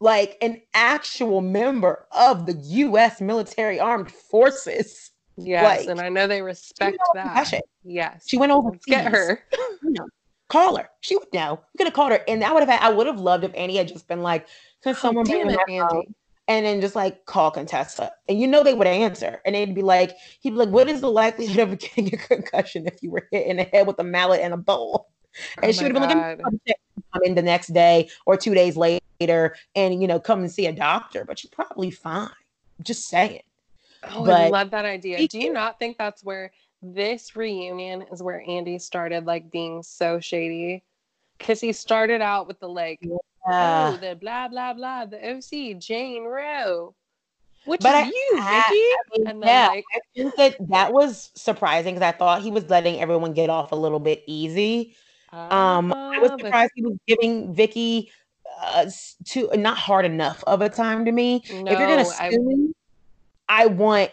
like 0.00 0.36
an 0.40 0.60
actual 0.74 1.40
member 1.40 2.06
of 2.12 2.46
the 2.46 2.54
U.S. 2.54 3.20
military 3.20 3.78
armed 3.80 4.10
forces. 4.10 5.10
Yes, 5.36 5.80
like, 5.80 5.88
and 5.88 6.00
I 6.00 6.08
know 6.08 6.26
they 6.26 6.42
respect 6.42 6.98
that. 7.14 7.62
Yes, 7.84 8.24
She 8.26 8.38
went 8.38 8.52
over. 8.52 8.72
get 8.86 9.06
her. 9.06 9.42
Call 10.48 10.76
her. 10.76 10.88
She 11.00 11.16
would 11.16 11.32
know. 11.32 11.60
You 11.74 11.78
could 11.78 11.88
have 11.88 11.94
called 11.94 12.12
her, 12.12 12.22
and 12.28 12.44
I 12.44 12.52
would 12.52 12.66
have. 12.66 12.80
I 12.80 12.90
would 12.90 13.06
have 13.06 13.18
loved 13.18 13.44
if 13.44 13.52
Andy 13.54 13.76
had 13.76 13.88
just 13.88 14.06
been 14.06 14.22
like, 14.22 14.46
"Can 14.82 14.94
oh, 14.94 14.98
someone 14.98 15.26
oh, 15.26 15.30
bring 15.30 15.48
damn 15.48 15.50
it, 15.50 15.60
my 15.66 15.78
phone?" 15.78 15.96
Andy. 15.96 16.14
and 16.46 16.66
then 16.66 16.80
just 16.80 16.94
like 16.94 17.26
call 17.26 17.50
Contessa. 17.50 18.12
And 18.28 18.40
you 18.40 18.46
know 18.46 18.62
they 18.62 18.74
would 18.74 18.86
answer. 18.86 19.40
And 19.44 19.56
they'd 19.56 19.74
be 19.74 19.82
like, 19.82 20.12
he'd 20.40 20.50
be 20.50 20.56
like, 20.56 20.68
What 20.68 20.88
is 20.88 21.00
the 21.00 21.10
likelihood 21.10 21.58
of 21.58 21.78
getting 21.80 22.14
a 22.14 22.16
concussion 22.16 22.86
if 22.86 23.02
you 23.02 23.10
were 23.10 23.26
hit 23.32 23.46
in 23.46 23.56
the 23.56 23.64
head 23.64 23.88
with 23.88 23.98
a 23.98 24.04
mallet 24.04 24.40
and 24.40 24.54
a 24.54 24.56
bowl? 24.56 25.08
Oh 25.08 25.42
and 25.62 25.70
Oh 25.70 25.72
she 25.72 25.84
would 25.84 25.94
have 25.96 26.08
been 26.08 26.18
like, 26.18 26.38
God. 26.38 26.46
"I'm 26.46 26.60
come 27.12 27.22
in 27.24 27.34
the 27.34 27.42
next 27.42 27.68
day 27.74 28.08
or 28.24 28.36
two 28.36 28.54
days 28.54 28.76
later 28.76 29.56
and 29.74 30.00
you 30.00 30.06
know, 30.06 30.20
come 30.20 30.40
and 30.40 30.50
see 30.50 30.66
a 30.66 30.72
doctor, 30.72 31.24
but 31.24 31.42
you're 31.42 31.50
probably 31.50 31.90
fine. 31.90 32.30
Just 32.82 33.08
saying. 33.08 33.42
Oh, 34.04 34.30
I 34.30 34.48
love 34.48 34.70
that 34.70 34.84
idea. 34.84 35.26
Do 35.28 35.38
you 35.38 35.52
not 35.52 35.78
think 35.78 35.98
that's 35.98 36.22
where 36.24 36.52
this 36.82 37.34
reunion 37.36 38.04
is 38.12 38.22
where 38.22 38.42
Andy 38.46 38.78
started 38.78 39.24
like 39.26 39.50
being 39.50 39.82
so 39.82 40.20
shady? 40.20 40.82
Because 41.38 41.60
he 41.60 41.72
started 41.72 42.20
out 42.22 42.46
with 42.46 42.60
the 42.60 42.68
like, 42.68 43.00
oh, 43.10 43.20
Uh, 43.50 43.96
the 43.98 44.16
blah 44.16 44.48
blah 44.48 44.72
blah, 44.74 45.04
the 45.06 45.16
OC 45.18 45.74
Jane 45.78 46.24
Rowe, 46.24 46.94
which 47.64 47.80
But 47.80 47.94
is 47.94 48.06
I- 48.06 48.08
you, 48.08 48.30
I- 48.40 48.64
Vicki. 48.68 48.80
I 48.80 49.18
mean, 49.18 49.26
and 49.28 49.42
then 49.42 49.48
yeah, 49.48 49.68
like, 49.68 49.84
I 49.94 50.00
think 50.14 50.34
that 50.36 50.56
that 50.70 50.92
was 50.92 51.30
surprising 51.34 51.94
because 51.94 52.06
I 52.06 52.16
thought 52.16 52.42
he 52.42 52.50
was 52.50 52.68
letting 52.70 53.00
everyone 53.00 53.32
get 53.34 53.50
off 53.50 53.72
a 53.72 53.76
little 53.76 54.00
bit 54.00 54.22
easy. 54.26 54.96
Um, 55.32 55.92
I 55.92 56.18
was 56.20 56.30
ah, 56.30 56.36
but- 56.36 56.46
surprised 56.46 56.72
he 56.74 56.82
was 56.82 56.96
giving 57.06 57.52
Vicki 57.54 58.10
uh, 58.62 58.84
s- 58.86 59.16
to 59.26 59.50
not 59.56 59.76
hard 59.76 60.06
enough 60.06 60.42
of 60.46 60.62
a 60.62 60.68
time 60.70 61.04
to 61.04 61.12
me. 61.12 61.42
if 61.44 61.50
you're 61.50 61.64
gonna 61.64 62.02
No, 62.04 62.10
I- 62.18 62.30
sue 62.30 62.42
me, 62.42 62.72
I 63.48 63.66
want 63.66 64.10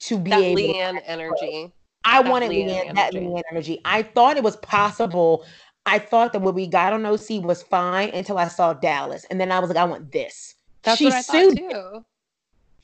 to 0.00 0.18
be 0.18 0.30
that 0.30 0.42
able. 0.42 0.56
to- 0.56 0.78
LeeAnne 0.78 1.02
energy. 1.06 1.72
I 2.04 2.22
that 2.22 2.30
wanted 2.30 2.50
LeeAnne 2.50 2.68
LeeAnne, 2.68 2.94
that 2.94 3.14
energy. 3.14 3.26
LeeAnne 3.26 3.42
energy. 3.50 3.80
I 3.84 4.02
thought 4.02 4.36
it 4.36 4.42
was 4.42 4.56
possible. 4.56 5.44
I 5.84 5.98
thought 5.98 6.32
that 6.32 6.40
what 6.42 6.54
we 6.54 6.66
got 6.66 6.92
on 6.92 7.04
OC 7.04 7.42
was 7.42 7.62
fine 7.62 8.10
until 8.10 8.38
I 8.38 8.48
saw 8.48 8.72
Dallas, 8.74 9.24
and 9.30 9.40
then 9.40 9.50
I 9.50 9.58
was 9.58 9.68
like, 9.70 9.78
I 9.78 9.84
want 9.84 10.12
this. 10.12 10.54
That's 10.82 10.98
she 10.98 11.04
what 11.06 11.14
I 11.14 11.20
sued. 11.22 11.58
thought 11.58 11.70
too. 11.70 12.04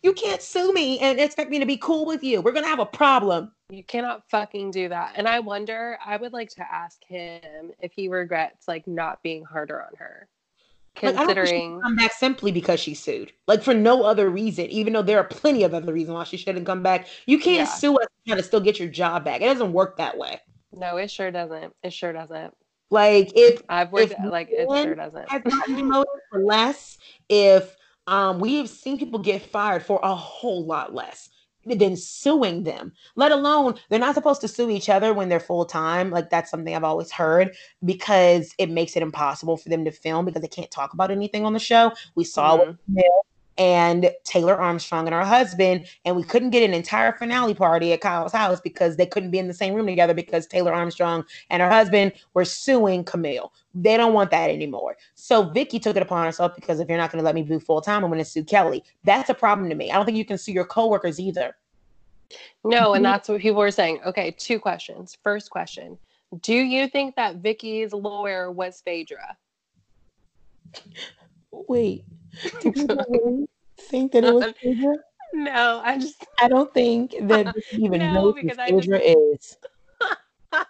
You 0.02 0.12
can't 0.12 0.42
sue 0.42 0.72
me 0.74 0.98
and 0.98 1.18
expect 1.18 1.50
me 1.50 1.58
to 1.58 1.66
be 1.66 1.78
cool 1.78 2.04
with 2.04 2.22
you. 2.22 2.42
We're 2.42 2.52
gonna 2.52 2.66
have 2.68 2.78
a 2.80 2.86
problem. 2.86 3.52
You 3.70 3.82
cannot 3.82 4.28
fucking 4.28 4.70
do 4.70 4.90
that. 4.90 5.14
And 5.16 5.26
I 5.26 5.40
wonder, 5.40 5.98
I 6.04 6.18
would 6.18 6.34
like 6.34 6.50
to 6.50 6.62
ask 6.70 7.02
him 7.04 7.72
if 7.80 7.92
he 7.94 8.08
regrets 8.08 8.68
like 8.68 8.86
not 8.86 9.22
being 9.22 9.44
harder 9.44 9.82
on 9.82 9.96
her. 9.96 10.28
Considering 10.94 11.76
should 11.76 11.82
come 11.82 11.96
back 11.96 12.12
simply 12.12 12.52
because 12.52 12.80
she 12.80 12.94
sued. 12.94 13.32
Like 13.46 13.62
for 13.62 13.74
no 13.74 14.04
other 14.04 14.28
reason, 14.30 14.66
even 14.66 14.92
though 14.92 15.02
there 15.02 15.18
are 15.18 15.24
plenty 15.24 15.62
of 15.64 15.74
other 15.74 15.92
reasons 15.92 16.14
why 16.14 16.24
she 16.24 16.36
shouldn't 16.36 16.66
come 16.66 16.82
back. 16.82 17.06
You 17.26 17.38
can't 17.38 17.68
Yeah. 17.68 17.74
sue 17.74 17.96
us 17.96 18.06
and 18.26 18.38
to 18.38 18.42
still 18.42 18.60
get 18.60 18.78
your 18.78 18.88
job 18.88 19.24
back. 19.24 19.40
It 19.40 19.46
doesn't 19.46 19.72
work 19.72 19.96
that 19.98 20.16
way. 20.18 20.40
no, 20.72 20.96
it 20.96 21.10
sure 21.10 21.30
doesn't. 21.30 21.72
It 21.82 21.92
sure 21.92 22.12
doesn't. 22.12 22.54
Like 22.90 23.32
if 23.34 23.62
I've 23.68 23.92
worked 23.92 24.12
If 24.12 24.18
like 24.30 24.48
it 24.50 24.68
sure 24.68 24.94
doesn't. 24.94 25.28
has 25.28 25.42
gotten 25.42 25.74
demoted 25.76 26.08
for 26.30 26.40
less, 26.42 26.98
if 27.28 27.76
um 28.06 28.38
we've 28.38 28.68
seen 28.68 28.98
people 28.98 29.18
get 29.18 29.42
fired 29.42 29.82
for 29.82 29.98
a 30.02 30.14
whole 30.14 30.64
lot 30.64 30.94
less 30.94 31.28
than 31.66 31.96
suing 31.96 32.64
them, 32.64 32.92
let 33.16 33.32
alone 33.32 33.74
they're 33.88 33.98
not 33.98 34.14
supposed 34.14 34.40
to 34.42 34.48
sue 34.48 34.70
each 34.70 34.88
other 34.88 35.12
when 35.12 35.28
they're 35.28 35.40
full 35.40 35.64
time. 35.64 36.10
Like 36.10 36.30
that's 36.30 36.50
something 36.50 36.74
I've 36.74 36.84
always 36.84 37.10
heard 37.10 37.54
because 37.84 38.54
it 38.58 38.70
makes 38.70 38.96
it 38.96 39.02
impossible 39.02 39.56
for 39.56 39.68
them 39.68 39.84
to 39.84 39.90
film 39.90 40.24
because 40.24 40.42
they 40.42 40.48
can't 40.48 40.70
talk 40.70 40.94
about 40.94 41.10
anything 41.10 41.44
on 41.44 41.52
the 41.52 41.58
show. 41.58 41.92
We 42.14 42.24
saw 42.24 42.58
mm-hmm. 42.58 42.72
Camille 42.86 43.26
and 43.56 44.10
Taylor 44.24 44.56
Armstrong 44.60 45.06
and 45.06 45.14
her 45.14 45.24
husband, 45.24 45.86
and 46.04 46.16
we 46.16 46.24
couldn't 46.24 46.50
get 46.50 46.62
an 46.62 46.74
entire 46.74 47.12
finale 47.12 47.54
party 47.54 47.92
at 47.92 48.00
Kyle's 48.00 48.32
house 48.32 48.60
because 48.60 48.96
they 48.96 49.06
couldn't 49.06 49.30
be 49.30 49.38
in 49.38 49.48
the 49.48 49.54
same 49.54 49.74
room 49.74 49.86
together 49.86 50.14
because 50.14 50.46
Taylor 50.46 50.72
Armstrong 50.72 51.24
and 51.50 51.62
her 51.62 51.70
husband 51.70 52.12
were 52.34 52.44
suing 52.44 53.04
Camille. 53.04 53.52
They 53.74 53.96
don't 53.96 54.12
want 54.12 54.30
that 54.30 54.50
anymore. 54.50 54.96
So 55.14 55.44
Vicki 55.50 55.78
took 55.78 55.96
it 55.96 56.02
upon 56.02 56.24
herself 56.24 56.54
because 56.54 56.80
if 56.80 56.88
you're 56.88 56.98
not 56.98 57.12
going 57.12 57.20
to 57.20 57.24
let 57.24 57.34
me 57.34 57.42
do 57.42 57.60
full 57.60 57.80
time, 57.80 58.04
I'm 58.04 58.10
going 58.10 58.18
to 58.18 58.24
sue 58.24 58.44
Kelly. 58.44 58.82
That's 59.04 59.30
a 59.30 59.34
problem 59.34 59.68
to 59.68 59.74
me. 59.74 59.90
I 59.90 59.96
don't 59.96 60.04
think 60.04 60.18
you 60.18 60.24
can 60.24 60.38
sue 60.38 60.52
your 60.52 60.64
coworkers 60.64 61.20
either. 61.20 61.56
No, 62.64 62.94
and 62.94 63.04
Mhm. 63.04 63.08
that's 63.08 63.28
what 63.28 63.40
people 63.40 63.60
were 63.60 63.70
saying. 63.70 64.00
Okay, 64.04 64.32
two 64.32 64.58
questions. 64.58 65.16
First 65.22 65.50
question. 65.50 65.98
Do 66.40 66.54
you 66.54 66.88
think 66.88 67.14
that 67.16 67.36
Vicki's 67.36 67.92
lawyer 67.92 68.50
was 68.50 68.80
Phaedra? 68.80 69.36
Wait, 71.52 72.04
do 72.60 72.72
people 72.72 73.04
really 73.08 73.46
think 73.78 74.12
that 74.12 74.24
it 74.24 74.32
was 74.34 74.44
Phaedra? 74.62 74.94
No, 75.32 75.80
I 75.84 75.98
just 75.98 76.24
I 76.40 76.48
don't 76.48 76.72
think 76.72 77.14
that 77.22 77.54
even 77.72 77.98
No, 78.00 78.12
knows 78.12 78.34
who 78.34 78.42
because 78.42 78.58
I 78.58 78.70
just- 78.70 78.88
Phaedra 78.88 79.00
is. 79.00 79.56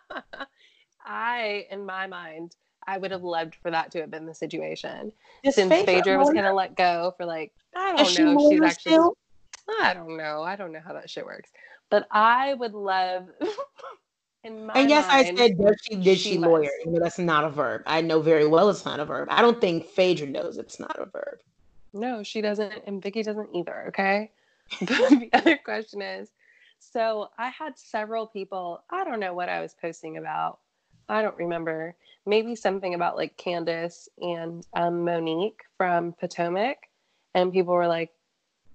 I, 1.07 1.67
in 1.71 1.85
my 1.85 2.07
mind, 2.07 2.57
I 2.87 2.97
would 2.99 3.11
have 3.11 3.23
loved 3.23 3.57
for 3.57 3.71
that 3.71 3.91
to 3.93 4.01
have 4.01 4.11
been 4.11 4.25
the 4.27 4.35
situation. 4.35 5.13
Is 5.43 5.55
Since 5.55 5.75
Phaedra 5.85 6.19
was 6.19 6.31
gonna 6.33 6.55
let 6.55 6.77
go 6.77 7.13
for 7.17 7.27
like, 7.27 7.53
I 7.77 7.93
don't 7.97 8.07
she 8.07 8.23
know 8.25 8.39
if 8.39 8.53
she's 8.53 8.63
actually 8.63 8.93
still? 8.93 9.17
I 9.83 9.93
don't 9.95 10.17
know. 10.17 10.43
I 10.43 10.57
don't 10.57 10.73
know 10.73 10.81
how 10.85 10.95
that 10.95 11.11
shit 11.11 11.25
works. 11.27 11.51
But 11.91 12.07
I 12.11 12.55
would 12.55 12.73
love 12.73 13.29
in 14.45 14.67
my 14.67 14.75
And 14.75 14.89
yes, 14.91 15.07
I 15.11 15.25
said, 15.25 15.59
does 15.59 15.77
she, 15.83 15.97
did 15.97 16.19
she, 16.19 16.33
she 16.33 16.39
lawyer? 16.39 16.63
was. 16.63 16.71
You 16.85 16.93
know, 16.93 17.01
that's 17.03 17.19
not 17.19 17.45
a 17.45 17.51
verb. 17.51 17.83
I 17.87 18.01
know 18.01 18.21
very 18.21 18.47
well 18.47 18.71
it's 18.71 18.85
not 18.87 19.01
a 19.01 19.05
verb. 19.05 19.29
I 19.31 19.43
don't 19.43 19.61
think 19.61 19.87
Phaedra 19.87 20.27
knows 20.27 20.57
it's 20.59 20.81
not 20.81 20.99
a 20.99 21.05
verb. 21.07 21.39
No, 21.95 22.23
she 22.23 22.41
doesn't, 22.41 22.73
and 22.87 23.03
Vicki 23.03 23.23
doesn't 23.23 23.55
either. 23.55 23.87
Okay. 23.89 24.31
The 24.81 25.29
other 25.33 25.59
question 25.59 26.03
is 26.03 26.31
so 26.93 27.31
I 27.39 27.49
had 27.49 27.79
several 27.79 28.27
people, 28.27 28.83
I 28.91 29.05
don't 29.05 29.21
know 29.21 29.35
what 29.35 29.49
I 29.49 29.61
was 29.61 29.75
posting 29.75 30.17
about. 30.17 30.59
I 31.09 31.23
don't 31.23 31.37
remember. 31.37 31.95
Maybe 32.27 32.55
something 32.55 32.95
about 32.95 33.17
like 33.17 33.37
Candiace 33.37 34.09
and 34.21 34.67
um, 34.75 35.05
Monique 35.05 35.63
from 35.77 36.13
Potomac. 36.13 36.89
And 37.35 37.53
people 37.53 37.75
were 37.75 37.89
like, 37.89 38.13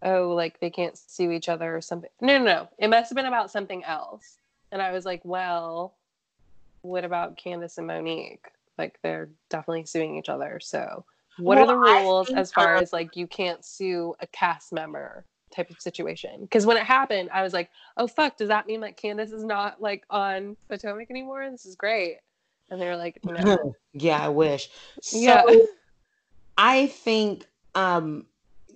oh, 0.01 0.29
like 0.29 0.59
they 0.59 0.69
can't 0.69 0.97
sue 0.97 1.31
each 1.31 1.49
other 1.49 1.75
or 1.75 1.81
something. 1.81 2.09
No, 2.21 2.37
no, 2.37 2.43
no. 2.43 2.69
It 2.77 2.89
must 2.89 3.09
have 3.09 3.15
been 3.15 3.25
about 3.25 3.51
something 3.51 3.83
else. 3.83 4.37
And 4.71 4.81
I 4.81 4.91
was 4.91 5.05
like, 5.05 5.21
well, 5.23 5.95
what 6.81 7.05
about 7.05 7.37
Candiace 7.37 7.77
and 7.77 7.87
Monique? 7.87 8.47
Like 8.77 8.99
they're 9.01 9.29
definitely 9.49 9.85
suing 9.85 10.17
each 10.17 10.29
other. 10.29 10.59
So 10.61 11.05
what 11.39 11.57
are 11.57 11.65
the 11.65 11.75
rules 11.75 12.29
as 12.29 12.51
far 12.51 12.75
um, 12.75 12.83
as 12.83 12.93
like 12.93 13.15
you 13.15 13.27
can't 13.27 13.63
sue 13.63 14.15
a 14.19 14.27
cast 14.27 14.71
member 14.73 15.25
type 15.53 15.69
of 15.69 15.79
situation? 15.79 16.41
Because 16.41 16.65
when 16.65 16.77
it 16.77 16.83
happened, 16.83 17.29
I 17.33 17.41
was 17.41 17.53
like, 17.53 17.69
oh 17.97 18.07
fuck, 18.07 18.37
does 18.37 18.49
that 18.49 18.67
mean 18.67 18.81
that 18.81 18.97
Candiace 18.97 19.31
is 19.31 19.43
not 19.43 19.81
like 19.81 20.03
on 20.09 20.55
Potomac 20.69 21.09
anymore? 21.09 21.49
This 21.49 21.65
is 21.65 21.75
great. 21.75 22.17
And 22.69 22.79
they 22.81 22.85
were 22.85 22.97
like, 22.97 23.19
no. 23.23 23.75
yeah, 23.93 24.19
I 24.19 24.29
wish. 24.29 24.69
So 25.01 25.19
Yeah. 25.19 25.43
I 26.57 26.87
think 26.87 27.45
um 27.75 28.25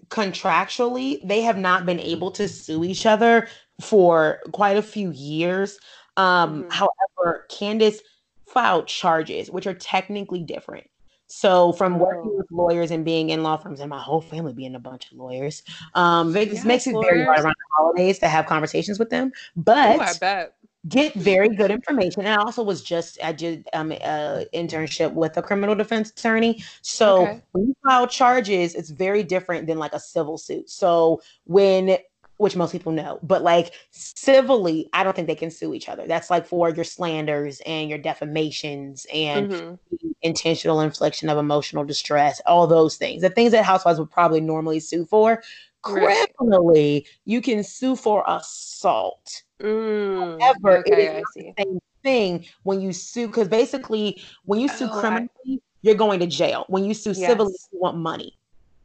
contractually 0.08 1.20
they 1.28 1.42
have 1.42 1.58
not 1.58 1.86
been 1.86 2.00
able 2.00 2.32
to 2.32 2.48
sue 2.48 2.84
each 2.84 3.06
other 3.06 3.48
for 3.82 4.40
quite 4.52 4.78
a 4.78 4.82
few 4.82 5.12
years. 5.12 5.80
Um 6.18 6.64
Mhm. 6.64 6.72
however, 6.72 7.46
Candiace 7.50 8.00
filed 8.48 8.88
charges 8.88 9.50
which 9.50 9.68
are 9.68 9.74
technically 9.74 10.44
different. 10.44 10.88
So 11.36 11.74
from 11.74 12.00
working 12.00 12.32
Oh. 12.32 12.38
with 12.38 12.48
lawyers 12.52 12.92
and 12.92 13.04
being 13.06 13.30
in 13.30 13.44
law 13.44 13.58
firms 13.58 13.80
and 13.80 13.90
my 13.90 14.00
whole 14.02 14.22
family 14.22 14.54
being 14.54 14.76
a 14.76 14.80
bunch 14.80 15.12
of 15.12 15.18
lawyers, 15.18 15.64
um 15.96 16.36
it 16.36 16.50
Yes, 16.52 16.66
makes 16.66 16.88
it 16.88 17.00
very 17.00 17.24
hard 17.26 17.28
lawyers. 17.30 17.46
around 17.46 17.56
the 17.58 17.66
holidays 17.78 18.20
to 18.20 18.28
have 18.28 18.46
conversations 18.46 19.00
with 19.00 19.10
them. 19.10 19.32
But 19.56 19.98
bet. 20.20 20.56
get 20.88 21.14
very 21.16 21.50
good 21.50 21.72
information. 21.72 22.26
And 22.26 22.30
I 22.30 22.44
also 22.44 22.64
was 22.64 22.84
just 22.84 23.18
I 23.24 23.32
did 23.32 23.68
um 23.74 23.92
uh 23.92 24.44
internship 24.54 25.14
with 25.14 25.38
a 25.38 25.42
criminal 25.42 25.76
defense 25.76 26.10
attorney. 26.12 26.64
So 26.82 27.24
Okay. 27.24 27.42
when 27.54 27.68
you 27.68 27.76
file 27.84 28.08
charges, 28.08 28.76
it's 28.76 28.90
very 28.90 29.24
different 29.24 29.68
than 29.68 29.78
like 29.80 29.94
a 29.94 30.00
civil 30.00 30.38
suit. 30.38 30.70
So 30.70 31.22
when 31.46 31.98
which 32.38 32.56
most 32.56 32.72
people 32.72 32.92
know, 32.92 33.20
but 33.24 33.44
like 33.44 33.74
civilly, 33.92 34.90
I 34.94 35.04
don't 35.04 35.16
think 35.16 35.28
they 35.28 35.36
can 35.36 35.52
sue 35.52 35.74
each 35.74 35.88
other. 35.90 36.08
That's 36.08 36.30
like 36.30 36.46
for 36.48 36.70
your 36.70 36.84
slanders 36.84 37.62
and 37.66 37.90
your 37.90 38.00
defamations 38.00 39.06
and 39.14 39.48
Mhm. 39.48 39.78
intentional 40.22 40.82
infliction 40.82 41.30
of 41.30 41.38
emotional 41.38 41.84
distress, 41.84 42.42
all 42.46 42.66
those 42.68 42.98
things. 42.98 43.22
The 43.22 43.30
things 43.30 43.52
that 43.52 43.64
housewives 43.66 44.00
would 44.00 44.10
probably 44.12 44.42
normally 44.42 44.80
sue 44.80 45.06
for. 45.06 45.42
Right. 45.88 46.34
Criminally, 46.38 47.06
you 47.26 47.42
can 47.42 47.64
sue 47.64 47.96
for 47.96 48.24
assault 48.28 49.44
Mm, 49.62 50.40
However, 50.42 50.80
okay, 50.80 51.06
is 51.06 51.10
I 51.10 51.14
not 51.20 51.28
the 51.36 51.64
same 51.64 51.80
thing 52.04 52.46
when 52.64 52.82
you 52.82 52.92
sue 52.92 53.28
because 53.28 53.48
basically 53.48 54.22
when 54.46 54.60
you 54.60 54.68
sue 54.68 54.86
Oh, 54.92 54.98
I- 54.98 55.00
criminally, 55.00 55.62
you're 55.84 55.96
going 55.96 56.20
to 56.20 56.28
jail. 56.28 56.66
When 56.68 56.84
you 56.86 56.94
sue 56.94 57.14
civilly, 57.14 57.54
you 57.72 57.80
want 57.80 57.98
money. 57.98 58.38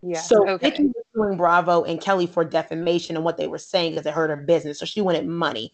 Yes. 0.03 0.29
So 0.29 0.49
okay. 0.49 0.73
Was 0.79 0.93
suing 1.15 1.37
Bravo 1.37 1.83
and 1.83 2.01
Kelly 2.01 2.27
for 2.27 2.45
defamation 2.45 3.17
and 3.17 3.25
what 3.25 3.37
they 3.37 3.49
were 3.49 3.59
saying 3.59 3.93
because 3.93 4.07
it 4.07 4.15
hurt 4.15 4.31
her 4.31 4.37
business. 4.37 4.79
So 4.79 4.87
she 4.87 5.01
wanted 5.01 5.27
money. 5.27 5.73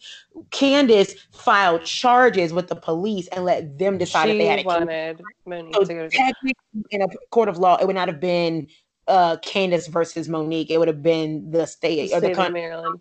Candiace 0.50 1.14
filed 1.32 1.84
charges 1.84 2.52
with 2.52 2.68
the 2.68 2.76
police 2.76 3.28
and 3.28 3.44
let 3.44 3.78
them 3.78 3.98
decide 3.98 4.30
if 4.30 4.38
they 4.38 4.46
had 4.46 4.60
a 4.60 4.62
wanted 4.62 5.22
Monique 5.46 5.74
So 5.74 5.84
to 5.84 6.08
to 6.08 6.52
in 6.90 7.02
a 7.02 7.08
court 7.30 7.48
of 7.48 7.58
law, 7.58 7.76
it 7.76 7.86
would 7.86 7.96
not 7.96 8.08
have 8.08 8.20
been 8.20 8.66
uh 9.08 9.36
Candiace 9.42 9.88
versus 9.88 10.28
Monique. 10.28 10.70
It 10.70 10.78
would 10.78 10.88
have 10.88 11.02
been 11.02 11.50
the 11.50 11.66
state 11.66 12.12
or 12.12 12.20
the 12.20 12.26
State 12.26 12.32
of 12.32 12.36
coun- 12.38 12.52
Maryland. 12.52 13.00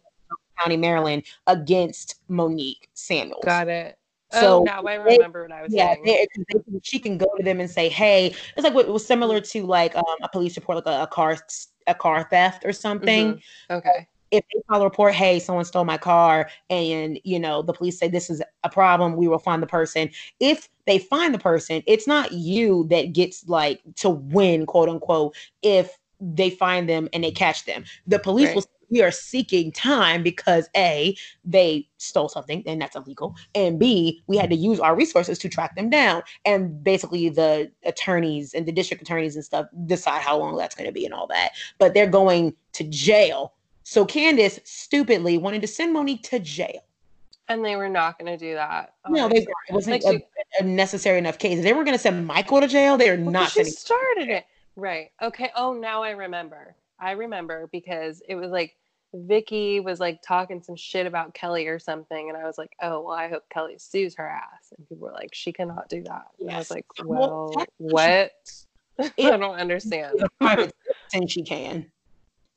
county 0.59 0.77
Maryland 0.77 1.23
against 1.47 2.15
Monique 2.27 2.89
Samuels. 2.93 3.43
Got 3.45 3.69
it. 3.69 3.97
So 4.33 4.61
oh, 4.61 4.63
now 4.63 4.81
I 4.83 4.97
they- 4.97 5.17
remember 5.17 5.43
what 5.43 5.51
I 5.51 5.61
was 5.61 5.73
yeah, 5.73 5.93
saying. 5.93 6.05
they, 6.05 6.27
they 6.53 6.79
she 6.81 6.99
can 6.99 7.17
go 7.17 7.27
to 7.37 7.43
them 7.43 7.59
and 7.59 7.69
say, 7.69 7.87
"Hey," 7.87 8.33
it's 8.55 8.63
like 8.63 8.73
what 8.73 8.87
was 8.87 9.05
similar 9.05 9.39
to 9.39 9.65
like 9.65 9.95
um, 9.95 10.03
a 10.23 10.29
police 10.29 10.55
report, 10.57 10.77
like 10.83 10.87
a, 10.87 11.03
a 11.03 11.07
car 11.07 11.37
a 11.87 11.93
car 11.95 12.27
theft 12.29 12.65
or 12.65 12.73
something. 12.73 13.33
Mhm. 13.33 13.41
Okay. 13.69 14.07
If 14.31 14.43
they 14.51 14.61
file 14.67 14.81
a 14.81 14.85
report, 14.85 15.13
"Hey, 15.13 15.37
someone 15.39 15.65
stole 15.65 15.85
my 15.85 15.97
car," 15.99 16.49
and 16.71 17.19
you 17.23 17.39
know 17.39 17.61
the 17.61 17.73
police 17.73 17.99
say 17.99 18.07
this 18.07 18.31
is 18.31 18.41
a 18.63 18.69
problem, 18.69 19.15
we 19.15 19.27
will 19.27 19.37
find 19.39 19.61
the 19.61 19.67
person. 19.67 20.09
If 20.39 20.67
they 20.87 20.97
find 20.97 21.33
the 21.33 21.39
person, 21.39 21.83
it's 21.85 22.07
not 22.07 22.31
you 22.31 22.87
that 22.89 23.13
gets 23.13 23.47
like 23.47 23.81
to 23.97 24.09
win, 24.09 24.65
quote 24.65 24.89
unquote. 24.89 25.35
If 25.61 25.95
they 26.19 26.49
find 26.49 26.89
them 26.89 27.07
and 27.13 27.23
they 27.23 27.31
catch 27.31 27.65
them, 27.65 27.83
the 28.07 28.17
police 28.17 28.49
will. 28.49 28.55
Right. 28.55 28.63
say, 28.63 28.69
We 28.89 29.01
are 29.01 29.11
seeking 29.11 29.71
time 29.71 30.23
because 30.23 30.69
a 30.75 31.15
they 31.45 31.87
stole 31.97 32.29
something 32.29 32.63
and 32.65 32.81
that's 32.81 32.95
illegal, 32.95 33.35
and 33.55 33.79
b 33.79 34.23
we 34.27 34.37
had 34.37 34.49
to 34.49 34.55
use 34.55 34.79
our 34.79 34.95
resources 34.95 35.39
to 35.39 35.49
track 35.49 35.75
them 35.75 35.89
down. 35.89 36.23
And 36.45 36.83
basically, 36.83 37.29
the 37.29 37.71
attorneys 37.83 38.53
and 38.53 38.65
the 38.65 38.71
district 38.71 39.01
attorneys 39.03 39.35
and 39.35 39.43
stuff 39.45 39.67
decide 39.85 40.21
how 40.21 40.37
long 40.37 40.57
that's 40.57 40.75
going 40.75 40.87
to 40.87 40.93
be 40.93 41.05
and 41.05 41.13
all 41.13 41.27
that. 41.27 41.51
But 41.79 41.93
they're 41.93 42.07
going 42.07 42.55
to 42.73 42.83
jail. 42.85 43.53
So 43.83 44.05
Candiace 44.05 44.59
stupidly 44.63 45.37
wanted 45.37 45.61
to 45.61 45.67
send 45.67 45.93
Monique 45.93 46.23
to 46.23 46.39
jail. 46.39 46.83
And 47.49 47.63
they 47.65 47.75
were 47.75 47.89
not 47.89 48.17
going 48.17 48.31
to 48.31 48.37
do 48.37 48.53
that. 48.55 48.93
Oh, 49.05 49.11
no, 49.11 49.27
they 49.27 49.39
it 49.39 49.47
wasn't 49.69 50.01
Like 50.03 50.21
a, 50.59 50.63
a 50.63 50.65
necessary 50.65 51.17
enough 51.17 51.37
case. 51.37 51.57
If 51.57 51.63
they 51.65 51.73
were 51.73 51.83
going 51.83 51.95
to 51.97 52.01
send 52.01 52.25
Michael 52.25 52.61
to 52.61 52.67
jail, 52.67 52.95
they 52.95 53.09
are 53.09 53.17
Well, 53.17 53.31
not 53.31 53.49
she 53.49 53.55
sending. 53.55 53.73
started 53.73 54.29
it. 54.29 54.45
Right. 54.77 55.11
Okay. 55.21 55.51
Oh, 55.55 55.73
now 55.73 56.01
I 56.01 56.11
remember. 56.11 56.75
I 56.99 57.11
remember 57.11 57.69
because 57.71 58.21
it 58.27 58.35
was 58.35 58.51
like 58.51 58.75
Vicki 59.13 59.79
was 59.79 59.99
like 59.99 60.21
talking 60.25 60.61
some 60.61 60.75
shit 60.75 61.05
about 61.05 61.33
Kelly 61.33 61.67
or 61.67 61.77
something, 61.79 62.29
and 62.29 62.37
I 62.37 62.45
was 62.45 62.57
like, 62.57 62.71
"Oh, 62.81 63.01
well, 63.01 63.15
I 63.15 63.29
hope 63.29 63.43
Kelly 63.49 63.75
sues 63.77 64.15
her 64.15 64.27
ass." 64.27 64.73
And 64.75 64.87
people 64.87 65.07
were 65.07 65.13
like, 65.13 65.33
"She 65.33 65.53
cannot 65.53 65.87
do 65.89 66.03
that." 66.03 66.25
And 66.39 66.49
I 66.51 66.57
was 66.57 66.71
like, 66.71 66.85
Well, 67.05 67.51
"Well, 67.55 67.65
what?" 67.77 68.31
I 68.99 69.11
don't 69.17 69.55
understand. 69.59 70.13
It's 70.15 70.23
a 70.23 70.29
private 70.39 70.73
citizen 71.11 71.27
she 71.27 71.43
can. 71.43 71.91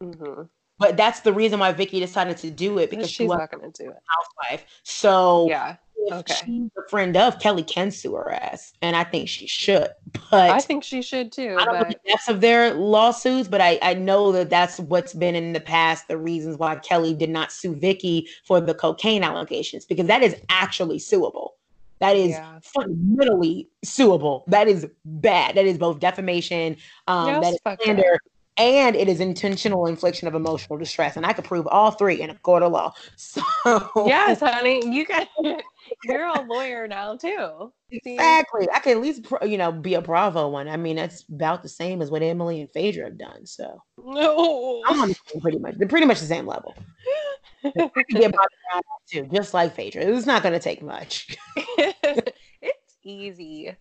hmm 0.00 0.42
But 0.78 0.96
that's 0.96 1.20
the 1.20 1.32
reason 1.32 1.60
why 1.60 1.72
Vicki 1.72 2.00
decided 2.00 2.38
to 2.38 2.50
do 2.50 2.78
it 2.78 2.90
because 2.90 3.10
she 3.10 3.24
She's 3.24 3.28
was 3.28 3.38
not 3.38 3.50
going 3.50 3.70
to 3.70 3.82
do 3.84 3.90
it. 3.90 3.96
housewife. 4.06 4.66
So 4.82 5.48
Yeah. 5.48 5.76
Okay. 6.12 6.34
she's 6.44 6.70
a 6.78 6.88
friend 6.88 7.16
of 7.16 7.40
Kelly 7.40 7.62
can 7.62 7.90
sue 7.90 8.14
her 8.14 8.30
ass, 8.30 8.72
and 8.82 8.94
I 8.94 9.04
think 9.04 9.28
she 9.28 9.46
should. 9.46 9.88
But 10.30 10.50
I 10.50 10.60
think 10.60 10.84
she 10.84 11.02
should 11.02 11.32
too. 11.32 11.56
I 11.58 11.64
don't 11.64 11.74
know 11.74 11.84
the 11.88 11.98
depths 12.08 12.28
of 12.28 12.40
their 12.40 12.74
lawsuits, 12.74 13.48
but 13.48 13.60
I, 13.60 13.78
I 13.82 13.94
know 13.94 14.30
that 14.32 14.50
that's 14.50 14.78
what's 14.78 15.14
been 15.14 15.34
in 15.34 15.52
the 15.52 15.60
past 15.60 16.08
the 16.08 16.18
reasons 16.18 16.58
why 16.58 16.76
Kelly 16.76 17.14
did 17.14 17.30
not 17.30 17.50
sue 17.50 17.74
Vicki 17.74 18.28
for 18.44 18.60
the 18.60 18.74
cocaine 18.74 19.24
allegations 19.24 19.84
because 19.84 20.06
that 20.06 20.22
is 20.22 20.36
actually 20.48 20.98
suable. 20.98 21.54
That 22.00 22.14
is 22.16 22.32
Yeah. 22.32 22.60
fundamentally 22.62 23.68
suable. 23.84 24.44
That 24.48 24.68
is 24.68 24.86
bad. 25.04 25.54
That 25.56 25.64
is 25.66 25.78
both 25.78 25.98
defamation, 25.98 26.76
um, 27.08 27.26
Yeah, 27.28 27.40
that 27.40 27.54
is 27.54 27.60
fucked 27.64 27.80
up. 27.80 27.84
slander, 27.86 28.20
and 28.58 28.94
it 28.96 29.08
is 29.08 29.20
intentional 29.20 29.86
infliction 29.86 30.28
of 30.28 30.34
emotional 30.34 30.78
distress. 30.78 31.16
And 31.16 31.24
I 31.24 31.32
could 31.32 31.44
prove 31.44 31.66
all 31.66 31.90
three 31.90 32.20
in 32.20 32.30
a 32.30 32.34
court 32.34 32.62
of 32.62 32.72
law. 32.72 32.92
So 33.16 33.42
yes, 34.06 34.40
honey, 34.40 34.86
you 34.94 35.06
got 35.06 35.28
you're 36.04 36.24
a 36.24 36.40
lawyer 36.42 36.88
now 36.88 37.16
too. 37.16 37.72
Exactly. 37.90 38.68
I 38.74 38.80
can 38.80 38.92
at 38.92 39.02
least, 39.02 39.26
you 39.42 39.58
know, 39.58 39.72
be 39.72 39.94
a 39.94 40.00
Bravo 40.00 40.48
one. 40.48 40.68
I 40.68 40.76
mean, 40.76 40.96
that's 40.96 41.24
about 41.28 41.62
the 41.62 41.68
same 41.68 42.02
as 42.02 42.10
what 42.10 42.22
Emily 42.22 42.60
and 42.60 42.70
Phaedra 42.72 43.04
have 43.04 43.18
done. 43.18 43.46
So 43.46 43.80
No. 43.98 44.82
I'm 44.86 45.00
on 45.00 45.08
the 45.08 45.14
same 45.14 45.40
pretty 45.40 45.58
much. 45.58 45.76
They're 45.76 45.88
pretty 45.88 46.06
much 46.06 46.20
the 46.20 46.26
same 46.26 46.46
level. 46.46 46.74
I 47.64 47.70
can 48.08 48.20
get 48.20 48.32
Brown 48.32 48.82
too, 49.10 49.28
just 49.32 49.54
like 49.54 49.74
Phaedra. 49.74 50.02
It's 50.02 50.26
not 50.26 50.42
going 50.42 50.54
to 50.54 50.60
take 50.60 50.82
much. 50.82 51.36
it's 51.56 52.96
easy. 53.02 53.74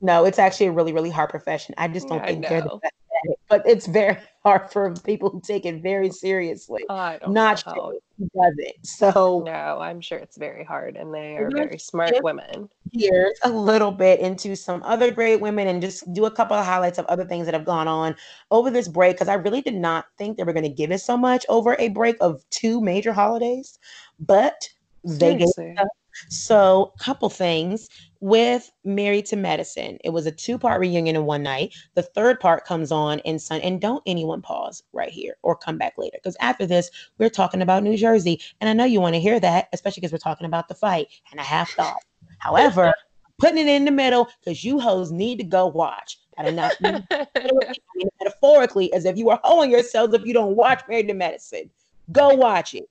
No, 0.00 0.24
it's 0.24 0.38
actually 0.38 0.66
a 0.66 0.72
really, 0.72 0.92
really 0.92 1.10
hard 1.10 1.28
profession. 1.30 1.74
I 1.76 1.88
just 1.88 2.08
don't 2.08 2.24
think 2.24 2.46
they're 2.46 2.62
the 2.62 2.78
best 2.82 2.94
it. 3.24 3.38
But 3.48 3.62
it's 3.66 3.86
very 3.86 4.16
hard 4.44 4.70
for 4.70 4.94
people 5.04 5.30
who 5.30 5.40
take 5.40 5.66
it 5.66 5.82
very 5.82 6.10
seriously. 6.10 6.82
Oh, 6.88 7.18
don't 7.20 7.32
Not 7.32 7.62
sure 7.62 7.94
who 8.18 8.30
does 8.34 8.54
it. 8.58 8.76
So 8.82 9.42
No, 9.44 9.78
I'm 9.80 10.00
sure 10.00 10.18
it's 10.18 10.36
very 10.36 10.64
hard, 10.64 10.96
and 10.96 11.12
they 11.12 11.36
are 11.36 11.50
very 11.50 11.78
smart 11.78 12.12
women. 12.22 12.68
here's 12.92 13.38
a 13.44 13.50
little 13.50 13.92
bit 13.92 14.20
into 14.20 14.56
some 14.56 14.82
other 14.82 15.10
great 15.10 15.40
women 15.40 15.68
and 15.68 15.80
just 15.80 16.12
do 16.12 16.24
a 16.26 16.30
couple 16.30 16.56
of 16.56 16.64
highlights 16.64 16.98
of 16.98 17.06
other 17.06 17.24
things 17.24 17.46
that 17.46 17.54
have 17.54 17.64
gone 17.64 17.88
on 17.88 18.14
over 18.50 18.70
this 18.70 18.88
break 18.88 19.16
because 19.16 19.28
I 19.28 19.34
really 19.34 19.62
did 19.62 19.74
not 19.74 20.06
think 20.18 20.36
they 20.36 20.44
were 20.44 20.52
going 20.52 20.64
to 20.64 20.68
give 20.68 20.90
us 20.90 21.04
so 21.04 21.16
much 21.16 21.46
over 21.48 21.76
a 21.78 21.88
break 21.88 22.16
of 22.20 22.42
two 22.50 22.80
major 22.80 23.12
holidays, 23.12 23.78
but 24.18 24.68
they 25.04 25.36
gave 25.36 25.48
Seriously. 25.48 25.76
So 26.28 26.92
couple 26.98 27.28
things 27.28 27.88
with 28.20 28.70
Married 28.84 29.26
to 29.26 29.36
Medicine. 29.36 29.98
It 30.04 30.10
was 30.10 30.26
a 30.26 30.32
two-part 30.32 30.80
reunion 30.80 31.16
in 31.16 31.24
one 31.24 31.42
night. 31.42 31.74
The 31.94 32.02
third 32.02 32.38
part 32.38 32.66
comes 32.66 32.92
on 32.92 33.20
in 33.20 33.38
Sun 33.38 33.62
and 33.62 33.80
don't 33.80 34.02
anyone 34.06 34.42
pause 34.42 34.82
right 34.92 35.10
here 35.10 35.36
or 35.42 35.56
come 35.56 35.78
back 35.78 35.94
later 35.96 36.18
because 36.22 36.36
after 36.40 36.66
this 36.66 36.90
we're 37.18 37.30
talking 37.30 37.62
about 37.62 37.82
New 37.82 37.96
Jersey 37.96 38.40
and 38.60 38.68
I 38.68 38.72
know 38.72 38.84
you 38.84 39.00
want 39.00 39.14
to 39.14 39.20
hear 39.20 39.40
that 39.40 39.68
especially 39.72 40.02
because 40.02 40.12
we're 40.12 40.18
talking 40.18 40.46
about 40.46 40.68
the 40.68 40.74
fight 40.74 41.08
and 41.30 41.40
I 41.40 41.44
have 41.44 41.68
thought. 41.70 42.02
However, 42.38 42.92
putting 43.40 43.58
it 43.58 43.68
in 43.68 43.84
the 43.84 43.90
middle 43.90 44.28
because 44.44 44.62
you 44.62 44.78
hoes 44.78 45.10
need 45.10 45.38
to 45.38 45.44
go 45.44 45.66
watch. 45.66 46.18
And 46.36 46.48
I'm 46.48 46.56
not 46.56 46.80
mean, 46.80 47.06
metaphorically 48.20 48.92
as 48.92 49.04
if 49.04 49.16
you 49.16 49.30
are 49.30 49.40
hoeing 49.44 49.70
yourselves 49.70 50.14
if 50.14 50.24
you 50.24 50.32
don't 50.32 50.56
watch 50.56 50.82
Married 50.88 51.08
to 51.08 51.14
Medicine. 51.14 51.70
Go 52.12 52.34
watch 52.34 52.74
it. 52.74 52.88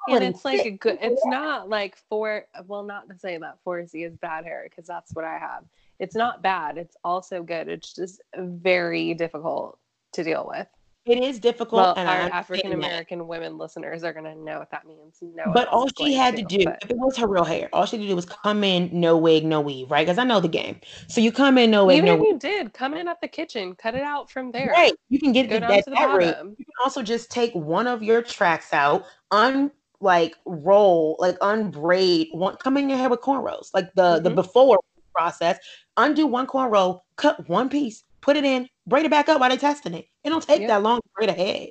And 0.10 0.24
it's 0.24 0.46
like 0.46 0.66
a 0.66 0.72
good. 0.72 0.98
It's 1.02 1.26
not 1.26 1.70
like 1.70 1.96
four. 2.10 2.46
well, 2.68 2.84
not 2.84 3.10
to 3.10 3.18
say 3.18 3.38
that 3.38 3.58
4C 3.66 4.06
is 4.06 4.16
bad 4.18 4.44
hair 4.44 4.68
because 4.70 4.86
that's 4.86 5.14
what 5.14 5.26
I 5.26 5.38
have. 5.38 5.64
It's 6.00 6.16
not 6.16 6.42
bad. 6.42 6.78
It's 6.78 6.96
also 7.04 7.44
good. 7.44 7.68
It's 7.68 7.94
just 7.94 8.22
very 8.38 9.14
difficult 9.14 9.80
to 10.14 10.24
deal 10.24 10.46
with. 10.48 10.68
It 11.06 11.20
is 11.24 11.40
difficult, 11.40 11.82
Well, 11.84 11.94
and 11.98 12.10
our 12.10 12.16
African. 12.34 12.74
American 12.74 13.28
women 13.28 13.60
listeners 13.60 14.04
are 14.04 14.12
gonna 14.12 14.34
know 14.34 14.58
what 14.58 14.72
that 14.72 14.88
means. 14.88 15.20
No, 15.22 15.44
But 15.54 15.68
all 15.68 15.88
she 16.00 16.14
had 16.14 16.36
to 16.36 16.42
do, 16.42 16.66
but- 16.66 16.80
if 16.82 16.90
it 16.90 16.98
was 16.98 17.16
her 17.18 17.28
real 17.28 17.44
hair, 17.44 17.70
all 17.74 17.86
she 17.86 17.98
had 17.98 18.02
to 18.02 18.08
do 18.10 18.16
was 18.16 18.26
come 18.26 18.64
in, 18.64 18.90
no 18.92 19.16
wig, 19.16 19.46
no 19.46 19.62
weave, 19.62 19.92
right? 19.92 20.04
Because 20.06 20.18
I 20.18 20.24
know 20.24 20.40
the 20.40 20.48
game. 20.48 20.82
So 21.08 21.22
you 21.22 21.32
come 21.32 21.60
in, 21.60 21.70
no 21.70 21.86
wig, 21.86 21.98
even 21.98 22.08
no 22.08 22.14
if 22.16 22.20
weave. 22.22 22.30
you 22.34 22.40
did 22.40 22.74
come 22.74 22.96
in 22.96 23.08
at 23.08 23.22
the 23.22 23.28
kitchen, 23.28 23.76
cut 23.76 23.94
it 23.94 24.02
out 24.02 24.32
from 24.32 24.52
there. 24.52 24.72
Right. 24.72 24.94
You 25.10 25.20
can 25.20 25.32
get 25.32 25.48
Go 25.48 25.58
it 25.58 25.60
down 25.60 25.70
that, 25.70 25.84
to 25.84 25.90
the 25.92 25.96
that 25.96 26.08
bottom. 26.08 26.56
You 26.58 26.66
can 26.66 26.74
also 26.84 27.04
just 27.04 27.30
take 27.30 27.54
one 27.54 27.86
of 27.86 28.02
your 28.02 28.24
tracks 28.24 28.74
out, 28.74 29.04
un 29.30 29.70
like 30.02 30.36
roll, 30.48 31.18
like 31.20 31.38
unbraid 31.42 32.30
one 32.32 32.56
come 32.58 32.78
in 32.78 32.90
your 32.90 32.98
hair 32.98 33.10
with 33.10 33.22
cornrows, 33.22 33.70
like 33.76 33.94
the 33.94 34.20
the 34.20 34.32
Mhm. 34.32 34.36
before 34.36 34.80
process, 35.16 35.58
undo 35.98 36.28
one 36.28 36.48
cornrow, 36.48 37.00
cut 37.16 37.48
one 37.48 37.70
piece, 37.70 38.04
put 38.22 38.36
it 38.36 38.46
in, 38.46 38.68
braid 38.88 39.06
it 39.06 39.12
back 39.12 39.30
up 39.30 39.40
while 39.40 39.50
they're 39.50 39.58
testing 39.58 39.94
it. 39.94 40.08
It 40.24 40.30
don't 40.30 40.44
take 40.44 40.68
that 40.68 40.82
long 40.82 40.98
to 40.98 41.10
braid 41.16 41.30
a 41.30 41.34
head. 41.34 41.70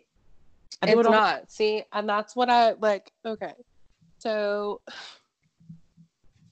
I 0.82 0.90
it's 0.90 1.06
it 1.06 1.10
not. 1.10 1.50
See, 1.50 1.82
and 1.92 2.08
that's 2.08 2.36
what 2.36 2.50
I 2.50 2.72
like. 2.72 3.10
Okay. 3.24 3.52
So 4.18 4.80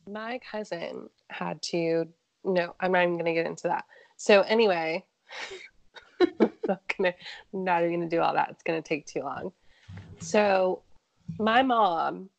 my 0.09 0.41
cousin 0.51 1.09
had 1.31 1.63
to 1.63 2.09
no, 2.45 2.75
I'm 2.81 2.93
not 2.93 3.03
even 3.03 3.19
gonna 3.19 3.35
get 3.35 3.47
into 3.47 3.69
that. 3.69 3.85
So 4.17 4.43
anyway, 4.43 5.05
I'm 6.21 6.53
not 6.69 6.81
gonna 6.97 7.15
not 7.53 7.83
even 7.83 8.01
gonna 8.01 8.11
do 8.11 8.21
all 8.21 8.35
that. 8.35 8.51
It's 8.51 8.63
gonna 8.63 8.83
take 8.83 9.07
too 9.07 9.21
long. 9.21 9.53
So 10.19 10.83
my 11.39 11.63
mom 11.63 12.31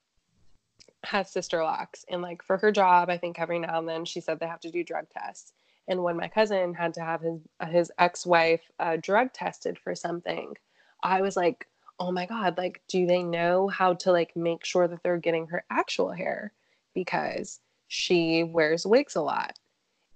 has 1.03 1.29
sister 1.29 1.63
locks 1.63 2.05
and 2.09 2.21
like 2.21 2.43
for 2.43 2.57
her 2.57 2.71
job, 2.71 3.09
I 3.09 3.17
think 3.17 3.39
every 3.39 3.59
now 3.59 3.79
and 3.79 3.87
then 3.87 4.05
she 4.05 4.21
said 4.21 4.39
they 4.39 4.47
have 4.47 4.61
to 4.61 4.71
do 4.71 4.83
drug 4.83 5.07
tests. 5.09 5.53
And 5.87 6.01
when 6.01 6.15
my 6.15 6.29
cousin 6.29 6.73
had 6.73 6.93
to 6.95 7.01
have 7.01 7.21
his 7.21 7.41
his 7.69 7.91
ex-wife 7.99 8.61
uh, 8.79 8.97
drug 9.01 9.33
tested 9.33 9.77
for 9.77 9.95
something, 9.95 10.55
I 11.03 11.21
was 11.21 11.35
like, 11.35 11.67
oh 11.99 12.11
my 12.11 12.25
god 12.25 12.57
like 12.57 12.81
do 12.87 13.05
they 13.05 13.21
know 13.21 13.67
how 13.67 13.93
to 13.93 14.11
like 14.11 14.35
make 14.35 14.65
sure 14.65 14.87
that 14.87 15.03
they're 15.03 15.17
getting 15.17 15.47
her 15.47 15.63
actual 15.69 16.11
hair? 16.11 16.53
Because 16.93 17.59
she 17.87 18.43
wears 18.43 18.85
wigs 18.85 19.15
a 19.15 19.21
lot. 19.21 19.59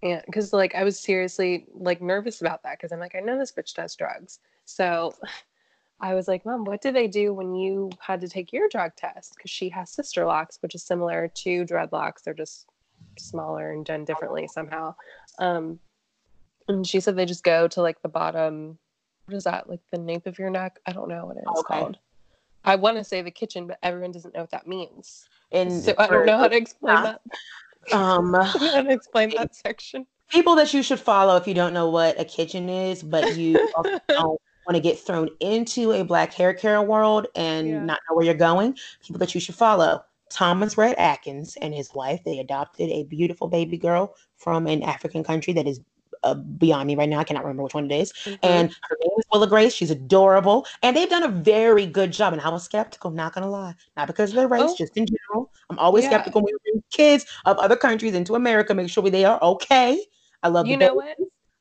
And 0.04 0.22
because 0.26 0.54
like 0.54 0.76
i 0.76 0.84
was 0.84 1.00
seriously 1.00 1.68
like 1.74 2.02
nervous 2.02 2.42
about 2.42 2.64
that 2.64 2.78
because 2.78 2.92
i'm 2.92 3.00
like 3.00 3.16
i 3.16 3.20
know 3.20 3.38
this 3.38 3.52
bitch 3.52 3.74
does 3.74 3.96
drugs. 3.96 4.40
So 4.66 5.14
i 6.00 6.14
was 6.14 6.28
like 6.28 6.46
mom 6.46 6.64
what 6.64 6.82
did 6.82 6.96
they 6.96 7.08
do 7.08 7.34
when 7.34 7.56
you 7.56 7.90
had 8.00 8.22
to 8.22 8.28
take 8.30 8.54
your 8.54 8.68
drug 8.70 8.92
test? 8.96 9.34
Because 9.36 9.52
she 9.52 9.70
has 9.70 9.90
sister 9.92 10.26
locks 10.26 10.58
which 10.62 10.76
is 10.76 10.84
similar 10.84 11.28
to 11.36 11.66
dreadlocks. 11.66 12.24
They're 12.24 12.34
just 12.34 12.68
smaller 13.18 13.72
and 13.72 13.86
done 13.86 14.06
differently 14.06 14.48
somehow. 14.48 14.96
Um 15.40 15.80
and 16.68 16.86
she 16.86 17.00
said 17.00 17.16
they 17.16 17.26
just 17.26 17.44
go 17.44 17.68
to 17.70 17.82
like 17.82 18.02
the 18.02 18.10
bottom 18.10 18.78
what 19.26 19.36
is 19.36 19.44
that 19.46 19.70
like 19.70 19.82
the 19.92 19.98
nape 19.98 20.28
of 20.28 20.40
your 20.40 20.50
neck? 20.50 20.80
I 20.86 20.94
don't 20.94 21.10
know 21.10 21.26
what 21.26 21.38
it's 21.38 21.62
Okay. 21.62 21.80
called. 21.80 21.98
I 22.64 22.76
want 22.76 22.98
to 22.98 23.04
say 23.04 23.22
the 23.22 23.32
kitchen 23.32 23.68
but 23.68 23.80
everyone 23.82 24.12
doesn't 24.12 24.34
know 24.34 24.42
what 24.42 24.52
that 24.52 24.68
means. 24.68 25.26
And 25.52 25.72
so 25.72 25.96
i 25.98 26.08
don't 26.08 26.26
know 26.26 26.38
how 26.38 26.48
to 26.48 26.56
explain 26.56 26.96
uh, 26.96 27.04
that. 27.04 27.22
um 27.94 28.36
I 28.36 28.54
don't 28.54 28.64
know 28.64 28.72
how 28.72 28.82
to 28.82 28.92
explain 28.92 29.32
that 29.36 29.56
section. 29.56 30.06
people 30.30 30.56
that 30.56 30.74
you 30.74 30.84
should 30.84 31.00
follow 31.00 31.38
if 31.38 31.48
you 31.48 31.54
don't 31.54 31.74
know 31.74 31.90
what 31.90 32.20
a 32.20 32.26
kitchen 32.26 32.70
is, 32.70 33.02
but 33.02 33.32
you 33.32 33.58
don't 34.10 34.42
want 34.68 34.76
to 34.76 34.82
get 34.82 35.00
thrown 35.00 35.30
into 35.40 35.94
a 35.94 36.04
black 36.04 36.34
hair 36.34 36.54
care 36.54 36.82
world 36.82 37.28
and 37.36 37.68
Yeah. 37.68 37.84
not 37.86 38.00
know 38.10 38.16
where 38.16 38.26
you're 38.26 38.34
going. 38.36 38.78
People 39.02 39.20
that 39.20 39.34
you 39.34 39.42
should 39.42 39.56
follow. 39.56 40.04
Thomas 40.30 40.78
Rhett 40.78 41.00
Akins 41.00 41.56
and 41.62 41.74
his 41.74 41.94
wife, 41.94 42.22
they 42.26 42.40
adopted 42.40 42.90
a 42.90 43.04
beautiful 43.06 43.48
baby 43.48 43.78
girl 43.78 44.14
from 44.36 44.68
an 44.68 44.84
African 44.84 45.24
country 45.24 45.54
that 45.54 45.66
is 45.68 45.80
uh, 46.24 46.34
beyond 46.34 46.88
me 46.88 46.96
right 46.96 47.08
now. 47.08 47.20
I 47.20 47.24
cannot 47.24 47.44
remember 47.44 47.62
which 47.64 47.76
one 47.76 47.90
it 47.90 47.96
is. 47.96 48.12
Mhm. 48.26 48.40
And 48.44 48.70
her 48.90 48.98
name 49.00 49.12
is 49.20 49.24
Willa 49.32 49.48
Grace. 49.48 49.74
She's 49.74 49.92
adorable. 49.92 50.66
And 50.82 50.98
they've 50.98 51.08
done 51.10 51.24
a 51.24 51.28
very 51.30 51.86
good 51.86 52.12
job. 52.12 52.34
And 52.34 52.42
I 52.42 52.50
was 52.50 52.64
skeptical, 52.64 53.12
not 53.12 53.34
gonna 53.34 53.50
lie. 53.50 53.76
Not 53.96 54.08
because 54.08 54.32
of 54.32 54.36
their 54.36 54.48
race, 54.48 54.64
Oh. 54.72 54.76
just 54.76 54.98
in 54.98 55.06
general. 55.06 55.52
I'm 55.70 55.78
always 55.80 56.04
Yeah. 56.06 56.10
skeptical 56.10 56.42
when 56.42 56.54
we 56.56 56.72
bring 56.72 56.84
kids 56.92 57.26
of 57.46 57.58
other 57.60 57.76
countries 57.78 58.16
into 58.16 58.34
America, 58.36 58.74
make 58.74 58.90
sure 58.90 59.08
they 59.10 59.26
are 59.26 59.42
okay. 59.42 60.04
I 60.44 60.50
love 60.50 60.66
you 60.68 60.76
know 60.76 60.88
baby. 60.88 60.96
what 60.96 61.18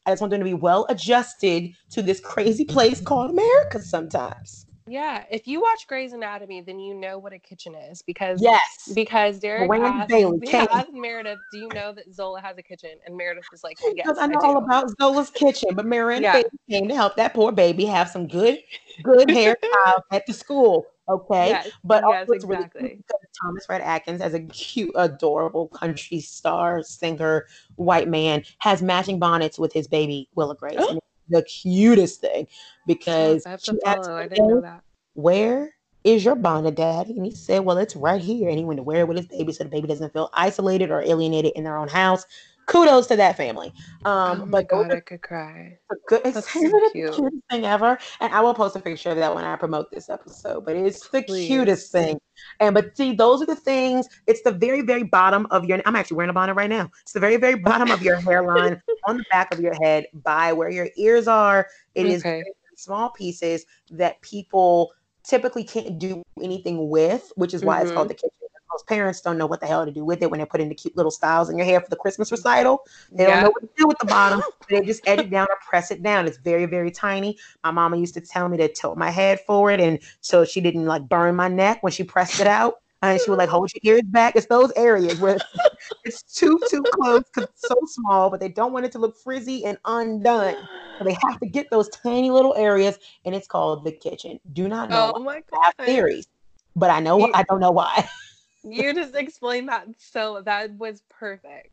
I 0.07 0.13
just 0.13 0.21
want 0.21 0.31
them 0.31 0.41
to 0.41 0.45
be 0.45 0.55
well 0.55 0.87
adjusted 0.89 1.73
to 1.91 2.01
this 2.01 2.21
crazy 2.21 2.65
place 2.65 3.01
called 3.01 3.31
America 3.33 3.81
sometimes. 3.81 4.65
Yeah, 4.89 5.25
if 5.33 5.49
you 5.49 5.61
watch 5.61 5.89
Grey's 5.89 6.13
Anatomy, 6.13 6.61
then 6.61 6.79
you 6.79 6.95
know 6.95 7.19
what 7.19 7.33
a 7.33 7.41
kitchen 7.41 7.75
is 7.75 8.03
because 8.03 8.41
Yes. 8.41 8.61
because 8.95 9.41
Derek 9.41 9.69
asked, 9.69 10.09
Bailey 10.09 10.39
came. 10.47 10.69
asked 10.71 10.93
Meredith, 10.93 11.41
"Do 11.51 11.59
you 11.59 11.69
know 11.71 11.91
that 11.93 12.15
Zola 12.15 12.41
has 12.41 12.57
a 12.57 12.63
kitchen?" 12.63 12.91
And 13.05 13.17
Meredith 13.17 13.47
was 13.51 13.65
like, 13.65 13.79
"Yes, 13.97 14.07
I 14.17 14.25
I, 14.25 14.27
know 14.29 14.39
do." 14.41 14.47
all 14.47 14.59
about 14.59 14.91
Zola's 15.01 15.31
kitchen, 15.31 15.71
but 15.75 15.87
Miranda 15.87 16.23
Yeah. 16.23 16.43
Came 16.71 16.87
to 16.89 16.95
help 16.95 17.17
that 17.17 17.35
poor 17.35 17.51
baby 17.51 17.85
have 17.87 18.09
some 18.09 18.29
good, 18.29 18.61
good 19.03 19.29
hairstyles 19.29 20.03
at 20.13 20.25
the 20.27 20.33
school. 20.33 20.87
Okay. 21.09 21.49
Yes, 21.51 21.71
But 21.85 22.03
yes, 22.03 22.21
also 22.21 22.33
it's 22.33 22.45
really 22.45 22.65
exactly. 22.65 22.97
because 22.97 23.21
Thomas 23.41 23.69
Rhett 23.69 23.83
Akins, 23.83 24.21
as 24.21 24.35
a 24.35 24.41
cute, 24.41 24.93
adorable 24.97 25.69
country 25.69 26.21
star, 26.21 26.83
singer, 26.83 27.47
white 27.77 28.09
man, 28.09 28.45
has 28.59 28.83
matching 28.83 29.19
bonnets 29.19 29.59
with 29.59 29.73
his 29.73 29.87
baby 29.87 30.29
Willa 30.35 30.57
Grace. 30.57 30.77
and 30.89 30.99
it's 30.99 31.07
the 31.29 31.43
cutest 31.43 32.21
thing 32.21 32.47
because 32.87 33.47
I 33.47 33.51
have 33.51 33.63
to 33.63 33.79
follow. 33.85 34.17
I 34.17 34.27
didn't 34.27 34.49
know 34.49 34.61
that. 34.63 34.83
Where 35.15 35.75
is 36.05 36.25
your 36.25 36.35
bonnet, 36.35 36.75
Dad? 36.75 37.09
And 37.09 37.25
he 37.25 37.35
said, 37.35 37.65
Well, 37.65 37.79
it's 37.79 37.97
right 37.97 38.21
here. 38.21 38.49
And 38.49 38.59
he 38.59 38.65
went 38.65 38.79
to 38.79 38.83
wear 38.85 39.01
it 39.01 39.09
with 39.09 39.17
his 39.17 39.27
baby 39.27 39.53
so 39.53 39.65
the 39.65 39.71
baby 39.71 39.89
doesn't 39.89 40.13
feel 40.13 40.31
isolated 40.33 40.91
or 40.91 41.03
alienated 41.03 41.53
in 41.55 41.65
their 41.65 41.77
own 41.77 41.89
house. 41.89 42.25
Kudos 42.67 43.07
to 43.09 43.17
that 43.17 43.37
family. 43.37 43.73
Um, 44.05 44.43
oh 44.43 44.47
but 44.47 44.69
god, 44.69 44.91
I 44.91 45.01
could 45.01 45.23
cry. 45.23 45.79
good 46.09 46.23
That's 46.25 46.49
it's 46.49 46.53
so 46.53 46.61
the 46.61 46.91
cute. 46.93 47.15
cutest 47.15 47.43
thing 47.51 47.65
ever. 47.65 47.99
And 48.21 48.33
I 48.33 48.41
will 48.41 48.55
post 48.55 48.77
a 48.77 48.81
picture 48.81 49.11
of 49.11 49.17
that 49.17 49.35
when 49.35 49.45
I 49.45 49.57
promote 49.57 49.91
this 49.91 50.11
episode. 50.11 50.65
But 50.65 50.77
it's 50.77 51.09
the 51.09 51.23
Please. 51.23 51.49
cutest 51.49 51.93
thing. 51.93 52.19
And 52.61 52.75
but 52.75 52.97
see, 52.97 53.15
those 53.15 53.41
are 53.43 53.47
the 53.47 53.57
things. 53.57 54.09
It's 54.27 54.43
the 54.43 54.51
very, 54.53 54.83
very 54.83 55.05
bottom 55.05 55.47
of 55.51 55.65
your. 55.65 55.81
I'm 55.87 55.97
actually 55.97 56.17
wearing 56.17 56.31
a 56.31 56.35
bonnet 56.35 56.55
right 56.55 56.71
now. 56.71 56.91
It's 57.03 57.13
the 57.13 57.21
very, 57.21 57.37
very 57.37 57.57
bottom 57.57 57.91
of 57.91 58.03
your 58.03 58.21
hairline 58.21 58.83
on 59.07 59.19
the 59.19 59.25
back 59.31 59.53
of 59.53 59.61
your 59.61 59.75
head 59.83 60.07
by 60.13 60.53
where 60.53 60.71
your 60.71 60.89
ears 60.97 61.29
are. 61.29 61.69
It 61.95 62.07
is 62.07 62.23
Okay. 62.23 62.43
very 62.43 62.55
small 62.77 63.11
pieces 63.11 63.65
that 63.91 64.21
people 64.23 64.93
typically 65.23 65.65
can't 65.65 65.99
do 65.99 66.23
anything 66.43 66.89
with, 66.89 67.33
which 67.37 67.55
is 67.55 67.63
why 67.63 67.81
it's 67.83 67.91
called 67.93 68.09
the 68.09 68.15
kitchen. 68.15 68.31
Most 68.73 68.87
parents 68.87 69.21
don't 69.21 69.39
know 69.39 69.47
what 69.47 69.61
the 69.61 69.67
hell 69.67 69.85
to 69.85 69.93
do 69.93 70.05
with 70.05 70.23
it 70.23 70.31
when 70.31 70.39
they're 70.39 70.47
putting 70.47 70.69
the 70.69 70.75
cute 70.75 70.97
little 70.97 71.11
styles 71.11 71.49
in 71.49 71.57
your 71.57 71.67
hair 71.67 71.81
for 71.81 71.89
the 71.89 71.97
Christmas 71.97 72.31
recital. 72.33 72.83
They 73.13 73.25
don't 73.25 73.41
know 73.41 73.51
what 73.51 73.61
to 73.61 73.69
do 73.77 73.87
with 73.87 73.99
the 73.99 74.07
bottom. 74.07 74.43
they 74.69 74.81
just 74.83 75.07
edge 75.07 75.21
it 75.21 75.31
down 75.31 75.47
or 75.49 75.57
press 75.69 75.91
it 75.91 76.03
down. 76.03 76.27
It's 76.27 76.39
very, 76.39 76.67
very 76.67 76.91
tiny. 76.91 77.39
My 77.63 77.71
mama 77.71 77.97
used 77.97 78.15
to 78.15 78.21
tell 78.21 78.49
me 78.49 78.57
to 78.59 78.69
tilt 78.73 78.99
my 78.99 79.11
head 79.11 79.41
forward, 79.47 79.81
and 79.81 79.99
so 80.21 80.45
she 80.45 80.61
didn't 80.61 80.87
like 80.87 81.09
burn 81.09 81.37
my 81.37 81.49
neck 81.49 81.83
when 81.83 81.93
she 81.93 82.05
pressed 82.05 82.41
it 82.41 82.47
out. 82.47 82.75
And 83.03 83.21
she 83.21 83.31
would 83.31 83.39
like 83.39 83.51
hold 83.51 83.71
your 83.75 83.95
ears 83.95 84.03
back. 84.07 84.35
It's 84.37 84.47
those 84.47 84.73
areas 84.75 85.21
where 85.21 85.37
it's 86.05 86.23
too 86.23 86.59
too 86.69 86.83
close 86.83 87.23
because 87.33 87.49
it's 87.51 87.69
so 87.69 87.77
small, 87.87 88.31
but 88.31 88.41
they 88.41 88.49
don't 88.49 88.73
want 88.73 88.87
it 88.87 88.93
to 88.93 88.99
look 88.99 89.17
frizzy 89.17 89.65
and 89.65 89.79
undone. 89.85 90.57
So 90.99 91.05
they 91.05 91.13
have 91.29 91.39
to 91.41 91.47
get 91.47 91.71
those 91.71 91.89
tiny 91.91 92.31
little 92.31 92.55
areas, 92.55 92.99
and 93.25 93.35
it's 93.35 93.47
called 93.47 93.85
the 93.85 93.93
kitchen. 93.93 94.41
Do 94.53 94.67
not 94.67 94.91
know. 94.91 95.13
Oh 95.15 95.23
my 95.23 95.43
I 95.53 95.65
have 95.67 95.77
god. 95.77 95.87
theories, 95.87 96.27
but 96.75 96.91
I 96.91 97.01
know 97.01 97.31
I 97.35 97.45
don't 97.45 97.61
know 97.61 97.71
why. 97.71 98.09
You 98.69 98.93
just 98.95 99.15
explained 99.15 99.69
that 99.69 99.87
so 99.99 100.43
that 100.45 100.77
was 100.77 101.03
perfect. 101.09 101.71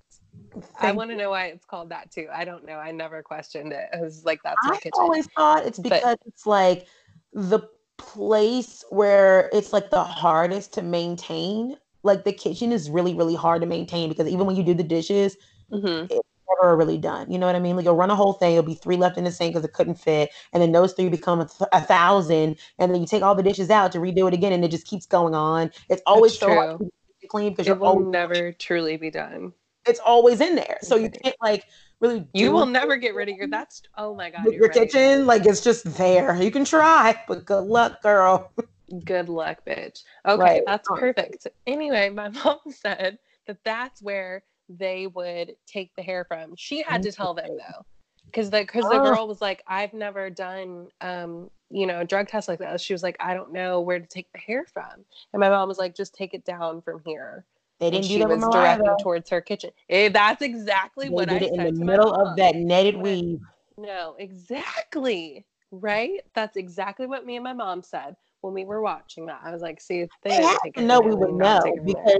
I 0.79 0.91
want 0.91 1.09
to 1.09 1.15
know 1.15 1.31
why 1.31 1.47
it's 1.47 1.65
called 1.65 1.89
that 1.89 2.11
too. 2.11 2.27
I 2.31 2.45
don't 2.45 2.65
know. 2.65 2.77
I 2.77 2.91
never 2.91 3.23
questioned 3.23 3.73
it. 3.73 3.89
I 3.93 3.99
was 4.01 4.23
like, 4.25 4.39
that's 4.43 4.57
my 4.63 4.75
I 4.75 4.77
kitchen. 4.77 4.91
always 4.99 5.27
thought 5.35 5.65
it's 5.65 5.79
But- 5.79 5.89
because 5.89 6.17
it's 6.25 6.45
like 6.45 6.87
the 7.33 7.61
place 7.97 8.83
where 8.89 9.49
it's 9.53 9.73
like 9.73 9.89
the 9.89 10.03
hardest 10.03 10.73
to 10.73 10.81
maintain. 10.81 11.77
Like 12.03 12.25
the 12.25 12.33
kitchen 12.33 12.71
is 12.71 12.89
really, 12.89 13.13
really 13.15 13.35
hard 13.35 13.61
to 13.61 13.67
maintain 13.67 14.09
because 14.09 14.27
even 14.27 14.45
when 14.45 14.55
you 14.55 14.63
do 14.63 14.73
the 14.73 14.83
dishes, 14.83 15.37
Mhm. 15.71 16.09
Never 16.61 16.75
really 16.77 16.97
done. 16.97 17.31
You 17.31 17.37
know 17.39 17.45
what 17.47 17.55
I 17.55 17.59
mean? 17.59 17.75
Like 17.75 17.85
you'll 17.85 17.95
run 17.95 18.11
a 18.11 18.15
whole 18.15 18.33
thing, 18.33 18.53
it'll 18.53 18.63
be 18.65 18.75
three 18.75 18.97
left 18.97 19.17
in 19.17 19.23
the 19.23 19.31
sink 19.31 19.53
because 19.53 19.65
it 19.65 19.73
couldn't 19.73 19.95
fit, 19.95 20.29
and 20.53 20.61
then 20.61 20.71
those 20.71 20.93
three 20.93 21.09
become 21.09 21.41
a, 21.41 21.45
th- 21.47 21.69
a 21.71 21.81
thousand, 21.81 22.57
and 22.79 22.93
then 22.93 23.01
you 23.01 23.07
take 23.07 23.23
all 23.23 23.35
the 23.35 23.43
dishes 23.43 23.69
out 23.69 23.91
to 23.93 23.99
redo 23.99 24.27
it 24.27 24.33
again, 24.33 24.53
and 24.53 24.63
it 24.65 24.71
just 24.71 24.87
keeps 24.87 25.05
going 25.05 25.35
on. 25.35 25.71
It's 25.89 26.01
always 26.05 26.33
That's 26.33 26.39
so 26.39 26.47
hard 26.47 26.69
to 27.21 27.27
clean 27.27 27.51
because 27.51 27.67
It 27.67 27.69
you're 27.69 27.79
will 27.79 27.87
always, 27.87 28.07
never 28.11 28.51
truly 28.53 28.97
be 28.97 29.09
done. 29.11 29.53
it's 29.85 29.99
always 29.99 30.39
in 30.41 30.55
there, 30.55 30.77
so 30.81 30.95
you 30.95 31.09
can't 31.09 31.35
like 31.41 31.65
really. 31.99 32.27
You 32.33 32.51
will 32.51 32.65
anything 32.65 32.73
never 32.73 32.95
get 32.97 33.15
rid 33.15 33.29
of 33.29 33.35
your. 33.35 33.47
That's 33.47 33.81
oh 33.97 34.15
my 34.15 34.29
god. 34.29 34.51
your 34.51 34.69
right. 34.69 34.73
kitchen. 34.73 35.25
Like 35.25 35.45
it's 35.45 35.61
just 35.61 35.83
there. 35.97 36.35
You 36.41 36.51
can 36.51 36.65
try, 36.65 37.21
but 37.27 37.45
good 37.45 37.65
luck, 37.65 38.01
girl. 38.01 38.51
Good 39.05 39.29
luck, 39.29 39.65
bitch. 39.65 40.03
Okay, 40.25 40.41
Right. 40.41 40.61
that's 40.65 40.89
perfect. 40.89 41.47
Anyway, 41.67 42.09
my 42.09 42.29
mom 42.43 42.59
said 42.69 43.19
that 43.47 43.63
that's 43.63 44.01
where 44.01 44.43
they 44.69 45.07
would 45.07 45.55
take 45.65 45.91
the 45.95 46.03
hair 46.03 46.25
from. 46.25 46.55
She 46.55 46.81
had 46.83 47.03
to 47.03 47.11
tell 47.11 47.33
them 47.33 47.49
though, 47.57 47.85
because 48.25 48.49
the 48.49 48.61
because 48.61 48.85
the 48.89 48.97
Oh. 48.97 49.01
girl 49.01 49.27
was 49.27 49.41
like, 49.41 49.63
I've 49.67 49.93
never 49.93 50.29
done 50.29 50.87
um 51.01 51.49
you 51.69 51.85
know 51.87 52.03
drug 52.03 52.27
tests 52.27 52.47
like 52.47 52.59
that. 52.59 52.81
She 52.81 52.93
was 52.93 53.03
like, 53.03 53.17
I 53.19 53.33
don't 53.33 53.51
know 53.53 53.81
where 53.81 53.99
to 53.99 54.05
take 54.07 54.31
the 54.31 54.39
hair 54.39 54.65
from, 54.73 55.05
and 55.33 55.39
my 55.39 55.49
mom 55.49 55.67
was 55.67 55.77
like, 55.77 55.95
just 55.95 56.13
take 56.13 56.33
it 56.33 56.45
down 56.45 56.81
from 56.81 57.01
here. 57.05 57.45
They 57.79 57.87
And 57.87 57.95
didn't 57.95 58.07
do 58.07 58.13
she 58.13 58.19
that 58.19 58.29
was 58.29 58.47
directing 58.47 58.95
towards 58.97 59.29
her 59.29 59.41
kitchen. 59.41 59.71
Eh, 59.89 60.09
that's 60.09 60.41
exactly 60.41 61.09
They 61.09 61.15
what 61.15 61.29
I 61.29 61.39
did 61.39 61.43
it 61.43 61.53
said 61.55 61.67
in 61.67 61.75
the 61.79 61.85
middle 61.85 62.13
of 62.13 62.37
that 62.37 62.55
netted 62.55 62.95
weave. 62.97 63.39
No, 63.77 64.15
exactly. 64.19 65.45
Right? 65.71 66.21
That's 66.35 66.55
exactly 66.55 67.07
what 67.07 67.25
me 67.25 67.35
and 67.35 67.43
my 67.43 67.53
mom 67.53 67.81
said 67.81 68.15
when 68.41 68.53
we 68.53 68.63
were 68.63 68.81
watching 68.81 69.25
that. 69.25 69.41
I 69.43 69.51
was 69.51 69.61
like, 69.61 69.81
see, 69.81 70.01
if 70.01 70.09
they, 70.23 70.29
They 70.35 70.43
have 70.43 70.73
to 70.73 70.81
know 70.81 71.01
we 71.01 71.15
would 71.15 71.33
know 71.33 71.73
because 71.83 72.19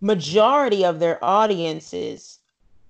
majority 0.00 0.84
of 0.84 0.98
their 1.00 1.22
audiences 1.24 2.40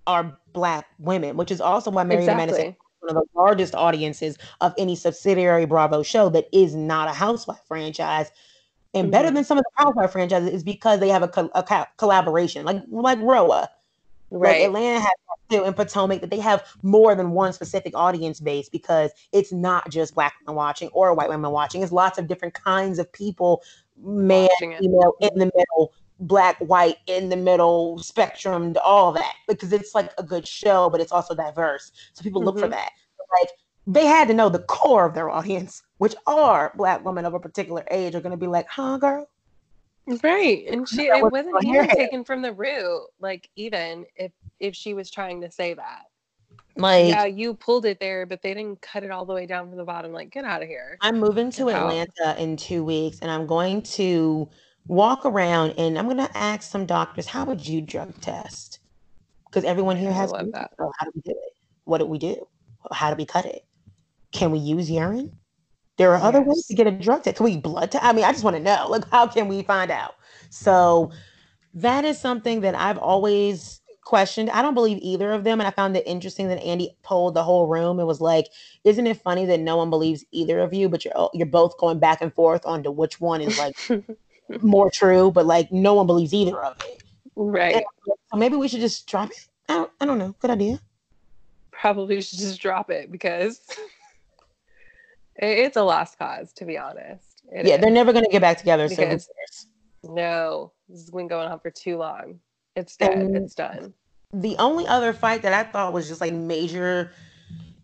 are 0.06 0.38
black 0.52 0.86
women, 0.98 1.36
which 1.36 1.50
is 1.50 1.60
also 1.60 1.90
why 1.90 2.04
Married 2.04 2.26
to 2.26 2.34
Medicine 2.34 2.66
is 2.68 2.74
one 3.00 3.16
of 3.16 3.22
the 3.22 3.38
largest 3.38 3.74
audiences 3.74 4.38
of 4.60 4.74
any 4.78 4.94
subsidiary 4.96 5.66
Bravo 5.66 6.02
show 6.02 6.28
that 6.30 6.48
is 6.52 6.74
not 6.74 7.08
a 7.08 7.12
housewife 7.12 7.60
franchise. 7.66 8.30
And 8.94 9.10
better 9.10 9.30
Mhm. 9.30 9.34
than 9.34 9.44
some 9.44 9.58
of 9.58 9.64
the 9.64 9.84
housewife 9.84 10.12
franchises 10.12 10.50
is 10.50 10.64
because 10.64 11.00
they 11.00 11.08
have 11.08 11.22
a, 11.22 11.28
co- 11.28 11.50
a 11.54 11.62
co- 11.62 11.84
collaboration, 11.98 12.64
like 12.64 12.82
like 12.88 13.18
Roa. 13.20 13.68
Like 14.30 14.40
Right. 14.40 14.62
Atlanta 14.66 15.00
has 15.00 15.10
too, 15.50 15.64
and 15.64 15.76
Potomac 15.76 16.20
that 16.20 16.30
they 16.30 16.40
have 16.40 16.64
more 16.82 17.14
than 17.14 17.30
one 17.30 17.52
specific 17.52 17.94
audience 17.94 18.40
base 18.40 18.68
because 18.68 19.12
it's 19.32 19.52
not 19.52 19.88
just 19.90 20.14
black 20.14 20.34
women 20.44 20.56
watching 20.56 20.88
or 20.88 21.14
white 21.14 21.28
women 21.28 21.50
watching. 21.52 21.82
It's 21.82 21.92
lots 21.92 22.18
of 22.18 22.26
different 22.26 22.54
kinds 22.54 22.98
of 22.98 23.12
people, 23.12 23.62
man, 23.96 24.48
female, 24.78 25.14
in 25.20 25.30
the 25.38 25.50
middle, 25.54 25.92
black, 26.20 26.56
white, 26.58 26.96
in 27.06 27.28
the 27.28 27.36
middle, 27.36 27.98
spectrum, 27.98 28.74
all 28.82 29.12
that. 29.12 29.34
Because 29.48 29.72
it's 29.72 29.94
like 29.94 30.12
a 30.18 30.22
good 30.22 30.46
show, 30.46 30.88
but 30.90 31.00
it's 31.00 31.12
also 31.12 31.34
diverse. 31.34 31.92
So 32.14 32.22
people 32.22 32.42
look 32.42 32.58
for 32.58 32.66
Mhm. 32.66 32.70
that. 32.70 32.90
Like 33.40 33.50
they 33.86 34.06
had 34.06 34.28
to 34.28 34.34
know 34.34 34.48
the 34.48 34.60
core 34.60 35.04
of 35.06 35.14
their 35.14 35.30
audience, 35.30 35.82
which 35.98 36.14
are 36.26 36.72
black 36.76 37.04
women 37.04 37.24
of 37.24 37.34
a 37.34 37.40
particular 37.40 37.84
age, 37.90 38.14
are 38.14 38.20
going 38.20 38.32
to 38.32 38.36
be 38.36 38.46
like, 38.46 38.66
"Huh, 38.68 38.98
girl." 38.98 39.28
Right. 40.22 40.66
And 40.68 40.88
she 40.88 41.06
it 41.06 41.22
was 41.22 41.32
wasn't 41.32 41.64
even 41.64 41.88
taken 41.88 42.24
from 42.24 42.42
the 42.42 42.52
root, 42.52 43.08
like 43.20 43.50
even 43.56 44.06
if 44.14 44.32
if 44.60 44.74
she 44.74 44.94
was 44.94 45.10
trying 45.10 45.40
to 45.42 45.50
say 45.50 45.74
that. 45.74 46.04
Like 46.76 47.08
yeah, 47.08 47.24
you 47.24 47.54
pulled 47.54 47.86
it 47.86 48.00
there, 48.00 48.26
but 48.26 48.42
they 48.42 48.54
didn't 48.54 48.82
cut 48.82 49.02
it 49.02 49.10
all 49.10 49.24
the 49.24 49.32
way 49.32 49.46
down 49.46 49.68
from 49.68 49.78
the 49.78 49.84
bottom. 49.84 50.12
Like, 50.12 50.30
get 50.30 50.44
out 50.44 50.62
of 50.62 50.68
here. 50.68 50.98
I'm 51.00 51.18
moving 51.18 51.50
to 51.52 51.70
Atlanta 51.70 52.36
in 52.38 52.56
two 52.56 52.84
weeks, 52.84 53.20
and 53.20 53.30
I'm 53.30 53.46
going 53.46 53.82
to 53.82 54.48
walk 54.88 55.24
around 55.24 55.74
and 55.78 55.98
I'm 55.98 56.06
going 56.06 56.16
to 56.18 56.36
ask 56.36 56.70
some 56.70 56.86
doctors, 56.86 57.26
how 57.26 57.44
would 57.44 57.66
you 57.66 57.80
drug 57.80 58.20
test? 58.20 58.80
Because 59.46 59.64
everyone 59.64 59.96
here 59.96 60.10
I 60.10 60.14
has. 60.14 60.32
love 60.32 60.52
that. 60.52 60.72
How 60.78 61.04
do 61.04 61.12
we 61.14 61.20
do 61.22 61.32
it? 61.32 61.52
What 61.84 61.98
do 61.98 62.06
we 62.06 62.18
do? 62.18 62.46
How 62.92 63.10
do 63.10 63.16
we 63.16 63.24
cut 63.24 63.46
it? 63.46 63.64
Can 64.32 64.50
we 64.50 64.58
use 64.58 64.90
urine? 64.90 65.36
There 65.96 66.12
are 66.12 66.20
other 66.20 66.42
ways 66.42 66.66
to 66.66 66.74
get 66.74 66.86
a 66.86 66.90
drug 66.90 67.22
test. 67.22 67.38
Can 67.38 67.44
we 67.44 67.56
blood 67.56 67.90
test? 67.90 68.04
I 68.04 68.12
mean, 68.12 68.24
I 68.24 68.32
just 68.32 68.44
want 68.44 68.56
to 68.56 68.62
know. 68.62 68.86
Like, 68.88 69.08
how 69.10 69.26
can 69.26 69.48
we 69.48 69.62
find 69.62 69.90
out? 69.90 70.14
So 70.50 71.10
that 71.74 72.04
is 72.04 72.20
something 72.20 72.60
that 72.60 72.74
I've 72.74 72.98
always 72.98 73.80
questioned. 74.02 74.50
I 74.50 74.62
don't 74.62 74.74
believe 74.74 74.98
either 75.00 75.32
of 75.32 75.44
them. 75.44 75.60
And 75.60 75.66
I 75.66 75.70
found 75.70 75.96
it 75.96 76.06
interesting 76.06 76.48
that 76.48 76.62
Andy 76.62 76.96
told 77.02 77.34
the 77.34 77.42
whole 77.42 77.66
room. 77.66 77.98
It 77.98 78.04
was 78.04 78.20
like, 78.20 78.46
isn't 78.84 79.06
it 79.06 79.20
funny 79.22 79.46
that 79.46 79.60
no 79.60 79.76
one 79.76 79.90
believes 79.90 80.24
either 80.32 80.60
of 80.60 80.74
you, 80.74 80.88
but 80.88 81.04
you're 81.04 81.30
you're 81.32 81.46
both 81.46 81.78
going 81.78 81.98
back 81.98 82.20
and 82.20 82.32
forth 82.32 82.64
on 82.66 82.82
to 82.82 82.90
which 82.90 83.20
one 83.20 83.40
is 83.40 83.58
like 83.58 83.76
more 84.62 84.90
true, 84.90 85.30
but 85.30 85.46
like 85.46 85.70
no 85.72 85.94
one 85.94 86.06
believes 86.06 86.32
either 86.34 86.58
of 86.62 86.76
it. 86.80 87.02
right. 87.36 87.84
So 88.30 88.36
maybe 88.36 88.56
we 88.56 88.68
should 88.68 88.80
just 88.80 89.06
drop 89.06 89.30
it. 89.30 89.48
I 89.68 89.74
don't, 89.74 89.90
I 90.00 90.06
don't 90.06 90.18
know. 90.18 90.34
Good 90.40 90.50
idea. 90.50 90.80
Probably 91.72 92.16
we 92.16 92.22
should 92.22 92.38
just 92.38 92.60
drop 92.60 92.90
it 92.90 93.10
because 93.12 93.60
it's 95.36 95.76
a 95.76 95.82
lost 95.82 96.18
cause, 96.18 96.52
to 96.54 96.64
be 96.64 96.78
honest. 96.78 97.42
It 97.52 97.66
yeah, 97.66 97.74
is. 97.76 97.80
they're 97.80 97.90
never 97.90 98.12
gonna 98.12 98.28
get 98.28 98.40
back 98.40 98.58
together. 98.58 98.88
So 98.88 98.96
who 98.96 99.02
Because- 99.02 99.28
cares? 99.36 99.66
No, 100.08 100.72
this 100.88 101.00
has 101.00 101.10
been 101.10 101.26
going 101.26 101.48
on 101.48 101.58
for 101.58 101.70
too 101.70 101.96
long. 101.96 102.38
It's 102.76 102.96
dead. 102.96 103.18
And- 103.18 103.36
it's 103.36 103.54
done. 103.54 103.92
the 104.32 104.56
only 104.58 104.86
other 104.86 105.12
fight 105.12 105.42
that 105.42 105.52
I 105.52 105.64
thought 105.64 105.92
was 105.92 106.08
just 106.08 106.20
like 106.20 106.32
major 106.32 107.10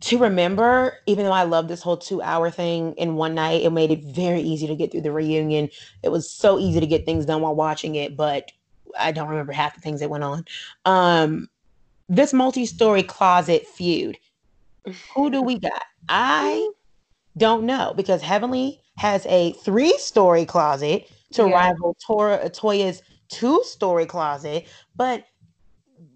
to 0.02 0.18
remember, 0.18 0.98
even 1.06 1.24
though 1.24 1.32
I 1.32 1.44
love 1.44 1.68
this 1.68 1.82
whole 1.82 1.96
two 1.96 2.20
hour 2.22 2.50
thing 2.50 2.94
in 2.94 3.14
one 3.14 3.34
night, 3.34 3.62
it 3.62 3.70
made 3.70 3.90
it 3.90 4.02
very 4.04 4.40
easy 4.40 4.66
to 4.66 4.74
get 4.76 4.90
through 4.90 5.02
the 5.02 5.12
reunion. 5.12 5.68
It 6.02 6.10
was 6.10 6.30
so 6.30 6.58
easy 6.58 6.80
to 6.80 6.86
get 6.86 7.04
things 7.04 7.26
done 7.26 7.40
while 7.42 7.54
watching 7.54 7.94
it, 7.94 8.16
but 8.16 8.50
I 8.98 9.12
don't 9.12 9.28
remember 9.28 9.52
half 9.52 9.74
the 9.74 9.80
things 9.80 10.00
that 10.00 10.10
went 10.10 10.24
on. 10.24 10.44
Um, 10.84 11.48
this 12.08 12.32
multi 12.32 12.66
story 12.66 13.02
closet 13.02 13.66
feud. 13.66 14.18
Who 15.14 15.30
do 15.30 15.40
we 15.42 15.58
got? 15.60 15.84
I 16.08 16.68
don't 17.38 17.64
know 17.64 17.94
because 17.96 18.22
Heavenly 18.22 18.80
has 18.96 19.24
a 19.26 19.52
three-story 19.64 20.44
closet 20.44 21.08
to 21.32 21.46
Yeah. 21.46 21.54
rival 21.54 21.96
Tora, 22.04 22.50
Toya's 22.50 23.02
two-story 23.28 24.06
closet, 24.06 24.66
but 24.96 25.24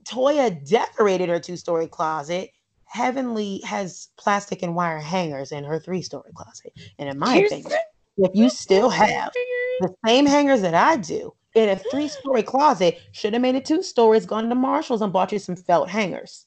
Toya 0.04 0.68
decorated 0.68 1.28
her 1.28 1.40
two-story 1.40 1.86
closet. 1.86 2.50
Heavenly 2.86 3.60
has 3.64 4.08
plastic 4.16 4.62
and 4.62 4.74
wire 4.74 4.98
hangers 4.98 5.52
in 5.52 5.64
her 5.64 5.78
three-story 5.78 6.30
closet. 6.34 6.72
And 6.98 7.08
in 7.08 7.18
my 7.18 7.36
opinion, 7.36 7.72
if 8.16 8.30
you 8.34 8.48
still 8.48 8.88
have 8.88 9.32
the 9.80 9.94
same 10.06 10.26
hangers 10.26 10.62
that 10.62 10.74
I 10.74 10.96
do 10.96 11.34
in 11.54 11.68
a 11.68 11.76
three-story 11.76 12.42
closet, 12.42 13.00
should 13.12 13.32
have 13.32 13.42
made 13.42 13.54
it 13.54 13.64
two 13.64 13.82
stories, 13.82 14.24
gone 14.24 14.48
to 14.48 14.54
Marshalls 14.54 15.02
and 15.02 15.12
bought 15.12 15.32
you 15.32 15.38
some 15.38 15.56
felt 15.56 15.90
hangers. 15.90 16.46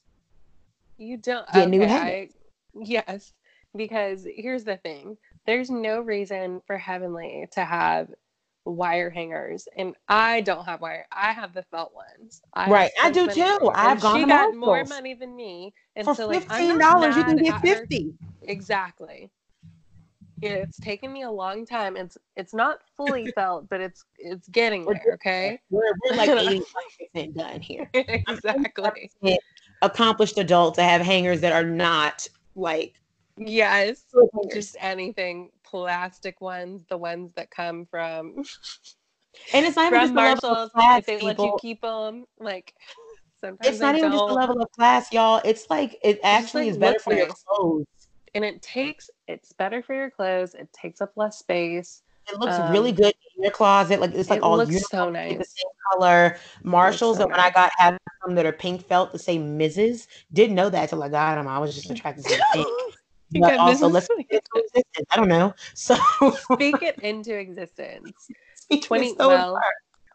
You 0.98 1.16
don't. 1.16 1.46
Get 1.52 1.68
new 1.68 1.82
okay, 1.82 1.88
hangers. 1.88 2.34
I, 2.76 2.82
yes, 2.84 3.32
because 3.76 4.26
here's 4.34 4.64
the 4.64 4.76
thing: 4.78 5.16
there's 5.46 5.70
no 5.70 6.00
reason 6.00 6.60
for 6.66 6.76
Heavenly 6.76 7.46
to 7.52 7.64
have 7.64 8.08
wire 8.64 9.10
hangers, 9.10 9.66
and 9.76 9.94
I 10.08 10.40
don't 10.42 10.64
have 10.64 10.80
wire. 10.80 11.06
I 11.12 11.32
have 11.32 11.52
the 11.54 11.62
felt 11.64 11.94
ones. 11.94 12.42
I 12.54 12.70
Right, 12.70 12.90
I 13.02 13.10
do 13.10 13.28
too. 13.28 13.70
I've 13.74 14.00
gone 14.00 14.20
She 14.20 14.26
got 14.26 14.54
more 14.54 14.84
money 14.84 15.14
than 15.14 15.34
me, 15.34 15.72
and 15.96 16.04
For 16.04 16.14
so 16.14 16.28
like 16.28 16.48
$15 16.48 17.16
you 17.16 17.24
can 17.24 17.36
get 17.36 17.54
at 17.54 17.60
her. 17.60 17.76
fifty. 17.76 18.14
Exactly. 18.42 19.30
It's 20.42 20.78
taken 20.78 21.12
me 21.12 21.22
a 21.22 21.30
long 21.30 21.66
time. 21.66 21.96
It's 21.96 22.16
it's 22.36 22.54
not 22.54 22.80
fully 22.96 23.26
felt, 23.34 23.68
but 23.68 23.80
it's 23.80 24.04
it's 24.18 24.48
getting 24.48 24.86
there. 24.86 25.14
Okay. 25.14 25.60
We're, 25.70 25.82
we're 26.04 26.16
like 26.16 26.28
eighty-five 26.30 27.12
percent 27.14 27.36
done 27.36 27.60
here. 27.60 27.90
exactly. 27.94 29.38
Accomplished 29.82 30.38
adult 30.38 30.74
to 30.76 30.82
have 30.82 31.00
hangers 31.00 31.40
that 31.40 31.52
are 31.52 31.68
not 31.68 32.26
like 32.54 32.94
Yes. 33.36 34.04
Just 34.52 34.76
anything 34.80 35.50
plastic 35.70 36.40
ones, 36.40 36.84
the 36.88 36.98
ones 36.98 37.32
that 37.36 37.50
come 37.50 37.86
from 37.86 38.44
and 39.54 39.66
it's 39.66 39.76
not 39.76 39.92
even 39.92 40.00
just 40.00 40.14
the 40.14 40.32
level 40.34 40.44
Marshalls. 40.46 40.66
of 40.66 40.72
class, 40.72 40.98
If 40.98 41.06
they 41.06 41.20
let 41.20 41.38
you 41.38 41.56
keep 41.60 41.80
them, 41.80 42.24
like 42.38 42.74
sometimes 43.40 43.70
It's 43.70 43.80
not 43.80 43.96
even 43.96 44.12
just 44.12 44.26
the 44.26 44.34
level 44.34 44.60
of 44.60 44.70
class, 44.72 45.12
y'all. 45.12 45.40
It's 45.44 45.68
like 45.70 45.98
it 46.02 46.20
actually 46.22 46.64
like, 46.64 46.70
is 46.70 46.76
better 46.78 46.98
for 46.98 47.14
your 47.14 47.26
clothes. 47.26 47.86
and 48.34 48.44
it 48.44 48.62
takes 48.62 49.10
it's 49.28 49.52
better 49.52 49.82
for 49.82 49.94
your 49.94 50.10
clothes. 50.10 50.54
It 50.54 50.72
takes 50.72 51.00
up 51.00 51.12
less 51.16 51.38
space. 51.38 52.02
It 52.32 52.38
looks 52.38 52.58
Um, 52.58 52.70
really 52.72 52.92
good 52.92 53.12
in 53.36 53.42
your 53.42 53.52
closet. 53.52 54.00
Like 54.00 54.14
it's 54.14 54.30
like 54.30 54.38
it 54.38 54.42
all 54.42 54.56
looks 54.56 54.88
so 54.88 55.08
the 55.08 55.12
nice. 55.12 55.36
same 55.36 55.70
color. 55.92 56.36
Marshalls 56.62 57.16
so 57.16 57.24
that 57.24 57.30
when 57.30 57.40
I 57.40 57.50
got 57.50 57.72
have 57.78 57.98
some 58.24 58.34
that 58.34 58.46
are 58.46 58.52
pink 58.52 58.86
felt 58.86 59.12
to 59.12 59.18
say 59.18 59.38
Mrs. 59.38 60.06
Didn't 60.32 60.54
know 60.54 60.70
that 60.70 60.90
till 60.90 61.02
I 61.02 61.08
got 61.08 61.36
them. 61.36 61.48
I 61.48 61.58
was 61.58 61.74
just 61.74 61.90
attracted 61.90 62.24
to 62.26 62.36
the 62.36 62.44
pink. 62.52 62.68
You 63.32 63.40
But 63.42 63.58
also, 63.58 63.88
let's 63.88 64.08
get 64.30 64.44
into 64.54 64.64
existence. 64.66 65.06
I 65.10 65.16
don't 65.16 65.28
know. 65.28 65.54
So 65.74 65.96
Speak 66.52 66.82
it 66.82 66.98
into 67.00 67.36
existence. 67.36 68.28
speaking 68.54 68.82
20 68.86 69.14
so 69.16 69.28
well, 69.28 69.60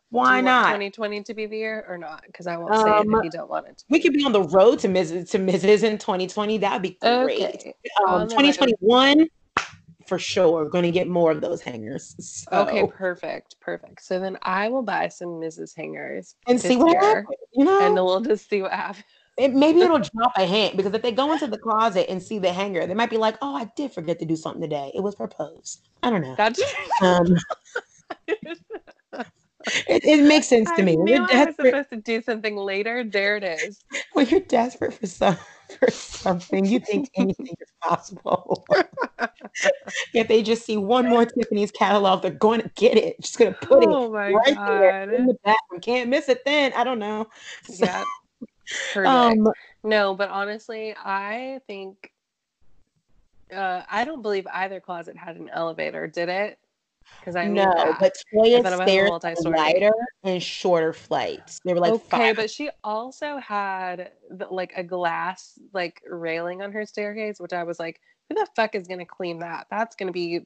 why 0.10 0.42
not? 0.42 0.68
2020 0.68 1.24
to 1.24 1.34
be 1.34 1.46
the 1.46 1.58
year 1.58 1.86
or 1.90 1.98
not? 1.98 2.24
Because 2.26 2.48
I 2.48 2.58
won't 2.58 2.74
say 2.76 2.82
it 2.82 3.08
Um, 3.08 3.16
if 3.16 3.24
you 3.26 3.32
don't 3.32 3.50
want 3.50 3.68
it. 3.68 3.78
to 3.80 3.86
We 3.90 4.00
could 4.00 4.14
be 4.14 4.24
on 4.24 4.32
the 4.32 4.44
road 4.44 4.80
to 4.80 4.88
Mrs. 4.88 5.30
to 5.32 5.40
Mrs. 5.40 5.84
in 5.84 5.98
2020. 5.98 6.58
That'd 6.60 6.82
be 6.82 6.98
great. 7.02 7.42
Okay. 7.42 7.74
Um, 8.08 8.14
on 8.14 8.28
the 8.28 8.36
road. 8.36 8.44
2021 8.44 9.28
for 10.08 10.20
sure. 10.20 10.70
Going 10.70 10.84
to 10.84 10.92
get 10.92 11.08
more 11.08 11.32
of 11.32 11.42
those 11.42 11.62
hangers. 11.62 12.16
So, 12.20 12.62
Okay, 12.62 12.88
perfect, 12.88 13.56
perfect. 13.60 14.04
So 14.04 14.20
then 14.20 14.38
I 14.42 14.70
will 14.70 14.84
buy 14.84 15.08
some 15.08 15.30
Mrs. 15.30 15.76
Hangers 15.76 16.36
and 16.48 16.62
see 16.62 16.76
what 16.78 16.92
year, 16.92 17.02
happens. 17.02 17.28
You 17.54 17.66
know, 17.66 17.82
and 17.82 17.96
we'll 17.96 18.22
just 18.22 18.50
see 18.50 18.62
what 18.62 18.72
happens. 18.72 19.04
It, 19.38 19.53
maybe 19.53 19.82
it'll 19.82 19.99
drop 19.99 20.32
a 20.38 20.45
hint 20.45 20.78
because 20.78 20.94
if 20.94 21.02
they 21.02 21.12
go 21.12 21.32
into 21.34 21.48
the 21.48 21.57
closet 21.57 22.10
and 22.10 22.22
see 22.22 22.40
the 22.40 22.53
hanger, 22.53 22.88
they 22.88 22.94
might 22.94 23.10
be 23.10 23.18
like, 23.18 23.38
"Oh, 23.41 23.56
I 23.56 23.70
did 23.76 23.91
forget 23.91 24.20
to 24.20 24.26
do 24.26 24.36
something 24.36 24.62
today. 24.62 24.91
It 24.95 25.02
was 25.02 25.16
proposed." 25.16 25.88
I 26.03 26.10
don't 26.10 26.22
know. 26.22 26.36
That's. 26.38 26.62
Um, 27.02 27.36
it, 29.68 30.06
it 30.06 30.24
makes 30.24 30.48
sense 30.48 30.72
to 30.72 30.82
I 30.82 30.86
me. 30.86 30.95
When 30.95 31.07
you're 31.07 31.28
desperate, 31.28 31.68
supposed 31.68 31.90
to 31.90 31.98
do 31.98 32.22
something 32.22 32.56
later. 32.56 33.03
There 33.03 33.36
it 33.38 33.44
is. 33.44 33.84
when 34.14 34.28
you're 34.28 34.40
desperate 34.41 34.94
for 34.94 35.07
some 35.07 35.38
for 35.80 35.91
something, 35.91 36.66
you 36.66 36.80
think 36.80 37.10
anything 37.16 37.56
is 37.60 37.72
possible. 37.82 38.66
if 40.14 40.28
they 40.28 40.44
just 40.44 40.66
see 40.66 40.78
one 40.78 41.10
more 41.10 41.26
Tiffany's 41.26 41.72
catalog, 41.72 42.22
they're 42.22 42.32
going 42.32 42.62
to 42.62 42.72
get 42.76 42.98
it. 42.98 43.20
Just 43.22 43.38
going 43.38 43.53
to 43.53 43.60
put 43.60 43.84
it 43.84 43.90
oh 43.90 44.12
my 44.12 44.32
right 44.32 44.57
there 44.68 45.14
in 45.14 45.26
the 45.26 45.36
bathroom. 45.44 45.82
Can't 45.82 46.10
miss 46.10 46.30
it. 46.30 46.45
Then 46.45 46.72
I 46.74 46.84
don't 46.84 46.99
know. 46.99 47.28
So, 47.66 47.86
Yeah. 47.86 48.03
Um, 48.96 49.52
no, 49.84 50.16
but 50.16 50.30
honestly, 50.30 50.96
I 50.98 51.62
think 51.68 52.12
uh, 53.54 53.84
I 53.90 54.06
don't 54.06 54.22
believe 54.22 54.48
either 54.52 54.80
closet 54.80 55.18
had 55.18 55.38
an 55.38 55.50
elevator. 55.50 56.08
Did 56.08 56.30
it? 56.30 56.60
Because 57.20 57.36
I 57.36 57.48
no, 57.48 57.72
but 58.00 58.16
I 58.34 58.44
Toya's 58.44 58.64
thought 58.64 58.74
about 58.74 58.88
a 58.88 58.92
stairs 58.92 59.46
were 59.46 59.92
and 60.24 60.42
shorter 60.42 60.94
flights. 60.94 61.60
They 61.64 61.74
were 61.74 61.80
like 61.80 61.94
okay, 61.94 62.08
five. 62.10 62.36
but 62.36 62.50
she 62.50 62.70
also 62.84 63.38
had 63.38 64.12
the, 64.30 64.48
like 64.48 64.74
a 64.76 64.84
glass 64.84 65.60
like 65.74 66.02
railing 66.10 66.62
on 66.62 66.72
her 66.72 66.86
staircase, 66.86 67.40
which 67.40 67.54
I 67.54 67.64
was 67.64 67.80
like, 67.80 68.00
who 68.30 68.36
the 68.36 68.48
fuck 68.56 68.76
is 68.76 68.88
gonna 68.88 69.06
clean 69.06 69.40
that? 69.40 69.68
That's 69.70 69.96
gonna 69.96 70.12
be. 70.12 70.42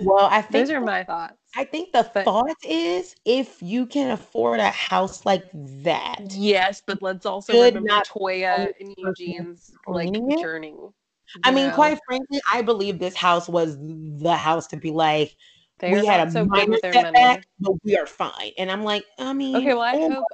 well, 0.00 0.28
I 0.30 0.42
think 0.42 0.66
Those 0.66 0.70
are 0.70 0.80
my 0.80 1.04
thoughts. 1.04 1.34
I 1.56 1.64
think 1.64 1.92
the 1.92 2.08
but- 2.12 2.24
thought 2.24 2.56
is 2.64 3.14
if 3.24 3.60
you 3.62 3.86
can 3.86 4.10
afford 4.10 4.60
a 4.60 4.70
house 4.70 5.24
like 5.24 5.44
that, 5.54 6.20
Yes, 6.30 6.82
but 6.86 7.02
let's 7.02 7.26
also 7.26 7.52
remember 7.52 7.80
not 7.88 8.06
Toya 8.08 8.72
and 8.80 8.94
Eugene's 8.96 9.72
like 9.86 10.10
it. 10.12 10.40
journey. 10.40 10.74
I 11.44 11.50
you 11.50 11.54
mean, 11.54 11.68
know? 11.68 11.74
quite 11.74 11.98
frankly, 12.06 12.40
I 12.52 12.62
believe 12.62 12.98
this 12.98 13.14
house 13.14 13.48
was 13.48 13.76
the 13.78 14.34
house 14.36 14.66
to 14.68 14.76
be 14.76 14.90
like, 14.90 15.36
They're 15.78 15.92
we 16.00 16.04
had 16.06 16.26
a 16.26 16.30
so 16.30 16.44
minor 16.44 16.70
money. 16.82 16.92
setback, 16.92 17.46
but 17.60 17.74
we 17.84 17.96
are 17.96 18.06
fine. 18.06 18.50
And 18.58 18.68
I'm 18.70 18.82
like, 18.82 19.04
I 19.18 19.32
mean, 19.32 19.54
Okay, 19.56 19.74
well, 19.74 19.82
I 19.82 19.92
oh, 19.94 20.10
hope, 20.14 20.24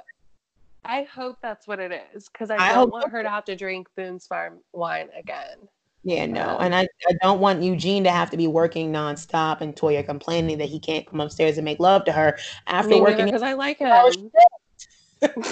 I 0.83 1.03
hope 1.03 1.37
that's 1.41 1.67
what 1.67 1.79
it 1.79 1.91
is 2.15 2.27
because 2.29 2.49
I, 2.49 2.57
I 2.57 2.73
don't 2.73 2.91
want 2.91 3.11
her 3.11 3.21
to 3.21 3.29
have 3.29 3.45
to 3.45 3.55
drink 3.55 3.87
Boone's 3.95 4.25
Farm 4.25 4.59
wine 4.73 5.09
again. 5.15 5.67
Yeah, 6.07 6.25
no. 6.25 6.51
Um, 6.51 6.57
And 6.61 6.75
I, 6.75 6.87
I 7.09 7.13
don't 7.21 7.41
want 7.41 7.61
Eugene 7.61 8.05
to 8.05 8.11
have 8.11 8.29
to 8.31 8.37
be 8.37 8.47
working 8.47 8.93
nonstop 8.93 9.59
and 9.59 9.75
Toya 9.75 10.05
complaining 10.05 10.57
that 10.59 10.69
he 10.69 10.79
can't 10.79 11.05
come 11.05 11.19
upstairs 11.19 11.57
and 11.57 11.65
make 11.65 11.81
love 11.81 12.05
to 12.05 12.13
her 12.13 12.37
after 12.65 12.97
working. 12.97 13.25
because 13.25 13.41
I 13.41 13.53
like 13.53 13.79
him. 13.79 14.31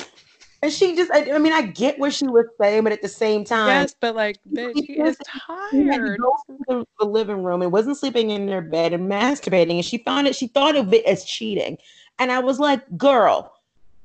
And 0.62 0.74
she 0.74 0.96
just, 0.96 1.12
I, 1.12 1.32
I 1.32 1.38
mean, 1.38 1.54
I 1.54 1.62
get 1.62 2.00
what 2.00 2.12
she 2.12 2.26
was 2.28 2.46
saying, 2.60 2.84
but 2.86 2.92
at 2.94 3.04
the 3.04 3.08
same 3.08 3.44
time, 3.44 3.84
Yes, 3.84 3.96
but 4.00 4.16
like, 4.16 4.40
bitch, 4.52 4.74
is 4.90 5.16
she 5.72 5.78
to 5.78 5.86
tired. 5.92 6.20
the, 6.68 6.86
the 6.98 7.06
living 7.06 7.44
room 7.44 7.62
and 7.62 7.72
wasn't 7.72 7.98
sleeping 7.98 8.32
in 8.32 8.48
their 8.48 8.64
bed 8.64 8.92
and 8.92 9.08
masturbating. 9.12 9.76
And 9.76 9.86
she 9.86 10.00
found 10.00 10.26
it, 10.26 10.36
she 10.36 10.48
thought 10.48 10.76
of 10.76 10.92
it 10.92 11.06
as 11.06 11.24
cheating. 11.24 11.78
And 12.18 12.32
I 12.32 12.40
was 12.40 12.60
like, 12.60 12.82
girl, 12.98 13.55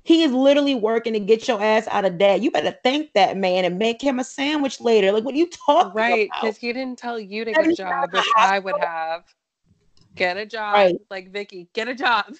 he 0.02 0.22
is 0.22 0.32
literally 0.32 0.74
working 0.74 1.12
to 1.12 1.20
get 1.20 1.46
your 1.46 1.62
ass 1.62 1.86
out 1.88 2.04
of 2.04 2.18
debt. 2.18 2.40
You 2.40 2.50
better 2.50 2.76
thank 2.82 3.12
that 3.14 3.36
man 3.36 3.64
and 3.64 3.78
make 3.78 4.00
him 4.00 4.18
a 4.18 4.24
sandwich 4.24 4.80
later. 4.80 5.12
Like, 5.12 5.24
what 5.24 5.34
are 5.34 5.38
you 5.38 5.48
talking 5.48 5.92
Right, 5.94 6.30
about? 6.30 6.42
because 6.42 6.56
he 6.56 6.72
didn't 6.72 6.98
tell 6.98 7.18
you 7.18 7.44
to 7.44 7.54
get 7.54 7.66
a 7.66 7.72
job, 7.72 8.10
I 8.36 8.58
would 8.58 8.76
have. 8.78 9.24
Get 10.16 10.36
a 10.36 10.46
job, 10.46 10.74
Right. 10.74 10.96
like 11.10 11.30
Vicki. 11.32 11.68
Get 11.72 11.88
a 11.88 11.94
job. 11.94 12.34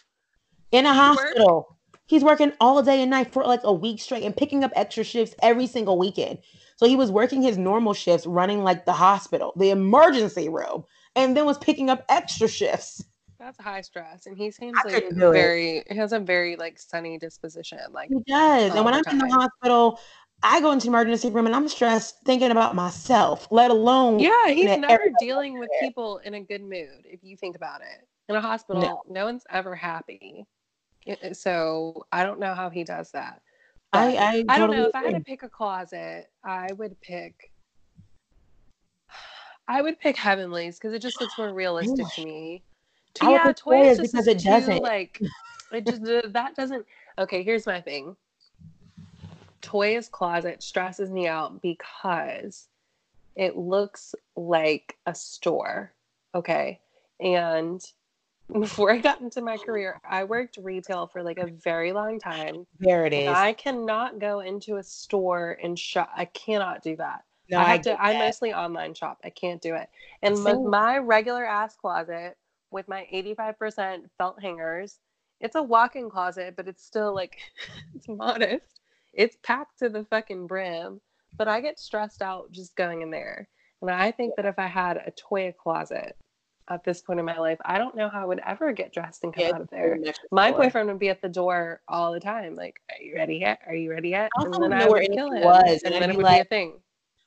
In 0.73 0.87
a 0.87 0.91
work. 0.91 0.97
hospital. 0.97 1.77
He's 2.07 2.25
working 2.25 2.53
all 2.61 2.83
day 2.83 3.03
and 3.03 3.11
night 3.11 3.33
for 3.33 3.45
like 3.45 3.61
a 3.63 3.73
week 3.73 4.01
straight 4.01 4.25
and 4.25 4.37
picking 4.37 4.65
up 4.65 4.73
extra 4.75 5.05
shifts 5.05 5.35
every 5.43 5.67
single 5.67 5.97
weekend. 5.99 6.39
So 6.77 6.87
he 6.87 6.97
was 6.97 7.11
working 7.11 7.43
his 7.43 7.57
normal 7.59 7.93
shifts, 7.95 8.27
running 8.27 8.65
like 8.65 8.85
the 8.85 8.93
hospital, 8.93 9.53
the 9.57 9.71
emergency 9.71 10.49
room, 10.49 10.85
and 11.15 11.37
then 11.37 11.45
was 11.47 11.59
picking 11.59 11.91
up 11.91 12.05
extra 12.09 12.49
shifts. 12.49 13.05
That's 13.41 13.59
high 13.59 13.81
stress, 13.81 14.27
and 14.27 14.37
he 14.37 14.51
seems 14.51 14.77
I 14.77 14.83
like 14.85 15.03
couldn't 15.03 15.19
it. 15.19 15.33
very. 15.33 15.83
He 15.89 15.97
has 15.97 16.13
a 16.13 16.21
very 16.21 16.57
like 16.57 16.79
sunny 16.79 17.19
disposition. 17.19 17.79
Like, 17.91 18.11
He 18.11 18.21
does. 18.27 18.75
and 18.75 18.85
when 18.85 18.93
I'm 18.93 19.03
in 19.11 19.19
the 19.19 19.29
hospital, 19.31 19.99
I 20.43 20.61
go 20.61 20.73
into 20.73 20.85
the 20.85 20.91
emergency 20.91 21.31
room 21.31 21.47
and 21.47 21.57
I'm 21.57 21.67
stressed 21.67 22.17
thinking 22.27 22.51
about 22.51 22.75
myself, 22.75 23.49
let 23.51 23.71
alone 23.71 24.21
yeah, 24.21 24.49
he's 24.49 24.77
never 24.77 25.11
dealing 25.19 25.59
with 25.59 25.71
people 25.81 26.19
in 26.19 26.35
a 26.35 26.41
good 26.41 26.61
mood. 26.61 27.05
If 27.05 27.25
you 27.25 27.35
think 27.35 27.57
about 27.57 27.81
it, 27.81 28.07
in 28.29 28.37
a 28.37 28.43
hospital, 28.43 29.03
no, 29.09 29.25
one's 29.25 29.45
ever 29.49 29.75
happy. 29.75 30.45
Uh, 31.09 31.33
so 31.33 32.05
I 32.13 32.25
don't 32.25 32.41
know 32.41 32.55
how 32.55 32.69
he 32.69 32.85
does 32.85 33.11
that. 33.13 33.41
I, 33.95 33.99
But 33.99 34.17
I, 34.19 34.45
I 34.49 34.59
don't 34.59 34.71
know. 34.71 34.77
totally 34.77 34.89
If 34.91 34.95
I 34.97 35.03
had 35.05 35.15
to 35.15 35.21
pick 35.21 35.43
a 35.45 35.49
closet, 35.49 36.27
I 36.45 36.69
would 36.75 37.01
pick. 37.01 37.51
I 39.69 39.81
would 39.81 39.99
pick 39.99 40.17
Heavenly's 40.17 40.79
because 40.79 40.93
it 40.93 41.01
just 41.01 41.21
looks 41.23 41.39
more 41.39 41.55
realistic 41.55 42.07
to 42.17 42.25
me. 42.25 42.63
I 43.21 43.29
would 43.29 43.33
yeah, 43.33 43.45
pick 43.45 43.57
Toya's 43.57 43.99
Toya's 43.99 43.99
just 43.99 44.13
because 44.13 44.27
it 44.27 44.39
too, 44.39 44.51
doesn't. 44.51 44.83
like 44.83 45.21
it 45.73 45.87
just 45.87 46.03
that 46.33 46.55
doesn't. 46.57 46.87
Okay, 47.19 47.43
here's 47.43 47.67
my 47.67 47.81
thing. 47.81 48.17
Toya's 49.61 50.09
closet 50.09 50.63
stresses 50.63 51.11
me 51.11 51.27
out 51.29 51.61
because 51.61 52.69
it 53.37 53.57
looks 53.57 54.15
like 54.37 54.97
a 55.07 55.15
store. 55.15 55.93
Okay, 56.35 56.81
and 57.21 57.85
before 58.53 58.93
I 58.93 58.99
got 58.99 59.21
into 59.21 59.41
my 59.43 59.57
career, 59.57 60.01
I 60.09 60.25
worked 60.25 60.59
retail 60.61 61.07
for 61.07 61.23
like 61.23 61.39
a 61.39 61.47
very 61.47 61.93
long 61.93 62.19
time. 62.19 62.67
there 62.79 63.07
it 63.07 63.13
And. 63.13 63.29
I 63.29 63.53
cannot 63.53 64.19
go 64.19 64.41
into 64.41 64.77
a 64.77 64.83
store 64.83 65.59
and 65.63 65.79
shop. 65.79 66.11
I 66.17 66.25
cannot 66.27 66.83
do 66.83 66.97
that. 66.97 67.25
No, 67.51 67.59
I 67.59 67.63
I 67.63 67.69
have 67.73 67.83
to. 67.83 67.91
get 67.91 68.01
I 68.01 68.13
mostly 68.19 68.53
online 68.53 68.95
shop. 68.95 69.19
I 69.25 69.31
can't 69.31 69.61
do 69.61 69.75
it. 69.75 69.89
And 70.23 70.45
with 70.45 70.61
my 70.61 70.99
regular 70.99 71.45
ass 71.45 71.77
closet 71.77 72.37
with 72.71 72.89
my 72.89 73.07
85% 73.13 74.11
felt 74.19 74.41
hangers, 74.41 74.99
it's 75.41 75.57
a 75.57 75.63
walk-in 75.63 76.11
closet, 76.11 76.55
but 76.57 76.69
it's 76.69 76.85
still 76.85 77.15
like 77.15 77.39
it's 77.95 78.09
modest. 78.09 78.81
It's 79.13 79.37
packed 79.43 79.79
to 79.81 79.89
the 79.89 80.05
fucking 80.05 80.47
brim, 80.47 81.01
but 81.37 81.49
I 81.49 81.61
get 81.61 81.79
stressed 81.79 82.23
out 82.23 82.53
just 82.53 82.77
going 82.77 83.03
in 83.03 83.11
there. 83.11 83.49
And 83.83 83.91
I 83.91 84.11
think 84.11 84.37
that 84.37 84.45
if 84.45 84.59
I 84.59 84.67
had 84.67 84.99
a 84.99 85.13
Toya 85.13 85.57
closet 85.57 86.17
at 86.69 86.85
this 86.85 87.01
point 87.01 87.19
in 87.19 87.25
my 87.25 87.39
life, 87.39 87.59
I 87.65 87.79
don't 87.79 87.97
know 87.97 88.09
how 88.09 88.23
I 88.23 88.27
would 88.27 88.41
ever 88.47 88.73
get 88.73 88.93
dressed 88.93 89.25
and 89.25 89.35
come 89.35 89.45
Yeah, 89.45 89.55
out 89.55 89.63
of 89.63 89.71
there. 89.71 89.99
My 90.31 90.51
door. 90.51 90.61
boyfriend 90.61 90.89
would 90.89 90.99
be 90.99 91.09
at 91.09 91.23
the 91.23 91.29
door 91.29 91.81
all 91.89 92.13
the 92.13 92.21
time, 92.21 92.55
like, 92.55 92.81
"Are 92.91 93.03
you 93.03 93.17
ready 93.17 93.37
yet? 93.39 93.61
Are 93.67 93.75
you 93.75 93.91
ready 93.91 94.11
yet?" 94.11 94.31
And 94.37 94.53
then 94.63 94.73
I 94.73 94.87
would 94.89 95.11
kill 95.13 95.33
him, 95.33 95.43
was, 95.43 95.83
and 95.83 95.95
and 95.95 96.03
then 96.03 96.11
it 96.11 96.13
be 96.13 96.17
would 96.19 96.29
be 96.29 96.39
a 96.39 96.45
thing. 96.45 96.81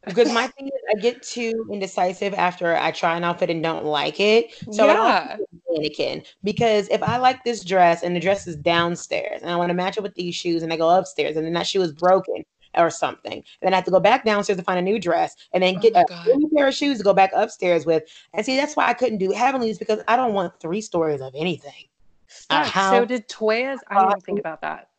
Because 0.06 0.32
my 0.34 0.48
thing 0.48 0.68
is 0.68 0.74
I 0.90 1.00
get 1.00 1.24
too 1.24 1.68
indecisive 1.72 2.34
after 2.34 2.76
I 2.76 2.92
try 2.92 3.16
an 3.16 3.24
outfit 3.24 3.50
and 3.50 3.64
don't 3.64 3.86
like 3.86 4.20
it. 4.20 4.54
So 4.72 4.90
I 4.90 4.94
yeah, 4.94 5.28
also 5.32 5.46
mannequin 5.72 6.24
because 6.44 6.90
if 6.90 7.02
I 7.02 7.18
like 7.18 7.44
this 7.44 7.64
dress 7.64 8.04
and 8.04 8.16
the 8.16 8.20
dress 8.20 8.46
is 8.48 8.56
downstairs 8.56 9.42
and 9.42 9.50
I 9.50 9.56
want 9.56 9.70
to 9.70 9.74
match 9.74 9.98
it 9.98 10.04
with 10.04 10.16
these 10.16 10.36
shoes 10.36 10.64
and 10.64 10.74
I 10.74 10.78
go 10.78 10.90
upstairs 10.90 11.38
and 11.38 11.46
then 11.46 11.54
that 11.54 11.68
shoe 11.68 11.82
is 11.82 11.94
broken 11.94 12.44
or 12.76 12.90
something, 12.90 13.34
and 13.34 13.44
then 13.62 13.74
I 13.74 13.78
have 13.78 13.86
to 13.86 13.92
go 13.92 14.00
back 14.00 14.26
downstairs 14.26 14.58
to 14.58 14.64
find 14.64 14.80
a 14.80 14.82
new 14.82 15.00
dress 15.00 15.36
and 15.54 15.62
then 15.62 15.78
Oh 15.78 15.80
get 15.80 15.96
a 15.96 16.36
new 16.36 16.50
pair 16.56 16.68
of 16.68 16.74
shoes 16.74 16.98
to 16.98 17.04
go 17.04 17.14
back 17.14 17.32
upstairs 17.36 17.86
with. 17.86 18.04
And 18.34 18.46
see, 18.46 18.56
that's 18.56 18.76
why 18.76 18.88
I 18.88 18.94
couldn't 18.94 19.20
do 19.20 19.32
Heavenly's 19.32 19.78
because 19.78 20.02
I 20.08 20.16
don't 20.16 20.34
want 20.34 20.60
three 20.60 20.82
stories 20.82 21.22
of 21.22 21.34
anything. 21.36 21.86
Fuck, 22.28 22.74
so 22.74 23.06
did 23.06 23.30
Toya's? 23.30 23.80
I 23.88 24.10
didn't 24.10 24.24
think 24.24 24.40
about 24.40 24.62
that. 24.62 24.90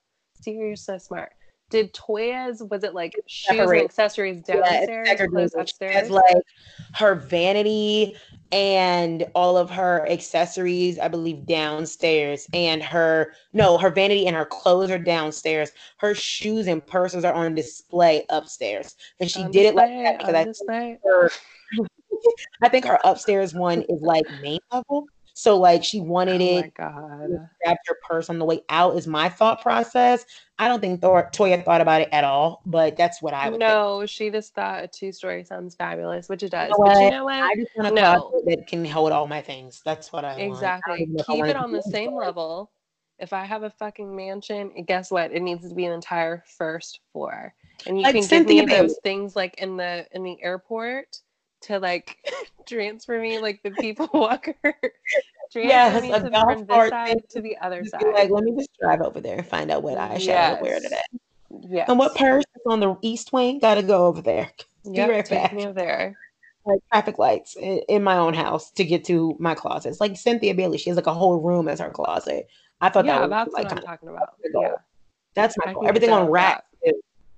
You're 0.47 0.77
so 0.77 0.99
smart. 0.99 1.33
Did 1.75 1.93
Toya's? 1.93 2.63
Was 2.63 2.85
it 2.85 2.95
like 2.95 3.21
shoes 3.27 3.59
and 3.59 3.81
accessories 3.81 4.43
downstairs, 4.43 5.09
segregated. 5.09 5.31
clothes 5.33 5.55
upstairs? 5.59 6.09
like 6.09 6.37
her 6.93 7.17
vanity 7.17 8.15
and 8.53 9.27
all 9.35 9.57
of 9.57 9.71
her 9.71 10.09
accessories, 10.09 11.01
I 11.01 11.09
believe, 11.09 11.47
downstairs. 11.47 12.47
And 12.55 12.81
her 12.81 13.33
no, 13.53 13.77
her 13.77 13.91
vanity 13.91 14.29
and 14.29 14.37
her 14.37 14.45
clothes 14.45 14.93
are 14.93 15.01
downstairs. 15.01 15.73
Her 15.97 16.15
shoes 16.15 16.69
and 16.69 16.87
purses 16.87 17.25
are 17.25 17.35
on 17.35 17.57
display 17.57 18.25
upstairs. 18.29 18.95
And 19.19 19.29
she 19.29 19.43
On 19.43 19.51
did 19.51 19.67
it 19.67 19.75
like 19.75 19.91
that 19.91 20.19
because 20.21 20.35
I 20.37 20.45
think 20.45 21.01
her, 21.03 21.31
I 22.63 22.69
think 22.69 22.85
her 22.85 23.01
upstairs 23.03 23.53
one 23.53 23.83
is 23.83 24.01
like 24.01 24.27
main 24.41 24.61
level. 24.71 25.09
So 25.35 25.59
like 25.59 25.83
she 25.83 26.01
wanted 26.01 26.41
Oh 26.41 26.45
it 26.45 26.61
my 26.63 26.73
god. 26.77 27.29
grab 27.63 27.77
your 27.87 27.97
purse 28.09 28.31
on 28.31 28.39
the 28.39 28.45
way 28.45 28.63
out 28.69 28.97
is 28.97 29.07
my 29.07 29.29
thought 29.29 29.61
process. 29.63 30.25
I 30.61 30.69
don't 30.69 30.81
think 30.81 31.03
Thor- 31.03 31.29
Toya 31.33 31.65
thought 31.65 31.81
about 31.81 32.01
it 32.03 32.09
at 32.13 32.23
all, 32.23 32.63
but 32.65 32.97
that's 32.97 33.21
what 33.21 33.35
I 33.35 33.49
would 33.51 33.59
think. 33.59 33.69
No, 33.69 34.07
she 34.07 34.31
just 34.31 34.55
thought 34.55 34.85
a 34.85 34.87
two 34.89 35.11
story 35.11 35.43
sounds 35.43 35.75
fabulous, 35.75 36.29
which 36.29 36.45
it 36.45 36.51
does. 36.51 36.71
know 36.71 36.85
but 36.85 37.01
you 37.03 37.11
know 37.11 37.25
what? 37.25 37.35
I 37.35 37.57
just 37.57 37.77
want 37.77 37.89
a 37.89 37.95
No. 37.95 38.33
that 38.47 38.67
can 38.69 38.85
hold 38.85 39.11
all 39.11 39.27
my 39.27 39.43
things. 39.43 39.83
That's 39.85 40.13
what 40.13 40.25
I 40.25 40.37
want. 40.37 40.53
Exactly. 40.53 41.09
I 41.19 41.23
Keep 41.25 41.45
it 41.47 41.57
on 41.57 41.73
the 41.73 41.83
same 41.83 42.11
store. 42.11 42.25
level. 42.25 42.71
If 43.19 43.33
I 43.33 43.45
have 43.45 43.65
a 43.65 43.71
fucking 43.71 44.15
mansion, 44.15 44.85
guess 44.87 45.11
what? 45.11 45.33
It 45.33 45.41
needs 45.41 45.69
to 45.69 45.75
be 45.75 45.85
an 45.85 45.93
entire 45.93 46.45
first 46.47 47.01
floor. 47.13 47.55
And 47.87 47.99
you 47.99 48.05
Like 48.05 48.13
can 48.13 48.21
give 48.23 48.29
Cynthia 48.29 48.67
me 48.67 48.67
those 48.67 48.99
things 49.03 49.35
like 49.35 49.55
in 49.59 49.77
the 49.77 50.07
in 50.13 50.23
the 50.23 50.41
airport 50.43 51.21
to 51.65 51.79
like 51.79 52.19
transfer 52.67 53.21
me 53.21 53.39
like 53.39 53.63
the 53.63 53.71
people 53.73 54.09
walker. 54.15 54.55
transfer 54.65 55.61
Yes, 55.61 56.03
me 56.03 56.13
a 56.13 56.21
to, 56.21 56.31
from 56.31 56.67
this 56.67 56.89
side 56.89 57.29
to 57.31 57.41
the 57.41 57.57
other 57.59 57.85
side. 57.85 58.03
like, 58.13 58.31
let 58.31 58.45
me 58.45 58.55
just 58.57 58.71
drive 58.81 59.01
over 59.03 59.21
there 59.21 59.39
and 59.39 59.47
find 59.47 59.71
out 59.71 59.83
what 59.83 59.99
eyeshadow 59.99 60.59
to 60.59 60.63
wear 60.63 60.81
today. 60.81 61.01
yes. 61.69 61.89
And 61.89 61.99
what 61.99 62.15
purse 62.17 62.45
is 62.55 62.63
on 62.67 62.81
the 62.81 62.97
east 63.03 63.33
wing? 63.33 63.59
Got 63.59 63.75
to 63.77 63.83
go 63.83 64.07
over 64.07 64.23
there. 64.23 64.51
Yep, 64.85 65.11
right 65.11 65.25
take 65.25 65.43
back. 65.43 65.53
me 65.55 65.65
over 65.65 65.73
there. 65.73 66.17
Like 66.67 66.81
traffic 66.91 67.19
lights 67.19 67.57
in, 67.57 67.81
in 67.89 68.03
my 68.03 68.17
own 68.17 68.33
house 68.35 68.71
to 68.73 68.85
get 68.85 69.05
to 69.05 69.37
my 69.39 69.55
closets. 69.55 70.01
Like 70.01 70.17
Cynthia 70.17 70.55
Bailey, 70.55 70.79
she 70.79 70.89
has 70.91 70.97
like 70.97 71.07
a 71.07 71.15
whole 71.15 71.41
room 71.41 71.69
as 71.69 71.79
her 71.81 71.91
closet. 71.91 72.47
I 72.81 72.89
thought 72.89 73.05
Yeah, 73.05 73.27
that 73.27 73.29
was 73.29 73.31
that's 73.31 73.53
like 73.53 73.65
what 73.65 73.79
I'm 73.79 73.85
talking 73.85 74.09
about. 74.09 74.29
Yeah. 74.55 74.73
that's 75.35 75.57
my 75.65 75.73
goal. 75.75 75.87
Everything 75.89 76.11
on 76.11 76.27
too. 76.27 76.33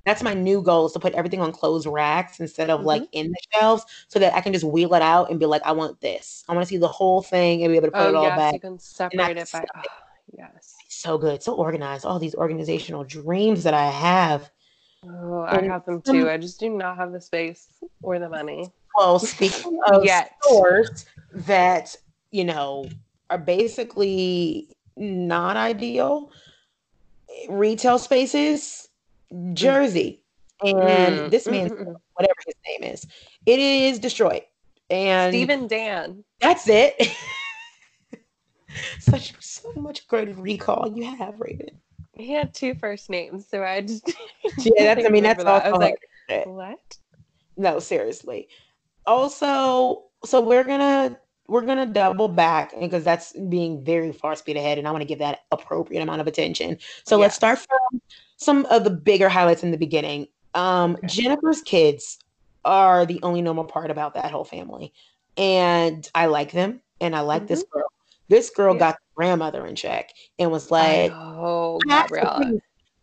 That's 0.07 0.23
my 0.23 0.33
new 0.35 0.63
goal 0.63 0.87
is 0.87 0.93
to 0.93 1.01
put 1.01 1.13
everything 1.15 1.41
on 1.41 1.53
closed 1.53 1.87
racks 1.87 2.41
instead 2.41 2.71
of 2.71 2.85
like 2.85 3.03
Mm-hmm. 3.03 3.19
in 3.19 3.27
the 3.33 3.37
shelves 3.53 3.85
so 4.09 4.19
that 4.21 4.35
I 4.35 4.41
can 4.41 4.53
just 4.53 4.65
wheel 4.65 4.95
it 4.95 5.03
out 5.03 5.31
and 5.31 5.39
be 5.39 5.47
like, 5.47 5.63
I 5.65 5.73
want 5.73 6.01
this. 6.01 6.45
I 6.49 6.55
want 6.55 6.65
to 6.65 6.69
see 6.69 6.79
the 6.79 6.89
whole 6.89 7.21
thing 7.23 7.63
and 7.63 7.73
be 7.73 7.77
able 7.77 7.89
to 7.89 7.93
put 7.93 8.01
Oh 8.03 8.09
it 8.11 8.15
all 8.15 8.23
yes, 8.23 8.39
back. 8.39 8.55
you 8.55 8.61
can 8.61 8.79
separate 8.79 9.37
it 9.37 9.51
by 9.53 9.67
oh, 9.77 9.81
yes. 10.39 10.75
so 10.89 11.19
good, 11.19 11.43
so 11.43 11.55
organized. 11.55 12.07
All 12.07 12.19
these 12.21 12.37
organizational 12.37 13.03
dreams 13.05 13.65
that 13.65 13.75
I 13.75 13.91
have. 13.91 14.51
Oh, 15.05 15.43
I 15.43 15.57
And 15.59 15.71
have 15.71 15.85
them 15.85 16.01
too. 16.01 16.31
I 16.31 16.37
just 16.37 16.59
do 16.61 16.71
not 16.71 16.97
have 16.97 17.13
the 17.13 17.21
space 17.21 17.69
or 18.03 18.19
the 18.19 18.29
money. 18.29 18.71
Well, 18.97 19.19
speaking 19.19 19.81
of 19.89 20.05
Yet. 20.05 20.33
stores 20.43 21.07
that 21.35 21.97
you 22.31 22.45
know 22.45 22.89
are 23.29 23.39
basically 23.39 24.69
not 24.97 25.57
ideal, 25.57 26.31
retail 27.49 27.99
spaces, 27.99 28.86
Jersey, 29.53 30.23
and 30.63 30.75
Mm, 30.75 31.31
this 31.31 31.47
man, 31.47 31.69
mm, 31.69 31.77
mm. 31.79 31.95
whatever 32.15 32.35
his 32.47 32.55
name 32.67 32.93
is, 32.93 33.07
it 33.45 33.59
is 33.59 33.99
Detroit, 33.99 34.45
and 34.91 35.33
Stephen 35.33 35.67
Dan. 35.67 36.25
that's 36.41 36.69
it. 36.69 36.95
Such 38.99 39.35
so 39.41 39.73
much 39.77 40.07
great 40.09 40.37
recall 40.37 40.93
you 40.95 41.05
have, 41.17 41.41
Raven. 41.41 41.81
He 42.13 42.33
had 42.33 42.55
two 42.55 42.75
first 42.75 43.11
names, 43.11 43.47
so 43.49 43.63
I 43.63 43.83
just 43.83 44.07
Yeah, 44.59 44.95
that's. 44.95 45.07
I 45.07 45.11
mean, 45.11 45.23
that's 45.23 45.45
that. 45.45 45.67
I 45.67 45.71
was 45.71 45.81
like, 45.81 46.47
what? 46.47 46.99
no 47.57 47.79
seriously 47.79 48.49
also 49.07 50.05
so 50.25 50.41
we're 50.41 50.65
gonna 50.65 51.19
we're 51.49 51.63
gonna 51.63 51.87
double 51.87 52.29
back 52.29 52.73
because 52.79 53.05
that's 53.05 53.33
being 53.49 53.85
very 53.85 54.13
far 54.13 54.35
speed 54.37 54.57
ahead 54.57 54.79
and 54.79 54.87
i 54.87 54.91
want 54.91 55.03
to 55.03 55.07
give 55.07 55.19
that 55.19 55.41
appropriate 55.53 56.03
amount 56.03 56.21
of 56.21 56.27
attention 56.27 56.79
so 57.05 57.17
let's 57.19 57.35
start 57.35 57.59
from 57.59 58.01
some 58.37 58.65
of 58.67 58.85
the 58.85 58.91
bigger 58.91 59.29
highlights 59.29 59.63
in 59.63 59.71
the 59.71 59.79
beginning 59.79 60.27
um 60.55 60.95
Okay. 60.97 61.07
jennifer's 61.07 61.63
kids 61.63 62.19
are 62.65 63.07
the 63.07 63.21
only 63.23 63.43
normal 63.43 63.65
part 63.65 63.91
about 63.91 64.15
that 64.15 64.31
whole 64.31 64.45
family 64.45 64.93
and 65.37 66.09
i 66.15 66.27
like 66.27 66.53
them 66.53 66.81
and 67.01 67.15
i 67.15 67.21
like 67.21 67.47
this 67.47 67.65
girl 67.73 67.85
this 68.29 68.51
girl 68.51 68.75
Mm-hmm. 68.75 68.81
Yeah. 68.83 68.87
got 68.91 68.95
the 68.97 69.15
grandmother 69.17 69.67
in 69.67 69.77
check 69.77 70.11
and 70.39 70.51
was 70.51 70.71
like 70.71 71.13
"Oh, 71.13 71.79
Gabriella. 71.89 72.53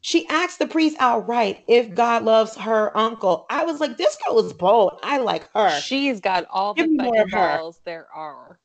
She 0.06 0.28
asked 0.28 0.60
the 0.60 0.68
priest 0.68 0.98
outright 1.00 1.64
if 1.66 1.96
God 1.96 2.24
loves 2.26 2.58
her 2.58 2.96
uncle. 2.96 3.46
I 3.50 3.64
was 3.64 3.80
like, 3.80 3.96
this 3.96 4.18
girl 4.28 4.38
is 4.46 4.52
bold. 4.52 5.00
I 5.02 5.18
like 5.20 5.50
her. 5.54 5.70
She, 5.80 6.10
She's 6.10 6.20
got 6.20 6.46
all 6.52 6.74
Give 6.74 6.90
the 6.90 7.04
fucking 7.06 7.30
balls 7.32 7.80
there 7.86 8.08
are. 8.14 8.60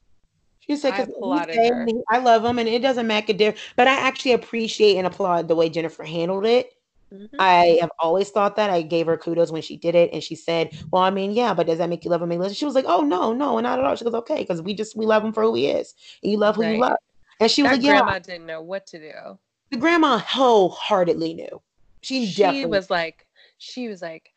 She 0.59 0.75
said, 0.75 0.95
I 0.95 1.05
because 1.05 1.49
her. 1.55 1.87
I 2.11 2.19
love 2.19 2.45
him 2.45 2.59
and 2.59 2.69
it 2.69 2.83
doesn't 2.83 3.07
make 3.07 3.29
a 3.29 3.35
difference. 3.35 3.65
But 3.77 3.87
I 3.87 3.95
actually 3.95 4.33
appreciate 4.33 4.97
and 4.97 5.07
applaud 5.07 5.47
the 5.47 5.55
way 5.55 5.69
Jennifer 5.69 6.03
handled 6.03 6.45
it. 6.45 6.73
Mhm. 7.15 7.29
I 7.39 7.79
have 7.81 7.91
always 8.01 8.31
thought 8.31 8.57
that. 8.57 8.71
I 8.71 8.83
gave 8.83 9.07
her 9.07 9.17
kudos 9.17 9.53
when 9.53 9.63
she 9.63 9.77
did 9.77 9.95
it. 9.95 10.11
And 10.13 10.25
she 10.25 10.35
said, 10.35 10.77
Well, 10.91 11.05
I 11.05 11.11
mean, 11.11 11.31
yeah, 11.31 11.55
but 11.55 11.69
does 11.69 11.79
that 11.79 11.89
make 11.89 12.05
you 12.05 12.11
love 12.11 12.21
him? 12.21 12.31
less?" 12.31 12.53
She 12.57 12.65
was 12.65 12.75
like, 12.75 12.85
Oh, 12.89 13.03
no, 13.03 13.33
no, 13.33 13.61
not 13.61 13.79
at 13.79 13.85
all. 13.85 13.95
She 13.95 14.05
goes, 14.05 14.13
Okay, 14.15 14.41
because 14.41 14.61
we 14.61 14.75
just, 14.75 14.97
we 14.97 15.07
love 15.07 15.25
him 15.25 15.33
for 15.33 15.45
who 15.45 15.55
he 15.55 15.69
is. 15.69 15.95
And 16.21 16.33
you 16.33 16.39
love 16.39 16.57
who 16.57 16.65
you 16.65 16.81
love. 16.81 16.97
And 17.39 17.49
she 17.49 17.63
was 17.63 17.71
That 17.71 17.77
like, 17.77 17.87
Yeah, 17.87 18.01
grandma 18.03 18.19
didn't 18.19 18.47
know 18.47 18.61
what 18.61 18.89
to 18.89 18.99
do. 18.99 19.39
The 19.71 19.77
grandma 19.77 20.19
wholeheartedly 20.19 21.35
knew. 21.35 21.61
She, 22.01 22.27
She 22.27 22.43
definitely 22.43 22.67
was 22.67 22.91
like, 22.91 23.27
she 23.59 23.89
was 23.89 24.01
like, 24.03 24.33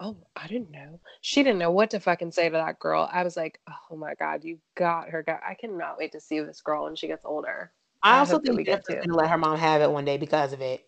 oh, 0.00 0.16
I 0.36 0.46
didn't 0.46 0.70
know. 0.70 1.00
She 1.20 1.42
didn't 1.42 1.58
know 1.58 1.70
what 1.70 1.90
to 1.90 2.00
fucking 2.00 2.32
say 2.32 2.48
to 2.48 2.52
that 2.52 2.78
girl. 2.78 3.08
I 3.12 3.22
was 3.22 3.36
like, 3.36 3.60
oh 3.90 3.96
my 3.96 4.14
god, 4.14 4.42
you 4.44 4.58
got 4.74 5.08
her. 5.10 5.22
Guy. 5.22 5.38
I 5.46 5.54
cannot 5.54 5.98
wait 5.98 6.12
to 6.12 6.20
see 6.20 6.40
this 6.40 6.60
girl 6.60 6.84
when 6.84 6.96
she 6.96 7.06
gets 7.06 7.24
older. 7.24 7.70
I 8.02 8.16
I 8.16 8.18
also 8.18 8.34
think 8.34 8.46
that 8.46 8.50
we 8.52 8.56
think 8.64 8.66
get 8.66 8.86
Jennifer's 8.86 9.04
to. 9.04 9.08
gonna 9.08 9.18
let 9.20 9.30
her 9.30 9.38
mom 9.38 9.58
have 9.58 9.80
it 9.82 9.90
one 9.90 10.04
day 10.04 10.16
because 10.16 10.52
of 10.52 10.60
it. 10.60 10.84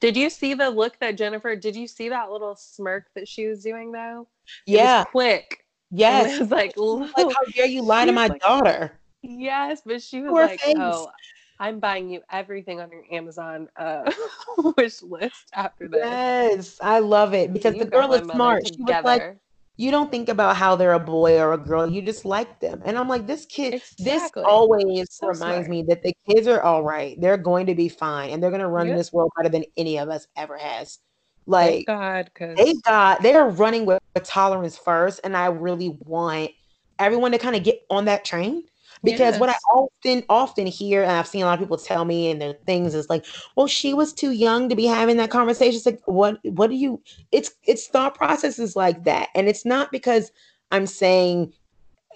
Did 0.00 0.16
you 0.16 0.30
see 0.30 0.54
the 0.54 0.70
look 0.70 0.98
that 1.00 1.16
Jennifer? 1.16 1.56
Did 1.56 1.74
you 1.74 1.86
see 1.88 2.08
that 2.08 2.30
little 2.30 2.54
smirk 2.56 3.06
that 3.14 3.26
she 3.26 3.46
was 3.46 3.62
doing 3.62 3.90
though? 3.92 4.26
Yeah. 4.66 5.04
quick. 5.04 5.64
Yes. 5.90 6.36
it 6.36 6.40
was 6.40 6.50
like, 6.50 6.76
like, 6.76 7.34
how 7.34 7.44
dare 7.54 7.66
you 7.66 7.82
lie 7.82 8.04
to 8.04 8.12
my 8.12 8.26
like- 8.28 8.40
daughter? 8.42 8.92
yes, 9.22 9.80
but 9.84 10.00
she 10.02 10.20
was 10.20 10.28
her 10.30 10.46
like, 10.46 10.60
face. 10.60 10.76
oh, 10.78 11.08
I'm 11.60 11.80
buying 11.80 12.08
you 12.10 12.20
everything 12.30 12.80
on 12.80 12.90
your 12.90 13.04
Amazon 13.10 13.68
uh, 13.76 14.10
wish 14.76 15.02
list 15.02 15.50
after 15.54 15.88
this. 15.88 16.04
Yes, 16.04 16.78
I 16.80 16.98
love 17.00 17.34
it 17.34 17.52
because 17.52 17.74
You 17.74 17.80
the 17.84 17.90
girl 17.90 18.12
is 18.12 18.20
mother 18.22 18.32
smart. 18.34 18.66
She 18.66 18.82
was 18.82 18.96
like, 19.04 19.22
you 19.76 19.90
don't 19.92 20.10
think 20.10 20.28
about 20.28 20.56
how 20.56 20.74
they're 20.74 20.92
a 20.92 20.98
boy 21.00 21.38
or 21.40 21.52
a 21.52 21.58
girl. 21.58 21.88
You 21.88 22.02
just 22.02 22.24
like 22.24 22.60
them. 22.60 22.82
And 22.84 22.98
I'm 22.98 23.08
like, 23.08 23.26
this 23.26 23.46
kid, 23.46 23.74
Exactly. 23.74 24.04
this 24.04 24.32
always 24.44 25.06
So 25.10 25.28
reminds 25.28 25.68
smart. 25.68 25.70
me 25.70 25.82
that 25.88 26.02
the 26.02 26.12
kids 26.28 26.46
are 26.48 26.60
all 26.62 26.82
right. 26.82 27.20
They're 27.20 27.36
going 27.36 27.66
to 27.66 27.74
be 27.76 27.88
fine 27.88 28.30
and 28.30 28.42
they're 28.42 28.50
going 28.50 28.60
to 28.60 28.68
run 28.68 28.88
Yep. 28.88 28.96
this 28.96 29.12
world 29.12 29.30
better 29.36 29.48
than 29.48 29.64
any 29.76 29.98
of 29.98 30.08
us 30.08 30.26
ever 30.36 30.56
has. 30.58 30.98
Like, 31.46 31.86
Thank 31.86 31.86
Like, 31.86 31.86
God, 31.86 32.30
because 32.34 32.56
they 32.56 32.74
got, 32.84 33.22
they're 33.22 33.46
running 33.46 33.86
with 33.86 34.00
tolerance 34.24 34.76
first. 34.76 35.20
And 35.22 35.36
I 35.36 35.46
really 35.46 35.90
want 36.00 36.50
everyone 36.98 37.32
to 37.32 37.38
kind 37.38 37.54
of 37.54 37.62
get 37.62 37.80
on 37.90 38.06
that 38.06 38.24
train 38.24 38.64
Because 39.04 39.38
what 39.38 39.48
I 39.48 39.56
often 39.74 40.24
often 40.28 40.66
hear, 40.66 41.02
and 41.02 41.12
I've 41.12 41.26
seen 41.26 41.42
a 41.42 41.46
lot 41.46 41.54
of 41.54 41.60
people 41.60 41.76
tell 41.78 42.04
me 42.04 42.30
and 42.30 42.40
their 42.40 42.54
things 42.66 42.94
is 42.94 43.08
like, 43.08 43.24
well, 43.56 43.66
she 43.66 43.94
was 43.94 44.12
too 44.12 44.32
young 44.32 44.68
to 44.68 44.76
be 44.76 44.86
having 44.86 45.16
that 45.18 45.30
conversation. 45.30 45.76
It's 45.76 45.86
like, 45.86 46.00
what 46.06 46.38
what 46.44 46.70
do 46.70 46.76
you 46.76 47.00
it's 47.32 47.52
it's 47.64 47.88
thought 47.88 48.14
processes 48.14 48.76
like 48.76 49.04
that. 49.04 49.28
And 49.34 49.48
it's 49.48 49.64
not 49.64 49.92
because 49.92 50.30
I'm 50.70 50.86
saying 50.86 51.52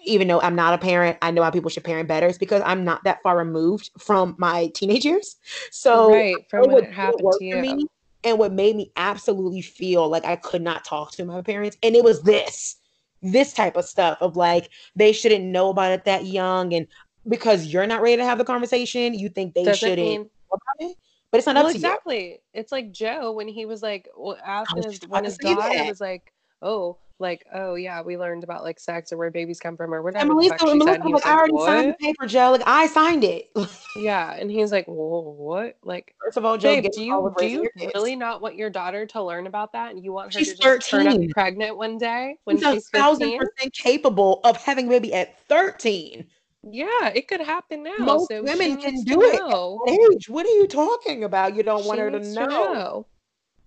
even 0.04 0.28
though 0.28 0.40
I'm 0.40 0.56
not 0.56 0.74
a 0.74 0.78
parent, 0.78 1.18
I 1.22 1.30
know 1.30 1.42
how 1.42 1.50
people 1.50 1.70
should 1.70 1.84
parent 1.84 2.08
better. 2.08 2.26
It's 2.26 2.38
because 2.38 2.62
I'm 2.64 2.84
not 2.84 3.04
that 3.04 3.22
far 3.22 3.36
removed 3.36 3.90
from 3.98 4.34
my 4.38 4.68
teenage 4.74 5.04
years. 5.04 5.36
So 5.70 6.12
right 6.12 6.44
from 6.50 6.70
what 6.70 6.90
happened 6.90 7.32
to 7.38 7.44
you. 7.44 7.56
me 7.56 7.86
and 8.24 8.38
what 8.38 8.52
made 8.52 8.76
me 8.76 8.92
absolutely 8.96 9.62
feel 9.62 10.08
like 10.08 10.24
I 10.24 10.36
could 10.36 10.62
not 10.62 10.84
talk 10.84 11.12
to 11.12 11.24
my 11.24 11.42
parents. 11.42 11.76
And 11.82 11.94
it 11.96 12.04
was 12.04 12.22
this, 12.22 12.76
this 13.22 13.52
type 13.52 13.76
of 13.76 13.84
stuff 13.84 14.18
of 14.20 14.36
like 14.36 14.70
they 14.96 15.12
shouldn't 15.12 15.44
know 15.44 15.70
about 15.70 15.92
it 15.92 16.04
that 16.04 16.26
young. 16.26 16.74
And 16.74 16.86
because 17.28 17.66
you're 17.66 17.86
not 17.86 18.02
ready 18.02 18.16
to 18.16 18.24
have 18.24 18.38
the 18.38 18.44
conversation, 18.44 19.14
you 19.14 19.28
think 19.28 19.54
they 19.54 19.64
Doesn't 19.64 19.78
shouldn't 19.78 20.00
mean 20.00 20.22
know 20.22 20.28
about 20.52 20.90
it. 20.90 20.96
But 21.30 21.38
it's 21.38 21.46
not 21.46 21.56
well 21.56 21.66
up 21.66 21.72
to 21.72 21.78
you. 21.78 21.84
exactly. 21.84 22.40
It's 22.52 22.72
like 22.72 22.92
Joe 22.92 23.32
when 23.32 23.48
he 23.48 23.64
was 23.64 23.82
like 23.82 24.08
well, 24.16 24.36
asking 24.44 24.82
his 24.82 25.00
when 25.08 25.24
his 25.24 25.38
daughter 25.38 25.84
was 25.84 26.00
like, 26.00 26.32
oh, 26.60 26.98
like 27.22 27.46
oh 27.54 27.74
yeah, 27.76 28.02
we 28.02 28.18
learned 28.18 28.44
about 28.44 28.62
like 28.62 28.78
sex 28.78 29.12
or 29.12 29.16
where 29.16 29.30
babies 29.30 29.60
come 29.60 29.76
from 29.76 29.94
or 29.94 29.98
And 29.98 30.04
whatever 30.04 30.28
the 30.28 30.34
Melissa, 30.34 30.58
she 30.58 30.64
Melissa 30.74 30.84
said. 30.84 30.94
And 30.96 31.04
he 31.04 31.12
was 31.12 31.22
was 31.22 31.24
like, 31.24 31.34
I 31.34 31.38
already 31.38 31.58
signed 31.58 31.90
the 31.90 32.04
paper, 32.04 32.26
Joe. 32.26 32.50
Like 32.52 32.62
I 32.66 32.86
signed 32.88 33.24
it. 33.24 33.50
Yeah, 33.94 34.32
and 34.32 34.50
he's 34.50 34.72
like, 34.72 34.86
whoa, 34.86 35.20
what? 35.36 35.76
Like, 35.82 36.14
First 36.24 36.38
of 36.38 36.46
all, 36.46 36.56
Joe, 36.56 36.80
babe, 36.80 36.90
do 36.92 37.04
you 37.04 37.34
do 37.38 37.46
you 37.46 37.68
really 37.94 38.16
not 38.16 38.40
want 38.40 38.56
your 38.56 38.70
daughter 38.70 39.04
to 39.04 39.22
learn 39.22 39.46
about 39.46 39.72
that, 39.72 39.90
and 39.90 40.02
you 40.02 40.12
want 40.12 40.32
her 40.32 40.38
She's 40.40 40.54
to 40.54 40.62
just 40.62 40.88
turn 40.88 41.06
up 41.06 41.20
pregnant 41.30 41.76
one 41.76 41.98
day 41.98 42.36
when 42.44 42.56
She's 42.56 42.66
a 42.66 42.74
she's 42.76 42.88
thousand 42.88 43.38
percent 43.38 43.74
capable 43.74 44.40
of 44.44 44.56
having 44.56 44.86
a 44.86 44.90
baby 44.90 45.12
at 45.12 45.38
13. 45.48 46.26
Yeah, 46.64 47.08
it 47.08 47.26
could 47.28 47.40
happen 47.40 47.82
now. 47.82 47.96
Most 47.98 48.28
So 48.28 48.42
women 48.42 48.76
can 48.80 49.02
do 49.02 49.20
it 49.20 50.14
age. 50.14 50.28
What 50.28 50.46
are 50.46 50.50
you 50.50 50.66
talking 50.68 51.24
about? 51.24 51.56
You 51.56 51.62
don't 51.62 51.82
She 51.82 51.88
want 51.88 52.00
her 52.00 52.10
to 52.10 52.20
know. 52.20 52.46
to 52.46 52.46
know. 52.46 53.06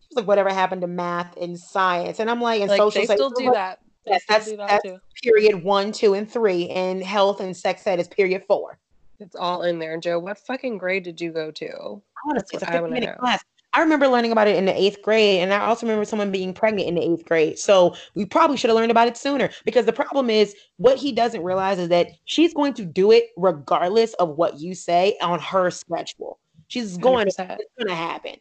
She's 0.09 0.17
like, 0.17 0.27
whatever 0.27 0.49
happened 0.49 0.81
to 0.81 0.87
math 0.87 1.35
and 1.37 1.59
science? 1.59 2.19
And 2.19 2.29
I'm 2.29 2.41
like, 2.41 2.61
and 2.61 2.69
Like 2.69 2.79
social 2.79 3.01
they 3.01 3.05
still 3.05 3.29
do 3.29 3.51
that. 3.51 3.79
They 4.05 4.11
Yes, 4.13 4.23
still 4.23 4.35
that's 4.35 4.49
do 4.51 4.57
that 4.57 4.67
that's 4.69 4.83
too. 4.83 4.99
period 5.23 5.63
one, 5.63 5.91
two, 5.91 6.13
and 6.13 6.29
three. 6.29 6.69
And 6.69 7.03
health 7.03 7.39
and 7.39 7.55
sex 7.55 7.85
ed 7.87 7.99
is 7.99 8.07
period 8.07 8.43
four. 8.47 8.77
It's 9.19 9.35
all 9.35 9.63
in 9.63 9.79
there, 9.79 9.97
Joe. 9.97 10.19
What 10.19 10.37
fucking 10.37 10.77
grade 10.77 11.03
did 11.03 11.21
you 11.21 11.31
go 11.31 11.49
to? 11.51 11.65
I 11.67 12.27
want 12.27 12.37
to 12.39 12.45
That's 12.51 12.53
it's 12.53 12.63
a 12.63 12.65
what 12.65 12.75
I 12.75 12.79
50 12.79 12.93
minute 12.93 13.09
know. 13.09 13.15
class. 13.19 13.43
I 13.73 13.81
remember 13.81 14.07
learning 14.07 14.31
about 14.31 14.47
it 14.47 14.55
in 14.55 14.63
the 14.63 14.79
eighth 14.79 15.01
grade, 15.01 15.41
and 15.41 15.53
I 15.53 15.65
also 15.65 15.85
remember 15.85 16.05
someone 16.05 16.31
being 16.31 16.53
pregnant 16.53 16.87
in 16.87 16.95
the 16.95 17.01
eighth 17.01 17.25
grade. 17.25 17.59
So 17.59 17.93
we 18.15 18.25
probably 18.25 18.55
should 18.55 18.69
have 18.69 18.77
learned 18.77 18.91
about 18.91 19.09
it 19.09 19.17
sooner 19.17 19.49
because 19.65 19.85
the 19.85 19.91
problem 19.91 20.29
is 20.29 20.55
what 20.77 20.97
he 20.97 21.11
doesn't 21.11 21.43
realize 21.43 21.77
is 21.77 21.89
that 21.89 22.07
she's 22.23 22.53
going 22.53 22.73
to 22.75 22.85
do 22.85 23.11
it 23.11 23.25
regardless 23.35 24.13
of 24.13 24.29
what 24.37 24.59
you 24.61 24.75
say 24.75 25.17
on 25.21 25.39
her 25.39 25.71
schedule. 25.71 26.39
She's 26.69 26.97
going, 26.97 27.27
100%. 27.27 27.27
it's 27.59 27.73
going 27.77 27.87
to 27.89 27.95
happen. 27.95 28.35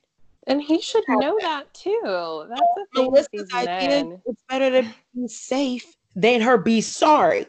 And 0.46 0.60
he 0.60 0.80
should 0.80 1.04
know 1.08 1.38
that 1.40 1.72
too. 1.72 2.46
That's 2.48 2.60
the 2.76 2.86
thing 2.94 3.12
Melissa's 3.12 3.50
idea, 3.54 4.18
it's 4.26 4.42
better 4.48 4.82
to 4.82 4.88
be 5.14 5.28
safe 5.28 5.96
than 6.14 6.40
her 6.40 6.58
be 6.58 6.80
sorry. 6.80 7.46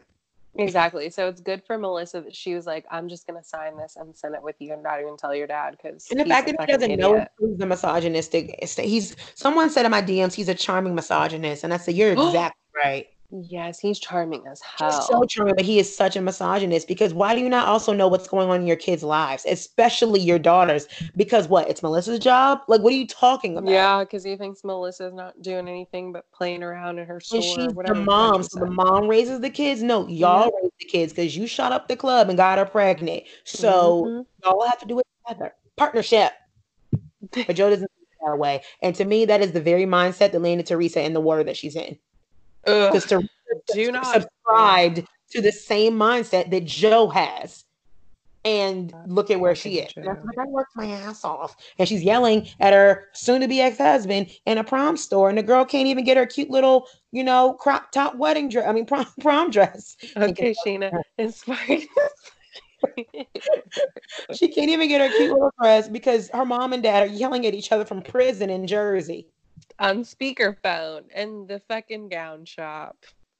Exactly. 0.57 1.09
So 1.09 1.27
it's 1.27 1.41
good 1.41 1.63
for 1.65 1.77
Melissa 1.77 2.21
that 2.21 2.33
she 2.33 2.55
was 2.55 2.65
like, 2.65 2.85
I'm 2.89 3.09
just 3.09 3.27
gonna 3.27 3.43
sign 3.43 3.77
this 3.77 3.97
and 3.97 4.15
send 4.15 4.35
it 4.35 4.41
with 4.41 4.55
you 4.59 4.71
and 4.71 4.81
not 4.81 5.01
even 5.01 5.17
tell 5.17 5.35
your 5.35 5.47
dad 5.47 5.71
because 5.71 6.07
And 6.09 6.19
the 6.19 6.25
fact 6.25 6.47
that 6.47 6.55
he 6.61 6.71
doesn't 6.71 6.97
know 6.97 7.15
idiot. 7.15 7.27
he's 7.39 7.59
a 7.59 7.65
misogynistic, 7.65 8.63
he's 8.79 9.15
someone 9.35 9.69
said 9.69 9.83
in 9.85 9.91
my 9.91 10.01
DMs 10.01 10.33
he's 10.33 10.47
a 10.47 10.55
charming 10.55 10.95
misogynist, 10.95 11.65
and 11.65 11.73
I 11.73 11.77
said 11.77 11.95
you're 11.95 12.11
exactly 12.13 12.61
right. 12.73 13.07
Yes, 13.31 13.79
he's 13.79 13.99
charming 13.99 14.45
as 14.47 14.61
He's 14.61 14.79
hell. 14.79 15.01
so 15.01 15.23
charming, 15.25 15.55
but 15.55 15.65
he 15.65 15.79
is 15.79 15.93
such 15.93 16.15
a 16.15 16.21
misogynist 16.21 16.87
because 16.87 17.13
why 17.13 17.33
do 17.35 17.41
you 17.41 17.49
not 17.49 17.67
also 17.67 17.91
know 17.91 18.07
what's 18.07 18.27
going 18.27 18.49
on 18.49 18.61
in 18.61 18.67
your 18.67 18.75
kids' 18.75 19.03
lives, 19.03 19.45
especially 19.47 20.19
your 20.21 20.37
daughters? 20.39 20.87
Because 21.17 21.47
what? 21.47 21.69
It's 21.69 21.81
Melissa's 21.81 22.19
job. 22.19 22.61
Like, 22.67 22.81
what 22.81 22.93
are 22.93 22.97
you 22.97 23.07
talking 23.07 23.57
about? 23.57 23.71
yeah, 23.71 24.03
because 24.03 24.23
he 24.23 24.37
thinks 24.37 24.63
Melissa's 24.63 25.13
not 25.13 25.41
doing 25.41 25.67
anything 25.67 26.11
but 26.13 26.31
playing 26.31 26.61
around 26.61 26.99
in 26.99 27.07
her 27.07 27.19
store 27.19 27.37
And 27.37 27.45
she's 27.45 27.73
the 27.73 27.95
mom, 27.95 28.43
so 28.43 28.59
the 28.59 28.69
mom 28.69 29.07
raises 29.07 29.39
the 29.41 29.49
kids. 29.49 29.81
No, 29.81 30.07
y'all 30.07 30.51
raise 30.61 30.71
the 30.79 30.85
kids 30.85 31.11
because 31.13 31.35
you 31.35 31.47
shot 31.47 31.71
up 31.71 31.87
the 31.87 31.97
club 31.97 32.29
and 32.29 32.37
got 32.37 32.59
her 32.59 32.65
pregnant. 32.65 33.23
So 33.43 34.05
Mhm. 34.05 34.25
y'all 34.43 34.67
have 34.67 34.79
to 34.79 34.85
do 34.85 34.99
it 34.99 35.05
together. 35.27 35.55
Partnership. 35.77 36.31
But 37.47 37.55
Joe 37.55 37.69
doesn't 37.69 37.89
think 37.97 38.07
that 38.23 38.37
way. 38.37 38.61
And 38.81 38.95
to 38.95 39.05
me, 39.05 39.25
that 39.25 39.41
is 39.41 39.51
the 39.51 39.61
very 39.61 39.85
mindset 39.85 40.31
that 40.31 40.41
landed 40.41 40.67
Teresa 40.67 41.01
in 41.01 41.13
the 41.13 41.21
water 41.21 41.43
that 41.43 41.57
she's 41.57 41.75
in. 41.75 41.97
Because 42.65 43.05
Teresa 43.05 43.27
do 43.73 43.91
not. 43.91 44.05
subscribed 44.05 45.05
to 45.31 45.41
the 45.41 45.51
same 45.51 45.93
mindset 45.93 46.49
that 46.51 46.65
Joe 46.65 47.09
has. 47.09 47.63
And 48.43 48.93
look 49.07 49.31
at 49.31 49.39
where 49.39 49.55
she 49.55 49.79
is. 49.79 49.87
Fucking 49.87 50.03
And 50.03 50.09
I 50.09 50.13
was 50.13 50.21
Joe. 50.21 50.27
like, 50.27 50.47
I 50.47 50.51
worked 50.51 50.75
my 50.75 50.85
ass 50.85 51.23
off. 51.25 51.55
And 51.79 51.87
she's 51.89 52.03
yelling 52.03 52.47
at 52.59 52.73
her 52.73 53.07
soon 53.13 53.41
to 53.41 53.47
be 53.47 53.59
ex 53.59 53.79
husband 53.79 54.29
in 54.45 54.59
a 54.59 54.63
prom 54.63 54.97
store. 54.97 55.29
And 55.29 55.37
the 55.37 55.41
girl 55.43 55.65
can't 55.65 55.87
even 55.87 56.03
get 56.05 56.15
her 56.15 56.27
cute 56.27 56.51
little, 56.51 56.87
you 57.11 57.23
know, 57.23 57.53
crop 57.53 57.91
top 57.91 58.15
wedding 58.17 58.49
dress. 58.49 58.67
I 58.67 58.71
mean, 58.71 58.85
prom, 58.85 59.07
prom 59.19 59.49
dress. 59.49 59.97
Okay, 60.15 60.53
Shein, 60.63 60.91
inspired. 61.17 61.81
She 64.35 64.47
can't 64.47 64.69
even 64.69 64.87
get 64.89 65.01
her 65.01 65.15
cute 65.17 65.31
little 65.31 65.51
dress 65.59 65.89
because 65.89 66.29
her 66.31 66.45
mom 66.45 66.71
and 66.73 66.83
dad 66.83 67.01
are 67.03 67.11
yelling 67.11 67.47
at 67.47 67.55
each 67.55 67.71
other 67.71 67.83
from 67.85 68.03
prison 68.03 68.51
in 68.51 68.67
Jersey. 68.67 69.27
On 69.79 70.03
speakerphone 70.03 71.11
in 71.13 71.47
the 71.47 71.59
fucking 71.67 72.09
gown 72.09 72.45
shop. 72.45 72.97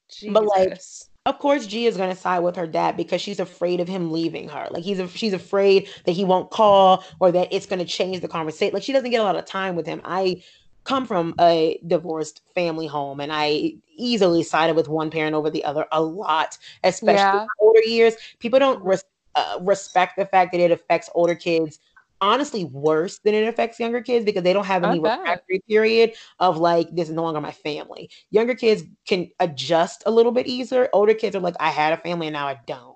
Jesus. 0.10 0.34
But, 0.34 0.46
like, 0.46 0.80
Of 1.26 1.40
course, 1.40 1.66
G 1.66 1.88
is 1.88 1.98
gonna 1.98 2.16
side 2.16 2.40
with 2.40 2.56
her 2.56 2.68
dad 2.68 2.96
because 2.96 3.20
she's 3.20 3.40
afraid 3.40 3.80
of 3.80 3.88
him 3.88 4.12
leaving 4.12 4.48
her. 4.50 4.68
Like 4.70 4.84
he's 4.84 5.00
a, 5.00 5.08
she's 5.08 5.34
afraid 5.34 5.90
that 6.06 6.12
he 6.12 6.24
won't 6.24 6.52
call 6.52 7.04
or 7.20 7.32
that 7.32 7.48
it's 7.52 7.66
gonna 7.66 7.86
change 7.86 8.22
the 8.22 8.28
conversation. 8.28 8.76
Like 8.76 8.84
she 8.84 8.94
doesn't 8.94 9.10
get 9.10 9.22
a 9.22 9.24
lot 9.24 9.36
of 9.36 9.46
time 9.46 9.76
with 9.76 9.88
him. 9.88 10.02
I 10.06 10.44
come 10.84 11.08
from 11.08 11.34
a 11.40 11.80
divorced 11.88 12.42
family 12.54 12.86
home, 12.86 13.20
and 13.20 13.32
I 13.34 13.74
easily 13.98 14.44
sided 14.44 14.76
with 14.76 14.88
one 14.88 15.10
parent 15.10 15.34
over 15.36 15.50
the 15.50 15.64
other 15.64 15.88
a 15.92 16.00
lot, 16.00 16.60
especially 16.84 17.16
Yeah. 17.16 17.42
in 17.42 17.48
older 17.60 17.82
years. 17.82 18.14
People 18.38 18.60
don't 18.60 18.84
res- 18.84 19.04
uh, 19.34 19.58
respect 19.62 20.18
the 20.18 20.28
fact 20.28 20.52
that 20.52 20.62
it 20.62 20.70
affects 20.70 21.10
older 21.16 21.34
kids. 21.34 21.80
Honestly, 22.22 22.66
worse 22.66 23.20
than 23.20 23.36
it 23.36 23.48
affects 23.48 23.80
younger 23.80 24.02
kids 24.02 24.26
because 24.26 24.44
they 24.44 24.54
don't 24.54 24.66
have 24.66 24.84
any 24.84 25.00
refractory 25.00 25.62
period 25.68 26.14
of 26.40 26.58
like 26.58 26.88
this 26.96 27.10
is 27.10 27.16
no 27.16 27.24
longer 27.24 27.42
my 27.42 27.52
family. 27.52 28.10
Younger 28.32 28.56
kids 28.56 28.84
can 29.08 29.30
adjust 29.40 30.04
a 30.06 30.12
little 30.12 30.32
bit 30.32 30.48
easier. 30.48 30.90
Older 30.94 31.14
kids 31.14 31.36
are 31.36 31.42
like, 31.42 31.56
I 31.60 31.70
had 31.70 31.94
a 31.94 31.98
family 31.98 32.28
and 32.28 32.34
now 32.34 32.48
I 32.48 32.58
don't. 32.66 32.96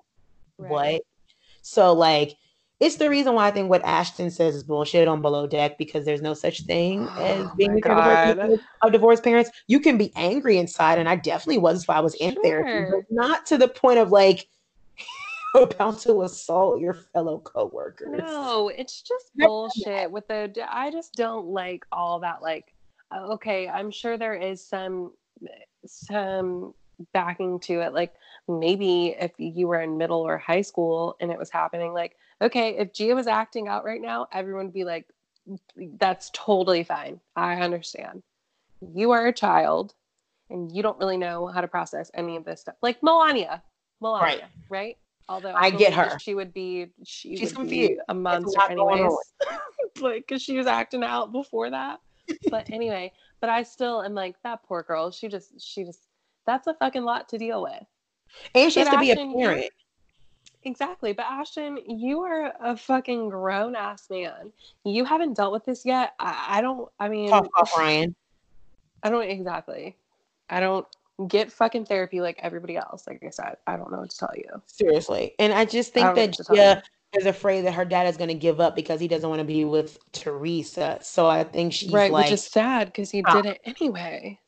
Right. 0.58 0.70
What? 0.70 1.02
So 1.62 1.92
like 1.92 2.36
it's 2.80 2.96
the 2.96 3.10
reason 3.10 3.34
why 3.34 3.46
I 3.46 3.50
think 3.50 3.68
what 3.68 3.84
Ashton 3.84 4.30
says 4.30 4.56
is 4.56 4.64
bullshit 4.64 5.06
on 5.06 5.20
below 5.20 5.46
deck 5.46 5.76
because 5.76 6.06
there's 6.06 6.22
no 6.22 6.32
such 6.32 6.62
thing 6.62 7.02
as 7.18 7.42
Oh 7.42 7.52
being 7.54 7.74
my 7.74 7.80
the 7.80 7.82
type 7.82 7.98
of 7.98 8.04
God. 8.04 8.36
person 8.36 8.60
of 8.80 8.92
divorced 8.92 9.22
parents. 9.22 9.50
You 9.68 9.80
can 9.80 9.98
be 9.98 10.10
angry 10.16 10.56
inside, 10.56 10.98
and 10.98 11.06
I 11.06 11.16
definitely 11.16 11.58
was. 11.58 11.86
Why 11.86 11.96
I 11.96 12.00
was 12.00 12.14
in 12.14 12.36
therapy, 12.42 12.86
but 12.90 13.04
not 13.10 13.44
to 13.46 13.58
the 13.58 13.68
point 13.68 13.98
of 13.98 14.10
like 14.10 14.48
about 15.54 15.98
to 16.00 16.22
assault 16.22 16.80
your 16.80 16.94
fellow 16.94 17.38
coworkers. 17.38 18.22
No, 18.22 18.68
it's 18.68 19.02
just 19.02 19.30
bullshit 19.34 20.10
with 20.10 20.28
the 20.28 20.52
I 20.68 20.90
just 20.90 21.14
don't 21.14 21.48
like 21.48 21.84
all 21.90 22.20
that 22.20 22.42
like 22.42 22.74
uh, 23.10 23.32
okay, 23.32 23.68
I'm 23.68 23.90
sure 23.90 24.16
there 24.16 24.34
is 24.34 24.64
some 24.64 25.12
some 25.86 26.74
backing 27.14 27.58
to 27.58 27.80
it 27.80 27.94
like 27.94 28.12
maybe 28.46 29.16
if 29.18 29.32
you 29.38 29.66
were 29.66 29.80
in 29.80 29.96
middle 29.96 30.20
or 30.20 30.36
high 30.36 30.60
school 30.60 31.16
and 31.20 31.30
it 31.30 31.38
was 31.38 31.50
happening 31.50 31.92
like 31.92 32.16
okay, 32.42 32.76
if 32.76 32.92
Gia 32.92 33.14
was 33.14 33.26
acting 33.26 33.68
out 33.68 33.84
right 33.84 34.00
now, 34.00 34.26
everyone 34.32 34.66
would 34.66 34.74
be 34.74 34.84
like 34.84 35.06
that's 35.98 36.30
totally 36.32 36.84
fine. 36.84 37.20
I 37.34 37.56
understand. 37.56 38.22
You 38.94 39.10
are 39.10 39.26
a 39.26 39.32
child 39.32 39.94
and 40.48 40.70
you 40.70 40.82
don't 40.82 40.98
really 40.98 41.16
know 41.16 41.46
how 41.46 41.60
to 41.60 41.68
process 41.68 42.10
any 42.14 42.36
of 42.36 42.44
this 42.44 42.60
stuff. 42.60 42.76
Like 42.82 43.00
Milania. 43.00 43.62
Milania, 44.02 44.46
right? 44.68 44.96
Although 45.30 45.52
I 45.54 45.70
get 45.70 45.92
her. 45.92 46.18
she 46.18 46.34
would 46.34 46.52
be 46.52 46.88
she 47.04 47.36
She's 47.36 47.52
confused. 47.52 48.00
a 48.08 48.14
monster 48.14 48.58
lot 48.58 48.70
anyways. 48.72 49.12
like 50.00 50.26
cuz 50.26 50.42
she 50.42 50.56
was 50.56 50.66
acting 50.66 51.04
out 51.04 51.30
before 51.30 51.70
that. 51.70 52.00
But 52.50 52.68
anyway, 52.70 53.12
but 53.40 53.48
I 53.48 53.62
still 53.62 54.02
am 54.02 54.12
like 54.12 54.34
that 54.42 54.64
poor 54.64 54.82
girl. 54.82 55.12
She 55.12 55.28
just 55.28 55.60
she 55.60 55.84
just 55.84 56.08
that's 56.46 56.66
a 56.66 56.74
fucking 56.74 57.04
lot 57.04 57.28
to 57.28 57.38
deal 57.38 57.62
with. 57.62 57.86
And 58.56 58.72
she 58.72 58.80
has 58.80 58.88
But 58.88 58.94
to 58.96 58.98
be 59.00 59.10
a 59.10 59.12
Ashton, 59.12 59.34
parent. 59.34 59.70
Exactly. 60.64 61.12
But 61.12 61.26
Ashton, 61.26 61.78
you 61.86 62.22
are 62.22 62.52
a 62.60 62.76
fucking 62.76 63.28
grown 63.28 63.76
ass 63.76 64.10
man. 64.10 64.52
You 64.84 65.04
haven't 65.04 65.34
dealt 65.34 65.52
with 65.52 65.64
this 65.64 65.86
yet. 65.86 66.14
I, 66.18 66.58
I 66.58 66.60
don't 66.60 66.90
I 66.98 67.08
mean 67.08 67.30
Cough, 67.30 67.46
cough, 67.54 67.78
Ryan. 67.78 68.16
I 69.04 69.10
don't 69.10 69.22
exactly. 69.30 69.96
I 70.48 70.58
don't 70.58 70.88
get 71.26 71.52
fucking 71.52 71.86
therapy 71.86 72.20
like 72.20 72.38
everybody 72.42 72.76
else. 72.76 73.06
Like 73.06 73.22
I 73.24 73.30
said, 73.30 73.56
I 73.66 73.76
don't 73.76 73.90
know 73.90 73.98
what 73.98 74.10
to 74.10 74.16
tell 74.16 74.32
you. 74.36 74.62
Seriously. 74.66 75.34
And 75.38 75.52
I 75.52 75.64
just 75.64 75.92
think 75.92 76.06
don't 76.06 76.16
that 76.16 76.32
to 76.34 76.44
Gia 76.54 76.82
is 77.18 77.26
afraid 77.26 77.62
that 77.62 77.72
her 77.72 77.84
dad 77.84 78.06
is 78.06 78.16
going 78.16 78.28
to 78.28 78.34
give 78.34 78.60
up 78.60 78.76
because 78.76 79.00
he 79.00 79.08
doesn't 79.08 79.28
want 79.28 79.40
to 79.40 79.44
be 79.44 79.64
with 79.64 79.98
Teresa. 80.12 80.98
So 81.02 81.26
I 81.26 81.44
think 81.44 81.72
she's 81.72 81.90
right, 81.90 82.12
like, 82.12 82.26
which 82.26 82.34
is 82.34 82.44
sad 82.44 82.86
because 82.88 83.10
he 83.10 83.20
Stop. 83.20 83.42
did 83.42 83.52
it 83.52 83.60
anyway. 83.64 84.38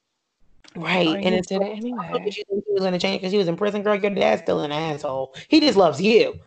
Right. 0.77 1.09
Or 1.09 1.17
and 1.17 1.27
he 1.27 1.35
it's 1.35 1.49
did 1.49 1.61
it 1.61 1.77
anyway. 1.77 2.07
how 2.07 2.19
could 2.19 2.37
you 2.37 2.45
think 2.49 2.65
he 2.67 2.73
was 2.73 2.83
gonna 2.83 2.99
change 2.99 3.21
because 3.21 3.33
he 3.33 3.39
was 3.39 3.49
in 3.49 3.57
prison, 3.57 3.83
girl. 3.83 3.97
Your 3.97 4.11
dad's 4.11 4.43
still 4.43 4.61
an 4.61 4.73
asshole. 4.73 5.35
He 5.49 5.61
just 5.61 5.77
loves 5.77 6.01
you. 6.01 6.39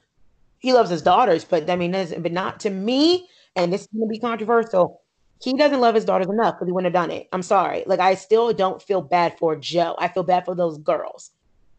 He 0.59 0.73
loves 0.73 0.89
his 0.89 1.01
daughters, 1.01 1.45
but 1.45 1.69
I 1.69 1.75
mean, 1.75 1.91
but 1.91 2.31
not 2.31 2.59
to 2.61 2.69
me. 2.69 3.27
And 3.55 3.71
this 3.71 3.81
is 3.81 3.87
gonna 3.87 4.07
be 4.07 4.19
controversial. 4.19 5.01
He 5.43 5.53
doesn't 5.53 5.79
love 5.81 5.95
his 5.95 6.05
daughters 6.05 6.27
enough 6.27 6.55
because 6.55 6.67
he 6.67 6.71
wouldn't 6.71 6.93
have 6.93 7.01
done 7.01 7.11
it. 7.11 7.27
I'm 7.31 7.43
sorry. 7.43 7.83
Like 7.85 7.99
I 7.99 8.15
still 8.15 8.51
don't 8.53 8.81
feel 8.81 9.01
bad 9.01 9.37
for 9.37 9.55
Joe. 9.55 9.95
I 9.99 10.07
feel 10.07 10.23
bad 10.23 10.45
for 10.45 10.55
those 10.55 10.77
girls 10.79 11.31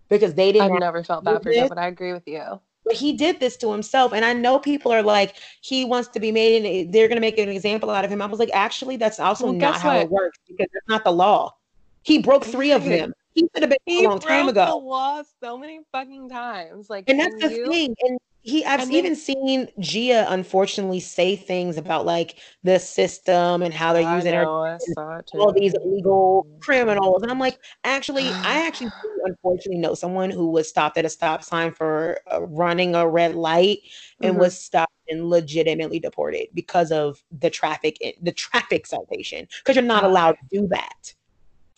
because 0.09 0.35
they 0.35 0.53
didn't. 0.53 0.73
I've 0.73 0.81
never 0.81 1.03
felt 1.03 1.25
bad 1.25 1.43
for. 1.43 1.53
Joe, 1.53 1.69
but 1.69 1.79
I 1.79 1.89
agree 1.89 2.13
with 2.13 2.27
you. 2.27 2.61
but 2.85 2.95
he 2.95 3.13
did 3.15 3.41
this 3.41 3.57
to 3.59 3.73
himself. 3.73 4.13
And 4.13 4.25
I 4.25 4.33
know 4.33 4.59
people 4.59 4.93
are 4.93 5.03
like, 5.03 5.35
he 5.61 5.85
wants 5.85 6.09
to 6.11 6.21
be 6.21 6.31
made, 6.31 6.65
and 6.65 6.93
they're 6.93 7.09
going 7.09 7.17
to 7.17 7.21
make 7.21 7.39
an 7.39 7.49
example 7.49 7.91
out 7.91 8.05
of 8.05 8.11
him. 8.13 8.23
I 8.23 8.27
was 8.27 8.39
like, 8.39 8.51
actually, 8.55 8.97
that's 8.97 9.19
also 9.19 9.47
Well, 9.47 9.55
not 9.55 9.81
how 9.81 9.99
it 9.99 10.09
works 10.11 10.39
because 10.47 10.69
that's 10.73 10.89
not 10.89 11.03
the 11.03 11.13
law. 11.13 11.55
He 12.03 12.19
broke 12.19 12.45
three 12.45 12.71
of 12.71 12.85
them. 12.85 13.13
He 13.35 13.49
should 13.53 13.63
have 13.65 13.71
been 13.71 13.79
He 13.85 14.05
a 14.05 14.09
long 14.09 14.21
time 14.21 14.45
broke 14.45 14.55
the 14.55 14.75
law 14.77 15.23
so 15.43 15.59
many 15.59 15.81
fucking 15.91 16.29
times. 16.29 16.89
Like, 16.89 17.11
And 17.11 17.19
that's 17.19 17.35
the 17.43 17.51
you, 17.51 17.67
thing. 17.67 17.95
And 18.03 18.19
he, 18.47 18.65
I've 18.65 18.81
then- 18.81 18.93
even 18.93 19.17
seen 19.17 19.69
Gia 19.81 20.27
unfortunately 20.29 21.01
say 21.01 21.37
things 21.37 21.77
about 21.77 22.07
like 22.07 22.39
the 22.63 22.79
system 22.79 23.63
and 23.63 23.75
how 23.75 23.93
they're 23.93 24.15
using 24.17 24.35
her 24.35 24.45
know, 24.45 24.61
I 24.63 24.79
saw 24.79 25.19
it 25.19 25.31
all 25.35 25.53
these 25.53 25.75
illegal 25.85 26.47
criminals. 26.61 27.23
And 27.23 27.31
I'm 27.31 27.39
like, 27.41 27.59
actually, 27.85 28.33
I 28.45 28.63
actually 28.67 28.93
do 29.03 29.11
unfortunately 29.25 29.79
know 29.81 29.95
someone 29.95 30.31
who 30.31 30.51
was 30.51 30.69
stopped 30.69 30.97
at 30.97 31.05
a 31.05 31.09
stop 31.09 31.43
sign 31.43 31.73
for 31.73 32.21
uh, 32.33 32.43
running 32.43 32.95
a 32.95 33.09
red 33.09 33.35
light 33.35 33.79
and 34.23 34.37
Mhm. 34.37 34.39
was 34.39 34.59
stopped 34.59 34.93
and 35.09 35.29
legitimately 35.29 35.99
deported 36.01 36.47
because 36.55 36.93
of 36.93 37.23
the 37.37 37.51
traffic, 37.51 37.97
the 38.23 38.33
traffic 38.33 38.87
citation. 38.87 39.47
Because 39.59 39.77
you're 39.77 39.85
not 39.85 40.05
allowed 40.05 40.33
to 40.33 40.61
do 40.61 40.69
that. 40.69 41.15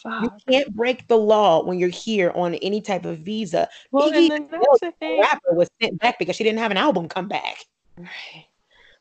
You 0.04 0.30
can't 0.48 0.74
break 0.74 1.06
the 1.08 1.16
law 1.16 1.64
when 1.64 1.78
you're 1.78 1.88
here 1.88 2.30
on 2.34 2.54
any 2.56 2.80
type 2.80 3.04
of 3.04 3.18
visa. 3.20 3.68
Well, 3.90 4.10
Iggy 4.10 4.30
and 4.30 4.48
that's 4.50 4.80
the 4.80 4.86
the 4.86 4.92
thing. 5.00 5.20
rapper 5.20 5.54
was 5.54 5.68
sent 5.80 5.98
back 6.00 6.18
because 6.18 6.36
she 6.36 6.44
didn't 6.44 6.58
have 6.60 6.70
an 6.70 6.76
album 6.76 7.08
come 7.08 7.28
back. 7.28 7.64
Right. 7.96 8.46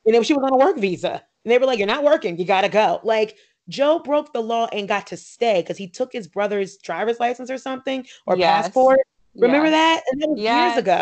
And 0.06 0.16
then 0.16 0.24
she 0.24 0.34
was 0.34 0.44
on 0.44 0.54
a 0.54 0.58
work 0.58 0.78
visa. 0.78 1.24
And 1.46 1.52
they 1.52 1.58
were 1.58 1.66
like, 1.66 1.78
You're 1.80 1.88
not 1.88 2.04
working, 2.04 2.38
you 2.38 2.46
gotta 2.46 2.70
go. 2.70 3.00
Like 3.04 3.38
Joe 3.70 4.00
broke 4.00 4.34
the 4.34 4.42
law 4.42 4.68
and 4.72 4.88
got 4.88 5.08
to 5.08 5.18
stay 5.18 5.62
because 5.62 5.78
he 5.78 5.88
took 5.88 6.12
his 6.14 6.28
brother's 6.28 6.78
driver's 6.78 7.20
license 7.20 7.52
or 7.52 7.58
something 7.58 8.06
or 8.26 8.38
Yes. 8.38 8.66
passport. 8.66 9.00
Remember 9.36 9.70
Yes. 9.70 10.04
that? 10.04 10.04
And 10.12 10.22
that 10.22 10.30
was 10.30 10.40
Yes. 10.40 10.56
years 10.56 10.78
ago. 10.78 11.02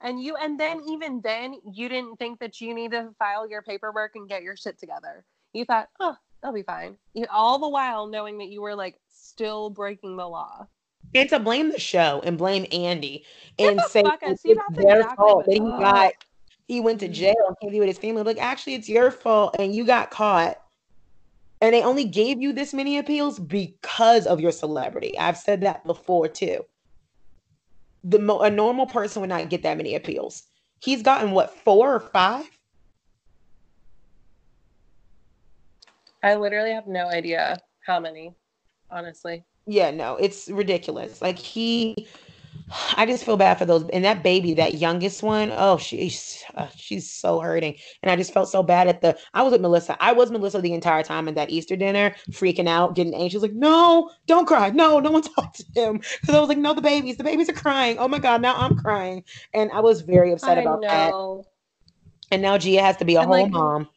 And 0.00 0.22
you, 0.22 0.34
and 0.36 0.58
then 0.58 0.80
even 0.88 1.20
then, 1.20 1.56
you 1.72 1.88
didn't 1.88 2.16
think 2.16 2.40
that 2.40 2.60
you 2.60 2.72
need 2.74 2.92
to 2.92 3.10
file 3.18 3.46
your 3.48 3.60
paperwork 3.60 4.12
and 4.14 4.28
get 4.28 4.42
your 4.42 4.56
shit 4.56 4.78
together. 4.78 5.26
You 5.52 5.66
thought, 5.66 5.88
oh, 5.98 6.16
they'll 6.42 6.52
be 6.52 6.62
fine. 6.62 6.96
You, 7.14 7.26
all 7.30 7.58
the 7.58 7.68
while 7.68 8.06
knowing 8.06 8.38
that 8.38 8.48
you 8.48 8.62
were 8.62 8.74
like 8.74 8.96
still 9.08 9.70
breaking 9.70 10.16
the 10.16 10.28
law. 10.28 10.66
And 11.14 11.28
to 11.30 11.40
blame 11.40 11.70
the 11.70 11.80
show 11.80 12.20
and 12.24 12.38
blame 12.38 12.66
Andy 12.70 13.24
and 13.58 13.78
the 13.78 13.82
say 13.82 14.02
out. 14.04 14.18
it's 14.22 14.42
their 14.42 15.00
exactly 15.00 15.16
fault 15.16 15.46
that 15.46 15.52
he 15.52 15.60
got 15.60 16.12
he 16.68 16.80
went 16.80 17.00
to 17.00 17.08
jail 17.08 17.34
and 17.48 17.56
can't 17.60 17.72
be 17.72 17.80
with 17.80 17.88
his 17.88 17.98
family. 17.98 18.22
Like, 18.22 18.40
actually, 18.40 18.74
it's 18.74 18.88
your 18.88 19.10
fault 19.10 19.56
and 19.58 19.74
you 19.74 19.84
got 19.84 20.10
caught. 20.10 20.56
And 21.60 21.74
they 21.74 21.82
only 21.82 22.04
gave 22.04 22.40
you 22.40 22.52
this 22.52 22.72
many 22.72 22.96
appeals 22.96 23.38
because 23.38 24.26
of 24.26 24.40
your 24.40 24.52
celebrity. 24.52 25.18
I've 25.18 25.36
said 25.36 25.62
that 25.62 25.84
before 25.84 26.28
too. 26.28 26.64
The 28.04 28.20
mo- 28.20 28.40
a 28.40 28.50
normal 28.50 28.86
person 28.86 29.20
would 29.20 29.28
not 29.28 29.50
get 29.50 29.64
that 29.64 29.76
many 29.76 29.94
appeals. 29.94 30.44
He's 30.80 31.02
gotten 31.02 31.32
what 31.32 31.54
four 31.64 31.92
or 31.92 32.00
five? 32.00 32.48
I 36.22 36.34
literally 36.36 36.72
have 36.72 36.86
no 36.86 37.06
idea 37.08 37.58
how 37.86 38.00
many, 38.00 38.34
honestly. 38.90 39.44
Yeah, 39.66 39.90
no, 39.90 40.16
it's 40.16 40.48
ridiculous. 40.48 41.22
Like 41.22 41.38
he, 41.38 42.08
I 42.96 43.06
just 43.06 43.24
feel 43.24 43.36
bad 43.36 43.58
for 43.58 43.64
those. 43.66 43.88
And 43.90 44.04
that 44.04 44.22
baby, 44.22 44.54
that 44.54 44.74
youngest 44.74 45.22
one, 45.22 45.52
oh, 45.56 45.76
she's 45.76 46.42
uh, 46.56 46.68
she's 46.76 47.10
so 47.10 47.40
hurting. 47.40 47.76
And 48.02 48.10
I 48.10 48.16
just 48.16 48.32
felt 48.32 48.48
so 48.48 48.62
bad 48.62 48.88
at 48.88 49.00
the. 49.02 49.16
I 49.34 49.42
was 49.42 49.52
with 49.52 49.60
Melissa. 49.60 49.96
I 50.02 50.12
was 50.12 50.30
Melissa 50.30 50.60
the 50.60 50.72
entire 50.72 51.02
time 51.02 51.28
at 51.28 51.34
that 51.36 51.50
Easter 51.50 51.76
dinner, 51.76 52.14
freaking 52.32 52.68
out, 52.68 52.96
getting 52.96 53.14
anxious. 53.14 53.42
Like, 53.42 53.52
no, 53.52 54.10
don't 54.26 54.46
cry. 54.46 54.70
No, 54.70 54.98
no 54.98 55.10
one 55.10 55.22
talk 55.36 55.54
to 55.54 55.64
him. 55.74 55.98
Because 55.98 56.34
I 56.34 56.40
was 56.40 56.48
like, 56.48 56.58
no, 56.58 56.74
the 56.74 56.82
babies, 56.82 57.16
the 57.16 57.24
babies 57.24 57.48
are 57.48 57.54
crying. 57.54 57.98
Oh 57.98 58.08
my 58.08 58.18
god, 58.18 58.42
now 58.42 58.56
I'm 58.56 58.76
crying, 58.76 59.24
and 59.54 59.70
I 59.72 59.80
was 59.80 60.00
very 60.00 60.32
upset 60.32 60.58
I 60.58 60.62
about 60.62 60.82
that. 60.82 61.12
And 62.32 62.42
now 62.42 62.58
Gia 62.58 62.82
has 62.82 62.96
to 62.98 63.04
be 63.04 63.16
a 63.16 63.20
And, 63.20 63.28
whole 63.28 63.42
like, 63.42 63.52
mom. 63.52 63.88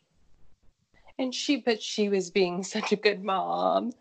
And 1.19 1.33
she, 1.33 1.57
but 1.57 1.81
she 1.81 2.09
was 2.09 2.31
being 2.31 2.63
such 2.75 2.91
a 2.91 2.95
good 2.95 3.23
mom. 3.23 3.91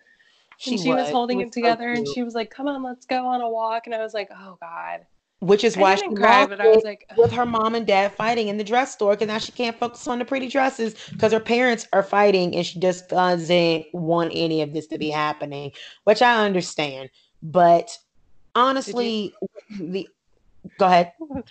She 0.59 0.73
and 0.73 0.81
she 0.81 0.91
was, 0.91 1.11
holding 1.11 1.39
She 1.39 1.43
it 1.43 1.47
was 1.47 1.55
so 1.55 1.61
together 1.61 1.93
and 1.93 2.07
she 2.07 2.23
was 2.23 2.35
like, 2.35 2.51
come 2.51 2.69
on, 2.69 2.83
let's 2.83 3.07
go 3.07 3.27
on 3.27 3.41
a 3.41 3.49
walk. 3.49 3.87
And 3.87 3.95
I 3.95 3.99
was 3.99 4.15
like, 4.15 4.29
oh 4.33 4.57
God. 4.61 5.01
which 5.41 5.65
is 5.65 5.77
I 5.77 5.81
why 5.81 5.97
she 5.97 6.03
didn't 6.03 6.21
but 6.21 6.61
I 6.61 6.69
was 6.69 6.85
like, 6.85 7.05
with 7.17 7.33
her 7.33 7.45
mom 7.45 7.75
and 7.75 7.85
dad 7.87 8.13
fighting 8.15 8.47
in 8.49 8.59
the 8.59 8.65
dress 8.65 8.93
store 8.93 9.13
because 9.15 9.27
now 9.27 9.39
she 9.39 9.51
can't 9.53 9.77
focus 9.79 10.07
on 10.07 10.21
the 10.21 10.25
pretty 10.25 10.49
dresses 10.49 10.95
because 11.11 11.33
her 11.33 11.41
parents 11.41 11.89
are 11.93 12.05
fighting 12.05 12.55
and 12.55 12.65
she 12.65 12.79
just 12.79 13.09
doesn't 13.09 13.87
want 13.93 14.31
any 14.35 14.63
of 14.63 14.73
this 14.73 14.87
to 14.89 14.99
be 14.99 15.11
happening, 15.11 15.73
which 16.05 16.23
I 16.23 16.45
understand. 16.45 17.11
But 17.43 17.91
honestly, 18.55 19.35
the 19.69 20.09
go 20.79 20.87
ahead. 20.87 21.13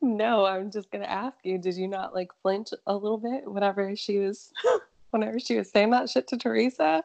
no, 0.00 0.44
I'm 0.44 0.70
just 0.70 0.90
gonna 0.90 1.04
ask 1.04 1.36
you, 1.44 1.58
did 1.58 1.76
you 1.76 1.88
not 1.88 2.14
like 2.14 2.30
flinch 2.42 2.68
a 2.86 2.94
little 2.94 3.18
bit 3.18 3.50
whenever 3.50 3.94
she 3.96 4.18
was 4.18 4.52
whenever 5.10 5.38
she 5.38 5.56
was 5.56 5.70
saying 5.70 5.90
that 5.90 6.10
shit 6.10 6.28
to 6.28 6.36
Teresa? 6.36 7.02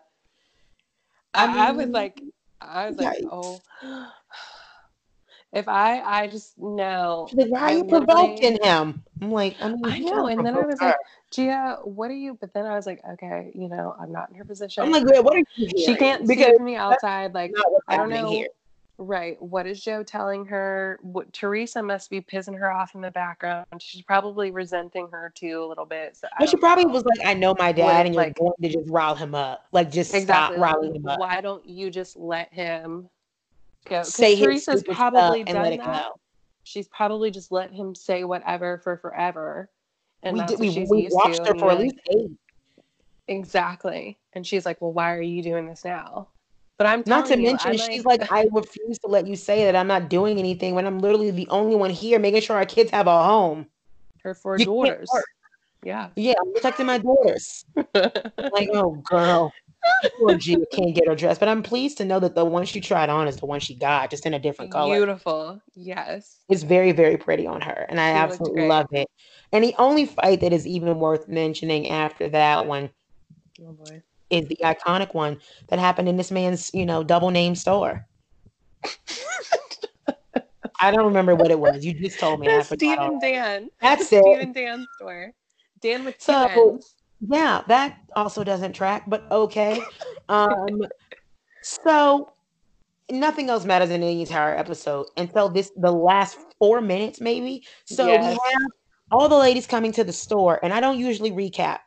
I, 1.34 1.46
I 1.46 1.68
I 1.68 1.72
was 1.72 1.86
um, 1.88 1.92
like 1.92 2.22
I 2.60 2.88
was 2.88 2.98
like, 2.98 3.18
oh 3.32 3.62
if 5.54 5.68
I 5.68 6.02
I 6.02 6.28
just 6.28 6.58
know 6.58 7.30
like, 7.34 7.48
why 7.50 7.62
are 7.62 7.72
you 7.78 7.84
provoking 7.86 8.58
him? 8.62 9.04
I'm 9.22 9.32
like, 9.32 9.56
I, 9.62 9.68
mean, 9.70 9.82
I 9.86 10.00
know, 10.00 10.26
and 10.28 10.44
then 10.44 10.56
I 10.56 10.66
was 10.66 10.80
her. 10.80 10.88
like, 10.88 10.96
Gia, 11.32 11.78
what 11.84 12.10
are 12.10 12.16
you? 12.16 12.38
But 12.40 12.54
then 12.54 12.66
I 12.66 12.76
was 12.76 12.88
like, 12.88 13.02
okay, 13.14 13.52
you 13.54 13.70
know, 13.70 13.96
I'm 14.00 14.12
not 14.12 14.30
in 14.30 14.36
her 14.36 14.46
position. 14.46 14.84
I'm 14.84 14.92
like, 14.92 15.06
what 15.06 15.36
are 15.36 15.38
you 15.38 15.46
she 15.78 15.86
hearing?" 15.86 15.98
can't 15.98 16.28
see 16.28 16.36
because 16.36 16.58
from 16.58 16.66
the 16.66 16.76
outside. 16.76 17.34
Like, 17.34 17.52
that's 17.52 17.64
not 17.64 17.72
what's 17.72 17.86
I 17.88 17.98
don't 17.98 18.10
know. 18.10 18.30
here. 18.30 18.48
Right. 19.04 19.42
What 19.42 19.66
is 19.66 19.82
Joe 19.82 20.04
telling 20.04 20.46
her? 20.46 21.00
What 21.02 21.34
Teresa 21.34 21.82
must 21.82 22.12
be 22.12 22.22
pissing 22.22 22.56
her 22.56 22.72
off 22.72 22.94
in 22.94 23.02
the 23.02 23.10
background. 23.10 23.66
She's 23.80 24.04
probably 24.04 24.52
resenting 24.52 25.08
her 25.12 25.32
too 25.34 25.64
a 25.64 25.66
little 25.66 25.88
bit. 25.88 26.16
So 26.16 26.28
she 26.46 26.56
probably 26.56 26.86
know. 26.86 26.92
was 26.92 27.04
like, 27.06 27.18
I 27.26 27.34
know 27.34 27.56
my 27.58 27.72
dad, 27.72 27.84
What, 27.86 28.06
and 28.06 28.14
you're 28.14 28.24
like- 28.24 28.36
going 28.36 28.54
to 28.62 28.70
just 28.70 28.88
rile 28.92 29.16
him 29.16 29.34
up. 29.34 29.66
Like, 29.72 29.90
just 29.90 30.14
exactly. 30.14 30.26
stop 30.28 30.52
like, 30.52 30.76
riling 30.76 30.96
him 30.98 31.08
up. 31.08 31.20
why 31.20 31.42
don't 31.42 31.68
you 31.68 31.90
just 31.90 32.16
let 32.16 32.54
him 32.54 33.10
go? 33.90 34.04
Say 34.04 34.36
Teresa's 34.40 34.84
probably 34.84 35.46
done 35.46 35.56
and 35.56 35.64
let 35.64 35.74
it 35.74 35.80
that. 35.80 36.04
go. 36.04 36.20
She's 36.62 36.88
probably 36.88 37.32
just 37.32 37.52
let 37.52 37.72
him 37.74 37.96
say 37.96 38.24
whatever 38.24 38.78
for 38.78 38.98
forever. 38.98 39.68
And 40.22 40.38
we 40.38 40.46
did, 40.46 40.60
we, 40.60 40.86
we 40.88 41.08
watched 41.10 41.48
her 41.48 41.56
for 41.58 41.72
at 41.72 41.80
least 41.80 41.96
eight. 42.16 42.30
Exactly. 43.28 44.20
And 44.34 44.46
she's 44.46 44.64
like, 44.64 44.80
Well, 44.80 44.94
why 44.94 45.16
are 45.16 45.22
you 45.24 45.42
doing 45.42 45.66
this 45.66 45.84
now? 45.84 46.28
But 46.82 46.88
I'm 46.88 47.04
Not 47.06 47.28
to 47.28 47.38
you, 47.38 47.44
mention, 47.44 47.74
I'm 47.74 47.78
she's 47.78 48.06
like, 48.06 48.32
I 48.32 48.48
refuse 48.52 48.98
to 49.06 49.08
let 49.08 49.28
you 49.28 49.36
say 49.36 49.66
that 49.66 49.76
I'm 49.76 49.86
not 49.86 50.10
doing 50.10 50.40
anything 50.40 50.74
when 50.74 50.88
I'm 50.88 50.98
literally 50.98 51.30
the 51.30 51.48
only 51.50 51.76
one 51.76 51.92
here 51.92 52.18
making 52.18 52.42
sure 52.42 52.56
our 52.56 52.66
kids 52.66 52.90
have 52.90 53.06
a 53.06 53.24
home. 53.24 53.68
her 54.24 54.34
four 54.34 54.58
You 54.58 54.66
daughters. 54.66 55.08
Yeah. 55.84 56.10
Yeah, 56.16 56.34
I'm 56.42 56.52
protecting 56.54 56.88
my 56.88 56.98
daughters. 56.98 57.66
Like, 57.76 58.70
oh, 58.74 59.00
girl. 59.08 59.54
Poor 60.18 60.34
Gia 60.40 60.58
can't 60.72 60.96
get 60.96 61.08
her 61.08 61.14
dress. 61.14 61.38
But 61.38 61.50
I'm 61.50 61.62
pleased 61.62 62.00
to 62.00 62.06
know 62.06 62.20
that 62.20 62.34
the 62.34 62.46
one 62.46 62.66
she 62.66 62.82
tried 62.82 63.10
on 63.12 63.28
is 63.28 63.38
the 63.38 63.46
one 63.46 63.60
she 63.60 63.76
got, 63.76 64.10
just 64.10 64.26
in 64.26 64.34
a 64.34 64.40
different 64.40 64.72
color. 64.72 64.96
Beautiful. 64.96 65.62
Yes. 65.76 66.40
It's 66.50 66.64
very, 66.64 66.94
very 66.94 67.18
pretty 67.18 67.46
on 67.46 67.62
her. 67.62 67.86
And 67.90 68.00
I 68.00 68.10
She 68.10 68.18
absolutely 68.18 68.68
love 68.68 68.88
it. 68.90 69.08
And 69.52 69.64
the 69.64 69.76
only 69.78 70.08
fight 70.08 70.42
that 70.42 70.52
is 70.52 70.66
even 70.66 70.98
worth 70.98 71.28
mentioning 71.28 71.92
after 71.92 72.28
that 72.30 72.66
one 72.66 72.90
Oh 73.64 73.74
boy. 73.74 74.02
Is 74.32 74.48
the 74.48 74.58
iconic 74.64 75.14
one 75.14 75.40
that 75.68 75.80
happened 75.80 76.10
in 76.10 76.18
this 76.18 76.32
man's, 76.32 76.72
you 76.74 76.86
know, 76.86 77.04
double 77.04 77.30
name 77.30 77.56
store. 77.56 78.08
I 80.80 80.90
don't 80.90 81.06
remember 81.06 81.36
what 81.36 81.52
it 81.52 81.60
was. 81.60 81.86
You 81.86 81.94
just 81.94 82.20
told 82.20 82.40
me. 82.40 82.48
That's 82.48 82.72
and. 82.72 83.22
Dan. 83.22 83.70
That's 83.82 84.12
it. 84.12 84.24
Steve 84.24 84.40
and 84.40 84.54
Dan's 84.54 84.88
store. 84.96 85.32
Dan 85.80 86.06
with 86.06 86.20
So-. 86.20 86.80
Yeah, 87.30 87.62
that 87.68 88.00
also 88.16 88.44
doesn't 88.44 88.74
track, 88.74 89.04
but 89.08 89.32
okay. 89.32 89.80
Um, 90.28 90.82
so 91.62 92.34
nothing 93.12 93.50
else 93.50 93.64
matters 93.64 93.92
in 93.92 94.02
the 94.02 94.22
entire 94.22 94.56
episode 94.58 95.06
until 95.18 95.48
this 95.50 95.72
the 95.78 95.92
last 95.92 96.40
four 96.58 96.82
minutes, 96.82 97.22
maybe. 97.22 97.64
So 97.86 98.08
Yes. 98.08 98.24
we 98.24 98.52
have 98.52 98.72
all 99.12 99.30
the 99.30 99.38
ladies 99.38 99.68
coming 99.68 99.92
to 99.92 100.04
the 100.04 100.14
store, 100.14 100.60
and 100.64 100.74
I 100.74 100.80
don't 100.80 100.98
usually 100.98 101.32
recap. 101.32 101.80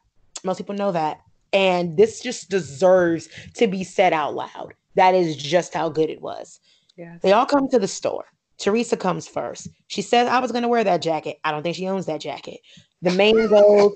Most 0.44 0.58
people 0.58 0.76
know 0.76 0.92
that. 0.92 1.18
And 1.54 1.96
this 1.96 2.20
just 2.20 2.50
deserves 2.50 3.28
to 3.54 3.66
be 3.66 3.84
said 3.84 4.12
out 4.12 4.34
loud. 4.34 4.74
That 4.96 5.14
is 5.14 5.36
just 5.36 5.72
how 5.72 5.88
good 5.88 6.10
it 6.10 6.20
was. 6.20 6.60
Yes. 6.96 7.20
They 7.22 7.32
all 7.32 7.46
come 7.46 7.68
to 7.70 7.78
the 7.78 7.88
store. 7.88 8.24
Teresa 8.58 8.96
comes 8.96 9.26
first. 9.26 9.68
She 9.86 10.02
says, 10.02 10.28
I 10.28 10.40
was 10.40 10.52
going 10.52 10.62
to 10.62 10.68
wear 10.68 10.84
that 10.84 11.00
jacket. 11.02 11.38
I 11.44 11.50
don't 11.50 11.62
think 11.62 11.76
she 11.76 11.88
owns 11.88 12.06
that 12.06 12.20
jacket. 12.20 12.60
The 13.02 13.12
man 13.12 13.34
goes, 13.48 13.92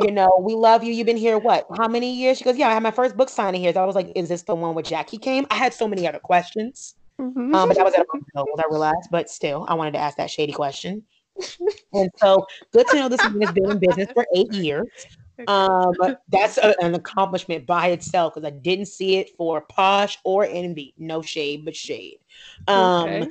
you 0.00 0.10
know, 0.10 0.30
we 0.40 0.54
love 0.54 0.84
you. 0.84 0.92
You've 0.92 1.06
been 1.06 1.16
here 1.16 1.38
what? 1.38 1.66
How 1.76 1.88
many 1.88 2.14
years? 2.14 2.38
She 2.38 2.44
goes, 2.44 2.56
yeah, 2.56 2.68
I 2.68 2.74
had 2.74 2.82
my 2.82 2.90
first 2.90 3.16
book 3.16 3.28
signing 3.28 3.60
here. 3.60 3.72
So 3.72 3.82
I 3.82 3.86
was 3.86 3.94
like, 3.94 4.12
is 4.14 4.28
this 4.28 4.42
the 4.42 4.54
one 4.54 4.74
where 4.74 4.82
Jackie 4.82 5.18
came? 5.18 5.46
I 5.50 5.54
had 5.56 5.72
so 5.74 5.88
many 5.88 6.06
other 6.06 6.18
questions. 6.18 6.94
Mhm. 7.18 7.54
Um, 7.54 7.68
but 7.68 7.76
that 7.76 7.84
was 7.84 7.94
at 7.94 8.00
a 8.00 8.06
hotel, 8.12 8.46
I 8.58 8.64
realized. 8.68 9.08
But 9.10 9.30
still, 9.30 9.64
I 9.68 9.74
wanted 9.74 9.92
to 9.92 9.98
ask 9.98 10.18
that 10.18 10.30
shady 10.30 10.52
question. 10.52 11.02
and 11.92 12.10
so, 12.18 12.46
good 12.72 12.86
to 12.88 12.96
know 12.96 13.08
this 13.08 13.22
woman 13.24 13.42
has 13.42 13.52
been 13.52 13.70
in 13.70 13.78
business 13.78 14.08
for 14.12 14.26
eight 14.34 14.52
years. 14.52 14.86
Um, 15.46 15.94
that's 16.28 16.58
a- 16.58 16.74
an 16.82 16.94
accomplishment 16.94 17.66
by 17.66 17.88
itself 17.88 18.34
because 18.34 18.46
I 18.46 18.50
didn't 18.50 18.86
see 18.86 19.16
it 19.16 19.30
for 19.36 19.60
Posh 19.62 20.18
or 20.24 20.44
Envy. 20.44 20.94
No 20.98 21.22
shade, 21.22 21.64
but 21.64 21.76
shade. 21.76 22.18
Um, 22.68 23.08
Okay. 23.08 23.28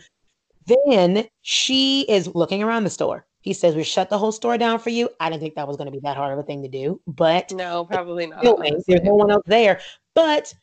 then 0.67 1.27
she 1.41 2.01
is 2.09 2.27
looking 2.33 2.63
around 2.63 2.83
the 2.83 2.89
store. 2.89 3.25
He 3.41 3.53
says, 3.53 3.75
We 3.75 3.83
shut 3.83 4.09
the 4.09 4.17
whole 4.17 4.31
store 4.31 4.57
down 4.57 4.79
for 4.79 4.89
you. 4.89 5.09
I 5.19 5.29
didn't 5.29 5.41
think 5.41 5.55
that 5.55 5.67
was 5.67 5.77
going 5.77 5.85
to 5.85 5.91
be 5.91 5.99
that 5.99 6.17
hard 6.17 6.33
of 6.33 6.39
a 6.39 6.43
thing 6.43 6.63
to 6.63 6.69
do, 6.69 6.99
but 7.05 7.51
No, 7.51 7.85
probably 7.85 8.25
not. 8.27 8.43
there's 8.87 9.03
no 9.03 9.13
one 9.13 9.29
else 9.29 9.43
there. 9.45 9.79
But 10.15 10.53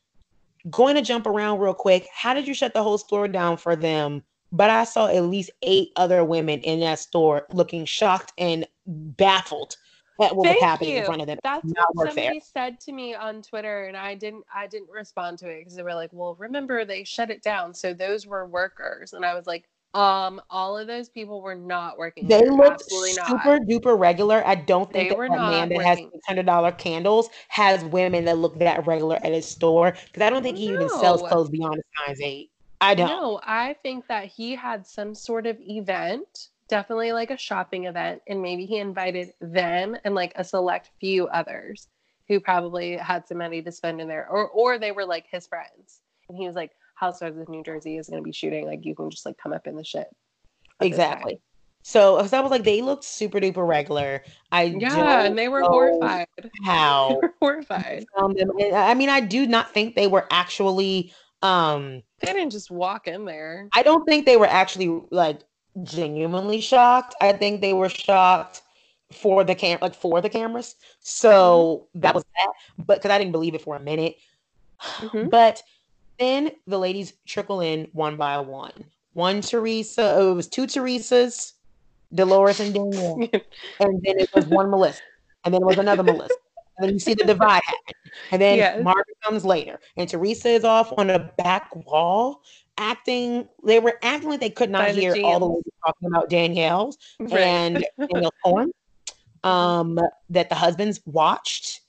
going 0.71 0.97
to 0.97 1.03
jump 1.03 1.27
around 1.27 1.61
real 1.61 1.75
quick, 1.75 2.07
how 2.13 2.35
did 2.35 2.47
you 2.49 2.55
shut 2.55 2.75
the 2.75 2.83
whole 2.83 2.99
store 2.99 3.29
down 3.29 3.57
for 3.57 3.77
them? 3.77 4.23
But 4.51 4.69
I 4.71 4.85
saw 4.85 5.07
at 5.07 5.25
least 5.25 5.51
eight 5.63 5.93
other 5.97 6.25
women 6.25 6.61
in 6.61 6.81
that 6.81 6.99
store 6.99 7.47
looking 7.53 7.85
shocked 7.85 8.33
and 8.37 8.67
baffled 8.87 9.77
at 10.23 10.35
what 10.37 10.47
Thank 10.47 10.63
happening 10.63 10.93
in 10.95 10.99
you. 11.01 11.05
front 11.05 11.21
of 11.21 11.27
them. 11.27 11.39
That's 11.43 11.65
Not 11.67 11.87
what 11.95 12.09
somebody 12.09 12.41
said 12.41 12.81
to 12.81 12.93
me 12.93 13.15
on 13.15 13.43
Twitter, 13.43 13.85
and 13.85 13.97
I 13.97 14.15
didn't. 14.15 14.45
I 14.55 14.67
didn't 14.67 14.91
respond 14.91 15.39
to 15.41 15.49
it 15.49 15.61
because 15.61 15.75
they 15.77 15.83
were 15.83 15.95
like, 15.95 16.11
"Well, 16.13 16.35
remember 16.37 16.85
they 16.85 17.05
shut 17.05 17.31
it 17.31 17.43
down, 17.43 17.75
so 17.75 17.93
those 17.93 18.27
were 18.27 18.47
workers." 18.47 19.13
And 19.13 19.25
I 19.25 19.35
was 19.35 19.47
like, 19.47 19.69
"Um, 19.95 20.41
all 20.51 20.79
of 20.79 20.87
those 20.87 21.09
people 21.09 21.41
were 21.43 21.55
not 21.55 21.99
working. 21.99 22.29
They 22.29 22.41
there. 22.41 22.53
looked 22.53 22.83
Absolutely 22.83 23.15
not. 23.15 23.27
super 23.29 23.59
duper 23.59 23.99
regular. 23.99 24.43
I 24.47 24.55
don't 24.55 24.91
think 24.91 25.05
They 25.05 25.09
that, 25.11 25.19
were 25.19 25.29
that 25.29 25.37
man 25.39 25.69
not 25.69 25.77
that 25.77 25.85
has 25.87 25.99
working. 25.99 26.21
hundred 26.27 26.47
dollar 26.47 26.73
candles 26.73 27.29
has 27.49 27.85
women 27.85 28.25
that 28.27 28.39
look 28.39 28.59
that 28.59 28.87
regular 28.87 29.17
at 29.17 29.33
his 29.33 29.47
store 29.47 29.95
because 30.07 30.23
I 30.23 30.31
don't 30.31 30.43
think 30.43 30.57
he 30.57 30.69
even 30.69 30.89
sells 30.89 31.23
clothes 31.23 31.51
beyond 31.51 31.79
a 31.81 32.07
size 32.07 32.21
eight. 32.23 32.51
I 32.81 32.95
don't. 32.97 33.09
No, 33.09 33.41
I 33.45 33.75
think 33.83 34.09
that 34.09 34.27
he 34.27 34.57
had 34.57 34.85
some 34.87 35.15
sort 35.15 35.47
of 35.47 35.57
event, 35.61 36.49
definitely 36.73 37.13
like 37.13 37.31
a 37.31 37.37
shopping 37.37 37.85
event, 37.85 38.23
and 38.27 38.41
maybe 38.41 38.65
he 38.65 38.79
invited 38.79 39.35
them 39.43 39.95
and 40.05 40.15
like 40.15 40.33
a 40.37 40.43
select 40.43 40.91
few 40.99 41.27
others 41.29 41.87
who 42.29 42.41
probably 42.41 42.97
had 42.97 43.29
some 43.29 43.37
money 43.37 43.61
to 43.61 43.71
spend 43.71 44.01
in 44.01 44.09
there, 44.09 44.27
or 44.27 44.49
or 44.49 44.79
they 44.79 44.91
were 44.91 45.05
like 45.05 45.27
his 45.31 45.47
friends, 45.47 46.01
and 46.31 46.39
he 46.39 46.47
was 46.47 46.57
like, 46.57 46.71
"Housewives 46.95 47.37
of 47.37 47.51
New 47.51 47.63
Jersey 47.63 47.99
is 47.99 48.09
going 48.09 48.23
to 48.23 48.25
be 48.25 48.33
shooting, 48.33 48.65
like 48.65 48.87
you 48.87 48.95
can 48.95 49.11
just 49.11 49.27
like 49.27 49.37
come 49.37 49.53
up 49.53 49.67
in 49.67 49.77
the 49.77 49.85
shit." 49.85 50.09
Exactly. 50.81 51.43
So, 51.83 52.17
I 52.17 52.23
was 52.23 52.51
like, 52.51 52.65
they 52.65 52.81
looked 52.81 53.05
super 53.05 53.39
duper 53.39 53.67
regular. 53.69 54.23
I 54.51 54.63
Yeah, 54.65 55.25
and 55.25 55.39
they 55.39 55.49
were 55.49 55.65
horrified. 55.65 56.27
How 56.65 57.19
were 57.23 57.35
horrified. 57.39 58.07
them. 58.17 58.51
I 58.73 58.95
mean, 58.95 59.11
I 59.11 59.21
do 59.21 59.47
not 59.47 59.75
think 59.75 59.95
they 59.95 60.07
were 60.07 60.27
actually. 60.31 61.13
Um, 61.43 62.03
They 62.21 62.33
didn't 62.33 62.51
just 62.51 62.71
walk 62.71 63.09
in 63.09 63.27
there. 63.27 63.69
I 63.75 63.83
don't 63.83 64.07
think 64.07 64.25
they 64.25 64.39
were 64.39 64.47
actually 64.47 65.03
like 65.11 65.41
genuinely 65.83 66.61
shocked. 66.61 67.15
I 67.21 67.33
think 67.33 67.61
they 67.61 67.73
were 67.73 67.89
shocked 67.89 68.63
for 69.13 69.45
the 69.45 69.55
cam, 69.55 69.79
like 69.81 69.95
for 69.95 70.21
the 70.21 70.31
cameras. 70.31 70.77
So 71.01 71.89
that 71.95 72.15
was 72.15 72.25
that. 72.37 72.53
But 72.79 72.99
because 72.99 73.11
I 73.11 73.19
didn't 73.19 73.33
believe 73.33 73.55
it 73.55 73.63
for 73.63 73.77
a 73.77 73.81
minute. 73.81 74.17
Mhm. 75.01 75.29
But 75.31 75.63
then 76.19 76.53
the 76.67 76.79
ladies 76.79 77.15
trickle 77.27 77.61
in 77.61 77.89
one 77.93 78.17
by 78.17 78.39
one. 78.39 78.85
One 79.15 79.41
Teresa, 79.41 80.15
oh, 80.17 80.33
it 80.33 80.35
was 80.35 80.49
two 80.49 80.67
Teresas, 80.67 81.53
Dolores 82.15 82.61
and 82.61 82.73
Danielle, 82.73 83.19
and 83.81 84.03
then 84.03 84.19
it 84.19 84.31
was 84.35 84.47
one 84.47 84.71
Melissa, 84.71 85.03
and 85.45 85.53
then 85.53 85.63
it 85.63 85.67
was 85.67 85.79
another 85.79 86.03
Melissa. 86.03 86.35
And 86.79 86.89
then 86.89 86.95
you 86.95 86.99
see 86.99 87.15
the 87.15 87.25
divide 87.25 87.63
happen. 87.65 87.95
And 88.31 88.41
then 88.41 88.59
Yes. 88.59 88.83
Margaret 88.83 89.17
comes 89.23 89.45
later, 89.45 89.81
and 89.97 90.09
Teresa 90.09 90.49
is 90.49 90.65
off 90.65 90.93
on 90.97 91.11
a 91.11 91.33
back 91.37 91.75
wall 91.75 92.43
acting. 92.79 93.49
They 93.65 93.79
were 93.79 93.99
acting 94.03 94.31
like 94.31 94.41
they 94.41 94.51
could 94.51 94.71
not 94.71 94.81
By 94.83 94.93
the 94.93 95.01
hear 95.01 95.17
all 95.25 95.39
the 95.39 95.47
ladies 95.47 95.73
talking 95.85 96.09
about 96.09 96.29
Danielle's 96.29 96.99
Right. 97.21 97.33
and 97.41 97.85
Danielle's 97.99 98.33
porn. 98.45 98.71
Um, 99.45 99.99
that 100.31 100.49
the 100.49 100.55
husbands 100.55 101.01
watched, 101.05 101.81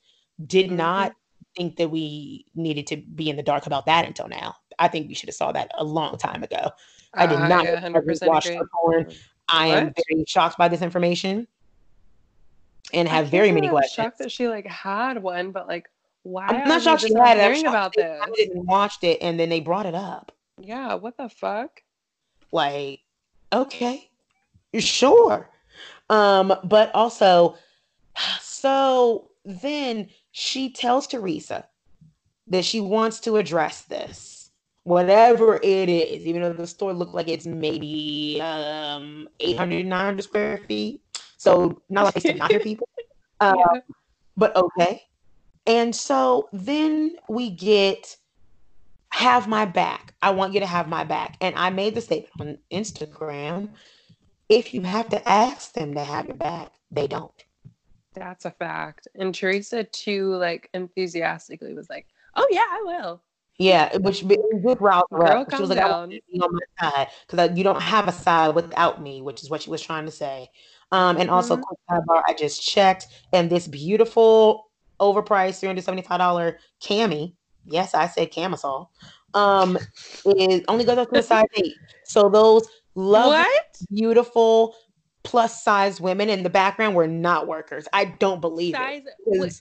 did 0.48 0.72
Mhm. 0.72 0.76
not 0.78 1.14
think 1.56 1.76
that 1.76 1.90
we 1.90 2.46
needed 2.56 2.88
to 2.88 2.98
be 2.98 3.30
in 3.30 3.36
the 3.36 3.44
dark 3.44 3.68
about 3.68 3.86
that 3.86 4.06
until 4.08 4.28
now. 4.28 4.56
I 4.80 4.88
think 4.88 5.08
we 5.08 5.14
should 5.14 5.30
have 5.30 5.36
saw 5.36 5.52
that 5.52 5.70
a 5.78 5.84
long 5.84 6.18
time 6.18 6.42
ago. 6.42 6.72
I 7.14 7.28
did 7.28 7.38
not 7.38 7.64
that 7.66 7.76
100% 7.84 8.28
watch 8.28 8.46
agree. 8.48 8.58
her 8.58 8.68
porn. 8.74 9.14
I 9.50 9.68
am 9.68 9.94
very 10.10 10.26
shocked 10.28 10.58
by 10.58 10.68
this 10.68 10.82
information 10.82 11.48
and 12.92 13.08
have 13.08 13.28
very 13.28 13.52
many 13.52 13.70
questions. 13.70 13.94
Shocked 14.06 14.18
that 14.18 14.32
she 14.32 14.48
like 14.48 14.66
had 14.66 15.22
one, 15.22 15.52
but 15.52 15.68
like, 15.68 15.90
why? 16.24 16.48
I'm 16.48 16.68
not 16.68 16.82
shocked 16.82 17.04
she 17.04 17.14
not 17.14 17.28
had 17.28 17.38
it. 17.38 17.42
Hearing 17.44 17.68
about 17.68 17.94
this? 17.94 18.20
I 18.20 18.32
didn't 18.32 18.66
watch 18.66 18.96
it 19.04 19.20
and 19.22 19.40
then 19.40 19.50
they 19.50 19.60
brought 19.60 19.86
it 19.86 19.94
up. 19.94 20.32
Yeah, 20.60 20.96
what 20.96 21.18
the 21.18 21.30
fuck? 21.30 21.82
Like, 22.52 23.02
okay, 23.52 24.10
sure. 24.78 25.50
Um, 26.10 26.54
but 26.64 26.94
also, 26.94 27.56
so 28.40 29.32
then 29.44 30.10
she 30.32 30.70
tells 30.72 31.08
Teresa 31.08 31.68
that 32.48 32.66
she 32.66 32.80
wants 32.80 33.20
to 33.22 33.38
address 33.38 33.82
this, 33.84 34.52
whatever 34.84 35.60
it 35.64 35.90
is, 35.90 36.26
even 36.26 36.42
though 36.42 36.54
the 36.54 36.68
store 36.68 36.94
looked 36.94 37.16
like 37.16 37.28
it's 37.28 37.46
maybe 37.48 38.40
um 38.42 39.28
800, 39.40 39.86
900 39.86 40.22
square 40.24 40.58
feet. 40.58 41.02
So 41.38 41.82
not 41.90 42.06
like 42.06 42.18
it's 42.18 42.40
not 42.40 42.52
here 42.52 42.60
people. 42.60 42.88
Uh, 43.40 43.56
Yeah. 43.58 43.82
but 44.38 44.56
okay. 44.56 45.02
And 45.66 45.94
so 45.94 46.48
then 46.54 47.16
we 47.28 47.50
get 47.50 48.16
have 49.14 49.48
my 49.48 49.64
back. 49.64 50.16
I 50.24 50.32
want 50.32 50.54
you 50.54 50.60
to 50.60 50.66
have 50.66 50.90
my 50.90 51.04
back. 51.04 51.38
And 51.40 51.56
I 51.56 51.70
made 51.70 51.94
the 51.94 52.02
statement 52.02 52.32
on 52.40 52.58
Instagram 52.80 53.70
if 54.50 54.74
you 54.74 54.82
have 54.82 55.10
to 55.10 55.30
ask 55.30 55.74
them 55.74 55.94
to 55.94 56.04
have 56.04 56.28
your 56.28 56.36
back, 56.36 56.72
they 56.92 57.08
don't. 57.08 57.32
That's 58.16 58.46
a 58.46 58.52
fact. 58.52 59.08
And 59.16 59.34
Teresa 59.34 59.84
too, 59.84 60.36
like 60.36 60.70
enthusiastically 60.74 61.74
was 61.74 61.90
like, 61.90 62.08
"Oh 62.36 62.48
yeah, 62.52 62.66
I 62.70 62.84
will." 62.86 63.22
Yeah, 63.60 63.96
which 63.98 64.28
did 64.28 64.40
rouse 64.82 65.04
her 65.12 65.46
She 65.56 65.62
was 65.62 65.70
like, 65.70 65.80
I 65.80 65.88
down. 65.88 66.12
you 66.12 66.20
be 66.32 66.40
on 66.40 66.52
my 66.52 66.90
side 66.90 67.08
because 67.28 67.56
you 67.58 67.64
don't 67.64 67.82
have 67.82 68.08
a 68.08 68.12
side 68.12 68.56
without 68.56 69.02
me, 69.02 69.22
which 69.22 69.44
is 69.44 69.50
what 69.50 69.62
she 69.62 69.70
was 69.70 69.82
trying 69.82 70.06
to 70.06 70.12
say. 70.12 70.50
Um, 70.92 71.18
and 71.18 71.30
also, 71.30 71.58
Mhm. 71.58 71.62
quick 71.62 71.80
I 72.28 72.34
just 72.34 72.64
checked, 72.64 73.08
and 73.32 73.50
this 73.50 73.68
beautiful, 73.68 74.72
overpriced 75.00 75.60
$375 75.60 76.58
cami, 76.82 77.36
yes, 77.66 77.94
I 77.94 78.08
said 78.08 78.32
camisole, 78.32 78.90
um, 79.34 79.78
is 80.26 80.62
only 80.68 80.86
goes 80.86 80.98
up 80.98 81.10
to 81.12 81.20
a 81.20 81.24
size 81.24 81.46
eight. 81.56 81.76
So 82.06 82.30
those 82.30 82.68
lovely, 82.96 83.46
beautiful, 83.92 84.76
plus 85.24 85.64
size 85.64 86.00
women 86.00 86.30
in 86.30 86.44
the 86.44 86.50
background 86.50 86.96
were 86.96 87.08
not 87.08 87.48
workers. 87.48 87.88
I 87.94 88.06
don't 88.06 88.42
believe 88.42 88.76
it. 88.76 88.78
Size 88.78 89.04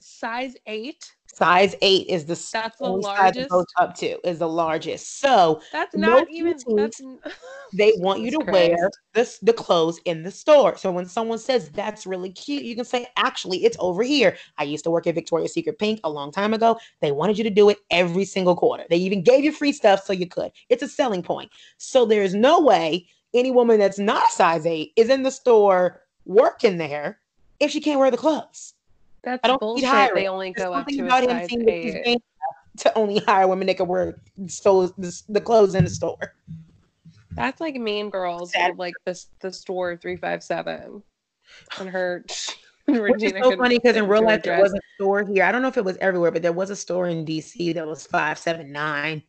size 0.00 0.54
eight? 0.66 1.12
Size 1.34 1.74
eight 1.80 2.06
is 2.08 2.26
the 2.26 2.34
That's 2.52 2.78
the 2.78 3.00
size 3.02 3.36
largest. 3.38 3.50
up 3.78 3.94
to 3.96 4.28
is 4.28 4.38
the 4.38 4.48
largest. 4.48 5.18
So 5.18 5.62
That's 5.72 5.96
not 5.96 6.30
even. 6.30 6.58
That's. 6.76 7.00
they 7.72 7.94
want 7.96 8.20
you 8.20 8.30
to 8.32 8.44
wear 8.50 8.90
this 9.14 9.38
the 9.38 9.54
clothes 9.54 9.98
in 10.04 10.22
the 10.22 10.30
store. 10.30 10.76
So 10.76 10.92
when 10.92 11.06
someone 11.06 11.38
says 11.38 11.70
that's 11.70 12.06
really 12.06 12.30
cute, 12.30 12.64
you 12.64 12.76
can 12.76 12.84
say, 12.84 13.06
actually, 13.16 13.64
it's 13.64 13.78
over 13.80 14.02
here. 14.02 14.36
I 14.58 14.64
used 14.64 14.84
to 14.84 14.90
work 14.90 15.06
at 15.06 15.14
Victoria's 15.14 15.54
Secret 15.54 15.78
Pink 15.78 16.00
a 16.04 16.10
long 16.10 16.32
time 16.32 16.52
ago. 16.52 16.78
They 17.00 17.12
wanted 17.12 17.38
you 17.38 17.44
to 17.44 17.50
do 17.50 17.70
it 17.70 17.78
every 17.90 18.26
single 18.26 18.54
quarter. 18.54 18.84
They 18.90 18.96
even 18.96 19.22
gave 19.22 19.42
you 19.42 19.52
free 19.52 19.72
stuff 19.72 20.04
so 20.04 20.12
you 20.12 20.28
could. 20.28 20.52
It's 20.68 20.82
a 20.82 20.88
selling 20.88 21.22
point. 21.22 21.50
So 21.78 22.04
there's 22.04 22.34
no 22.34 22.60
way 22.60 23.08
any 23.32 23.50
woman 23.50 23.78
that's 23.78 23.98
not 23.98 24.28
a 24.28 24.32
size 24.32 24.66
eight 24.66 24.92
is 24.96 25.08
in 25.08 25.22
the 25.22 25.30
store 25.30 26.02
working 26.26 26.76
there 26.76 27.20
if 27.58 27.70
she 27.70 27.80
can't 27.80 27.98
wear 27.98 28.10
the 28.10 28.18
clothes. 28.18 28.74
That's 29.24 29.40
I 29.44 29.48
don't 29.48 29.60
bullshit. 29.60 29.88
hiring. 29.88 30.14
They 30.14 30.28
only 30.28 30.52
There's 30.56 30.66
go 30.66 30.74
up 30.74 30.86
to 30.88 31.04
about 31.04 31.22
him 31.22 31.30
size 31.30 31.48
seeing 31.48 31.64
that 31.64 31.74
he's 31.74 31.96
eight. 32.04 32.22
to 32.78 32.98
only 32.98 33.18
hire 33.18 33.46
women 33.46 33.66
that 33.68 33.76
can 33.76 33.86
wear 33.86 34.20
so 34.48 34.88
the, 34.98 35.22
the 35.28 35.40
clothes 35.40 35.74
in 35.74 35.84
the 35.84 35.90
store. 35.90 36.34
That's 37.32 37.60
like 37.60 37.76
Mean 37.76 38.10
Girls, 38.10 38.52
Sad. 38.52 38.78
like 38.78 38.94
the 39.04 39.18
the 39.40 39.52
store 39.52 39.96
three 39.96 40.16
five 40.16 40.42
seven, 40.42 41.02
and 41.78 41.88
her. 41.88 42.24
Which 42.88 43.22
is 43.22 43.32
so 43.40 43.56
funny 43.56 43.78
because 43.78 43.96
in 43.96 44.08
real 44.08 44.22
into 44.22 44.32
a 44.32 44.34
life 44.34 44.42
there 44.42 44.60
was 44.60 44.74
a 44.74 44.80
store 44.96 45.24
here. 45.24 45.44
I 45.44 45.52
don't 45.52 45.62
know 45.62 45.68
if 45.68 45.76
it 45.76 45.84
was 45.84 45.96
everywhere, 45.98 46.32
but 46.32 46.42
there 46.42 46.52
was 46.52 46.68
a 46.68 46.74
store 46.74 47.06
in 47.06 47.24
DC 47.24 47.72
that 47.74 47.86
was 47.86 48.04
five 48.04 48.38
seven 48.38 48.72
nine. 48.72 49.22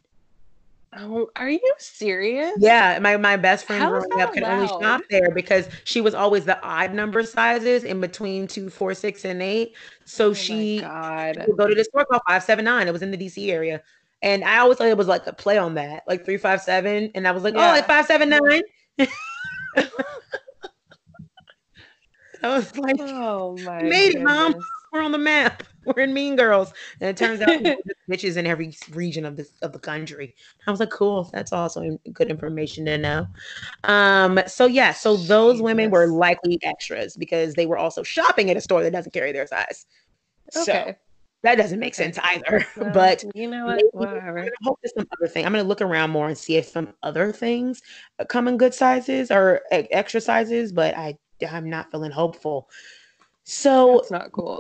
Oh, 0.98 1.30
are 1.36 1.49
you 1.49 1.74
serious? 1.80 2.53
Yeah, 2.60 2.99
my 2.99 3.18
my 3.18 3.36
best 3.36 3.65
friend 3.65 3.84
How 3.84 3.90
growing 3.90 4.22
up 4.22 4.34
could 4.34 4.44
only 4.44 4.68
shop 4.68 5.02
there 5.10 5.32
because 5.34 5.68
she 5.86 6.02
was 6.02 6.14
always 6.14 6.45
the 6.45 6.61
odd 6.64 6.94
number 6.94 7.24
sizes 7.24 7.84
in 7.84 7.99
between 7.99 8.48
two, 8.48 8.70
four, 8.70 8.94
six, 8.94 9.26
and 9.26 9.41
eight. 9.41 9.76
So 10.06 10.32
Oh 10.32 10.34
she 10.34 10.82
God. 10.82 11.44
would 11.48 11.57
go 11.57 11.68
to 11.68 11.76
this 11.76 11.88
store 11.88 12.06
called 12.06 12.22
five 12.28 12.44
seven 12.44 12.65
nine. 12.65 12.88
It 12.88 12.91
was 12.91 13.02
in 13.02 13.11
the 13.11 13.18
DC 13.18 13.49
area, 13.49 13.82
and 14.22 14.44
I 14.44 14.60
always 14.60 14.78
thought 14.78 14.88
it 14.88 14.98
was 14.98 15.07
like 15.07 15.26
a 15.26 15.34
play 15.34 15.57
on 15.57 15.76
that, 15.76 16.03
like 16.07 16.26
three 16.26 16.38
five 16.38 16.61
seven, 16.61 17.11
and 17.15 17.28
I 17.28 17.32
was 17.32 17.44
like, 17.44 17.56
oh, 17.56 17.60
Yeah. 17.60 17.72
like 17.72 17.88
five 17.88 18.06
seven 18.06 18.30
nine. 18.30 18.61
I 22.44 22.56
was 22.56 22.78
like, 22.78 22.98
Oh 22.99 23.57
my. 23.57 23.82
made 23.82 24.15
it, 24.15 24.24
Mom. 24.24 24.53
We're 24.94 25.02
on 25.02 25.11
the 25.11 25.18
map. 25.18 25.64
We're 25.86 26.03
in 26.03 26.14
Mean 26.14 26.38
Girls, 26.38 26.72
and 27.02 27.10
it 27.10 27.18
turns 27.18 27.41
out 27.41 27.49
bitches 28.10 28.38
in 28.38 28.48
every 28.48 28.74
region 28.91 29.26
of 29.26 29.36
the 29.36 29.45
of 29.61 29.74
the 29.74 29.80
country. 29.80 30.34
I 30.65 30.72
was 30.72 30.80
like, 30.80 30.91
cool. 30.91 31.30
That's 31.34 31.52
also 31.52 31.99
good 32.14 32.30
information 32.30 32.86
to 32.86 32.98
know. 32.98 33.28
Um, 33.84 34.40
so 34.48 34.65
yeah, 34.65 34.94
so 34.94 35.18
those 35.18 35.61
women 35.61 35.91
were 35.91 36.07
likely 36.07 36.57
extras 36.64 37.18
because 37.18 37.56
they 37.56 37.65
were 37.65 37.78
also 37.78 38.02
shopping 38.02 38.49
at 38.49 38.56
a 38.56 38.61
store 38.61 38.82
that 38.82 38.91
doesn't 38.91 39.11
carry 39.11 39.34
their 39.34 39.45
size. 39.45 39.86
Okay. 40.56 40.64
So 40.64 40.95
that 41.41 41.56
doesn't 41.56 41.80
make 41.80 41.95
sense 41.95 42.18
either. 42.24 42.65
Well, 42.78 42.91
but 42.94 43.26
you 43.36 43.49
know 43.49 43.65
what? 43.65 43.84
Whatever. 43.91 44.40
I 44.40 44.49
hope 44.64 44.80
there's 44.82 44.94
some 44.94 45.07
other 45.20 45.28
thing. 45.28 45.45
I'm 45.45 45.52
gonna 45.52 45.68
look 45.68 45.82
around 45.82 46.11
more 46.11 46.30
and 46.30 46.38
see 46.38 46.56
if 46.56 46.68
some 46.68 46.94
other 47.03 47.34
things 47.34 47.82
come 48.30 48.48
in 48.48 48.56
good 48.56 48.74
sizes 48.74 49.32
or 49.32 49.64
extra 49.70 50.22
sizes, 50.22 50.72
but 50.72 50.95
I 50.95 51.18
I'm 51.52 51.70
not 51.70 51.91
feeling 51.91 52.11
hopeful. 52.11 52.70
So 53.44 53.98
That's 53.98 54.11
not 54.11 54.32
cool. 54.32 54.60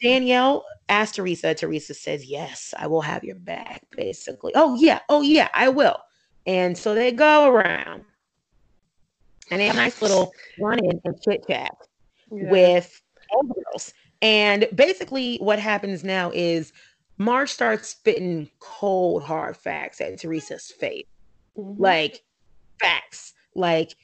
Danielle 0.00 0.64
asked 0.88 1.16
Teresa. 1.16 1.54
Teresa 1.54 1.94
says, 1.94 2.24
Yes, 2.24 2.72
I 2.78 2.86
will 2.86 3.02
have 3.02 3.24
your 3.24 3.36
back, 3.36 3.82
basically. 3.96 4.52
Oh, 4.54 4.76
yeah. 4.76 5.00
Oh, 5.08 5.22
yeah, 5.22 5.48
I 5.52 5.68
will. 5.68 5.96
And 6.46 6.76
so 6.76 6.94
they 6.94 7.12
go 7.12 7.50
around 7.50 8.04
and 9.50 9.60
they 9.60 9.66
have 9.66 9.74
a 9.74 9.78
nice 9.78 10.00
little 10.00 10.32
run 10.58 10.78
in 10.84 11.00
and 11.04 11.20
chit 11.22 11.44
chat 11.46 11.74
Yeah. 12.30 12.50
with 12.50 13.02
all 13.30 13.42
girls. 13.42 13.92
And 14.22 14.68
basically, 14.74 15.36
what 15.38 15.58
happens 15.58 16.02
now 16.04 16.30
is 16.32 16.72
Marge 17.18 17.50
starts 17.50 17.88
spitting 17.88 18.50
cold, 18.60 19.22
hard 19.22 19.56
facts 19.56 20.00
at 20.00 20.18
Teresa's 20.18 20.70
face 20.70 21.06
Mhm. 21.56 21.76
like 21.78 22.22
facts 22.78 23.34
like 23.54 23.96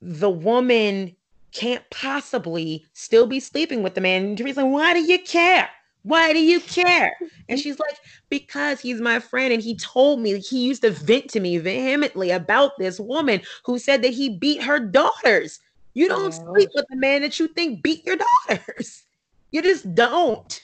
the 0.00 0.30
woman 0.30 1.16
can't 1.56 1.82
possibly 1.90 2.84
still 2.92 3.26
be 3.26 3.40
sleeping 3.40 3.82
with 3.82 3.94
the 3.94 4.00
man. 4.00 4.24
And 4.24 4.38
Teresa's 4.38 4.58
like 4.58 4.66
why 4.66 4.92
do 4.92 5.00
you 5.00 5.18
care? 5.18 5.68
Why 6.02 6.32
do 6.32 6.38
you 6.38 6.60
care? 6.60 7.12
And 7.48 7.58
she's 7.58 7.78
like 7.80 7.96
because 8.28 8.80
he's 8.80 9.00
my 9.00 9.18
friend 9.18 9.52
and 9.52 9.62
he 9.62 9.76
told 9.76 10.20
me 10.20 10.38
he 10.38 10.64
used 10.66 10.82
to 10.82 10.90
vent 10.90 11.28
to 11.30 11.40
me 11.40 11.58
vehemently 11.58 12.30
about 12.30 12.72
this 12.78 13.00
woman 13.00 13.40
who 13.64 13.78
said 13.78 14.02
that 14.02 14.12
he 14.14 14.28
beat 14.38 14.62
her 14.62 14.78
daughters. 14.78 15.58
You 15.94 16.08
don't 16.08 16.32
Oh. 16.34 16.52
sleep 16.54 16.68
with 16.74 16.84
the 16.90 16.96
man 16.96 17.22
that 17.22 17.40
you 17.40 17.48
think 17.48 17.82
beat 17.82 18.04
your 18.06 18.18
daughters. 18.48 19.02
You 19.52 19.62
just 19.62 19.94
don't. 19.94 20.60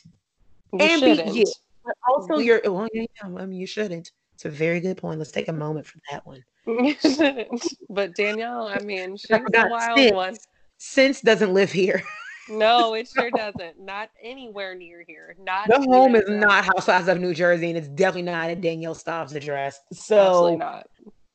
You 0.72 0.78
and 0.80 1.00
beat 1.02 1.16
shouldn't. 1.16 1.34
you. 1.36 1.44
but 1.84 1.94
also 2.08 2.38
you're 2.38 2.60
well 2.64 2.88
yeah, 2.92 3.06
yeah, 3.22 3.28
I 3.38 3.46
mean 3.46 3.58
you 3.60 3.66
shouldn't. 3.66 4.10
It's 4.34 4.44
a 4.44 4.50
very 4.50 4.80
good 4.80 4.96
point. 4.98 5.18
Let's 5.18 5.30
take 5.30 5.48
a 5.48 5.52
moment 5.52 5.86
for 5.86 5.98
that 6.10 6.26
one. 6.26 6.44
But 7.88 8.14
Danielle, 8.14 8.66
I 8.68 8.80
mean, 8.80 9.16
she's 9.16 9.30
a 9.30 9.68
wild 9.68 10.14
one. 10.14 10.36
Sense 10.84 11.20
doesn't 11.20 11.54
live 11.54 11.70
here. 11.70 12.02
No, 12.48 12.94
it 12.98 13.08
sure 13.08 13.30
doesn't. 13.30 13.78
Not 13.78 14.10
anywhere 14.20 14.74
near 14.74 15.04
here. 15.06 15.36
Not 15.40 15.68
The 15.68 15.78
home 15.80 16.16
is 16.16 16.28
not 16.28 16.64
Housewives 16.64 17.06
of 17.06 17.20
New 17.20 17.34
Jersey, 17.34 17.68
and 17.68 17.78
it's 17.78 17.86
definitely 17.86 18.22
not 18.22 18.50
at 18.50 18.60
Danielle 18.60 18.96
Staub's 18.96 19.32
address. 19.36 19.78
Absolutely 19.92 20.52
So 20.52 20.56
not. 20.56 20.88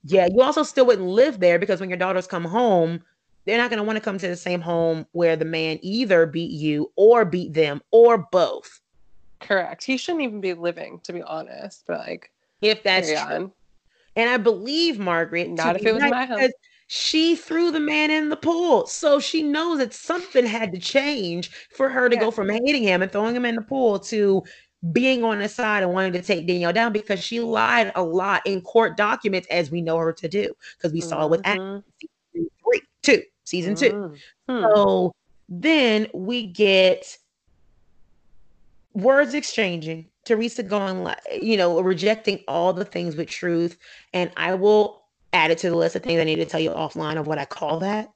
yeah, 0.03 0.27
you 0.29 0.41
also 0.41 0.63
still 0.63 0.85
wouldn't 0.85 1.07
live 1.07 1.39
there 1.39 1.59
because 1.59 1.79
when 1.79 1.89
your 1.89 1.97
daughters 1.97 2.27
come 2.27 2.43
home, 2.43 3.01
they're 3.45 3.57
not 3.57 3.69
going 3.69 3.77
to 3.77 3.85
want 3.85 3.95
to 3.95 4.03
come 4.03 4.17
to 4.17 4.27
the 4.27 4.35
same 4.35 4.59
home 4.59 5.05
where 5.13 5.37
the 5.37 5.45
man 5.45 5.79
either 5.81 6.25
beat 6.25 6.51
you 6.51 6.91
or 6.97 7.23
beat 7.23 7.53
them 7.53 7.81
or 7.91 8.27
both. 8.33 8.81
Correct. 9.39 9.81
He 9.81 9.95
shouldn't 9.95 10.23
even 10.23 10.41
be 10.41 10.55
living, 10.55 10.99
to 11.05 11.13
be 11.13 11.21
honest. 11.21 11.85
But 11.87 11.99
like, 11.99 12.31
If 12.61 12.83
that's 12.83 13.07
true. 13.07 13.17
on. 13.17 13.51
And 14.17 14.29
I 14.29 14.35
believe 14.35 14.99
Margaret, 14.99 15.49
Not 15.49 15.77
if 15.77 15.85
it 15.85 15.93
was 15.93 16.03
my 16.03 16.25
home. 16.25 16.49
She 16.87 17.35
threw 17.35 17.71
the 17.71 17.81
man 17.81 18.09
in 18.11 18.29
the 18.29 18.37
pool. 18.37 18.87
So 18.87 19.19
she 19.19 19.43
knows 19.43 19.79
that 19.79 19.93
something 19.93 20.45
had 20.45 20.71
to 20.73 20.79
change 20.79 21.51
for 21.75 21.89
her 21.89 22.09
to 22.09 22.15
Yeah. 22.15 22.21
go 22.21 22.31
from 22.31 22.49
hating 22.49 22.83
him 22.83 23.01
and 23.01 23.11
throwing 23.11 23.35
him 23.35 23.45
in 23.45 23.55
the 23.55 23.61
pool 23.61 23.99
to 23.99 24.43
being 24.93 25.23
on 25.23 25.39
his 25.39 25.53
side 25.53 25.83
and 25.83 25.91
wanting 25.91 26.13
to 26.13 26.21
take 26.21 26.47
Danielle 26.47 26.71
down 26.71 26.93
because 26.93 27.21
she 27.21 27.39
lied 27.41 27.91
a 27.95 28.03
lot 28.03 28.41
in 28.45 28.61
court 28.61 28.95
documents 28.95 29.47
as 29.49 29.69
we 29.69 29.81
know 29.81 29.97
her 29.97 30.13
to 30.13 30.27
do. 30.29 30.53
Because 30.77 30.93
we 30.93 31.01
saw 31.01 31.25
it 31.25 31.31
with 31.31 31.41
Act 31.43 31.59
Mhm. 31.59 31.83
season 31.99 32.49
three, 32.63 32.81
two, 33.03 33.23
season 33.43 33.75
two. 33.75 33.91
Mhm. 33.91 34.21
Hmm. 34.47 34.61
So 34.63 35.15
then 35.49 36.07
we 36.13 36.47
get 36.47 37.17
words 38.93 39.33
exchanging, 39.33 40.09
Teresa 40.25 40.63
going 40.63 41.13
you 41.41 41.57
know, 41.57 41.81
rejecting 41.81 42.43
all 42.47 42.71
the 42.73 42.85
things 42.85 43.15
with 43.15 43.29
truth. 43.29 43.77
And 44.13 44.31
I 44.37 44.53
will 44.53 45.06
add 45.37 45.51
it 45.51 45.59
to 45.59 45.69
the 45.69 45.77
list 45.77 45.95
of 45.95 46.03
things 46.03 46.19
I 46.19 46.23
need 46.23 46.37
to 46.37 46.45
tell 46.45 46.59
you 46.59 46.71
offline 46.71 47.17
of 47.17 47.27
what 47.27 47.37
I 47.37 47.45
call 47.45 47.79
that. 47.79 48.11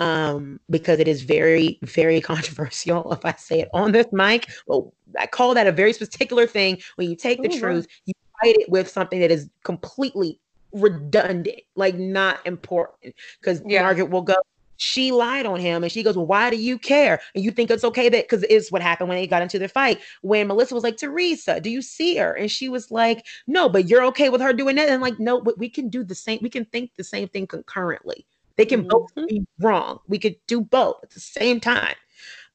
Um, 0.00 0.58
because 0.68 0.98
it 0.98 1.06
is 1.06 1.22
very, 1.22 1.78
very 1.82 2.20
controversial 2.32 3.12
if 3.12 3.24
I 3.24 3.32
say 3.34 3.60
it 3.60 3.68
on 3.72 3.92
this 3.92 4.06
mic. 4.10 4.50
Well, 4.66 4.92
I 5.18 5.26
call 5.26 5.54
that 5.54 5.68
a 5.68 5.72
very 5.72 5.92
particular 5.92 6.48
thing 6.48 6.80
when 6.96 7.08
you 7.08 7.14
take 7.14 7.40
the 7.42 7.48
Ooh, 7.48 7.52
wow. 7.52 7.58
truth, 7.58 7.86
you 8.04 8.14
fight 8.42 8.56
it 8.58 8.68
with 8.68 8.88
something 8.88 9.20
that 9.20 9.30
is 9.30 9.48
completely 9.62 10.40
redundant, 10.72 11.60
like 11.76 11.94
not 11.94 12.44
important. 12.44 13.14
Because 13.40 13.62
Yeah. 13.64 13.82
Margaret 13.82 14.06
will 14.06 14.22
go, 14.22 14.34
she 14.76 15.12
lied 15.12 15.46
on 15.46 15.60
him 15.60 15.82
and 15.82 15.92
she 15.92 16.02
goes 16.02 16.16
well 16.16 16.26
why 16.26 16.50
do 16.50 16.56
you 16.56 16.78
care? 16.78 17.20
And 17.34 17.44
you 17.44 17.50
think 17.50 17.70
it's 17.70 17.84
okay 17.84 18.08
that 18.08 18.24
because 18.24 18.44
it's 18.50 18.72
what 18.72 18.82
happened 18.82 19.08
when 19.08 19.18
they 19.18 19.26
got 19.26 19.42
into 19.42 19.58
their 19.58 19.68
fight 19.68 20.00
when 20.22 20.46
melissa 20.48 20.74
was 20.74 20.84
like 20.84 20.96
teresa 20.96 21.60
do 21.60 21.70
you 21.70 21.82
see 21.82 22.16
her? 22.16 22.32
And 22.32 22.50
she 22.50 22.68
was 22.68 22.90
like 22.90 23.24
no 23.46 23.68
but 23.68 23.88
you're 23.88 24.04
okay 24.06 24.28
with 24.30 24.40
her 24.40 24.52
doing 24.52 24.76
that. 24.76 24.88
And 24.88 25.02
like 25.02 25.18
no 25.18 25.40
but 25.40 25.58
we 25.58 25.68
can 25.68 25.88
do 25.88 26.02
the 26.04 26.14
same 26.14 26.38
we 26.42 26.50
can 26.50 26.64
think 26.66 26.92
the 26.96 27.04
same 27.04 27.28
thing 27.28 27.46
concurrently. 27.46 28.26
They 28.56 28.66
can 28.66 28.86
both 28.88 29.10
Mhm. 29.16 29.28
be 29.28 29.46
wrong. 29.60 29.98
We 30.08 30.18
could 30.18 30.36
do 30.46 30.60
both 30.60 30.96
at 31.02 31.10
the 31.10 31.20
same 31.20 31.60
time. 31.60 31.96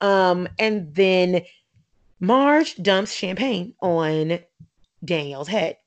Um 0.02 0.48
and 0.60 0.94
then 0.96 1.42
marge 2.20 2.76
dumps 2.78 3.14
champagne 3.14 3.74
on 3.82 4.40
danielle's 5.04 5.48
head 5.48 5.78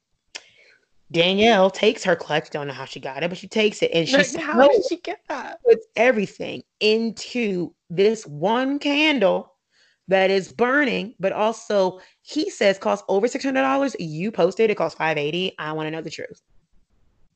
danielle 1.12 1.70
takes 1.70 2.02
her 2.02 2.16
clutch 2.16 2.50
don't 2.50 2.66
know 2.66 2.72
how 2.72 2.84
she 2.84 2.98
got 2.98 3.22
it 3.22 3.28
but 3.28 3.38
she 3.38 3.48
takes 3.48 3.82
it 3.82 3.90
and 3.94 4.08
she 4.08 4.16
Like, 4.16 4.36
how 4.36 4.68
did 4.68 4.82
she 4.88 4.96
get 4.98 5.20
that? 5.28 5.60
puts 5.64 5.86
everything 5.96 6.62
into 6.80 7.74
this 7.90 8.26
one 8.26 8.78
candle 8.78 9.52
that 10.08 10.30
is 10.30 10.52
burning, 10.52 11.14
but 11.20 11.32
also 11.32 12.00
he 12.22 12.50
says 12.50 12.78
costs 12.78 13.04
over 13.08 13.28
six 13.28 13.44
hundred 13.44 13.62
dollars. 13.62 13.96
You 13.98 14.30
posted 14.30 14.70
it 14.70 14.76
costs 14.76 14.98
five 14.98 15.16
eighty. 15.16 15.54
I 15.58 15.72
want 15.72 15.86
to 15.86 15.90
know 15.90 16.02
the 16.02 16.10
truth. 16.10 16.42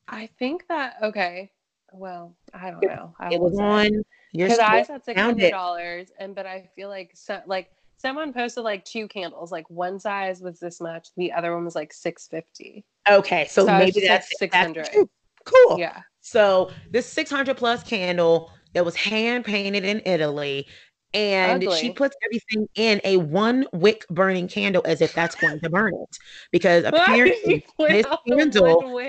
I 0.07 0.29
think 0.39 0.67
that 0.67 0.95
okay. 1.01 1.51
Well, 1.93 2.35
I 2.53 2.71
don't 2.71 2.81
know. 2.81 3.15
I 3.19 3.33
It 3.33 3.39
was 3.39 3.57
on 3.59 4.03
your 4.33 4.47
because 4.47 4.59
I 4.59 4.83
said 4.83 5.03
six 5.03 5.19
hundred 5.19 5.51
dollars, 5.51 6.11
and 6.19 6.35
but 6.35 6.45
I 6.45 6.69
feel 6.75 6.89
like 6.89 7.11
so, 7.13 7.41
like 7.45 7.71
someone 7.97 8.33
posted 8.33 8.63
like 8.63 8.85
two 8.85 9.07
candles, 9.07 9.51
like 9.51 9.69
one 9.69 9.99
size 9.99 10.41
was 10.41 10.59
this 10.59 10.81
much, 10.81 11.09
the 11.15 11.31
other 11.31 11.55
one 11.55 11.65
was 11.65 11.75
like 11.75 11.93
six 11.93 12.27
fifty. 12.27 12.85
Okay, 13.09 13.47
so, 13.49 13.65
So 13.65 13.77
maybe 13.77 14.01
that's 14.05 14.27
that's 14.29 14.39
600. 14.39 15.07
Cool. 15.45 15.79
Yeah, 15.79 16.01
So 16.21 16.71
this 16.91 17.05
six 17.05 17.29
hundred 17.31 17.57
plus 17.57 17.83
candle 17.83 18.51
that 18.73 18.83
was 18.85 18.95
hand 18.95 19.45
painted 19.45 19.85
in 19.85 20.01
Italy. 20.05 20.67
And 21.13 21.63
she 21.71 21.89
puts 21.89 22.15
everything 22.23 22.67
in 22.75 23.01
a 23.03 23.17
one 23.17 23.65
wick 23.73 24.05
burning 24.09 24.47
candle 24.47 24.83
as 24.85 25.01
if 25.01 25.13
that's 25.13 25.35
going 25.35 25.59
to 25.61 25.69
burn 25.69 25.93
it. 25.93 26.17
Because 26.51 26.83
apparently 26.85 27.65
this 27.77 28.05
candle 28.27 29.01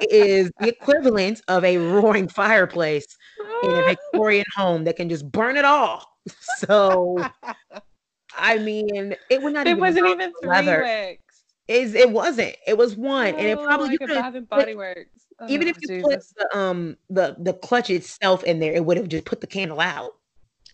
is 0.00 0.50
the 0.58 0.68
equivalent 0.68 1.42
of 1.48 1.64
a 1.64 1.78
roaring 1.78 2.28
fireplace 2.28 3.06
in 3.64 3.70
a 3.70 3.82
Victorian 4.12 4.44
home 4.56 4.84
that 4.84 4.96
can 4.96 5.08
just 5.08 5.30
burn 5.30 5.56
it 5.56 5.64
all. 5.64 6.06
So 6.40 7.22
I 8.36 8.58
mean, 8.58 9.14
it 9.30 9.42
would 9.42 9.52
not 9.52 9.66
it 9.66 9.70
even 9.70 9.80
wasn't 9.80 10.06
even 10.06 10.32
three 10.40 10.48
leather. 10.48 11.18
Is 11.68 11.94
it 11.94 12.10
wasn't. 12.10 12.56
It 12.66 12.76
was 12.76 12.96
one, 12.96 13.28
and 13.28 13.38
it 13.48 13.58
Oh, 13.58 13.64
probably 13.64 13.86
like 13.88 14.00
you 14.00 14.06
could 14.06 14.16
and 14.16 14.48
Body 14.48 14.74
Works. 14.74 15.26
even 15.48 15.68
Oh, 15.68 15.70
if 15.70 15.76
you 15.82 15.88
put 16.02 16.20
the 16.36 16.58
um 16.58 16.96
the 17.08 17.36
the 17.38 17.52
clutch 17.54 17.88
itself 17.90 18.44
in 18.44 18.58
there, 18.58 18.72
it 18.72 18.84
would 18.84 18.96
have 18.96 19.08
just 19.08 19.24
put 19.24 19.40
the 19.40 19.46
candle 19.46 19.80
out. 19.80 20.12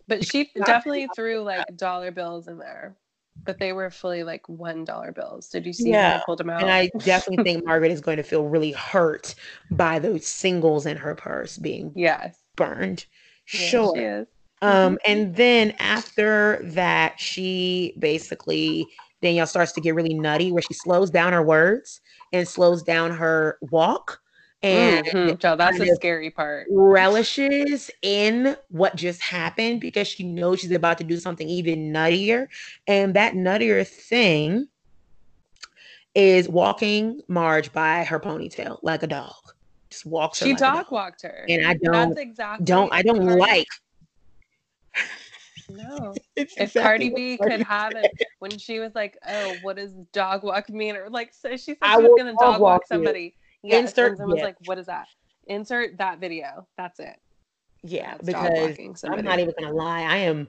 But 0.08 0.24
she 0.24 0.50
definitely 0.64 1.08
threw 1.14 1.40
like 1.42 1.76
dollar 1.76 2.10
bills 2.10 2.48
in 2.48 2.58
there, 2.58 2.96
but 3.44 3.58
they 3.58 3.72
were 3.72 3.90
fully 3.90 4.22
like 4.24 4.48
one 4.48 4.84
dollar 4.84 5.12
bills. 5.12 5.48
Did 5.50 5.66
you 5.66 5.72
see 5.72 5.90
Yeah, 5.92 6.14
I 6.16 6.22
pulled 6.24 6.38
them 6.38 6.50
out? 6.50 6.62
And 6.62 6.70
I 6.70 6.90
definitely 7.04 7.44
think 7.44 7.64
Margaret 7.66 7.92
is 7.92 8.00
going 8.00 8.16
to 8.16 8.22
feel 8.22 8.44
really 8.46 8.72
hurt 8.72 9.34
by 9.70 9.98
those 9.98 10.26
singles 10.26 10.86
in 10.86 10.96
her 10.96 11.14
purse 11.14 11.58
being 11.58 11.92
yes, 11.94 12.38
burned. 12.56 13.04
yes, 13.52 13.70
Sure. 13.70 13.92
she 13.94 14.00
is. 14.00 14.26
Um, 14.62 14.98
and 15.06 15.36
then 15.36 15.72
after 15.78 16.60
that, 16.64 17.20
she 17.20 17.94
basically 17.98 18.88
Danielle 19.20 19.46
starts 19.46 19.72
to 19.72 19.80
get 19.80 19.94
really 19.94 20.14
nutty 20.14 20.52
where 20.52 20.62
she 20.62 20.74
slows 20.74 21.10
down 21.10 21.32
her 21.32 21.42
words 21.42 22.00
and 22.32 22.46
slows 22.46 22.82
down 22.82 23.10
her 23.12 23.58
walk 23.70 24.20
and 24.62 25.06
Mhm. 25.06 25.40
So 25.42 25.54
that's 25.54 25.78
the 25.78 25.94
scary 25.94 26.30
part. 26.30 26.66
relishes 26.70 27.90
in 28.02 28.56
what 28.70 28.96
just 28.96 29.22
happened 29.22 29.80
because 29.80 30.08
she 30.08 30.24
knows 30.24 30.60
she's 30.60 30.72
about 30.72 30.98
to 30.98 31.04
do 31.04 31.16
something 31.18 31.48
even 31.48 31.92
nuttier. 31.92 32.48
And 32.88 33.14
that 33.14 33.34
nuttier 33.34 33.86
thing 33.86 34.68
is 36.14 36.48
walking 36.48 37.20
Marge 37.28 37.72
by 37.72 38.02
her 38.02 38.18
ponytail 38.18 38.80
like 38.82 39.04
a 39.04 39.06
dog. 39.06 39.34
Just 39.90 40.04
walks 40.06 40.40
her 40.40 40.46
She 40.46 40.52
like 40.52 40.58
dog 40.58 40.90
walked 40.90 41.22
her, 41.22 41.46
And 41.48 41.64
I 41.64 41.74
don't- 41.74 42.08
That's 42.10 42.20
exactly. 42.20 42.66
don't 42.66 42.92
I 42.92 43.02
don't 43.02 43.24
like 43.38 43.68
No. 45.70 46.14
It's 46.36 46.56
If 46.56 46.70
exactly 46.70 46.82
Cardi 46.82 47.08
B 47.10 47.36
Cardi 47.38 47.56
could 47.56 47.66
have 47.66 47.94
it 47.96 48.10
when 48.38 48.58
she 48.58 48.78
was 48.80 48.94
like, 48.94 49.18
"Oh, 49.26 49.58
what 49.60 49.76
does 49.76 49.92
dog 50.12 50.42
walk 50.42 50.68
mean?" 50.70 50.96
or 50.96 51.08
like, 51.10 51.32
so 51.32 51.50
she 51.56 51.74
said 51.74 51.76
she 51.96 52.02
was 52.02 52.12
gonna 52.16 52.32
dog 52.32 52.52
dog 52.54 52.60
walk 52.60 52.86
somebody. 52.86 53.34
Yes, 53.62 53.90
Insert 53.90 54.18
and 54.18 54.32
GIF. 54.34 54.42
like, 54.44 54.56
"What 54.60 54.78
is 54.78 54.86
that?" 54.86 55.08
Insert 55.46 55.98
that 55.98 56.18
video. 56.20 56.66
That's 56.76 57.00
it. 57.00 57.16
Yeah, 57.82 58.12
That's 58.12 58.26
because 58.26 59.04
I'm 59.04 59.24
not 59.24 59.38
even 59.38 59.54
gonna 59.58 59.72
lie, 59.74 60.02
I 60.02 60.16
am 60.18 60.48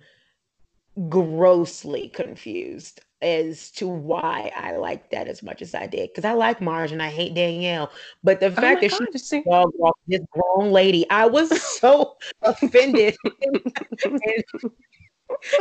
grossly 1.10 2.10
confused 2.10 3.02
as 3.22 3.72
to 3.72 3.88
why 3.88 4.52
I 4.56 4.76
like 4.78 5.12
that 5.12 5.28
as 5.28 5.44
much 5.44 5.62
as 5.62 5.74
I 5.76 5.88
did. 5.88 6.10
Because 6.10 6.26
I 6.26 6.34
like 6.34 6.62
Marge 6.62 6.91
and 6.91 7.02
I 7.02 7.10
hate 7.10 7.34
Danielle, 7.34 7.91
but 8.24 8.40
the 8.40 8.52
Oh 8.52 8.56
fact 8.56 8.82
that 8.82 8.91
she 8.91 8.98
god! 9.06 9.20
See, 9.20 9.44
dog 9.50 9.72
walked 9.76 10.00
this 10.08 10.22
grown 10.32 10.72
lady, 10.72 11.10
I 11.10 11.26
was 11.28 11.62
so 11.62 12.18
offended. 12.41 13.16
and, 13.41 14.44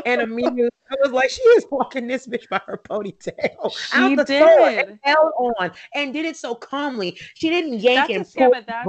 and 0.06 0.20
immediately 0.20 0.70
I 0.90 0.96
was 1.02 1.12
like, 1.12 1.30
she 1.30 1.42
is 1.42 1.66
walking 1.70 2.06
this 2.06 2.26
bitch 2.26 2.48
by 2.48 2.60
her 2.66 2.78
ponytail 2.78 3.76
She 3.76 3.98
out 3.98 4.16
the 4.16 4.24
store 4.24 4.68
and 4.68 4.88
did. 4.88 4.98
held 5.02 5.32
on 5.38 5.70
and 5.94 6.12
did 6.12 6.24
it 6.24 6.36
so 6.36 6.54
calmly. 6.54 7.18
She 7.34 7.50
didn't 7.50 7.78
yank 7.80 8.08
That's 8.08 8.34
and 8.34 8.34
pull 8.34 8.50
but 8.52 8.66
that's 8.66 8.88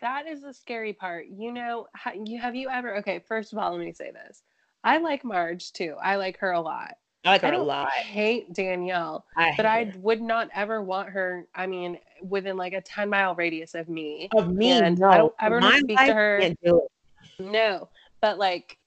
that 0.00 0.26
is 0.26 0.42
the 0.42 0.54
scary 0.54 0.92
part. 0.92 1.26
You 1.26 1.52
know, 1.52 1.86
you 2.24 2.38
have 2.38 2.54
you 2.54 2.68
ever? 2.68 2.96
Okay, 2.98 3.18
first 3.26 3.52
of 3.52 3.58
all, 3.58 3.72
let 3.72 3.80
me 3.80 3.92
say 3.92 4.10
this. 4.12 4.42
I 4.84 4.98
like 4.98 5.24
Marge 5.24 5.72
too. 5.72 5.96
I 6.02 6.16
like 6.16 6.38
her 6.38 6.52
a 6.52 6.60
lot. 6.60 6.94
I 7.24 7.30
like 7.32 7.42
her 7.42 7.48
I 7.48 7.56
a 7.56 7.62
lot. 7.62 7.90
hate 7.90 8.52
Danielle, 8.52 9.26
I 9.36 9.52
but 9.56 9.66
hate 9.66 9.88
I 9.88 9.98
would 9.98 10.20
not 10.20 10.48
ever 10.54 10.82
want 10.82 11.08
her. 11.10 11.46
I 11.54 11.66
mean, 11.66 11.98
within 12.22 12.56
like 12.56 12.74
a 12.74 12.80
ten 12.80 13.10
mile 13.10 13.34
radius 13.34 13.74
of 13.74 13.88
me. 13.88 14.28
of 14.36 14.54
me, 14.54 14.70
and 14.70 14.98
no. 14.98 15.10
I 15.10 15.18
don't 15.18 15.34
ever 15.40 15.60
My 15.60 15.78
speak 15.80 15.98
to 15.98 16.14
her. 16.14 16.38
can't 16.40 16.58
do 16.64 16.82
it. 16.84 17.44
No, 17.44 17.88
but 18.20 18.38
like, 18.38 18.77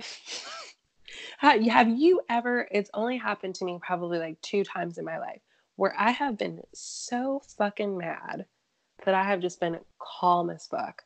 have 1.38 1.88
you 1.88 2.20
ever? 2.28 2.68
It's 2.70 2.90
only 2.94 3.16
happened 3.16 3.54
to 3.56 3.64
me 3.64 3.78
probably 3.84 4.18
like 4.18 4.40
two 4.42 4.64
times 4.64 4.98
in 4.98 5.04
my 5.04 5.18
life 5.18 5.40
where 5.76 5.94
I 5.98 6.10
have 6.10 6.36
been 6.36 6.60
so 6.74 7.40
fucking 7.56 7.96
mad 7.96 8.46
that 9.04 9.14
I 9.14 9.24
have 9.24 9.40
just 9.40 9.60
been 9.60 9.78
calm 9.98 10.50
as 10.50 10.66
fuck. 10.66 11.02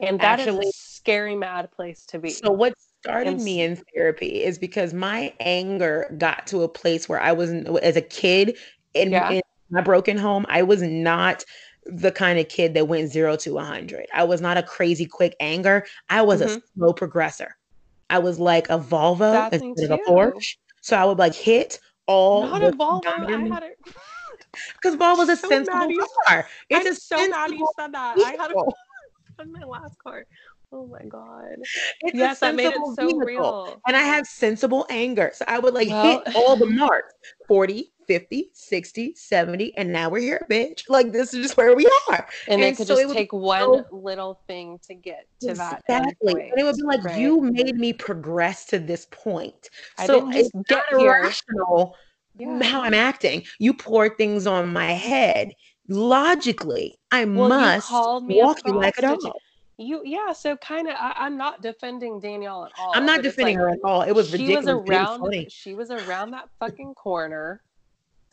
And 0.00 0.18
that 0.20 0.40
is 0.40 0.48
Actually- 0.48 0.68
a 0.68 0.72
scary 0.74 1.36
mad 1.36 1.70
place 1.70 2.04
to 2.06 2.18
be. 2.18 2.30
So 2.30 2.50
what 2.50 2.74
started 3.00 3.34
And 3.34 3.44
me 3.44 3.60
in 3.62 3.80
therapy 3.94 4.42
is 4.42 4.58
because 4.58 4.92
my 4.92 5.32
anger 5.40 6.12
got 6.18 6.46
to 6.48 6.62
a 6.62 6.68
place 6.68 7.08
where 7.08 7.20
I 7.20 7.32
was 7.32 7.52
as 7.52 7.96
a 7.96 8.00
kid 8.02 8.56
in, 8.94 9.12
Yeah. 9.12 9.30
in 9.30 9.42
my 9.70 9.80
broken 9.80 10.16
home, 10.16 10.44
I 10.48 10.62
was 10.62 10.82
not 10.82 11.44
the 11.84 12.12
kind 12.12 12.38
of 12.38 12.48
kid 12.48 12.74
that 12.74 12.86
went 12.86 13.10
zero 13.10 13.36
to 13.36 13.58
a 13.58 13.64
hundred. 13.64 14.06
I 14.14 14.24
was 14.24 14.40
not 14.40 14.56
a 14.56 14.62
crazy 14.62 15.06
quick 15.06 15.34
anger. 15.40 15.84
I 16.08 16.22
was 16.22 16.40
a 16.40 16.46
Mhm. 16.46 16.62
slow 16.74 16.92
progressor. 16.92 17.50
I 18.12 18.18
was 18.18 18.38
like 18.38 18.68
a 18.68 18.78
Volvo 18.78 19.32
That's 19.32 19.60
me 19.62 19.70
instead 19.70 19.90
of 19.90 20.00
a. 20.06 20.10
Porsche. 20.10 20.56
So 20.82 20.96
I 20.96 21.04
would 21.04 21.18
like 21.18 21.34
hit 21.34 21.78
all 22.06 22.46
Not 22.46 22.62
a 22.62 22.70
Volvo. 22.72 23.06
I 23.06 23.24
diamond- 23.26 23.52
had 23.54 23.62
it. 23.62 23.78
because 24.74 24.96
Volvo's 24.96 25.28
a 25.28 25.36
So 25.42 25.48
sensible 25.48 25.88
car. 26.28 26.46
It's 26.68 26.86
I'm 26.86 26.92
a 26.92 26.94
so 26.94 27.28
mad 27.30 27.50
you 27.52 27.66
said 27.78 27.92
that. 27.92 28.18
I 28.18 28.30
had 28.32 28.50
a 28.50 28.54
vehicle. 28.54 28.74
on 29.38 29.52
my 29.52 29.64
last 29.64 29.96
car. 29.98 30.24
Oh 30.74 30.86
my 30.86 31.04
god. 31.06 31.56
It's 32.00 32.14
a 32.14 32.16
yes, 32.16 32.40
that 32.40 32.54
made 32.54 32.66
it 32.68 32.74
so 32.96 33.06
vehicle. 33.06 33.18
real. 33.20 33.80
and 33.86 33.94
I 33.96 34.00
have 34.02 34.26
sensible 34.26 34.86
anger. 34.90 35.30
So 35.34 35.44
I 35.48 35.58
would 35.58 35.74
like 35.74 35.88
Well- 35.88 36.22
hit 36.24 36.34
all 36.36 36.56
the 36.56 36.66
marks 36.66 37.14
40, 37.48 37.91
50, 38.06 38.50
60, 38.52 39.14
70, 39.14 39.76
and 39.76 39.92
now 39.92 40.08
we're 40.08 40.20
here, 40.20 40.46
bitch. 40.50 40.82
Like 40.88 41.12
this 41.12 41.34
is 41.34 41.42
just 41.42 41.56
where 41.56 41.74
we 41.74 41.86
are. 42.10 42.26
And, 42.48 42.60
it 42.60 42.68
And 42.68 42.76
could 42.76 42.86
so 42.86 42.96
just 42.96 43.12
take 43.14 43.32
one 43.32 43.60
so- 43.60 43.84
little 43.90 44.40
thing 44.46 44.78
to 44.86 44.94
get 44.94 45.26
to 45.40 45.54
that 45.54 45.82
Exactly. 45.88 46.50
And 46.50 46.58
it 46.60 46.64
would 46.64 46.76
be 46.76 46.82
like, 46.82 47.04
right? 47.04 47.18
you 47.18 47.40
made 47.40 47.76
me 47.76 47.92
progress 47.92 48.64
to 48.66 48.78
this 48.78 49.06
point. 49.10 49.70
I 49.98 50.06
so 50.06 50.30
it's 50.30 50.50
get 50.68 50.84
irrational 50.92 51.96
Yeah. 52.38 52.62
how 52.62 52.80
I'm 52.82 52.94
acting. 52.94 53.44
You 53.58 53.74
pour 53.74 54.08
things 54.14 54.46
on 54.46 54.72
my 54.72 54.92
head. 54.92 55.52
Logically, 55.88 56.98
I 57.10 57.24
Well, 57.24 57.48
must 57.48 57.88
called 57.88 58.26
me 58.26 58.40
a 58.40 58.44
walk 58.44 58.58
you 58.66 58.72
like 58.74 58.98
a 58.98 59.02
dog. 59.02 59.18
You 59.78 60.02
yeah, 60.04 60.32
so 60.32 60.56
kind 60.58 60.86
of 60.88 60.94
I'm 60.98 61.36
not 61.36 61.60
defending 61.62 62.20
Danielle 62.20 62.66
at 62.66 62.72
all. 62.78 62.92
I'm 62.94 63.06
not 63.06 63.22
defending 63.22 63.56
like, 63.58 63.62
her 63.62 63.70
at 63.70 63.78
all. 63.82 64.02
It 64.02 64.12
was 64.12 64.28
she 64.28 64.32
ridiculous. 64.34 64.66
was 64.66 64.88
around 64.88 65.50
she 65.50 65.74
was 65.74 65.90
around 65.90 66.30
that 66.32 66.48
fucking 66.60 66.94
corner 66.94 67.62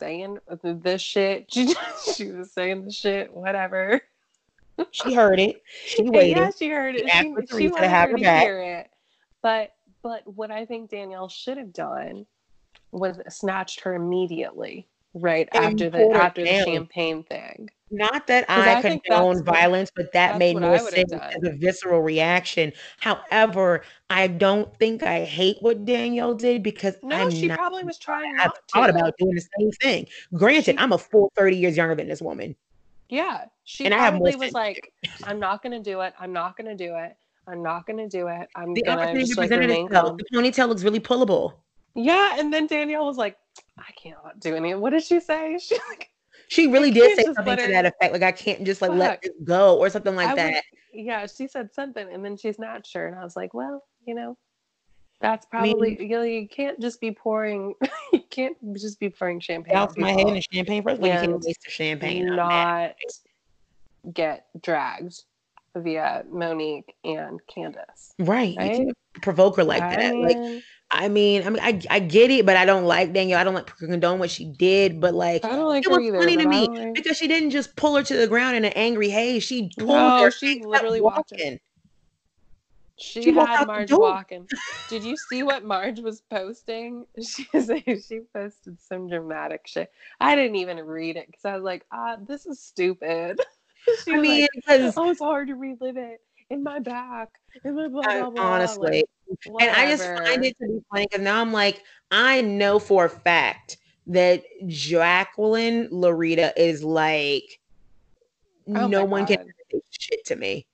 saying 0.00 0.38
this 0.62 1.00
shit. 1.02 1.46
She, 1.52 1.74
she 2.14 2.32
was 2.32 2.50
saying 2.52 2.86
the 2.86 2.92
shit, 2.92 3.32
whatever. 3.32 4.00
She 4.90 5.12
heard 5.14 5.38
it. 5.38 5.62
She 5.86 6.02
waited. 6.10 6.36
yeah, 6.38 6.50
she 6.58 6.68
heard 6.70 6.96
it. 6.96 7.08
She, 7.10 7.34
for 7.34 7.42
she 7.42 7.46
Teresa 7.46 7.68
to 7.68 7.72
wanted 7.74 7.88
have 7.88 8.08
her 8.08 8.12
her 8.12 8.16
to 8.18 8.22
back. 8.24 8.42
hear 8.42 8.60
it. 8.62 8.90
But 9.42 9.72
but 10.02 10.22
what 10.26 10.50
I 10.50 10.64
think 10.64 10.90
Danielle 10.90 11.28
should 11.28 11.58
have 11.58 11.72
done 11.72 12.26
was 12.90 13.20
snatched 13.28 13.80
her 13.82 13.94
immediately 13.94 14.88
right 15.14 15.48
after 15.52 15.90
the 15.90 16.10
after 16.10 16.42
the 16.42 16.64
champagne 16.64 17.22
thing. 17.24 17.68
Not 17.92 18.28
that 18.28 18.44
I, 18.48 18.76
I 18.76 18.82
condone 18.82 19.34
that's 19.34 19.46
what- 19.46 19.56
violence, 19.56 19.90
but 19.94 20.12
that 20.12 20.38
made 20.38 20.56
more 20.60 20.74
I 20.74 20.78
sense 20.78 21.12
as 21.12 21.42
a 21.42 21.50
visceral 21.56 22.00
reaction. 22.02 22.72
However, 23.00 23.82
I 24.08 24.28
don't 24.28 24.72
think 24.76 25.02
I 25.02 25.24
hate 25.24 25.56
what 25.60 25.84
Danielle 25.84 26.34
did 26.34 26.62
because 26.62 26.94
No, 27.02 27.16
I'm 27.16 27.30
she 27.32 27.48
not. 27.48 27.58
probably 27.58 27.82
was 27.82 27.98
trying 27.98 28.38
I've 28.38 28.54
to. 28.54 28.60
thought 28.72 28.90
about 28.90 29.14
doing 29.18 29.34
the 29.34 29.44
same 29.58 29.72
thing. 29.72 30.06
Granted, 30.34 30.76
She- 30.76 30.78
I'm 30.78 30.92
a 30.92 30.98
full 30.98 31.32
30 31.36 31.56
years 31.56 31.76
younger 31.76 31.96
than 31.96 32.06
this 32.06 32.22
woman. 32.22 32.54
Yeah, 33.08 33.46
she 33.64 33.86
And 33.86 33.92
I 33.94 34.08
probably 34.10 34.36
was 34.36 34.52
like, 34.52 34.92
"I'm 35.24 35.40
not 35.40 35.60
gonna 35.64 35.80
do 35.80 36.00
it. 36.02 36.14
I'm 36.20 36.32
not 36.32 36.56
gonna 36.56 36.76
do 36.76 36.94
it. 36.94 37.16
I'm 37.48 37.60
not 37.60 37.84
gonna 37.88 38.08
do 38.08 38.28
it. 38.28 38.48
I'm 38.54 38.72
The 38.72 38.82
gonna 38.82 39.18
just 39.18 39.36
like 39.36 39.50
itself. 39.50 40.16
The 40.16 40.24
ponytail 40.32 40.68
looks 40.68 40.84
really 40.84 41.00
pullable. 41.00 41.54
Yeah, 41.94 42.36
and 42.38 42.52
then 42.52 42.66
Danielle 42.66 43.04
was 43.06 43.16
like, 43.16 43.36
"I 43.78 43.90
can't 44.00 44.16
do 44.38 44.54
any." 44.56 44.74
What 44.74 44.90
did 44.90 45.02
she 45.02 45.20
say? 45.20 45.58
She 45.60 45.76
like, 45.88 46.10
She 46.48 46.66
really 46.68 46.90
did 46.90 47.16
say 47.16 47.24
something 47.24 47.44
let 47.46 47.58
to 47.60 47.66
that 47.68 47.86
effect. 47.86 48.12
Like 48.12 48.22
I 48.22 48.32
can't 48.32 48.64
just 48.64 48.80
like 48.82 48.90
let 48.92 49.10
Fuck. 49.12 49.22
this 49.22 49.32
go 49.44 49.78
or 49.78 49.90
something 49.90 50.14
like 50.16 50.28
I 50.28 50.34
would- 50.34 50.38
that. 50.38 50.64
yeah, 50.92 51.26
she 51.26 51.46
said 51.48 51.72
something, 51.74 52.06
and 52.12 52.24
then 52.24 52.36
she's 52.36 52.58
not 52.58 52.86
sure. 52.86 53.06
and 53.08 53.16
I 53.18 53.24
was 53.24 53.36
like, 53.36 53.54
"Well, 53.54 53.82
you 54.06 54.14
know, 54.14 54.36
that's 55.20 55.46
probably 55.46 56.00
you, 56.00 56.08
know, 56.08 56.22
you 56.22 56.48
can't 56.48 56.80
just 56.80 57.00
be 57.00 57.10
pouring. 57.12 57.74
you 58.12 58.22
can't 58.30 58.56
just 58.74 58.98
be 59.00 59.08
pouring 59.10 59.38
champagne 59.40 59.76
Out 59.76 59.96
my 59.98 60.12
head 60.12 60.26
and 60.28 60.42
champagne. 60.52 60.82
First 60.82 61.00
all, 61.00 61.06
you 61.08 61.12
can't 61.14 61.40
waste 61.44 61.62
the 61.64 61.70
champagne. 61.70 62.34
Not 62.36 62.94
get 64.14 64.46
dragged 64.62 65.22
via 65.76 66.24
Monique 66.30 66.94
and 67.04 67.40
Candiace." 67.46 68.14
Right. 68.18 68.52
You 68.54 68.58
Right? 68.58 68.76
can't 68.76 68.96
provoke 69.22 69.56
her 69.56 69.64
like 69.64 69.82
I 69.82 69.96
that. 69.96 70.16
Like 70.16 70.38
mean, 70.38 70.62
I 70.92 71.08
mean, 71.08 71.46
I 71.46 71.50
mean, 71.50 71.60
I, 71.62 71.80
I 71.88 71.98
get 72.00 72.30
it, 72.30 72.44
but 72.44 72.56
I 72.56 72.64
don't 72.64 72.84
like 72.84 73.12
Danielle. 73.12 73.38
I 73.40 73.44
don't 73.44 73.54
like 73.54 73.76
condone 73.76 74.18
what 74.18 74.30
she 74.30 74.44
did, 74.44 75.00
but 75.00 75.14
like 75.14 75.44
I 75.44 75.50
don't 75.50 75.68
like 75.68 75.84
it 75.84 75.90
was 75.90 76.00
either. 76.00 76.18
funny 76.18 76.36
to 76.36 76.46
me 76.48 76.66
like- 76.68 76.94
because 76.94 77.16
she 77.16 77.28
didn't 77.28 77.50
just 77.50 77.76
pull 77.76 77.96
her 77.96 78.02
to 78.02 78.16
the 78.16 78.26
ground 78.26 78.56
in 78.56 78.64
an 78.64 78.72
angry 78.74 79.08
haze. 79.08 79.44
She 79.44 79.70
pulled 79.78 79.88
No, 79.90 80.24
her. 80.24 80.30
she 80.32 80.64
literally 80.64 81.00
walked 81.00 81.30
her. 81.30 81.36
walking. 81.36 81.60
She, 82.98 83.22
She 83.22 83.32
had 83.32 83.66
Marge 83.66 83.92
walking. 83.92 84.46
Did 84.88 85.04
you 85.04 85.16
see 85.16 85.42
what 85.42 85.64
Marge 85.64 86.00
was 86.00 86.20
posting? 86.22 87.06
She 87.22 87.44
she 87.54 88.20
posted 88.34 88.80
some 88.80 89.08
dramatic 89.08 89.66
shit. 89.66 89.90
I 90.20 90.34
didn't 90.34 90.56
even 90.56 90.78
read 90.84 91.16
it 91.16 91.26
because 91.26 91.44
I 91.44 91.54
was 91.54 91.62
like, 91.62 91.86
ah, 91.92 92.16
this 92.20 92.44
is 92.46 92.60
stupid. 92.60 93.40
she 94.04 94.12
I 94.12 94.20
mean, 94.20 94.40
like, 94.42 94.50
because 94.54 94.94
oh, 94.96 95.10
it's 95.10 95.20
hard 95.20 95.48
to 95.48 95.54
relive 95.54 95.96
it 95.96 96.20
in 96.50 96.62
my 96.62 96.78
back. 96.78 97.28
In 97.64 97.74
my 97.74 97.88
blah, 97.88 98.02
blah, 98.02 98.30
blah. 98.30 98.42
honestly, 98.42 99.04
like, 99.46 99.62
and 99.62 99.70
I 99.70 99.90
just 99.90 100.04
find 100.04 100.44
it 100.44 100.56
to 100.58 100.66
be 100.66 100.80
funny 100.90 101.06
because 101.10 101.24
now 101.24 101.40
I'm 101.40 101.52
like, 101.52 101.82
I 102.10 102.42
know 102.42 102.78
for 102.78 103.06
a 103.06 103.10
fact 103.10 103.78
that 104.08 104.42
Jacqueline 104.66 105.88
Laurita 105.90 106.52
is 106.56 106.82
like, 106.84 107.44
Oh 108.68 108.86
no 108.86 109.04
one 109.04 109.26
can 109.26 109.38
say 109.72 109.80
shit 109.90 110.24
to 110.26 110.36
me. 110.36 110.66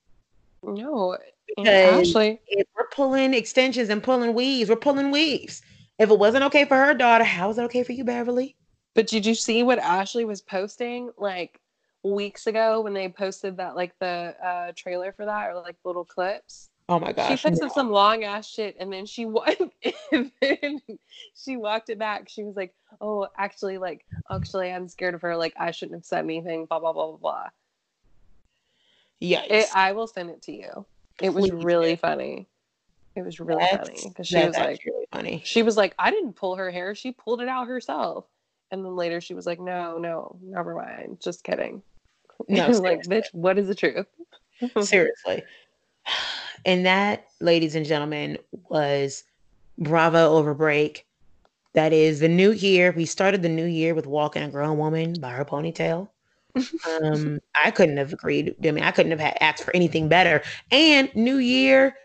no. 0.63 1.17
Because 1.55 2.09
Ashley, 2.09 2.39
if 2.47 2.67
we're 2.75 2.87
pulling 2.89 3.33
extensions 3.33 3.89
and 3.89 4.03
pulling 4.03 4.33
weaves, 4.33 4.69
we're 4.69 4.75
pulling 4.75 5.11
weaves. 5.11 5.61
If 5.97 6.11
it 6.11 6.19
wasn't 6.19 6.43
okay 6.45 6.65
for 6.65 6.75
her 6.75 6.93
daughter, 6.93 7.23
how 7.23 7.49
is 7.49 7.57
it 7.57 7.63
okay 7.63 7.83
for 7.83 7.93
you, 7.93 8.03
Beverly? 8.03 8.55
But 8.93 9.07
did 9.07 9.25
you 9.25 9.33
see 9.33 9.63
what 9.63 9.79
Ashley 9.79 10.25
was 10.25 10.41
posting 10.41 11.09
like 11.17 11.59
weeks 12.13 12.47
ago 12.47 12.81
when 12.81 12.93
they 12.93 13.09
posted 13.09 13.57
that 13.57 13.75
like 13.75 13.93
the 13.99 14.35
uh, 14.43 14.71
trailer 14.75 15.11
for 15.11 15.25
that 15.25 15.49
or 15.49 15.55
like 15.55 15.75
little 15.83 16.05
clips? 16.05 16.69
Oh 16.89 16.99
my 16.99 17.11
gosh. 17.11 17.39
she 17.41 17.49
posted 17.49 17.71
some 17.71 17.91
long 17.91 18.23
ass 18.23 18.47
shit 18.47 18.77
and 18.79 18.91
then 18.93 19.05
she 19.05 19.25
wa- 19.25 19.45
and 20.11 20.31
then 20.41 20.81
she 21.35 21.57
walked 21.57 21.89
it 21.89 21.99
back. 21.99 22.29
She 22.29 22.43
was 22.43 22.55
like, 22.55 22.73
"Oh, 23.01 23.27
actually, 23.37 23.77
like 23.77 24.05
actually, 24.31 24.71
I'm 24.71 24.87
scared 24.87 25.13
of 25.13 25.21
her. 25.21 25.35
Like 25.35 25.53
I 25.59 25.71
shouldn't 25.71 25.97
have 25.97 26.05
said 26.05 26.23
anything." 26.23 26.65
Blah 26.65 26.79
blah 26.79 26.93
blah 26.93 27.07
blah 27.07 27.17
blah. 27.17 27.47
It, 29.19 29.65
I 29.75 29.93
will 29.93 30.07
send 30.07 30.29
it 30.29 30.41
to 30.43 30.51
you. 30.51 30.85
It 31.21 31.33
was 31.33 31.49
Please 31.49 31.63
really 31.63 31.95
funny. 31.95 32.47
It 33.15 33.23
was 33.25 33.39
really 33.39 33.63
That's- 33.63 33.87
funny 33.87 34.09
because 34.09 34.27
she 34.27 34.35
that's 34.35 34.49
was 34.49 34.57
like, 34.57 34.81
really 34.85 35.05
funny. 35.11 35.41
she 35.43 35.63
was 35.63 35.75
like, 35.75 35.95
I 35.97 36.11
didn't 36.11 36.33
pull 36.33 36.55
her 36.55 36.69
hair. 36.69 36.93
She 36.93 37.11
pulled 37.11 37.41
it 37.41 37.47
out 37.47 37.67
herself. 37.67 38.25
And 38.69 38.85
then 38.85 38.95
later 38.95 39.19
she 39.21 39.33
was 39.33 39.45
like, 39.47 39.59
No, 39.59 39.97
no, 39.97 40.37
never 40.43 40.75
mind. 40.75 41.19
Just 41.19 41.43
kidding. 41.43 41.81
No, 42.49 42.67
like, 42.81 43.03
bitch, 43.03 43.25
what 43.33 43.57
is 43.57 43.67
the 43.67 43.75
truth? 43.75 44.05
Seriously. 44.81 45.43
And 46.65 46.85
that, 46.85 47.27
ladies 47.39 47.75
and 47.75 47.85
gentlemen, 47.85 48.37
was 48.69 49.23
Bravo 49.77 50.35
over 50.35 50.53
break. 50.53 51.05
That 51.73 51.93
is 51.93 52.19
the 52.19 52.29
new 52.29 52.51
year. 52.51 52.93
We 52.95 53.05
started 53.05 53.41
the 53.41 53.49
new 53.49 53.65
year 53.65 53.93
with 53.93 54.07
Walking 54.07 54.43
a 54.43 54.49
Grown 54.49 54.77
Woman 54.77 55.15
by 55.19 55.31
her 55.31 55.45
ponytail. 55.45 56.09
um, 57.03 57.39
I 57.53 57.71
couldn't 57.71 57.97
have 57.97 58.13
agreed. 58.13 58.55
I 58.65 58.71
mean, 58.71 58.83
I 58.83 58.91
couldn't 58.91 59.11
have 59.11 59.19
had, 59.19 59.37
asked 59.41 59.63
for 59.63 59.75
anything 59.75 60.07
better. 60.07 60.41
And 60.71 61.13
New 61.15 61.37
Year, 61.37 61.95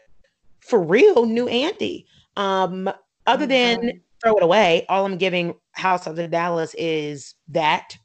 for 0.61 0.83
real, 0.83 1.25
new 1.25 1.49
Andy. 1.49 2.07
Um, 2.37 2.91
other 3.27 3.47
than 3.47 4.03
throw 4.23 4.37
it 4.37 4.43
away, 4.43 4.85
all 4.89 5.07
I'm 5.07 5.17
giving 5.17 5.55
House 5.73 6.07
of 6.07 6.17
the 6.17 6.29
Dallas 6.29 6.75
is 6.79 7.35
that 7.49 7.97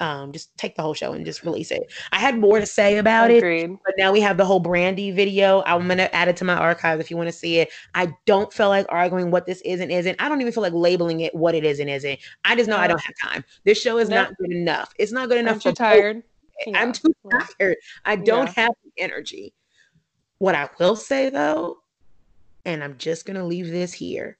um, 0.00 0.32
just 0.32 0.56
take 0.56 0.76
the 0.76 0.82
whole 0.82 0.94
show 0.94 1.12
and 1.12 1.24
just 1.24 1.44
release 1.44 1.70
it. 1.70 1.92
I 2.12 2.18
had 2.18 2.38
more 2.38 2.60
to 2.60 2.66
say 2.66 2.98
about 2.98 3.30
Agreed. 3.30 3.64
it, 3.64 3.78
but 3.84 3.94
now 3.98 4.12
we 4.12 4.20
have 4.20 4.36
the 4.36 4.44
whole 4.44 4.62
Brandi 4.62 5.12
video. 5.12 5.62
I'm 5.66 5.88
gonna 5.88 6.08
add 6.12 6.28
it 6.28 6.36
to 6.38 6.44
my 6.44 6.54
archive 6.54 7.00
if 7.00 7.10
you 7.10 7.16
want 7.16 7.28
to 7.28 7.32
see 7.32 7.58
it. 7.58 7.70
I 7.94 8.14
don't 8.24 8.52
feel 8.52 8.68
like 8.68 8.86
arguing 8.88 9.30
what 9.30 9.46
this 9.46 9.60
is 9.62 9.80
and 9.80 9.90
isn't. 9.90 10.20
I 10.20 10.28
don't 10.28 10.40
even 10.40 10.52
feel 10.52 10.62
like 10.62 10.72
labeling 10.72 11.20
it 11.20 11.34
what 11.34 11.54
it 11.54 11.64
is 11.64 11.80
and 11.80 11.90
isn't. 11.90 12.18
I 12.44 12.54
just 12.54 12.68
know 12.68 12.76
no. 12.76 12.82
I 12.82 12.86
don't 12.86 13.00
have 13.00 13.14
time. 13.20 13.44
This 13.64 13.80
show 13.80 13.98
is 13.98 14.08
no. 14.08 14.16
not 14.16 14.36
good 14.38 14.52
enough. 14.52 14.92
It's 14.98 15.12
not 15.12 15.28
good 15.28 15.38
enough. 15.38 15.54
I'm 15.54 15.60
too 15.60 15.72
tired. 15.72 16.22
Yeah. 16.66 16.80
I'm 16.80 16.92
too 16.92 17.12
tired. 17.30 17.76
I 18.04 18.16
don't 18.16 18.46
yeah. 18.46 18.64
have 18.64 18.72
the 18.84 19.02
energy. 19.02 19.54
What 20.38 20.54
I 20.54 20.68
will 20.78 20.96
say 20.96 21.30
though, 21.30 21.78
and 22.64 22.84
I'm 22.84 22.96
just 22.98 23.26
gonna 23.26 23.44
leave 23.44 23.68
this 23.68 23.92
here. 23.92 24.38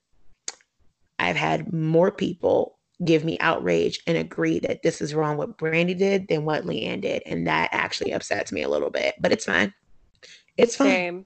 I've 1.17 1.35
had 1.35 1.73
more 1.73 2.11
people 2.11 2.78
give 3.05 3.23
me 3.23 3.37
outrage 3.39 4.01
and 4.07 4.17
agree 4.17 4.59
that 4.59 4.83
this 4.83 5.01
is 5.01 5.13
wrong 5.15 5.37
what 5.37 5.57
Brandi 5.57 5.97
did 5.97 6.27
than 6.27 6.45
what 6.45 6.65
LeeAnne 6.65 7.01
did. 7.01 7.23
And 7.25 7.47
that 7.47 7.69
actually 7.71 8.11
upsets 8.11 8.51
me 8.51 8.61
a 8.61 8.69
little 8.69 8.89
bit, 8.89 9.15
but 9.19 9.31
it's 9.31 9.45
fine. 9.45 9.73
It's 10.57 10.75
fine. 10.75 11.25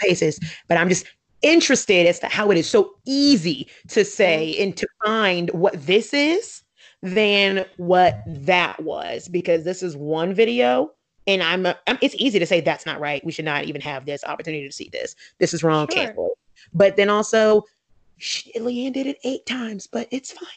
Paces, 0.00 0.38
but 0.68 0.76
I'm 0.76 0.88
just 0.88 1.06
interested 1.42 2.06
as 2.06 2.20
to 2.20 2.26
how 2.26 2.50
it 2.50 2.56
is 2.56 2.68
so 2.68 2.94
easy 3.04 3.68
to 3.88 4.04
say 4.04 4.52
mm-hmm. 4.54 4.62
and 4.62 4.76
to 4.76 4.86
find 5.04 5.50
what 5.50 5.74
this 5.86 6.14
is 6.14 6.62
than 7.02 7.64
what 7.78 8.22
that 8.26 8.80
was 8.82 9.28
because 9.28 9.64
this 9.64 9.82
is 9.82 9.96
one 9.96 10.32
video 10.34 10.92
and 11.26 11.42
I'm, 11.42 11.66
a, 11.66 11.76
I'm, 11.88 11.98
it's 12.00 12.14
easy 12.16 12.38
to 12.38 12.46
say 12.46 12.60
that's 12.60 12.86
not 12.86 13.00
right 13.00 13.24
we 13.24 13.32
should 13.32 13.44
not 13.44 13.64
even 13.64 13.80
have 13.80 14.06
this 14.06 14.22
opportunity 14.24 14.66
to 14.66 14.72
see 14.72 14.88
this 14.92 15.16
this 15.40 15.52
is 15.52 15.64
wrong 15.64 15.88
sure. 15.92 16.30
but 16.72 16.96
then 16.96 17.10
also 17.10 17.64
she, 18.22 18.52
LeeAnne 18.52 18.92
did 18.92 19.06
it 19.06 19.18
eight 19.24 19.44
times, 19.46 19.88
but 19.88 20.06
it's 20.10 20.32
fine. 20.32 20.48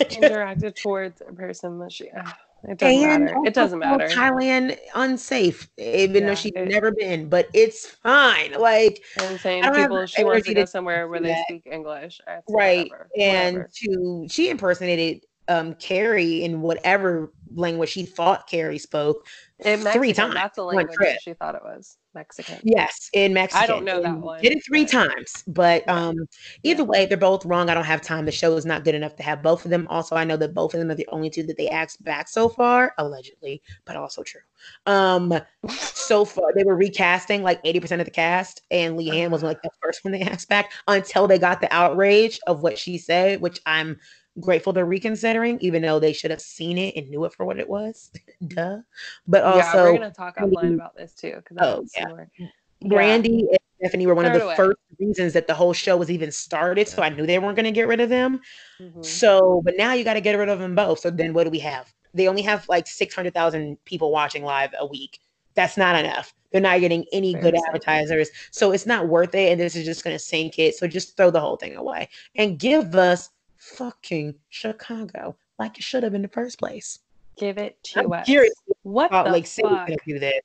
Interacted 0.10 0.74
towards 0.80 1.20
a 1.20 1.32
person 1.32 1.78
that 1.80 1.92
she. 1.92 2.08
Uh, 2.10 2.22
it 2.64 2.78
doesn't 2.78 3.02
and 3.02 3.24
matter. 3.24 3.36
It 3.44 3.54
doesn't 3.54 3.78
matter. 3.78 4.08
Thailand 4.08 4.76
unsafe, 4.94 5.68
even 5.76 6.22
yeah, 6.22 6.28
though 6.28 6.34
she's 6.34 6.52
it, 6.56 6.66
never 6.68 6.90
been, 6.90 7.28
but 7.28 7.48
it's 7.52 7.86
fine. 7.86 8.52
Like 8.52 9.04
I'm 9.20 9.38
saying, 9.38 9.62
people 9.74 10.06
she 10.06 10.24
wants 10.24 10.46
to 10.46 10.54
go 10.54 10.64
somewhere 10.64 11.06
where 11.08 11.20
they 11.20 11.36
speak 11.44 11.68
English, 11.70 12.20
right? 12.26 12.90
Whatever, 12.90 13.08
and 13.20 13.56
whatever. 13.58 13.70
to 13.84 14.26
she 14.28 14.50
impersonated 14.50 15.24
um 15.48 15.74
Cary 15.74 16.44
in 16.44 16.60
whatever 16.60 17.32
language 17.54 17.90
she 17.90 18.04
thought 18.04 18.46
Cary 18.48 18.78
spoke 18.78 19.26
three 19.62 20.12
times. 20.12 20.34
That's 20.34 20.56
the 20.56 20.64
language 20.64 21.18
she 21.22 21.32
thought 21.32 21.54
it 21.54 21.62
was. 21.62 21.96
Mexican. 22.14 22.58
Yes, 22.64 23.10
in 23.12 23.32
Mexican. 23.32 23.62
I 23.62 23.66
don't 23.66 23.84
know 23.84 24.02
that 24.02 24.18
one. 24.18 24.42
Did 24.42 24.52
it 24.52 24.64
three 24.66 24.84
but... 24.84 24.90
times, 24.90 25.44
but 25.46 25.88
um, 25.88 26.16
either 26.62 26.82
way, 26.82 27.06
they're 27.06 27.16
both 27.16 27.44
wrong. 27.44 27.70
I 27.70 27.74
don't 27.74 27.84
have 27.84 28.00
time. 28.00 28.24
The 28.24 28.32
show 28.32 28.56
is 28.56 28.66
not 28.66 28.82
good 28.82 28.94
enough 28.94 29.14
to 29.16 29.22
have 29.22 29.42
both 29.42 29.64
of 29.64 29.70
them. 29.70 29.86
Also, 29.88 30.16
I 30.16 30.24
know 30.24 30.36
that 30.36 30.54
both 30.54 30.74
of 30.74 30.80
them 30.80 30.90
are 30.90 30.96
the 30.96 31.08
only 31.12 31.30
two 31.30 31.44
that 31.44 31.56
they 31.56 31.68
asked 31.68 32.02
back 32.02 32.28
so 32.28 32.48
far, 32.48 32.92
allegedly, 32.98 33.62
but 33.84 33.96
also 33.96 34.22
true. 34.22 34.40
Um, 34.86 35.32
so 35.68 36.24
far 36.24 36.52
they 36.54 36.64
were 36.64 36.76
recasting 36.76 37.42
like 37.42 37.60
eighty 37.64 37.78
percent 37.78 38.00
of 38.00 38.06
the 38.06 38.10
cast, 38.10 38.62
and 38.70 38.98
LeeAnne 38.98 39.30
was 39.30 39.42
like 39.42 39.62
the 39.62 39.70
first 39.80 40.04
one 40.04 40.12
they 40.12 40.22
asked 40.22 40.48
back 40.48 40.72
until 40.88 41.28
they 41.28 41.38
got 41.38 41.60
the 41.60 41.72
outrage 41.72 42.40
of 42.46 42.62
what 42.62 42.78
she 42.78 42.98
said, 42.98 43.40
which 43.40 43.60
I'm 43.64 43.98
grateful 44.40 44.72
they're 44.72 44.86
reconsidering, 44.86 45.58
even 45.60 45.82
though 45.82 45.98
they 45.98 46.12
should 46.12 46.30
have 46.30 46.40
seen 46.40 46.78
it 46.78 46.94
and 46.96 47.08
knew 47.08 47.24
it 47.24 47.32
for 47.32 47.44
what 47.44 47.58
it 47.58 47.68
was. 47.68 48.10
Duh. 48.48 48.78
But 49.26 49.42
also, 49.42 49.60
yeah, 49.60 49.82
we're 49.84 49.98
gonna 49.98 50.10
talk 50.10 50.36
offline 50.36 50.74
about 50.74 50.96
this 50.96 51.14
too. 51.14 51.42
Because 51.48 51.56
oh 51.60 51.84
yeah. 51.96 52.48
Brandi 52.84 53.42
yeah. 53.42 53.48
and 53.50 53.58
Stephanie 53.80 54.06
were 54.06 54.14
one 54.14 54.24
of 54.24 54.32
the 54.32 54.54
first 54.56 54.78
reasons 54.98 55.32
that 55.32 55.46
the 55.46 55.54
whole 55.54 55.72
show 55.72 55.96
was 55.96 56.10
even 56.10 56.30
started. 56.30 56.88
So 56.88 57.02
I 57.02 57.08
knew 57.08 57.26
they 57.26 57.38
weren't 57.38 57.56
going 57.56 57.64
to 57.64 57.72
get 57.72 57.88
rid 57.88 58.00
of 58.00 58.08
them. 58.08 58.40
Mm-hmm. 58.80 59.02
So, 59.02 59.62
but 59.64 59.74
now 59.76 59.92
you 59.92 60.04
got 60.04 60.14
to 60.14 60.20
get 60.20 60.34
rid 60.34 60.48
of 60.48 60.58
them 60.58 60.74
both. 60.74 61.00
So 61.00 61.10
then 61.10 61.32
what 61.32 61.44
do 61.44 61.50
we 61.50 61.58
have? 61.60 61.92
They 62.14 62.28
only 62.28 62.42
have 62.42 62.68
like 62.68 62.86
600,000 62.86 63.78
people 63.84 64.10
watching 64.10 64.42
live 64.42 64.74
a 64.78 64.86
week. 64.86 65.20
That's 65.54 65.76
not 65.76 65.98
enough. 65.98 66.34
They're 66.52 66.60
not 66.60 66.80
getting 66.80 67.04
any 67.12 67.34
Fair 67.34 67.42
good 67.42 67.56
advertisers. 67.66 68.30
So 68.50 68.72
it's 68.72 68.86
not 68.86 69.08
worth 69.08 69.34
it. 69.34 69.52
And 69.52 69.60
this 69.60 69.76
is 69.76 69.84
just 69.84 70.02
going 70.02 70.14
to 70.14 70.22
sink 70.22 70.58
it. 70.58 70.76
So 70.76 70.86
just 70.86 71.16
throw 71.16 71.30
the 71.30 71.40
whole 71.40 71.56
thing 71.56 71.76
away 71.76 72.08
and 72.36 72.58
give 72.58 72.94
us 72.94 73.30
fucking 73.76 74.34
Chicago 74.48 75.36
like 75.58 75.76
it 75.76 75.82
should 75.82 76.02
have 76.02 76.14
in 76.14 76.22
the 76.22 76.28
first 76.28 76.58
place. 76.58 77.00
Give 77.38 77.58
it 77.58 77.82
to 77.84 78.00
I'm 78.00 78.12
us. 78.12 78.26
Curious 78.26 78.54
what 78.82 79.10
Salt 79.10 79.30
Lake 79.30 79.46
City 79.46 79.68
gonna 79.68 79.96
do 80.06 80.18
this. 80.18 80.40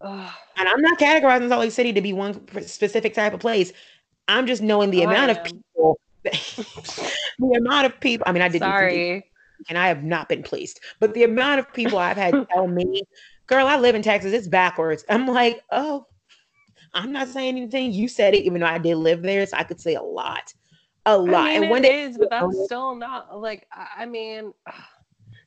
Ugh. 0.00 0.32
And 0.56 0.68
I'm 0.68 0.80
not 0.80 0.98
categorizing 0.98 1.48
Salt 1.48 1.60
Lake 1.60 1.72
City 1.72 1.92
to 1.92 2.00
be 2.00 2.12
one 2.12 2.46
specific 2.66 3.14
type 3.14 3.34
of 3.34 3.40
place. 3.40 3.72
I'm 4.28 4.46
just 4.46 4.62
knowing 4.62 4.90
the 4.90 5.04
oh, 5.04 5.08
amount 5.08 5.30
of 5.32 5.44
people, 5.44 6.00
the 6.24 7.54
amount 7.56 7.86
of 7.86 7.98
people. 8.00 8.24
I 8.26 8.32
mean, 8.32 8.42
I 8.42 8.48
didn't. 8.48 8.68
Sorry. 8.68 9.24
and 9.68 9.76
I 9.76 9.88
have 9.88 10.04
not 10.04 10.28
been 10.28 10.42
pleased. 10.42 10.80
But 11.00 11.14
the 11.14 11.24
amount 11.24 11.60
of 11.60 11.72
people 11.72 11.98
I've 11.98 12.16
had 12.16 12.46
tell 12.54 12.68
me, 12.68 13.02
"Girl, 13.46 13.66
I 13.66 13.76
live 13.76 13.94
in 13.94 14.02
Texas. 14.02 14.32
It's 14.32 14.48
backwards." 14.48 15.04
I'm 15.08 15.26
like, 15.26 15.62
"Oh, 15.70 16.06
I'm 16.94 17.12
not 17.12 17.28
saying 17.28 17.56
anything. 17.56 17.92
You 17.92 18.08
said 18.08 18.34
it, 18.34 18.44
even 18.44 18.60
though 18.60 18.66
I 18.66 18.78
did 18.78 18.96
live 18.96 19.22
there, 19.22 19.44
so 19.46 19.56
I 19.56 19.64
could 19.64 19.80
say 19.80 19.94
a 19.94 20.02
lot." 20.02 20.54
A 21.06 21.16
lot. 21.16 21.46
I 21.46 21.52
mean, 21.54 21.62
and 21.62 21.70
when 21.70 21.84
it 21.84 21.94
is, 21.94 22.18
but 22.18 22.30
that's 22.30 22.56
oh. 22.56 22.64
still 22.64 22.94
not 22.94 23.40
like 23.40 23.66
I 23.96 24.06
mean. 24.06 24.52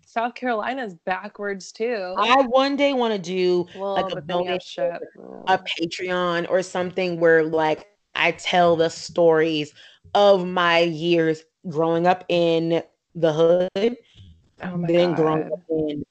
South 0.05 0.35
Carolina's 0.35 0.93
backwards 0.93 1.71
too. 1.71 2.13
I 2.15 2.43
one 2.43 2.75
day 2.75 2.93
want 2.93 3.13
to 3.13 3.19
do 3.19 3.65
well, 3.75 3.93
like 3.93 4.13
a 4.15 4.21
donation, 4.21 4.99
a 5.47 5.57
Patreon 5.57 6.47
or 6.51 6.61
something 6.61 7.19
where 7.19 7.43
like 7.43 7.87
I 8.13 8.33
tell 8.33 8.75
the 8.75 8.89
stories 8.89 9.73
of 10.13 10.45
my 10.45 10.79
years 10.81 11.43
growing 11.67 12.05
up 12.05 12.25
in 12.29 12.83
the 13.15 13.33
hood, 13.33 13.69
oh 13.75 14.85
then 14.87 15.09
God. 15.11 15.15
growing 15.15 15.51
up 15.51 15.63
in 15.69 16.05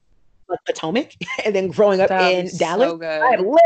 Potomac, 0.66 1.12
and 1.44 1.55
then 1.55 1.69
growing 1.69 2.01
up 2.01 2.09
that 2.09 2.32
in 2.32 2.51
Dallas. 2.59 2.90
So 2.90 3.06
I 3.06 3.36
lived, 3.36 3.60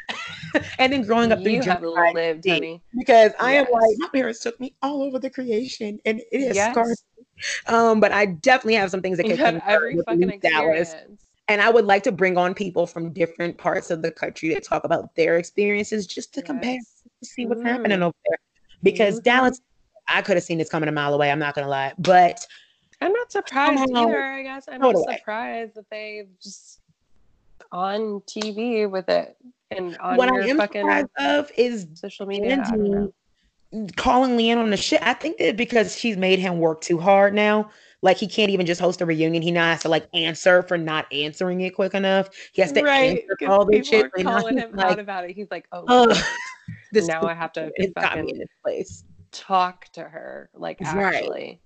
and 0.78 0.92
then 0.92 1.02
growing 1.02 1.32
up 1.32 1.40
you 1.40 1.56
in 1.56 1.62
have 1.62 1.82
lived, 1.82 2.48
honey. 2.48 2.82
because 2.98 3.32
yes. 3.32 3.34
I 3.40 3.52
am 3.52 3.66
like 3.70 3.96
my 3.98 4.08
parents 4.12 4.40
took 4.40 4.58
me 4.60 4.74
all 4.82 5.02
over 5.02 5.18
the 5.18 5.30
creation, 5.30 5.98
and 6.04 6.20
it 6.20 6.40
is 6.40 6.56
yes. 6.56 6.72
scarred. 6.72 6.96
Um, 7.66 8.00
but 8.00 8.12
I 8.12 8.26
definitely 8.26 8.74
have 8.74 8.90
some 8.90 9.02
things 9.02 9.18
that 9.18 9.26
can 9.26 9.62
every 9.66 9.96
fucking 10.06 10.30
experience. 10.30 10.90
Dallas. 10.90 11.18
And 11.48 11.60
I 11.60 11.70
would 11.70 11.86
like 11.86 12.04
to 12.04 12.12
bring 12.12 12.38
on 12.38 12.54
people 12.54 12.86
from 12.86 13.12
different 13.12 13.58
parts 13.58 13.90
of 13.90 14.00
the 14.00 14.12
country 14.12 14.54
to 14.54 14.60
talk 14.60 14.84
about 14.84 15.14
their 15.16 15.38
experiences, 15.38 16.06
just 16.06 16.32
to 16.34 16.40
yes. 16.40 16.46
compare, 16.46 16.78
to 16.78 17.26
see 17.28 17.46
what's 17.46 17.60
mm. 17.60 17.66
happening 17.66 18.02
over 18.02 18.14
there. 18.28 18.38
Because 18.82 19.16
mm-hmm. 19.16 19.24
Dallas, 19.24 19.60
I 20.06 20.22
could 20.22 20.36
have 20.36 20.44
seen 20.44 20.58
this 20.58 20.68
coming 20.68 20.88
a 20.88 20.92
mile 20.92 21.14
away. 21.14 21.30
I'm 21.30 21.38
not 21.38 21.54
gonna 21.54 21.68
lie, 21.68 21.92
but 21.98 22.46
I'm 23.00 23.12
not 23.12 23.32
surprised 23.32 23.90
either. 23.94 24.22
I 24.22 24.42
guess 24.42 24.68
I'm 24.70 24.80
not 24.80 24.96
surprised 24.96 25.74
that 25.74 25.90
they 25.90 26.26
just 26.40 26.80
on 27.72 28.20
TV 28.20 28.88
with 28.88 29.08
it 29.08 29.36
and 29.70 29.96
on 29.98 30.16
what 30.16 30.32
your 30.32 30.44
I 30.44 30.46
am 30.46 30.58
fucking 30.58 31.08
of 31.18 31.50
is 31.56 31.86
social 31.94 32.26
media. 32.26 32.62
Calling 33.96 34.36
LeeAnne 34.36 34.58
on 34.58 34.68
the 34.68 34.76
shit. 34.76 35.00
I 35.02 35.14
think 35.14 35.38
that 35.38 35.56
because 35.56 35.96
she's 35.96 36.18
made 36.18 36.38
him 36.38 36.58
work 36.58 36.82
too 36.82 36.98
hard 36.98 37.32
now. 37.32 37.70
Like 38.02 38.18
he 38.18 38.26
can't 38.26 38.50
even 38.50 38.66
just 38.66 38.80
host 38.80 39.00
a 39.00 39.06
reunion. 39.06 39.42
He 39.42 39.50
now 39.50 39.64
has 39.64 39.80
to 39.82 39.88
like 39.88 40.06
answer 40.12 40.62
for 40.62 40.76
not 40.76 41.10
answering 41.10 41.62
it 41.62 41.74
quick 41.74 41.94
enough. 41.94 42.28
He 42.52 42.60
has 42.60 42.72
to 42.72 42.82
right, 42.82 43.24
answer 43.30 43.50
all 43.50 43.64
this 43.64 43.88
shit. 43.88 44.04
Are 44.04 44.22
calling 44.22 44.58
him 44.58 44.72
like, 44.74 44.86
out 44.92 44.98
about 44.98 45.24
it. 45.24 45.34
He's 45.34 45.50
like, 45.50 45.66
oh, 45.72 46.06
this 46.92 47.06
now 47.06 47.22
I 47.22 47.32
have 47.32 47.52
to 47.54 47.72
fucking 47.94 48.28
in 48.28 48.38
this 48.38 48.48
place. 48.62 49.04
talk 49.30 49.88
to 49.92 50.02
her. 50.02 50.50
Like 50.54 50.82
actually. 50.82 51.30
Right 51.30 51.60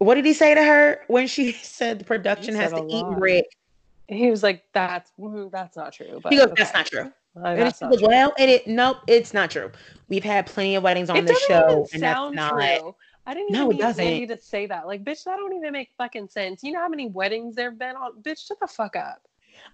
what 0.00 0.14
did 0.14 0.24
he 0.24 0.32
say 0.32 0.54
to 0.54 0.64
her 0.64 1.00
when 1.06 1.26
she 1.26 1.52
said 1.62 2.00
the 2.00 2.04
production 2.04 2.54
has 2.54 2.72
to 2.72 2.84
eat 2.88 3.04
Rick? 3.06 3.46
He 4.10 4.30
was 4.30 4.42
like, 4.42 4.64
"That's 4.72 5.12
mm, 5.18 5.50
that's 5.50 5.76
not 5.76 5.92
true." 5.92 6.20
But 6.22 6.32
he 6.32 6.38
goes, 6.38 6.52
"That's 6.56 6.74
not 6.74 6.86
true." 6.86 7.12
Uh, 7.36 7.54
that's 7.54 7.80
not 7.80 7.92
true. 7.96 8.08
Well, 8.08 8.32
and 8.38 8.50
it 8.50 8.66
nope, 8.66 8.98
it's 9.06 9.32
not 9.32 9.50
true. 9.50 9.70
We've 10.08 10.24
had 10.24 10.46
plenty 10.46 10.74
of 10.74 10.82
weddings 10.82 11.10
on 11.10 11.24
the 11.24 11.34
show, 11.48 11.86
and 11.92 12.02
that's 12.02 12.34
not. 12.34 12.50
True. 12.50 12.94
I 13.26 13.34
didn't 13.34 13.54
even 13.54 13.68
no, 13.68 13.72
doesn't. 13.72 14.04
need 14.04 14.28
to 14.30 14.40
say 14.40 14.66
that. 14.66 14.86
Like, 14.86 15.04
bitch, 15.04 15.24
that 15.24 15.36
don't 15.36 15.52
even 15.52 15.72
make 15.72 15.90
fucking 15.96 16.28
sense. 16.28 16.64
You 16.64 16.72
know 16.72 16.80
how 16.80 16.88
many 16.88 17.08
weddings 17.08 17.54
there've 17.54 17.78
been 17.78 17.94
on? 17.94 18.20
Bitch, 18.22 18.46
shut 18.46 18.58
the 18.58 18.66
fuck 18.66 18.96
up. 18.96 19.22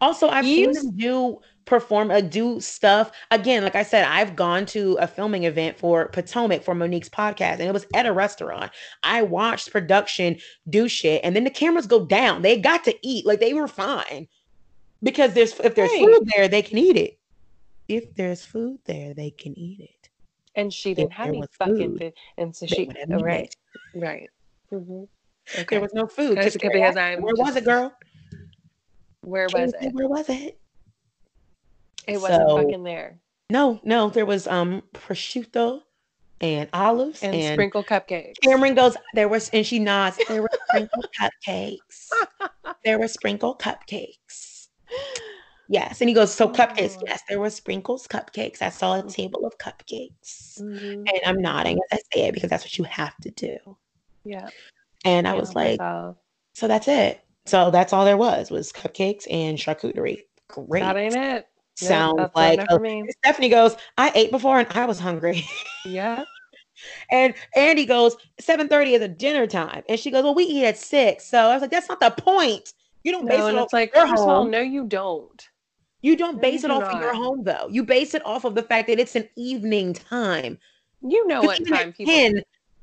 Also, 0.01 0.29
I've 0.29 0.45
you... 0.47 0.73
seen 0.73 0.73
them 0.73 0.97
do 0.97 1.41
perform, 1.65 2.11
uh, 2.13 2.21
do 2.21 2.61
stuff. 2.61 3.11
Again, 3.31 3.65
like 3.65 3.75
I 3.75 3.83
said, 3.83 4.05
I've 4.05 4.37
gone 4.37 4.67
to 4.67 4.97
a 5.01 5.07
filming 5.07 5.45
event 5.45 5.79
for 5.79 6.09
Potomac 6.09 6.63
for 6.63 6.75
Monique's 6.75 7.09
podcast, 7.09 7.55
and 7.55 7.63
it 7.63 7.73
was 7.73 7.87
at 7.95 8.07
a 8.07 8.13
restaurant. 8.13 8.71
I 9.03 9.23
watched 9.23 9.73
production 9.73 10.37
do 10.69 10.89
shit, 10.89 11.21
and 11.25 11.35
then 11.35 11.45
the 11.45 11.51
cameras 11.51 11.87
go 11.87 12.05
down. 12.07 12.43
They 12.43 12.59
got 12.61 12.85
to 12.85 12.95
eat, 13.03 13.27
like 13.27 13.41
they 13.41 13.53
were 13.55 13.69
fine 13.69 14.29
because 15.03 15.35
there's 15.35 15.59
if 15.61 15.75
there's 15.75 15.91
right. 15.91 16.05
food 16.05 16.31
there, 16.37 16.49
they 16.49 16.63
can 16.63 16.79
eat 16.79 16.97
it. 16.97 17.19
if 17.89 18.15
there's 18.15 18.45
food 18.45 18.79
there, 18.87 19.15
they 19.15 19.31
can 19.31 19.59
eat 19.59 19.81
it. 19.81 20.09
And 20.55 20.73
she 20.73 20.95
didn't 20.95 21.13
have 21.13 21.29
any 21.29 21.43
fucking 21.59 21.99
food. 21.99 22.13
And 22.39 22.55
so 22.55 22.67
she, 22.67 22.91
right, 23.09 23.55
right. 23.95 24.29
hmm 24.71 25.05
Okay. 25.55 25.65
There 25.71 25.81
was 25.81 25.95
no 25.95 26.07
food. 26.09 26.37
Because 26.37 26.57
where 26.61 27.19
was 27.21 27.37
just- 27.49 27.59
it, 27.59 27.65
girl? 27.65 27.93
Where 29.27 29.49
was 29.53 29.75
it? 29.81 29.93
Where 29.93 30.07
was 30.09 30.29
it? 30.29 30.57
It 32.07 32.21
wasn't 32.21 32.49
So- 32.49 32.57
fucking 32.63 32.85
there. 32.85 33.19
No, 33.51 33.81
no. 33.85 34.09
There 34.09 34.27
was 34.27 34.47
um 34.47 34.83
prosciutto 34.95 35.81
and 36.41 36.69
olives 36.73 37.23
And, 37.23 37.35
and, 37.35 37.55
sprinkle 37.55 37.83
cupcakes. 37.83 38.35
Cameron 38.43 38.75
goes. 38.75 38.97
There 39.15 39.29
was 39.29 39.49
and 39.51 39.67
she 39.67 39.79
nods. 39.81 40.19
There 40.29 40.43
were 40.43 40.51
sprinkle 40.69 41.05
cupcakes. 41.21 42.09
There 42.85 42.99
were 43.01 43.09
sprinkle 43.09 43.57
cupcakes. 43.57 44.69
Yes, 45.69 46.01
and 46.01 46.09
he 46.09 46.15
goes. 46.15 46.33
So 46.33 46.49
cupcakes. 46.49 46.97
Oh. 46.99 47.05
Yes, 47.07 47.23
there 47.29 47.41
were 47.41 47.51
sprinkles 47.51 48.07
cupcakes. 48.07 48.63
I 48.63 48.69
saw 48.69 49.01
a 49.01 49.03
table 49.09 49.45
of 49.45 49.59
cupcakes, 49.59 50.61
Mhm. 50.61 51.09
and 51.09 51.21
I'm 51.27 51.41
nodding 51.43 51.79
as 51.91 51.99
I 51.99 52.17
say 52.17 52.27
it 52.29 52.35
because 52.35 52.51
that's 52.51 52.63
what 52.65 52.79
you 52.79 52.85
have 52.85 53.17
to 53.23 53.31
do. 53.33 53.77
Yeah. 54.25 54.49
And 55.05 55.27
I 55.27 55.33
Can't 55.33 55.41
was 55.41 55.55
like, 55.57 55.81
myself. 55.81 56.17
so 56.55 56.69
that's 56.69 56.87
it. 56.89 57.21
So 57.47 57.71
that's 57.71 57.93
all 57.93 58.05
there 58.05 58.17
was 58.17 58.51
was 58.51 58.73
cupcakes 58.73 59.27
and 59.31 59.57
charcuterie. 59.57 60.25
Great. 60.49 60.81
that 60.81 60.97
ain't 60.97 61.15
it. 61.15 61.49
Sounds 61.77 62.17
not 62.17 62.35
like 62.35 62.61
a-. 62.69 62.81
Stephanie 63.25 63.49
goes, 63.49 63.77
I 63.99 64.11
ate 64.15 64.31
before 64.31 64.59
and 64.59 64.69
I 64.71 64.87
was 64.87 64.99
hungry. 64.99 65.47
Yeah. 65.85 66.25
and 67.11 67.35
Andy 67.55 67.87
goes, 67.87 68.17
7:30 68.41 68.93
is 68.95 69.03
a 69.03 69.09
dinner 69.09 69.47
time. 69.47 69.83
And 69.89 69.99
she 69.99 70.11
goes, 70.11 70.25
Well, 70.25 70.35
we 70.35 70.45
eat 70.45 70.65
at 70.65 70.79
six. 70.79 71.27
So 71.27 71.39
I 71.39 71.55
was 71.55 71.63
like, 71.63 71.71
That's 71.71 71.89
not 71.89 72.01
the 72.01 72.11
point. 72.11 72.73
You 73.05 73.13
don't 73.13 73.29
base 73.29 73.39
No, 73.39 73.49
it 73.49 73.57
off 73.57 73.65
it's 73.65 73.73
like, 73.73 73.95
your 73.95 74.05
of 74.05 74.11
all, 74.19 74.27
home. 74.27 74.51
no, 74.51 74.61
you 74.61 74.85
don't. 74.85 75.49
You 76.03 76.17
don't 76.17 76.37
No, 76.37 76.41
base 76.43 76.63
you 76.63 76.69
it 76.71 76.73
do 76.73 76.75
off 76.75 76.93
of 76.95 77.01
your 77.01 77.15
home 77.15 77.45
though. 77.45 77.69
You 77.71 77.85
base 77.85 78.15
it 78.15 78.25
off 78.27 78.45
of 78.45 78.55
the 78.55 78.63
fact 78.63 78.89
that 78.89 78.99
it's 78.99 79.17
an 79.17 79.29
evening 79.37 79.93
time. 79.95 80.59
You 81.03 81.27
know 81.27 81.43
what 81.43 81.61
time 81.69 81.93
people 81.93 82.15
10, 82.15 82.43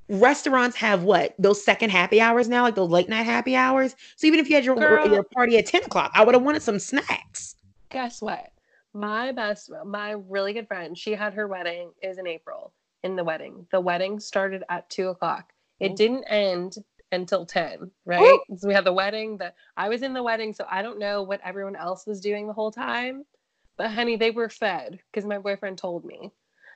restaurants 0.10 0.76
have 0.78 1.04
what? 1.04 1.36
Those 1.40 1.64
second 1.64 1.90
happy 1.90 2.20
hours 2.22 2.48
now, 2.48 2.64
like 2.64 2.76
those 2.76 2.90
late 2.90 3.10
night 3.10 3.24
happy 3.24 3.56
hours. 3.56 3.96
So 4.16 4.28
even 4.28 4.40
if 4.40 4.50
you 4.50 4.56
had 4.56 4.66
your, 4.66 4.76
Girl. 4.76 5.08
your 5.08 5.24
party 5.24 5.58
at 5.58 5.66
10 5.66 5.84
o'clock, 5.84 6.12
I 6.14 6.24
would 6.24 6.36
have 6.36 6.44
wanted 6.44 6.62
some 6.62 6.80
snacks. 6.80 7.56
guess 7.90 8.22
what? 8.22 8.52
My 8.94 9.32
best, 9.32 9.72
my 9.86 10.12
really 10.12 10.54
good 10.54 10.68
friend, 10.68 10.98
she 10.98 11.14
had 11.14 11.34
her 11.34 11.48
wedding 11.48 11.92
is 12.02 12.18
in 12.18 12.28
April. 12.28 12.74
In 13.04 13.16
the 13.18 13.24
wedding, 13.24 13.68
the 13.72 13.82
wedding 13.82 14.18
started 14.20 14.64
at 14.70 14.90
two 14.90 15.10
o'clock. 15.10 15.52
It 15.82 15.98
didn't 15.98 16.24
end 16.24 16.78
until 17.12 17.46
ten, 17.46 17.92
right? 18.06 18.40
So 18.56 18.68
we 18.68 18.74
had 18.74 18.86
the 18.86 18.94
wedding. 18.94 19.38
The 19.38 19.52
I 19.76 19.90
was 19.90 20.04
in 20.04 20.14
the 20.14 20.24
wedding, 20.24 20.54
so 20.54 20.66
I 20.72 20.82
don't 20.82 21.00
know 21.00 21.22
what 21.22 21.42
everyone 21.44 21.76
else 21.76 22.08
was 22.08 22.22
doing 22.22 22.48
the 22.48 22.54
whole 22.54 22.72
time. 22.72 23.26
But 23.76 23.92
honey, 23.92 24.16
they 24.16 24.32
were 24.32 24.48
fed 24.48 25.00
because 25.12 25.26
my 25.26 25.38
boyfriend 25.40 25.78
told 25.78 26.06
me. 26.06 26.32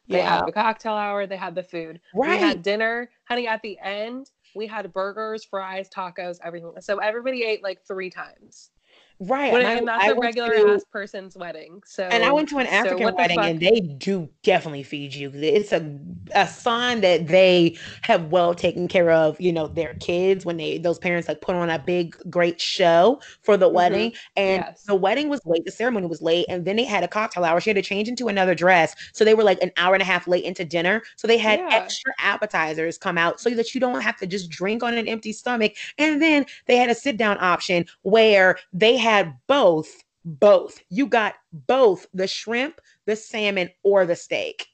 They 0.10 0.20
Yeah. 0.20 0.38
had 0.38 0.48
the 0.48 0.52
cocktail 0.52 0.94
hour. 0.94 1.28
They 1.28 1.38
had 1.38 1.56
the 1.56 1.64
food. 1.64 2.00
Right. 2.14 2.32
We 2.36 2.38
had 2.38 2.62
dinner, 2.62 3.10
honey. 3.28 3.48
At 3.48 3.62
the 3.62 3.78
end, 3.80 4.32
we 4.56 4.68
had 4.68 4.92
burgers, 4.94 5.46
fries, 5.46 5.90
tacos, 5.90 6.38
everything. 6.44 6.74
So 6.80 6.98
everybody 7.00 7.44
ate 7.44 7.64
like 7.64 7.86
three 7.86 8.10
times. 8.10 8.72
Right. 9.20 9.52
When, 9.52 9.66
and 9.66 9.90
I- 9.90 9.98
that's 9.98 10.10
I 10.10 10.12
a 10.12 10.16
regular 10.20 10.54
to- 10.54 10.74
ass 10.76 10.84
person's 10.92 11.36
wedding. 11.36 11.82
So 11.88 12.04
And 12.04 12.24
I 12.24 12.32
went 12.32 12.50
to 12.50 12.60
an 12.60 12.68
African 12.68 13.08
the 13.08 13.14
wedding, 13.14 13.40
and 13.40 13.60
they 13.60 13.80
do 13.80 14.30
definitely 14.44 14.84
feed 14.84 15.14
you. 15.16 15.32
It's 15.34 15.72
a 15.72 15.98
a 16.36 16.46
sign 16.46 17.02
that 17.02 17.28
they 17.28 17.78
have 18.04 18.26
well 18.32 18.54
taken 18.54 18.88
care 18.88 19.10
of, 19.10 19.40
you 19.42 19.52
know, 19.52 19.68
their 19.68 19.96
kids 19.96 20.46
when 20.46 20.58
they 20.58 20.78
those 20.78 21.00
parents 21.00 21.28
like 21.28 21.42
put 21.42 21.56
on 21.56 21.70
a 21.70 21.80
big 21.80 22.16
great 22.30 22.62
show 22.62 23.20
for 23.42 23.58
the 23.58 23.68
Mhm. 23.68 23.74
wedding. 23.74 24.14
And 24.36 24.64
Yes. 24.68 24.84
the 24.84 24.94
wedding 24.96 25.30
was 25.30 25.42
late, 25.46 25.66
the 25.66 25.72
ceremony 25.72 26.06
was 26.06 26.22
late, 26.22 26.46
and 26.48 26.64
then 26.66 26.76
they 26.76 26.84
had 26.84 27.04
a 27.04 27.08
cocktail 27.08 27.44
hour. 27.44 27.60
She 27.60 27.72
had 27.72 27.76
to 27.78 27.82
change 27.82 28.08
into 28.08 28.28
another 28.28 28.54
dress, 28.54 28.94
so 29.14 29.26
they 29.26 29.34
were 29.34 29.44
like 29.44 29.62
an 29.64 29.72
hour 29.78 29.96
and 29.96 30.02
a 30.04 30.06
half 30.06 30.28
late 30.28 30.44
into 30.44 30.64
dinner. 30.64 31.02
So 31.16 31.28
they 31.28 31.38
had 31.40 31.60
Yeah. 31.60 31.70
extra 31.72 32.14
appetizers 32.20 33.00
come 33.00 33.18
out 33.18 33.40
so 33.40 33.50
that 33.50 33.74
you 33.74 33.82
don't 33.82 34.02
have 34.02 34.18
to 34.18 34.28
just 34.28 34.50
drink 34.52 34.84
on 34.84 34.94
an 34.96 35.08
empty 35.08 35.32
stomach. 35.34 35.74
And 35.98 36.22
then 36.22 36.46
they 36.68 36.76
had 36.76 36.92
a 36.92 36.96
sit 36.96 37.18
down 37.18 37.38
option 37.40 37.86
where 38.04 38.58
they 38.74 38.96
had 38.96 39.07
both 39.48 40.04
both. 40.26 40.82
You 40.90 41.08
got 41.08 41.36
both 41.54 42.06
the 42.14 42.28
shrimp, 42.28 42.82
the 43.06 43.16
salmon, 43.16 43.70
or 43.84 44.06
the 44.06 44.16
steak, 44.16 44.66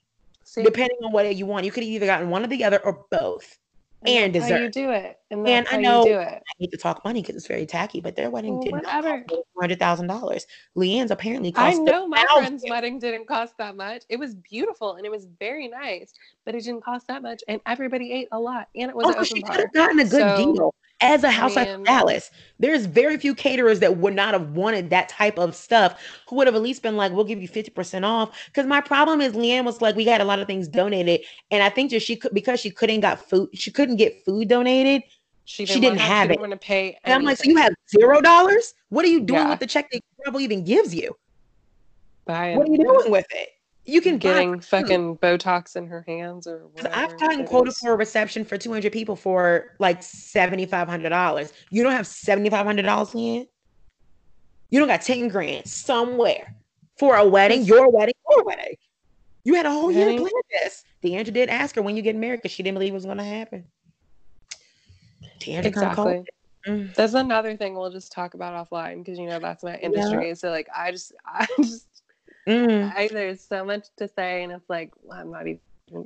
See, 0.43 0.63
depending 0.63 0.97
on 1.03 1.11
what 1.11 1.35
you 1.35 1.45
want. 1.45 1.63
You 1.65 1.71
could 1.71 1.83
have 1.83 1.89
either 1.91 2.07
gotten 2.07 2.29
one 2.31 2.43
or 2.43 2.47
the 2.47 2.63
other 2.63 2.79
or 2.83 3.05
both. 3.11 3.59
and 4.05 4.33
that's 4.35 4.49
how 4.49 4.57
you 4.57 4.69
do 4.69 4.89
it. 4.89 5.17
And 5.31 5.47
And 5.47 5.65
I 5.71 5.77
know- 5.77 6.03
you 6.05 6.13
do 6.13 6.19
it. 6.19 6.27
I 6.27 6.53
hate 6.59 6.71
to 6.71 6.77
talk 6.77 7.05
money 7.05 7.21
because 7.21 7.35
it's 7.37 7.47
very 7.47 7.65
tacky, 7.65 8.01
but 8.01 8.15
their 8.17 8.29
wedding 8.31 8.55
Well, 8.55 8.63
did 8.63 8.73
not 8.73 8.83
whatever. 8.83 9.23
cost 9.29 9.43
hundred 9.61 9.79
thousand 9.79 10.07
dollars. 10.07 10.45
LeeAnne's 10.75 11.11
apparently 11.11 11.53
I 11.55 11.73
know 11.75 12.05
my 12.07 12.17
$1,000. 12.25 12.37
friend's 12.39 12.65
wedding 12.67 12.99
didn't 12.99 13.27
cost 13.27 13.55
that 13.59 13.77
much. 13.77 14.03
It 14.09 14.17
was 14.17 14.33
beautiful 14.35 14.95
and 14.95 15.05
it 15.05 15.09
was 15.11 15.27
very 15.39 15.67
nice, 15.69 16.13
but 16.45 16.53
it 16.55 16.63
didn't 16.65 16.83
cost 16.83 17.07
that 17.07 17.21
much. 17.21 17.43
And 17.47 17.61
everybody 17.65 18.11
ate 18.11 18.27
a 18.33 18.39
lot. 18.39 18.67
And 18.75 18.89
it 18.89 18.95
was 18.95 19.05
Oh, 19.05 19.19
an 19.19 19.23
she 19.23 19.35
open 19.35 19.43
could 19.43 19.47
bar. 19.53 19.57
have 19.61 19.73
gotten 19.73 19.99
a 19.99 20.03
good 20.03 20.37
So, 20.37 20.53
deal 20.53 20.75
as 21.03 21.23
a 21.23 21.29
housewife 21.29 21.67
of 21.67 21.75
mean- 21.79 21.83
Dallas. 21.83 22.31
There's 22.59 22.85
very 22.85 23.17
few 23.17 23.35
caterers 23.35 23.79
that 23.81 23.97
would 23.97 24.15
not 24.15 24.33
have 24.33 24.51
wanted 24.51 24.89
that 24.91 25.09
type 25.09 25.37
of 25.37 25.53
stuff 25.53 26.01
who 26.29 26.37
would 26.37 26.47
have 26.47 26.55
at 26.55 26.61
least 26.61 26.81
been 26.81 26.95
like, 26.95 27.11
we'll 27.11 27.25
give 27.25 27.41
you 27.41 27.49
50% 27.49 28.05
off. 28.05 28.35
Because 28.47 28.65
my 28.65 28.79
problem 28.79 29.19
is 29.19 29.33
LeeAnne 29.33 29.65
was 29.65 29.81
like, 29.81 29.95
we 29.95 30.05
got 30.05 30.21
a 30.21 30.23
lot 30.23 30.39
of 30.39 30.47
things 30.47 30.67
donated. 30.69 31.21
And 31.51 31.61
I 31.61 31.69
think 31.69 31.91
just 31.91 32.07
she 32.07 32.15
could 32.15 32.33
because 32.33 32.59
she 32.61 32.71
couldn't 32.71 33.01
got 33.01 33.19
food, 33.29 33.49
she 33.53 33.69
couldn't 33.69 33.97
get 33.97 34.23
food 34.23 34.47
donated. 34.47 35.03
She 35.45 35.65
She 35.65 35.73
didn't, 35.73 35.81
didn't 35.81 35.97
want 35.99 36.09
have 36.09 36.21
she 36.21 36.25
it. 36.25 36.27
didn't 36.29 36.39
want 36.49 36.51
to 36.53 36.65
pay. 36.65 36.97
And 37.03 37.13
I'm 37.13 37.23
like, 37.23 37.37
so 37.37 37.49
you 37.49 37.57
have 37.57 37.73
zero 37.89 38.21
dollars? 38.21 38.73
What 38.89 39.03
are 39.03 39.09
you 39.09 39.19
doing 39.19 39.41
Yeah. 39.41 39.49
with 39.49 39.59
the 39.59 39.67
check 39.67 39.91
that 39.91 40.01
probably 40.23 40.45
even 40.45 40.63
gives 40.63 40.95
you? 40.95 41.17
Buying- 42.25 42.57
What 42.57 42.69
are 42.69 42.71
you 42.71 42.77
doing 42.77 43.11
with 43.11 43.27
it? 43.31 43.49
You 43.85 43.99
can 43.99 44.17
getting 44.17 44.61
fucking 44.61 45.17
Botox 45.17 45.75
in 45.75 45.87
her 45.87 46.03
hands 46.07 46.47
or 46.47 46.67
whatever. 46.67 46.95
I've 46.95 47.17
gotten 47.19 47.41
is. 47.41 47.77
for 47.77 47.91
a 47.91 47.95
reception 47.97 48.45
for 48.45 48.57
200 48.57 48.93
people 48.93 49.15
for 49.15 49.71
like 49.79 49.99
$7,500. 49.99 51.51
You 51.69 51.83
don't 51.83 51.91
have 51.91 52.05
$7,500, 52.05 53.15
in? 53.15 53.47
You 54.69 54.79
don't 54.79 54.87
got 54.87 55.01
10 55.01 55.27
grand 55.27 55.67
somewhere 55.67 56.55
for 56.97 57.17
a 57.17 57.27
wedding, 57.27 57.63
your 57.63 57.89
wedding, 57.89 58.15
your 58.29 58.43
wedding. 58.45 58.75
You 59.43 59.55
had 59.55 59.65
a 59.65 59.71
whole 59.71 59.91
year 59.91 60.05
to 60.09 60.17
plan 60.17 60.31
this. 60.51 60.85
D'Andra 61.01 61.33
did 61.33 61.49
ask 61.49 61.75
her 61.75 61.81
when 61.81 61.97
you 61.97 62.01
get 62.01 62.15
married 62.15 62.37
because 62.37 62.51
she 62.51 62.63
didn't 62.63 62.75
believe 62.75 62.91
it 62.91 62.95
was 62.95 63.05
going 63.05 63.17
to 63.17 63.23
happen. 63.23 63.65
D'Andra 65.39 65.67
Exactly. 65.67 66.25
Mm. 66.65 66.95
That's 66.95 67.13
another 67.13 67.57
thing 67.57 67.75
we'll 67.75 67.91
just 67.91 68.13
talk 68.13 68.35
about 68.35 68.69
offline 68.69 69.03
because 69.03 69.19
you 69.19 69.27
know 69.27 69.39
that's 69.39 69.63
my 69.63 69.75
industry. 69.75 70.33
So 70.35 70.49
like 70.49 70.69
I 70.73 70.91
just 70.91 71.11
I 71.25 71.45
just 71.57 71.87
Mm. 72.47 72.93
I, 72.95 73.07
there's 73.07 73.41
so 73.41 73.63
much 73.63 73.87
to 73.97 74.07
say 74.07 74.43
and 74.43 74.51
it's 74.51 74.69
like 74.69 74.91
well, 75.03 75.19
I'm 75.19 75.31
not 75.31 75.47
even 75.47 75.59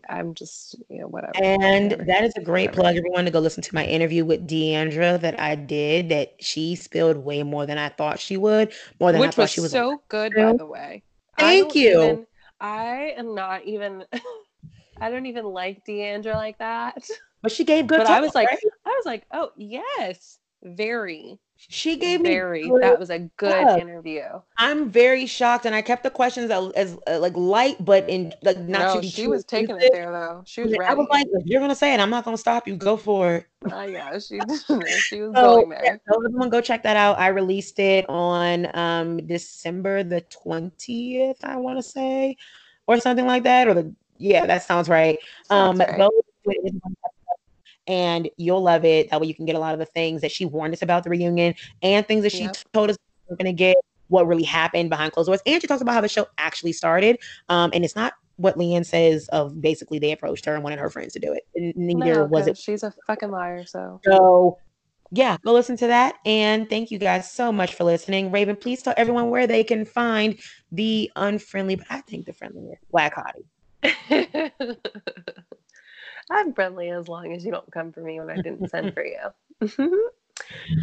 I'm 0.10 0.34
just 0.34 0.76
you 0.90 1.00
know 1.02 1.08
whatever. 1.08 1.34
And 1.42 1.92
whatever. 1.92 2.04
that 2.06 2.24
is 2.26 2.34
a 2.36 2.42
great 2.42 2.70
Whatever. 2.72 2.82
plug, 2.82 2.98
everyone, 2.98 3.26
to 3.26 3.32
go 3.32 3.40
listen 3.40 3.64
to 3.64 3.76
my 3.76 3.86
interview 3.86 4.26
with 4.26 4.46
D'Andra 4.48 5.18
that 5.20 5.40
I 5.40 5.56
did. 5.56 6.10
That 6.10 6.34
she 6.40 6.76
spilled 6.76 7.18
way 7.18 7.44
more 7.44 7.66
than 7.66 7.78
I 7.78 7.90
thought 7.90 8.20
she 8.20 8.38
would, 8.38 8.74
more 9.00 9.12
than 9.12 9.22
I 9.22 9.26
which 9.28 9.36
thought 9.36 9.42
was 9.44 9.52
she 9.52 9.62
was. 9.62 9.72
so 9.72 10.02
good 10.10 10.34
by 10.36 10.54
the 10.54 10.66
way. 10.66 11.04
Thank 11.38 11.74
don't 11.74 11.76
you. 11.76 12.04
even- 12.04 12.28
I 12.60 13.14
am 13.16 13.36
not 13.36 13.64
even 13.66 14.04
I 15.00 15.10
don't 15.12 15.28
even 15.28 15.46
like 15.46 15.86
D'Andra 15.86 16.34
like 16.34 16.58
that. 16.58 17.08
but 17.44 17.52
she 17.52 17.64
gave 17.64 17.86
good. 17.88 18.00
But 18.00 18.08
I 18.08 18.16
talk, 18.16 18.22
was 18.24 18.36
like, 18.36 18.50
right? 18.50 18.60
I 18.86 18.90
was 18.90 19.06
like, 19.06 19.24
oh 19.32 19.52
yes, 19.56 20.40
very, 20.64 21.40
she 21.58 21.98
gave 21.98 22.22
me 22.22 22.30
very. 22.30 22.70
good 22.70 22.82
That 22.82 23.00
was 23.00 23.10
a 23.10 23.20
good 23.38 23.52
stuff. 23.52 23.80
interview. 23.80 24.24
I'm 24.60 24.90
very 24.90 25.28
shocked, 25.28 25.66
and 25.66 25.76
I 25.76 25.82
kept 25.82 26.04
the 26.04 26.10
questions 26.10 26.50
as, 26.50 26.72
as 26.74 26.98
uh, 27.08 27.20
like 27.20 27.36
light, 27.36 27.84
but 27.84 28.10
in 28.10 28.34
like 28.44 28.58
not 28.58 28.88
no, 28.88 28.96
to 28.96 29.02
be 29.02 29.08
she 29.08 29.28
was 29.28 29.46
taking 29.46 29.78
it 29.78 29.92
there 29.92 30.12
though. 30.12 30.42
She 30.46 30.64
was. 30.64 30.74
I 30.88 30.94
was 30.96 31.08
like, 31.12 31.28
if 31.32 31.46
you're 31.46 31.62
gonna 31.62 31.76
say 31.76 31.94
it, 31.94 32.00
I'm 32.00 32.10
not 32.10 32.26
gonna 32.26 32.38
stop 32.38 32.68
you. 32.68 32.76
Go 32.76 32.98
for 32.98 33.36
it. 33.36 33.46
Uh, 33.72 33.82
yeah, 33.82 34.18
she 34.18 34.40
she 34.40 35.22
was 35.22 35.34
So, 35.36 35.58
going 35.58 35.70
yeah, 35.70 35.78
there. 35.84 36.02
so 36.10 36.26
everyone 36.26 36.50
go 36.50 36.62
check 36.62 36.84
that 36.84 36.98
out. 36.98 37.20
I 37.20 37.28
released 37.28 37.78
it 37.80 38.10
on 38.10 38.68
um 38.76 39.26
December 39.28 40.04
the 40.04 40.22
20th, 40.22 41.44
I 41.44 41.58
want 41.58 41.78
to 41.78 41.84
say, 41.84 42.38
or 42.88 43.00
something 43.00 43.26
like 43.28 43.44
that, 43.44 43.68
or 43.68 43.74
the 43.76 43.94
yeah, 44.18 44.46
that 44.48 44.64
sounds 44.64 44.90
right. 44.90 45.20
Um, 45.52 45.78
right. 45.78 45.98
go 45.98 46.10
and 47.88 48.30
you'll 48.38 48.62
love 48.62 48.86
it. 48.86 49.10
That 49.10 49.22
way, 49.22 49.28
you 49.28 49.36
can 49.36 49.46
get 49.46 49.56
a 49.56 49.60
lot 49.60 49.74
of 49.74 49.80
the 49.80 49.86
things 49.86 50.22
that 50.22 50.32
she 50.32 50.46
warned 50.46 50.74
us 50.74 50.82
about 50.82 51.04
the 51.04 51.10
reunion 51.10 51.56
and 51.82 52.06
things 52.08 52.24
that 52.24 52.32
she 52.32 52.44
Yep. 52.44 52.58
told 52.74 52.90
us 52.92 52.98
we're 53.30 53.38
gonna 53.38 53.54
get. 53.54 53.78
What 54.10 54.26
really 54.26 54.44
happened 54.44 54.90
behind 54.90 55.12
closed 55.12 55.28
doors, 55.28 55.42
and 55.46 55.62
she 55.62 55.68
talks 55.68 55.82
about 55.82 55.94
how 55.94 56.00
the 56.00 56.08
show 56.08 56.28
actually 56.38 56.72
started. 56.72 57.20
Um, 57.50 57.72
and 57.74 57.84
it's 57.84 57.94
not 57.96 58.14
what 58.38 58.58
LeeAnne 58.58 58.86
says 58.86 59.28
of 59.30 59.60
basically 59.62 60.00
they 60.00 60.12
approached 60.12 60.46
her 60.46 60.56
and 60.56 60.64
wanted 60.64 60.80
her 60.80 60.90
friends 60.90 61.12
to 61.14 61.20
do 61.20 61.34
it. 61.34 61.44
Neither 61.76 62.20
No, 62.20 62.26
was 62.26 62.48
it 62.48 62.58
She's 62.58 62.84
a 62.84 62.94
fucking 63.06 63.32
liar. 63.32 63.66
So 63.66 64.00
so, 64.06 64.58
yeah, 65.12 65.38
go 65.44 65.54
listen 65.54 65.76
to 65.78 65.88
that. 65.88 66.16
And 66.26 66.70
thank 66.70 66.92
you 66.92 67.00
guys 67.00 67.32
so 67.32 67.52
much 67.52 67.74
for 67.74 67.84
listening. 67.84 68.32
Raven, 68.32 68.56
please 68.56 68.82
tell 68.82 68.94
everyone 68.96 69.30
where 69.30 69.48
they 69.48 69.64
can 69.64 69.86
find 69.86 70.40
the 70.72 71.12
unfriendly, 71.16 71.76
but 71.76 71.88
I 71.90 72.02
think 72.02 72.26
the 72.26 72.34
friendlier 72.34 72.80
Black 72.92 73.16
Hottie. 73.16 74.52
I'm 76.30 76.54
friendly 76.54 76.90
as 76.90 77.08
long 77.08 77.34
as 77.34 77.46
you 77.46 77.52
don't 77.52 77.72
come 77.72 77.92
for 77.92 78.02
me 78.02 78.20
when 78.20 78.30
I 78.30 78.36
didn't 78.36 78.70
send 78.70 78.94
for 78.94 79.06
you. 79.62 79.62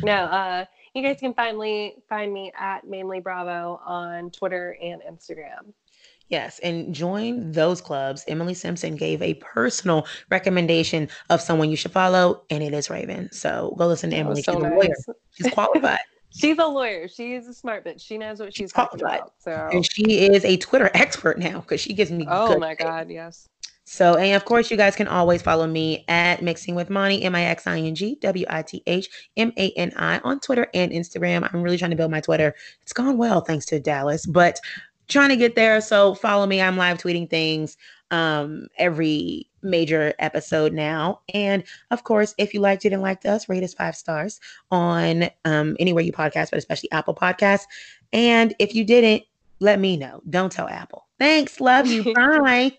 no, 0.03 0.13
uh, 0.13 0.65
you 0.95 1.03
guys 1.03 1.19
can 1.21 1.35
finally 1.35 1.97
find 2.09 2.33
me 2.33 2.53
at 2.59 2.87
mainly 2.87 3.21
Bravo 3.21 3.81
on 3.85 4.31
Twitter 4.31 4.77
and 4.83 5.03
Instagram. 5.03 5.73
Yes, 6.29 6.59
and 6.61 6.95
join 6.95 7.53
those 7.53 7.81
clubs. 7.81 8.25
Emily 8.27 8.55
Simpson 8.55 8.97
gave 8.97 9.21
a 9.21 9.35
personal 9.35 10.07
recommendation 10.31 11.09
of 11.29 11.41
someone 11.41 11.69
you 11.71 11.77
should 11.77 11.93
follow, 11.93 12.43
and 12.49 12.63
it 12.63 12.73
is 12.73 12.89
Raven. 12.89 13.31
So 13.31 13.75
go 13.79 13.87
listen 13.87 14.11
to 14.11 14.17
Emily. 14.17 14.43
So 14.43 14.53
she's 14.53 14.63
nice. 14.63 14.73
a 14.73 14.75
lawyer. 14.75 15.17
She's 15.33 15.53
qualified. 15.53 15.99
she's 16.35 16.59
a 16.59 16.67
lawyer. 16.67 17.09
She 17.09 17.35
is 17.35 17.47
a 17.47 17.53
smart 17.53 17.85
bitch. 17.85 18.01
She 18.01 18.17
knows 18.17 18.41
what 18.41 18.55
she's, 18.55 18.65
she's 18.65 18.73
talking 18.73 19.03
about. 19.03 19.35
So 19.39 19.69
and 19.71 19.85
she 19.85 20.27
is 20.27 20.45
a 20.47 20.57
Twitter 20.57 20.91
expert 20.95 21.39
now 21.39 21.61
because 21.61 21.81
she 21.81 21.93
gives 21.93 22.11
me. 22.11 22.27
Oh 22.29 22.59
my 22.59 22.75
god, 22.75 23.11
yes. 23.11 23.49
So, 23.85 24.17
and 24.17 24.35
of 24.35 24.45
course, 24.45 24.71
you 24.71 24.77
guys 24.77 24.97
can 24.97 25.09
always 25.09 25.43
follow 25.43 25.67
me 25.67 26.05
at 26.09 26.43
Mixing 26.43 26.75
with 26.75 26.89
Mani, 26.89 27.23
M 27.23 27.35
I 27.35 27.45
X 27.45 27.67
I 27.67 27.79
N 27.79 27.95
G 27.95 28.17
W 28.21 28.47
I 28.49 28.63
T 28.63 28.83
H 28.87 29.29
M 29.37 29.53
A 29.59 29.71
N 29.73 29.93
I 29.97 30.19
on 30.21 30.41
Twitter 30.41 30.67
and 30.73 30.91
Instagram. 30.91 31.49
I'm 31.53 31.63
really 31.63 31.79
trying 31.79 31.91
to 31.91 31.97
build 31.97 32.11
my 32.11 32.21
Twitter. 32.21 32.55
It's 32.83 32.93
gone 32.95 33.19
well 33.19 33.43
thanks 33.43 33.67
to 33.67 33.79
Dallas, 33.79 34.25
but 34.27 34.59
trying 35.09 35.29
to 35.29 35.37
get 35.37 35.55
there. 35.55 35.81
So 35.81 36.15
follow 36.15 36.47
me. 36.47 36.63
I'm 36.63 36.77
live 36.77 36.99
tweeting 36.99 37.29
things 37.29 37.77
um, 38.11 38.69
every 38.79 39.49
major 39.63 40.15
episode 40.19 40.73
now. 40.73 41.21
And 41.33 41.65
of 41.91 42.05
course, 42.05 42.35
if 42.39 42.55
you 42.55 42.61
liked 42.61 42.85
it 42.85 42.93
and 42.93 43.03
liked 43.03 43.27
us, 43.27 43.49
rate 43.49 43.65
us 43.65 43.75
five 43.75 43.97
stars 43.97 44.41
on 44.71 45.29
um, 45.45 45.77
anywhere 45.81 46.05
you 46.05 46.13
podcast, 46.13 46.51
but 46.51 46.59
especially 46.59 46.91
Apple 46.93 47.15
Podcasts. 47.15 47.65
And 48.13 48.55
if 48.59 48.75
you 48.75 48.85
didn't, 48.85 49.25
let 49.61 49.81
me 49.81 49.97
know. 49.97 50.23
Don't 50.31 50.53
tell 50.53 50.69
Apple. 50.69 51.07
Thanks. 51.19 51.61
Love 51.61 51.87
you. 51.87 52.15
Bye. 52.15 52.79